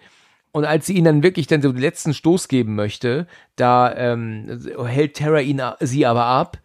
Und 0.52 0.66
als 0.66 0.86
sie 0.86 0.96
ihn 0.96 1.06
dann 1.06 1.24
wirklich 1.24 1.48
dann 1.48 1.62
so 1.62 1.72
den 1.72 1.80
letzten 1.80 2.14
Stoß 2.14 2.50
geben 2.50 2.76
möchte, 2.76 3.28
da 3.56 3.96
ähm, 3.96 4.60
hält 4.86 5.14
Terra 5.14 5.40
ihn 5.40 5.62
sie 5.80 6.06
aber 6.06 6.26
ab. 6.26 6.58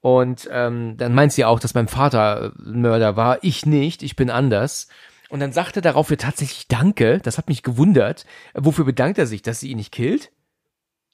Und 0.00 0.48
ähm, 0.52 0.96
dann 0.96 1.14
meint 1.14 1.32
sie 1.32 1.44
auch, 1.44 1.58
dass 1.58 1.74
mein 1.74 1.88
Vater 1.88 2.52
Mörder 2.58 3.16
war. 3.16 3.38
Ich 3.42 3.64
nicht, 3.64 4.02
ich 4.02 4.16
bin 4.16 4.28
anders. 4.30 4.88
Und 5.28 5.40
dann 5.40 5.52
sagt 5.52 5.76
er 5.76 5.82
darauf 5.82 6.08
tatsächlich 6.08 6.68
Danke. 6.68 7.18
Das 7.18 7.38
hat 7.38 7.48
mich 7.48 7.62
gewundert. 7.62 8.24
Wofür 8.54 8.84
bedankt 8.84 9.18
er 9.18 9.26
sich, 9.26 9.42
dass 9.42 9.60
sie 9.60 9.70
ihn 9.70 9.76
nicht 9.76 9.92
killt? 9.92 10.32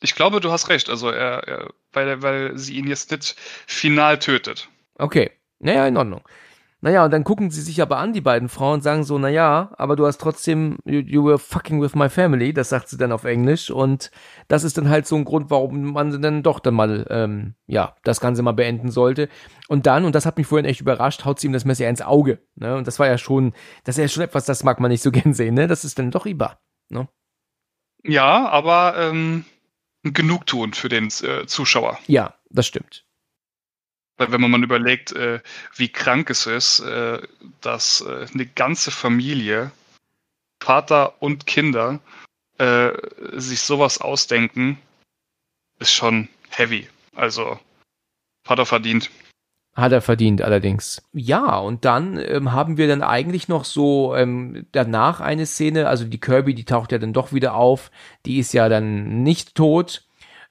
Ich 0.01 0.15
glaube, 0.15 0.41
du 0.41 0.51
hast 0.53 0.69
recht. 0.69 0.89
Also 0.89 1.11
er, 1.11 1.49
er 1.49 1.71
weil, 1.93 2.23
weil 2.23 2.59
sie 2.59 2.77
ihn 2.77 2.87
jetzt 2.87 3.11
nicht 3.11 3.37
final 3.67 4.19
tötet. 4.19 4.69
Okay. 4.97 5.31
Naja, 5.59 5.87
in 5.87 5.97
Ordnung. 5.97 6.23
Naja, 6.85 7.07
und 7.07 7.13
dann 7.13 7.25
gucken 7.25 7.51
sie 7.51 7.63
sich 7.63 7.81
aber 7.81 7.97
an, 7.97 8.13
die 8.13 8.21
beiden 8.21 8.51
Frauen, 8.51 8.75
und 8.75 8.83
sagen 8.83 9.05
so, 9.05 9.17
naja, 9.17 9.73
aber 9.79 9.97
du 9.97 10.05
hast 10.07 10.21
trotzdem, 10.21 10.77
you, 10.85 11.01
you 11.01 11.25
were 11.25 11.39
fucking 11.39 11.81
with 11.81 11.95
my 11.95 12.11
family, 12.11 12.53
das 12.53 12.69
sagt 12.69 12.91
sie 12.91 12.99
dann 12.99 13.11
auf 13.11 13.25
Englisch. 13.25 13.71
Und 13.71 14.11
das 14.49 14.65
ist 14.65 14.77
dann 14.77 14.91
halt 14.91 15.07
so 15.07 15.17
ein 15.17 15.25
Grund, 15.25 15.49
warum 15.49 15.95
man 15.95 16.21
dann 16.21 16.43
doch 16.43 16.61
dann 16.61 16.75
mal, 16.75 17.07
ähm, 17.09 17.55
ja, 17.67 17.97
das 18.05 18.21
Ganze 18.21 18.43
mal 18.43 18.53
beenden 18.53 18.91
sollte. 18.91 19.31
Und 19.67 19.87
dann, 19.87 20.05
und 20.05 20.15
das 20.15 20.27
hat 20.27 20.37
mich 20.37 20.47
vorhin 20.47 20.67
echt 20.67 20.83
überrascht, 20.83 21.25
haut 21.25 21.41
sie 21.41 21.47
ihm 21.47 21.55
das 21.55 21.65
Messer 21.65 21.89
ins 21.89 22.03
Auge. 22.03 22.41
Ne? 22.55 22.77
Und 22.77 22.87
das 22.87 22.99
war 22.99 23.07
ja 23.07 23.17
schon, 23.17 23.55
das 23.85 23.97
ist 23.97 24.03
ja 24.03 24.09
schon 24.09 24.25
etwas, 24.25 24.45
das 24.45 24.63
mag 24.63 24.79
man 24.79 24.91
nicht 24.91 25.03
so 25.03 25.11
gern 25.11 25.33
sehen, 25.33 25.55
ne? 25.55 25.67
Das 25.67 25.87
ist 25.87 25.99
dann 25.99 26.11
doch 26.11 26.27
Iba. 26.27 26.61
Ne? 26.91 27.09
Ja, 28.03 28.47
aber 28.51 28.95
ähm, 28.99 29.47
ein 30.05 30.13
Genugtuung 30.13 30.75
für 30.75 30.91
den 30.91 31.07
äh, 31.07 31.47
Zuschauer. 31.47 31.99
Ja, 32.09 32.35
das 32.51 32.67
stimmt. 32.67 33.04
Weil 34.17 34.31
wenn 34.31 34.41
man 34.41 34.51
mal 34.51 34.63
überlegt, 34.63 35.13
äh, 35.13 35.41
wie 35.75 35.89
krank 35.89 36.31
es 36.31 36.47
ist, 36.47 36.81
äh, 36.81 37.21
dass 37.61 38.01
äh, 38.01 38.27
eine 38.33 38.47
ganze 38.47 38.91
Familie, 38.91 39.73
Vater 40.63 41.21
und 41.21 41.47
Kinder, 41.47 42.01
äh, 42.59 42.93
sich 43.33 43.61
sowas 43.61 44.01
ausdenken, 44.01 44.79
ist 45.79 45.93
schon 45.93 46.29
heavy. 46.51 46.89
Also 47.15 47.59
hat 48.47 48.59
er 48.59 48.67
verdient. 48.67 49.11
Hat 49.75 49.91
er 49.91 50.03
verdient 50.03 50.41
allerdings. 50.41 51.03
Ja, 51.13 51.57
und 51.57 51.85
dann 51.85 52.17
ähm, 52.19 52.53
haben 52.53 52.77
wir 52.77 52.87
dann 52.87 53.03
eigentlich 53.03 53.49
noch 53.49 53.65
so 53.65 54.15
ähm, 54.15 54.67
danach 54.71 55.21
eine 55.21 55.47
Szene, 55.47 55.89
also 55.89 56.05
die 56.05 56.21
Kirby, 56.21 56.55
die 56.55 56.65
taucht 56.65 56.93
ja 56.93 56.99
dann 56.99 57.13
doch 57.13 57.33
wieder 57.33 57.55
auf, 57.55 57.91
die 58.25 58.39
ist 58.39 58.53
ja 58.53 58.69
dann 58.69 59.25
nicht 59.25 59.57
tot. 59.57 60.05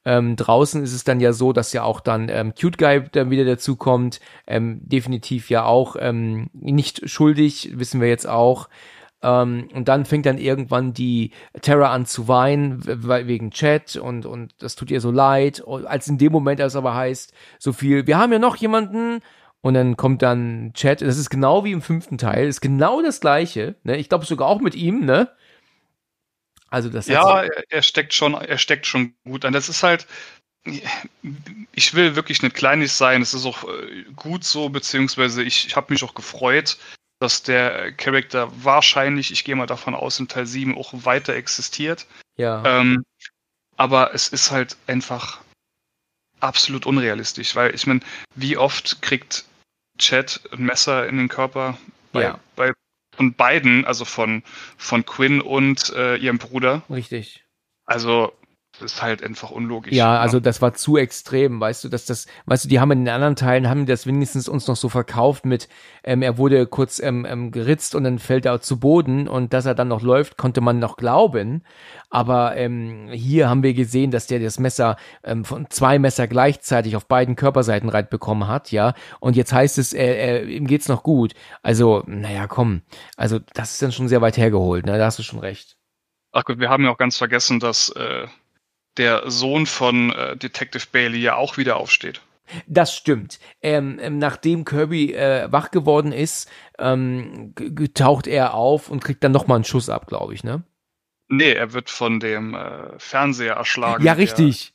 Ähm, 0.05 0.35
draußen 0.35 0.83
ist 0.83 0.93
es 0.93 1.03
dann 1.03 1.19
ja 1.19 1.31
so, 1.31 1.53
dass 1.53 1.73
ja 1.73 1.83
auch 1.83 2.01
dann 2.01 2.27
ähm, 2.29 2.53
Cute 2.59 2.77
Guy 2.77 3.03
dann 3.11 3.29
wieder 3.29 3.45
dazukommt, 3.45 4.19
ähm, 4.47 4.81
definitiv 4.83 5.49
ja 5.49 5.65
auch 5.65 5.95
ähm, 5.99 6.49
nicht 6.53 7.09
schuldig, 7.09 7.71
wissen 7.75 8.01
wir 8.01 8.09
jetzt 8.09 8.27
auch. 8.27 8.67
Ähm, 9.21 9.69
und 9.73 9.87
dann 9.87 10.05
fängt 10.05 10.25
dann 10.25 10.37
irgendwann 10.37 10.93
die 10.93 11.31
Terra 11.61 11.91
an 11.93 12.05
zu 12.05 12.27
weinen, 12.27 12.83
wegen 12.85 13.51
Chat 13.51 13.95
und, 13.95 14.25
und 14.25 14.53
das 14.59 14.75
tut 14.75 14.91
ihr 14.91 14.99
so 14.99 15.09
leid. 15.09 15.61
Und 15.61 15.85
als 15.85 16.07
in 16.07 16.17
dem 16.17 16.33
Moment 16.33 16.59
es 16.59 16.75
aber 16.75 16.93
heißt, 16.93 17.33
so 17.57 17.71
viel, 17.71 18.05
wir 18.05 18.17
haben 18.17 18.33
ja 18.33 18.39
noch 18.39 18.57
jemanden. 18.57 19.21
Und 19.61 19.75
dann 19.75 19.95
kommt 19.95 20.21
dann 20.21 20.71
Chat, 20.73 21.01
das 21.01 21.17
ist 21.17 21.29
genau 21.29 21.63
wie 21.63 21.71
im 21.71 21.81
fünften 21.81 22.17
Teil, 22.17 22.47
ist 22.47 22.59
genau 22.59 23.01
das 23.01 23.21
gleiche. 23.21 23.75
Ne? 23.83 23.95
Ich 23.95 24.09
glaube 24.09 24.25
sogar 24.25 24.49
auch 24.49 24.59
mit 24.59 24.75
ihm, 24.75 25.05
ne? 25.05 25.29
Also 26.73 26.89
das 26.89 27.05
ja, 27.05 27.43
er, 27.43 27.71
er 27.71 27.81
steckt 27.83 28.15
schon, 28.15 28.33
er 28.33 28.57
steckt 28.57 28.87
schon 28.87 29.13
gut 29.25 29.45
an. 29.45 29.53
Das 29.53 29.69
ist 29.69 29.83
halt, 29.83 30.07
ich 31.71 31.93
will 31.93 32.15
wirklich 32.15 32.41
nicht 32.41 32.55
kleinig 32.55 32.91
sein. 32.91 33.21
Es 33.21 33.35
ist 33.35 33.45
auch 33.45 33.63
äh, 33.65 34.05
gut 34.15 34.43
so, 34.43 34.69
beziehungsweise 34.69 35.43
ich, 35.43 35.67
ich 35.67 35.75
habe 35.75 35.93
mich 35.93 36.03
auch 36.03 36.15
gefreut, 36.15 36.79
dass 37.19 37.43
der 37.43 37.91
Charakter 37.91 38.49
wahrscheinlich, 38.63 39.31
ich 39.31 39.43
gehe 39.43 39.55
mal 39.55 39.67
davon 39.67 39.93
aus, 39.93 40.19
in 40.19 40.27
Teil 40.27 40.47
7 40.47 40.75
auch 40.75 40.91
weiter 41.05 41.35
existiert. 41.35 42.07
Ja. 42.37 42.63
Ähm, 42.65 43.05
aber 43.77 44.15
es 44.15 44.29
ist 44.29 44.49
halt 44.49 44.75
einfach 44.87 45.41
absolut 46.39 46.87
unrealistisch, 46.87 47.55
weil 47.55 47.75
ich 47.75 47.85
meine, 47.85 47.99
wie 48.33 48.57
oft 48.57 48.99
kriegt 49.03 49.45
Chad 49.99 50.41
ein 50.51 50.63
Messer 50.63 51.07
in 51.07 51.17
den 51.17 51.29
Körper 51.29 51.77
bei, 52.11 52.23
ja. 52.23 52.39
bei 52.55 52.73
von 53.15 53.33
beiden, 53.33 53.85
also 53.85 54.05
von, 54.05 54.43
von 54.77 55.05
Quinn 55.05 55.41
und 55.41 55.93
äh, 55.95 56.15
ihrem 56.17 56.37
Bruder. 56.37 56.83
Richtig. 56.89 57.45
Also 57.85 58.33
ist 58.83 59.01
halt 59.01 59.23
einfach 59.23 59.49
unlogisch. 59.51 59.93
Ja, 59.93 60.19
also 60.19 60.39
das 60.39 60.61
war 60.61 60.73
zu 60.73 60.97
extrem, 60.97 61.59
weißt 61.59 61.83
du, 61.83 61.89
dass 61.89 62.05
das, 62.05 62.27
weißt 62.45 62.65
du, 62.65 62.69
die 62.69 62.79
haben 62.79 62.91
in 62.91 63.05
den 63.05 63.13
anderen 63.13 63.35
Teilen, 63.35 63.69
haben 63.69 63.85
das 63.85 64.05
wenigstens 64.05 64.47
uns 64.47 64.67
noch 64.67 64.75
so 64.75 64.89
verkauft 64.89 65.45
mit, 65.45 65.69
ähm, 66.03 66.21
er 66.21 66.37
wurde 66.37 66.67
kurz 66.67 66.99
ähm, 66.99 67.25
ähm, 67.27 67.51
geritzt 67.51 67.95
und 67.95 68.03
dann 68.03 68.19
fällt 68.19 68.45
er 68.45 68.61
zu 68.61 68.79
Boden 68.79 69.27
und 69.27 69.53
dass 69.53 69.65
er 69.65 69.75
dann 69.75 69.87
noch 69.87 70.01
läuft, 70.01 70.37
konnte 70.37 70.61
man 70.61 70.79
noch 70.79 70.97
glauben. 70.97 71.63
Aber 72.09 72.55
ähm, 72.55 73.09
hier 73.11 73.49
haben 73.49 73.63
wir 73.63 73.73
gesehen, 73.73 74.11
dass 74.11 74.27
der 74.27 74.39
das 74.39 74.59
Messer 74.59 74.97
ähm, 75.23 75.45
von 75.45 75.67
zwei 75.69 75.97
Messer 75.97 76.27
gleichzeitig 76.27 76.95
auf 76.95 77.07
beiden 77.07 77.35
Körperseiten 77.35 77.89
reit 77.89 78.09
bekommen 78.09 78.47
hat, 78.47 78.71
ja. 78.71 78.93
Und 79.19 79.35
jetzt 79.35 79.51
heißt 79.51 79.77
es, 79.79 79.93
er, 79.93 80.17
er, 80.17 80.43
ihm 80.45 80.67
geht's 80.67 80.87
noch 80.87 81.01
gut. 81.01 81.33
Also, 81.63 82.03
naja, 82.05 82.45
komm. 82.47 82.83
Also, 83.17 83.39
das 83.53 83.71
ist 83.71 83.81
dann 83.81 83.91
schon 83.91 84.07
sehr 84.07 84.21
weit 84.21 84.37
hergeholt, 84.37 84.85
ne? 84.85 84.97
Da 84.97 85.05
hast 85.05 85.17
du 85.17 85.23
schon 85.23 85.39
recht. 85.39 85.77
Ach 86.35 86.43
gut, 86.45 86.59
wir 86.59 86.69
haben 86.69 86.83
ja 86.83 86.91
auch 86.91 86.97
ganz 86.97 87.17
vergessen, 87.17 87.59
dass 87.59 87.89
äh, 87.89 88.27
der 88.97 89.29
Sohn 89.29 89.65
von 89.65 90.11
äh, 90.11 90.37
Detective 90.37 90.85
Bailey 90.91 91.19
ja 91.19 91.35
auch 91.35 91.57
wieder 91.57 91.77
aufsteht. 91.77 92.21
Das 92.67 92.95
stimmt. 92.95 93.39
Ähm, 93.61 93.99
ähm, 94.01 94.17
nachdem 94.17 94.65
Kirby 94.65 95.13
äh, 95.13 95.51
wach 95.51 95.71
geworden 95.71 96.11
ist, 96.11 96.49
ähm, 96.77 97.53
taucht 97.93 98.27
er 98.27 98.53
auf 98.53 98.89
und 98.89 99.03
kriegt 99.03 99.23
dann 99.23 99.31
nochmal 99.31 99.55
einen 99.55 99.63
Schuss 99.63 99.89
ab, 99.89 100.07
glaube 100.07 100.33
ich, 100.33 100.43
ne? 100.43 100.63
Nee, 101.29 101.53
er 101.53 101.73
wird 101.73 101.89
von 101.89 102.19
dem 102.19 102.53
äh, 102.53 102.99
Fernseher 102.99 103.55
erschlagen. 103.55 104.03
Ja, 104.03 104.13
richtig. 104.13 104.73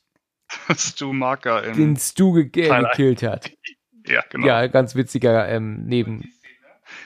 Stu 0.75 1.13
Marker 1.13 1.61
Den 1.61 1.95
Stu 1.95 2.33
ge 2.33 2.45
gekillt 2.45 3.23
hat. 3.23 3.51
Ja, 4.07 4.23
genau. 4.27 4.47
Ja, 4.47 4.65
ganz 4.65 4.95
witziger 4.95 5.47
ähm, 5.49 5.83
Neben. 5.85 6.33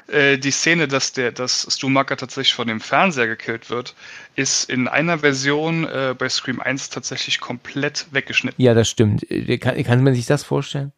Äh, 0.08 0.38
die 0.38 0.52
Szene, 0.52 0.88
dass 0.88 1.14
der, 1.14 1.32
dass 1.32 1.68
Stu 1.70 1.90
Macker 1.90 2.18
tatsächlich 2.18 2.54
von 2.54 2.68
dem 2.68 2.80
Fernseher 2.80 3.28
gekillt 3.28 3.70
wird, 3.70 3.96
ist 4.36 4.70
in 4.70 4.88
einer 4.88 5.20
Version 5.20 5.86
äh, 5.86 6.16
bei 6.18 6.30
Scream 6.30 6.60
1 6.60 6.90
tatsächlich 6.90 7.40
komplett 7.40 8.08
weggeschnitten. 8.12 8.62
Ja, 8.62 8.74
das 8.74 8.90
stimmt. 8.90 9.30
Äh, 9.32 9.58
kann, 9.58 9.82
kann 9.84 10.04
man 10.04 10.14
sich 10.14 10.26
das 10.26 10.44
vorstellen? 10.44 10.92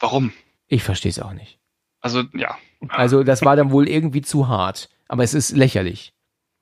Warum? 0.00 0.32
Ich 0.68 0.82
verstehe 0.82 1.10
es 1.10 1.18
auch 1.18 1.32
nicht. 1.32 1.58
Also, 2.00 2.24
ja. 2.34 2.56
Also, 2.88 3.22
das 3.22 3.44
war 3.44 3.56
dann 3.56 3.70
wohl 3.70 3.88
irgendwie 3.88 4.22
zu 4.22 4.48
hart. 4.48 4.88
Aber 5.08 5.22
es 5.22 5.34
ist 5.34 5.50
lächerlich. 5.52 6.12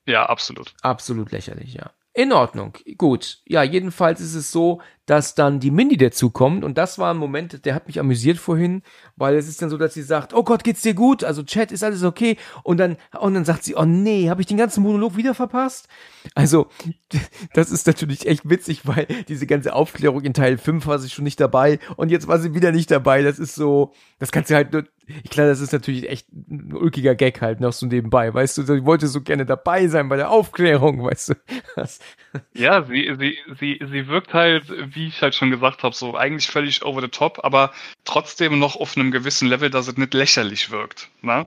Ja, 0.06 0.26
absolut. 0.26 0.74
Absolut 0.82 1.30
lächerlich, 1.32 1.74
ja. 1.74 1.92
In 2.12 2.32
Ordnung, 2.32 2.76
gut. 2.98 3.38
Ja, 3.46 3.62
jedenfalls 3.62 4.20
ist 4.20 4.34
es 4.34 4.50
so, 4.50 4.80
dass 5.06 5.36
dann 5.36 5.60
die 5.60 5.70
Mindy 5.70 5.96
dazukommt 5.96 6.64
und 6.64 6.76
das 6.76 6.98
war 6.98 7.14
ein 7.14 7.16
Moment, 7.16 7.64
der 7.64 7.74
hat 7.74 7.86
mich 7.86 8.00
amüsiert 8.00 8.38
vorhin, 8.38 8.82
weil 9.16 9.36
es 9.36 9.48
ist 9.48 9.62
dann 9.62 9.70
so, 9.70 9.76
dass 9.76 9.94
sie 9.94 10.02
sagt, 10.02 10.34
oh 10.34 10.42
Gott, 10.42 10.64
geht's 10.64 10.82
dir 10.82 10.94
gut? 10.94 11.22
Also 11.22 11.44
Chat, 11.44 11.70
ist 11.70 11.84
alles 11.84 12.02
okay? 12.02 12.36
Und 12.64 12.78
dann 12.78 12.96
und 13.20 13.34
dann 13.34 13.44
sagt 13.44 13.62
sie, 13.62 13.76
oh 13.76 13.84
nee, 13.84 14.28
habe 14.28 14.40
ich 14.40 14.48
den 14.48 14.56
ganzen 14.56 14.82
Monolog 14.82 15.16
wieder 15.16 15.34
verpasst? 15.34 15.88
Also, 16.34 16.68
das 17.54 17.70
ist 17.70 17.86
natürlich 17.86 18.26
echt 18.26 18.48
witzig, 18.48 18.86
weil 18.86 19.06
diese 19.28 19.46
ganze 19.46 19.72
Aufklärung 19.72 20.22
in 20.22 20.34
Teil 20.34 20.58
5 20.58 20.86
war 20.86 20.98
sie 20.98 21.10
schon 21.10 21.24
nicht 21.24 21.38
dabei 21.38 21.78
und 21.96 22.10
jetzt 22.10 22.26
war 22.26 22.40
sie 22.40 22.54
wieder 22.54 22.72
nicht 22.72 22.90
dabei. 22.90 23.22
Das 23.22 23.38
ist 23.38 23.54
so, 23.54 23.92
das 24.18 24.32
kannst 24.32 24.50
du 24.50 24.56
halt 24.56 24.72
nur 24.72 24.84
klar, 25.30 25.46
das 25.46 25.60
ist 25.60 25.72
natürlich 25.72 26.08
echt 26.08 26.26
ein 26.32 26.72
ulkiger 26.72 27.14
Gag 27.14 27.40
halt 27.40 27.60
noch 27.60 27.72
so 27.72 27.86
nebenbei, 27.86 28.32
weißt 28.32 28.58
du, 28.58 28.62
sie 28.62 28.84
wollte 28.84 29.08
so 29.08 29.20
gerne 29.20 29.46
dabei 29.46 29.86
sein 29.88 30.08
bei 30.08 30.16
der 30.16 30.30
Aufklärung, 30.30 31.04
weißt 31.04 31.30
du. 31.30 31.34
ja, 32.54 32.84
sie, 32.84 33.14
sie, 33.18 33.38
sie, 33.58 33.80
sie 33.80 34.08
wirkt 34.08 34.34
halt, 34.34 34.64
wie 34.94 35.08
ich 35.08 35.22
halt 35.22 35.34
schon 35.34 35.50
gesagt 35.50 35.82
habe, 35.82 35.94
so 35.94 36.16
eigentlich 36.16 36.48
völlig 36.48 36.84
over 36.84 37.00
the 37.00 37.08
top, 37.08 37.40
aber 37.42 37.72
trotzdem 38.04 38.58
noch 38.58 38.76
auf 38.76 38.96
einem 38.96 39.10
gewissen 39.10 39.48
Level, 39.48 39.70
dass 39.70 39.88
es 39.88 39.96
nicht 39.96 40.14
lächerlich 40.14 40.70
wirkt. 40.70 41.08
Ne? 41.22 41.46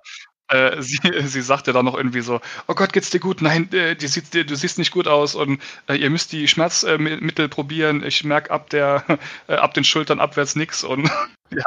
Äh, 0.49 0.81
sie, 0.81 0.99
sie 1.23 1.41
sagt 1.41 1.67
ja 1.67 1.73
dann 1.73 1.85
noch 1.85 1.95
irgendwie 1.95 2.21
so, 2.21 2.41
oh 2.67 2.75
Gott, 2.75 2.93
geht's 2.93 3.09
dir 3.09 3.19
gut? 3.19 3.41
Nein, 3.41 3.71
äh, 3.73 3.95
die 3.95 4.07
sieht, 4.07 4.33
du 4.33 4.55
siehst 4.55 4.77
nicht 4.77 4.91
gut 4.91 5.07
aus 5.07 5.35
und 5.35 5.61
äh, 5.87 5.95
ihr 5.95 6.09
müsst 6.09 6.31
die 6.31 6.47
Schmerzmittel 6.47 7.49
probieren. 7.49 8.03
Ich 8.03 8.23
merke 8.23 8.51
ab 8.51 8.69
der, 8.69 9.03
äh, 9.47 9.55
ab 9.55 9.73
den 9.73 9.83
Schultern 9.83 10.19
abwärts 10.19 10.55
nix 10.55 10.83
und 10.83 11.09
ja. 11.51 11.63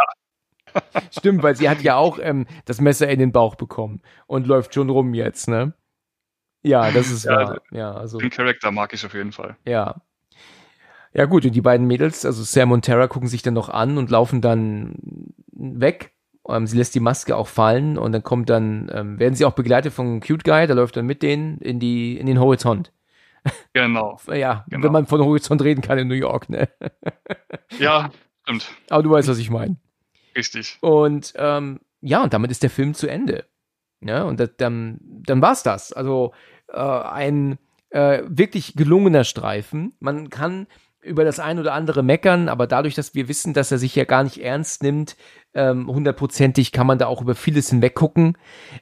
Stimmt, 1.11 1.43
weil 1.43 1.57
sie 1.57 1.69
hat 1.69 1.83
ja 1.83 1.97
auch 1.97 2.19
ähm, 2.21 2.47
das 2.65 2.81
Messer 2.81 3.09
in 3.09 3.19
den 3.19 3.33
Bauch 3.33 3.55
bekommen 3.55 4.03
und 4.27 4.47
läuft 4.47 4.75
schon 4.75 4.91
rum 4.91 5.15
jetzt, 5.15 5.49
ne? 5.49 5.75
Ja, 6.63 6.91
das 6.91 7.11
ist 7.11 7.25
ja, 7.25 7.37
wahr. 7.37 7.61
Ja, 7.71 7.93
also. 7.93 8.19
Den 8.19 8.31
Charakter 8.31 8.73
mag 8.73 8.93
ich 8.93 9.07
auf 9.07 9.15
jeden 9.15 9.33
Fall. 9.33 9.57
Ja. 9.65 10.03
Ja, 11.15 11.25
gut, 11.25 11.47
und 11.47 11.55
die 11.55 11.63
beiden 11.63 11.87
Mädels, 11.87 12.27
also 12.27 12.43
Sam 12.43 12.73
und 12.73 12.85
Tara, 12.85 13.07
gucken 13.07 13.29
sich 13.29 13.43
dann 13.43 13.55
noch 13.55 13.69
an 13.69 13.97
und 13.97 14.11
laufen 14.11 14.43
dann 14.43 14.97
weg. 15.53 16.13
Ähm, 16.49 16.67
sie 16.67 16.77
lässt 16.77 16.95
die 16.95 17.01
Maske 17.01 17.37
auch 17.37 17.49
fallen 17.49 17.97
und 17.97 18.13
dann 18.13 18.23
kommt 18.23 18.51
dann, 18.51 18.91
ähm, 18.93 19.19
werden 19.19 19.35
sie 19.35 19.45
auch 19.45 19.55
begleitet 19.55 19.93
von 19.93 20.21
Cute 20.21 20.45
Guy, 20.45 20.67
der 20.67 20.77
läuft 20.77 20.97
dann 20.97 21.07
mit 21.07 21.23
denen 21.23 21.59
in 21.59 21.81
die, 21.81 22.19
in 22.19 22.27
den 22.27 22.39
Horizont. 22.39 22.93
Genau. 23.73 24.19
ja, 24.33 24.65
genau. 24.69 24.85
wenn 24.85 24.93
man 24.93 25.07
von 25.07 25.21
Horizont 25.21 25.63
reden 25.63 25.81
kann 25.81 25.99
in 25.99 26.09
New 26.09 26.15
York, 26.15 26.51
ne? 26.51 26.69
ja, 27.79 28.11
stimmt. 28.43 28.69
Aber 28.91 29.03
du 29.03 29.11
weißt, 29.11 29.29
was 29.29 29.39
ich 29.39 29.51
meine. 29.51 29.77
Richtig. 30.37 30.79
Und 30.81 31.33
ähm, 31.37 31.81
ja, 32.01 32.23
und 32.23 32.35
damit 32.35 32.51
ist 32.51 32.63
der 32.63 32.71
Film 32.71 32.95
zu 32.95 33.07
Ende. 33.07 33.47
Ja, 34.01 34.25
und 34.25 34.39
das, 34.39 34.51
dann, 34.59 34.99
dann 35.01 35.41
war's 35.41 35.63
das. 35.63 35.93
Also 35.93 36.33
äh, 36.69 36.79
ein 36.79 37.59
äh, 37.91 38.23
wirklich 38.27 38.75
gelungener 38.75 39.25
Streifen. 39.25 39.95
Man 40.01 40.31
kann 40.31 40.67
über 41.03 41.25
das 41.25 41.39
ein 41.39 41.59
oder 41.59 41.73
andere 41.73 42.03
meckern, 42.03 42.49
aber 42.49 42.67
dadurch, 42.67 42.95
dass 42.95 43.15
wir 43.15 43.29
wissen, 43.29 43.55
dass 43.55 43.71
er 43.71 43.79
sich 43.79 43.95
ja 43.95 44.05
gar 44.05 44.25
nicht 44.25 44.43
ernst 44.43 44.83
nimmt, 44.83 45.17
ähm, 45.55 45.87
hundertprozentig 45.87 46.73
kann 46.73 46.87
man 46.87 46.99
da 46.99 47.07
auch 47.07 47.23
über 47.23 47.35
vieles 47.35 47.71
hinweggucken. 47.71 48.37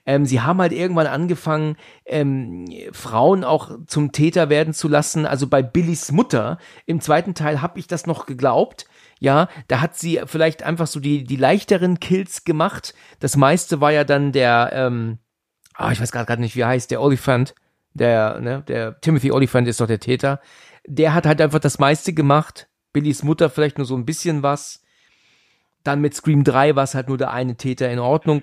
Ähm, 0.07 0.25
sie 0.25 0.41
haben 0.41 0.61
halt 0.61 0.73
irgendwann 0.73 1.07
angefangen, 1.07 1.77
ähm, 2.07 2.67
Frauen 2.93 3.45
auch 3.45 3.79
zum 3.87 4.11
Täter 4.11 4.49
werden 4.49 4.75
zu 4.75 4.89
lassen. 4.89 5.27
Also 5.27 5.47
bei 5.47 5.63
Billys 5.63 6.11
Mutter 6.11 6.59
im 6.87 7.01
zweiten 7.01 7.35
Teil 7.35 7.63
habe 7.63 7.79
ich 7.79 7.87
das 7.87 8.07
noch 8.07 8.27
geglaubt, 8.27 8.87
ja, 9.25 9.49
da 9.69 9.81
hat 9.81 9.97
sie 9.97 10.21
vielleicht 10.27 10.63
einfach 10.63 10.87
so 10.87 11.01
die, 11.01 11.25
die 11.25 11.37
leichteren 11.37 11.99
Kills 11.99 12.45
gemacht. 12.45 12.95
Das 13.21 13.37
meiste 13.37 13.81
war 13.81 13.91
ja 13.91 14.05
dann 14.05 14.33
der, 14.33 14.71
ähm, 14.73 15.19
ah, 15.75 15.91
ich 15.91 16.01
weiß 16.01 16.13
gerade 16.13 16.41
nicht, 16.41 16.55
wie 16.55 16.61
er 16.61 16.69
heißt, 16.69 16.91
der 16.91 17.01
Oliphant, 17.01 17.55
der, 17.95 18.41
ne, 18.41 18.63
der 18.69 19.01
Timothy 19.01 19.33
Oliphant 19.33 19.67
ist 19.67 19.81
doch 19.81 19.87
der 19.87 19.99
Täter. 19.99 20.41
Der 20.87 21.15
hat 21.15 21.25
halt 21.27 21.41
einfach 21.41 21.59
das 21.59 21.79
meiste 21.79 22.13
gemacht. 22.13 22.69
Billys 22.93 23.23
Mutter 23.23 23.49
vielleicht 23.49 23.79
nur 23.79 23.87
so 23.87 23.97
ein 23.97 24.05
bisschen 24.05 24.43
was. 24.43 24.83
Dann 25.85 26.03
mit 26.03 26.15
Scream 26.15 26.45
3 26.45 26.77
war 26.77 26.85
es 26.85 26.95
halt 26.95 27.09
nur 27.09 27.17
der 27.19 27.31
eine 27.31 27.57
Täter 27.57 27.91
in 27.91 27.99
Ordnung. 27.99 28.43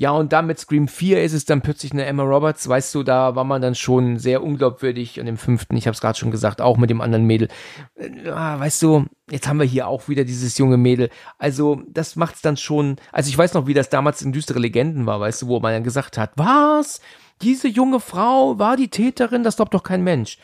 Ja, 0.00 0.12
und 0.12 0.32
dann 0.32 0.46
mit 0.46 0.58
Scream 0.58 0.88
4 0.88 1.22
ist 1.22 1.34
es 1.34 1.44
dann 1.44 1.60
plötzlich 1.60 1.92
eine 1.92 2.06
Emma 2.06 2.22
Roberts, 2.22 2.66
weißt 2.66 2.94
du, 2.94 3.02
da 3.02 3.34
war 3.36 3.44
man 3.44 3.60
dann 3.60 3.74
schon 3.74 4.18
sehr 4.18 4.42
unglaubwürdig 4.42 5.20
und 5.20 5.26
im 5.26 5.36
fünften, 5.36 5.76
ich 5.76 5.86
habe 5.86 5.94
es 5.94 6.00
gerade 6.00 6.18
schon 6.18 6.30
gesagt, 6.30 6.62
auch 6.62 6.78
mit 6.78 6.88
dem 6.88 7.02
anderen 7.02 7.26
Mädel. 7.26 7.48
Äh, 7.96 8.30
ah, 8.30 8.58
weißt 8.58 8.80
du, 8.80 9.04
jetzt 9.30 9.46
haben 9.46 9.58
wir 9.58 9.66
hier 9.66 9.88
auch 9.88 10.08
wieder 10.08 10.24
dieses 10.24 10.56
junge 10.56 10.78
Mädel. 10.78 11.10
Also, 11.36 11.82
das 11.86 12.16
macht's 12.16 12.40
dann 12.40 12.56
schon, 12.56 12.96
also 13.12 13.28
ich 13.28 13.36
weiß 13.36 13.52
noch, 13.52 13.66
wie 13.66 13.74
das 13.74 13.90
damals 13.90 14.22
in 14.22 14.32
düstere 14.32 14.58
Legenden 14.58 15.04
war, 15.04 15.20
weißt 15.20 15.42
du, 15.42 15.48
wo 15.48 15.60
man 15.60 15.74
dann 15.74 15.84
gesagt 15.84 16.16
hat, 16.16 16.30
was? 16.36 17.02
Diese 17.42 17.68
junge 17.68 18.00
Frau 18.00 18.58
war 18.58 18.78
die 18.78 18.88
Täterin, 18.88 19.44
das 19.44 19.56
glaubt 19.56 19.74
doch 19.74 19.82
kein 19.82 20.02
Mensch. 20.02 20.38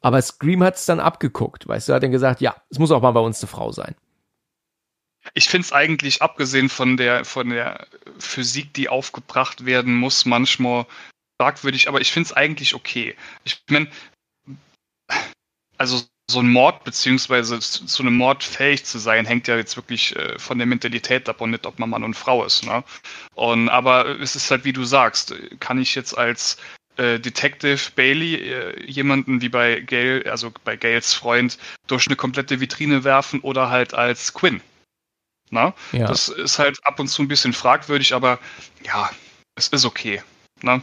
Aber 0.00 0.22
Scream 0.22 0.62
hat's 0.62 0.86
dann 0.86 1.00
abgeguckt, 1.00 1.66
weißt 1.66 1.88
du, 1.88 1.94
hat 1.94 2.04
dann 2.04 2.12
gesagt, 2.12 2.40
ja, 2.40 2.54
es 2.70 2.78
muss 2.78 2.92
auch 2.92 3.02
mal 3.02 3.10
bei 3.10 3.18
uns 3.18 3.42
eine 3.42 3.48
Frau 3.48 3.72
sein. 3.72 3.96
Ich 5.34 5.48
finde 5.48 5.66
es 5.66 5.72
eigentlich, 5.72 6.22
abgesehen 6.22 6.68
von 6.68 6.96
der, 6.96 7.24
von 7.24 7.50
der 7.50 7.86
Physik, 8.18 8.74
die 8.74 8.88
aufgebracht 8.88 9.64
werden 9.64 9.94
muss, 9.94 10.24
manchmal 10.24 10.86
fragwürdig, 11.40 11.88
aber 11.88 12.00
ich 12.00 12.12
finde 12.12 12.28
es 12.28 12.32
eigentlich 12.32 12.74
okay. 12.74 13.16
Ich 13.44 13.62
meine, 13.68 13.88
also 15.78 16.02
so 16.30 16.40
ein 16.40 16.50
Mord, 16.50 16.84
beziehungsweise 16.84 17.58
zu 17.60 18.02
einem 18.02 18.16
Mord 18.16 18.42
fähig 18.42 18.84
zu 18.84 18.98
sein, 18.98 19.26
hängt 19.26 19.48
ja 19.48 19.56
jetzt 19.56 19.76
wirklich 19.76 20.16
äh, 20.16 20.38
von 20.38 20.58
der 20.58 20.66
Mentalität 20.66 21.28
ab 21.28 21.40
und 21.40 21.50
nicht, 21.50 21.66
ob 21.66 21.78
man 21.78 21.90
Mann 21.90 22.04
und 22.04 22.14
Frau 22.14 22.44
ist. 22.44 22.64
Ne? 22.64 22.82
Und, 23.34 23.68
aber 23.68 24.20
es 24.20 24.36
ist 24.36 24.50
halt, 24.50 24.64
wie 24.64 24.72
du 24.72 24.84
sagst, 24.84 25.34
kann 25.60 25.80
ich 25.80 25.94
jetzt 25.94 26.16
als 26.16 26.56
äh, 26.96 27.18
Detective 27.18 27.90
Bailey 27.94 28.34
äh, 28.36 28.90
jemanden 28.90 29.40
wie 29.40 29.48
bei 29.48 29.80
Gale, 29.80 30.24
also 30.30 30.52
bei 30.64 30.76
Gales 30.76 31.12
Freund, 31.12 31.58
durch 31.86 32.06
eine 32.06 32.16
komplette 32.16 32.60
Vitrine 32.60 33.04
werfen 33.04 33.40
oder 33.40 33.70
halt 33.70 33.94
als 33.94 34.32
Quinn. 34.32 34.60
Na? 35.52 35.74
Ja. 35.92 36.06
Das 36.06 36.28
ist 36.28 36.58
halt 36.58 36.78
ab 36.82 36.98
und 36.98 37.08
zu 37.08 37.22
ein 37.22 37.28
bisschen 37.28 37.52
fragwürdig, 37.52 38.14
aber 38.14 38.38
ja, 38.84 39.10
es 39.54 39.68
ist 39.68 39.84
okay. 39.84 40.22
Na? 40.62 40.80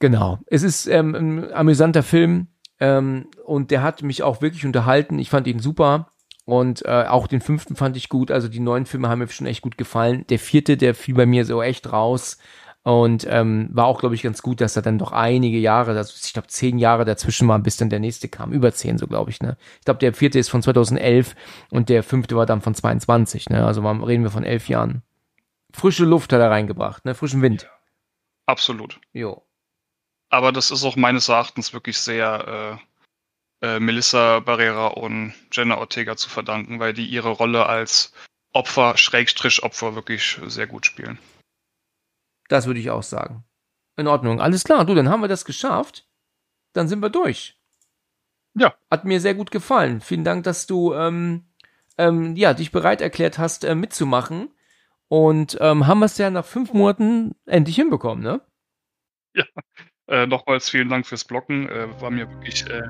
Genau. 0.00 0.40
Es 0.46 0.64
ist 0.64 0.86
ähm, 0.88 1.14
ein 1.14 1.52
amüsanter 1.52 2.02
Film 2.02 2.48
ähm, 2.80 3.28
und 3.46 3.70
der 3.70 3.82
hat 3.82 4.02
mich 4.02 4.24
auch 4.24 4.42
wirklich 4.42 4.66
unterhalten. 4.66 5.20
Ich 5.20 5.30
fand 5.30 5.46
ihn 5.46 5.60
super. 5.60 6.10
Und 6.44 6.84
äh, 6.84 7.04
auch 7.06 7.28
den 7.28 7.40
fünften 7.40 7.76
fand 7.76 7.96
ich 7.96 8.08
gut. 8.08 8.32
Also 8.32 8.48
die 8.48 8.58
neuen 8.58 8.84
Filme 8.84 9.08
haben 9.08 9.20
mir 9.20 9.28
schon 9.28 9.46
echt 9.46 9.62
gut 9.62 9.78
gefallen. 9.78 10.26
Der 10.28 10.40
vierte, 10.40 10.76
der 10.76 10.96
fiel 10.96 11.14
bei 11.14 11.26
mir 11.26 11.44
so 11.44 11.62
echt 11.62 11.92
raus. 11.92 12.38
Und 12.82 13.26
ähm, 13.28 13.68
war 13.72 13.84
auch, 13.84 14.00
glaube 14.00 14.14
ich, 14.14 14.22
ganz 14.22 14.40
gut, 14.40 14.60
dass 14.62 14.72
da 14.72 14.80
dann 14.80 14.98
doch 14.98 15.12
einige 15.12 15.58
Jahre, 15.58 15.96
also 15.96 16.14
ich 16.24 16.32
glaube 16.32 16.48
zehn 16.48 16.78
Jahre 16.78 17.04
dazwischen 17.04 17.46
waren, 17.46 17.62
bis 17.62 17.76
dann 17.76 17.90
der 17.90 17.98
nächste 17.98 18.28
kam. 18.28 18.52
Über 18.52 18.72
zehn, 18.72 18.96
so 18.96 19.06
glaube 19.06 19.30
ich. 19.30 19.40
Ne? 19.42 19.58
Ich 19.80 19.84
glaube, 19.84 20.00
der 20.00 20.14
vierte 20.14 20.38
ist 20.38 20.48
von 20.48 20.62
2011 20.62 21.36
und 21.70 21.90
der 21.90 22.02
fünfte 22.02 22.36
war 22.36 22.46
dann 22.46 22.62
von 22.62 22.74
22. 22.74 23.50
Ne? 23.50 23.66
Also 23.66 23.86
reden 23.86 24.24
wir 24.24 24.30
von 24.30 24.44
elf 24.44 24.68
Jahren. 24.68 25.02
Frische 25.72 26.04
Luft 26.06 26.32
hat 26.32 26.40
er 26.40 26.50
reingebracht, 26.50 27.04
ne? 27.04 27.14
frischen 27.14 27.42
Wind. 27.42 27.68
Absolut. 28.46 28.98
Jo. 29.12 29.42
Aber 30.30 30.50
das 30.50 30.70
ist 30.70 30.84
auch 30.84 30.96
meines 30.96 31.28
Erachtens 31.28 31.74
wirklich 31.74 31.98
sehr 31.98 32.78
äh, 33.62 33.66
äh, 33.66 33.78
Melissa 33.78 34.40
Barrera 34.40 34.88
und 34.88 35.34
Jenna 35.52 35.76
Ortega 35.76 36.16
zu 36.16 36.30
verdanken, 36.30 36.80
weil 36.80 36.94
die 36.94 37.06
ihre 37.06 37.30
Rolle 37.30 37.66
als 37.66 38.12
Opfer, 38.52 38.96
Schrägstrich 38.96 39.62
Opfer 39.62 39.94
wirklich 39.94 40.40
sehr 40.46 40.66
gut 40.66 40.86
spielen. 40.86 41.18
Das 42.50 42.66
würde 42.66 42.80
ich 42.80 42.90
auch 42.90 43.04
sagen. 43.04 43.44
In 43.96 44.08
Ordnung. 44.08 44.40
Alles 44.40 44.64
klar, 44.64 44.84
du, 44.84 44.94
dann 44.94 45.08
haben 45.08 45.20
wir 45.20 45.28
das 45.28 45.44
geschafft. 45.44 46.08
Dann 46.72 46.88
sind 46.88 47.00
wir 47.00 47.08
durch. 47.08 47.56
Ja. 48.54 48.74
Hat 48.90 49.04
mir 49.04 49.20
sehr 49.20 49.34
gut 49.34 49.52
gefallen. 49.52 50.00
Vielen 50.00 50.24
Dank, 50.24 50.42
dass 50.42 50.66
du 50.66 50.92
ähm, 50.92 51.44
ähm, 51.96 52.34
ja, 52.34 52.52
dich 52.52 52.72
bereit 52.72 53.02
erklärt 53.02 53.38
hast, 53.38 53.62
äh, 53.62 53.76
mitzumachen. 53.76 54.48
Und 55.06 55.58
ähm, 55.60 55.86
haben 55.86 56.00
wir 56.00 56.06
es 56.06 56.18
ja 56.18 56.28
nach 56.28 56.44
fünf 56.44 56.72
Monaten 56.72 57.36
endlich 57.46 57.76
hinbekommen, 57.76 58.24
ne? 58.24 58.40
Ja, 59.32 59.44
äh, 60.10 60.26
nochmals 60.26 60.68
vielen 60.68 60.88
Dank 60.88 61.06
fürs 61.06 61.24
Blocken. 61.24 61.68
Äh, 61.68 61.86
war 62.00 62.10
mir 62.10 62.28
wirklich 62.30 62.64
äh, 62.68 62.82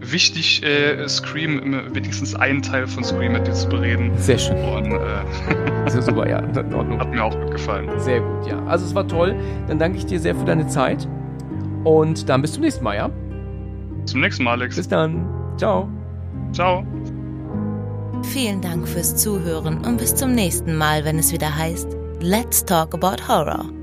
wichtig, 0.00 0.62
äh, 0.62 1.06
Scream, 1.08 1.94
wenigstens 1.94 2.34
einen 2.34 2.62
Teil 2.62 2.86
von 2.86 3.04
Scream 3.04 3.32
mit 3.32 3.46
dir 3.46 3.52
zu 3.52 3.68
bereden. 3.68 4.12
Sehr 4.16 4.38
schön. 4.38 4.56
Und, 4.56 4.92
äh, 4.92 5.60
Sehr 5.90 6.02
super, 6.02 6.28
ja. 6.28 6.38
In 6.38 6.74
Ordnung. 6.74 7.00
Hat 7.00 7.10
mir 7.10 7.24
auch 7.24 7.38
gut 7.38 7.50
gefallen. 7.52 7.90
Sehr 7.98 8.20
gut, 8.20 8.46
ja. 8.46 8.64
Also 8.66 8.86
es 8.86 8.94
war 8.94 9.06
toll. 9.06 9.34
Dann 9.66 9.78
danke 9.78 9.98
ich 9.98 10.06
dir 10.06 10.20
sehr 10.20 10.34
für 10.34 10.44
deine 10.44 10.66
Zeit. 10.68 11.08
Und 11.84 12.28
dann 12.28 12.42
bis 12.42 12.52
zum 12.52 12.62
nächsten 12.62 12.84
Mal, 12.84 12.96
ja? 12.96 13.10
Zum 14.04 14.20
nächsten 14.20 14.44
Mal, 14.44 14.52
Alex. 14.52 14.76
Bis 14.76 14.88
dann. 14.88 15.26
Ciao. 15.56 15.88
Ciao. 16.52 16.84
Vielen 18.22 18.60
Dank 18.60 18.86
fürs 18.86 19.16
Zuhören 19.16 19.78
und 19.84 19.96
bis 19.96 20.14
zum 20.14 20.34
nächsten 20.34 20.76
Mal, 20.76 21.04
wenn 21.04 21.18
es 21.18 21.32
wieder 21.32 21.56
heißt 21.56 21.96
Let's 22.20 22.64
Talk 22.64 22.94
About 22.94 23.26
Horror. 23.26 23.79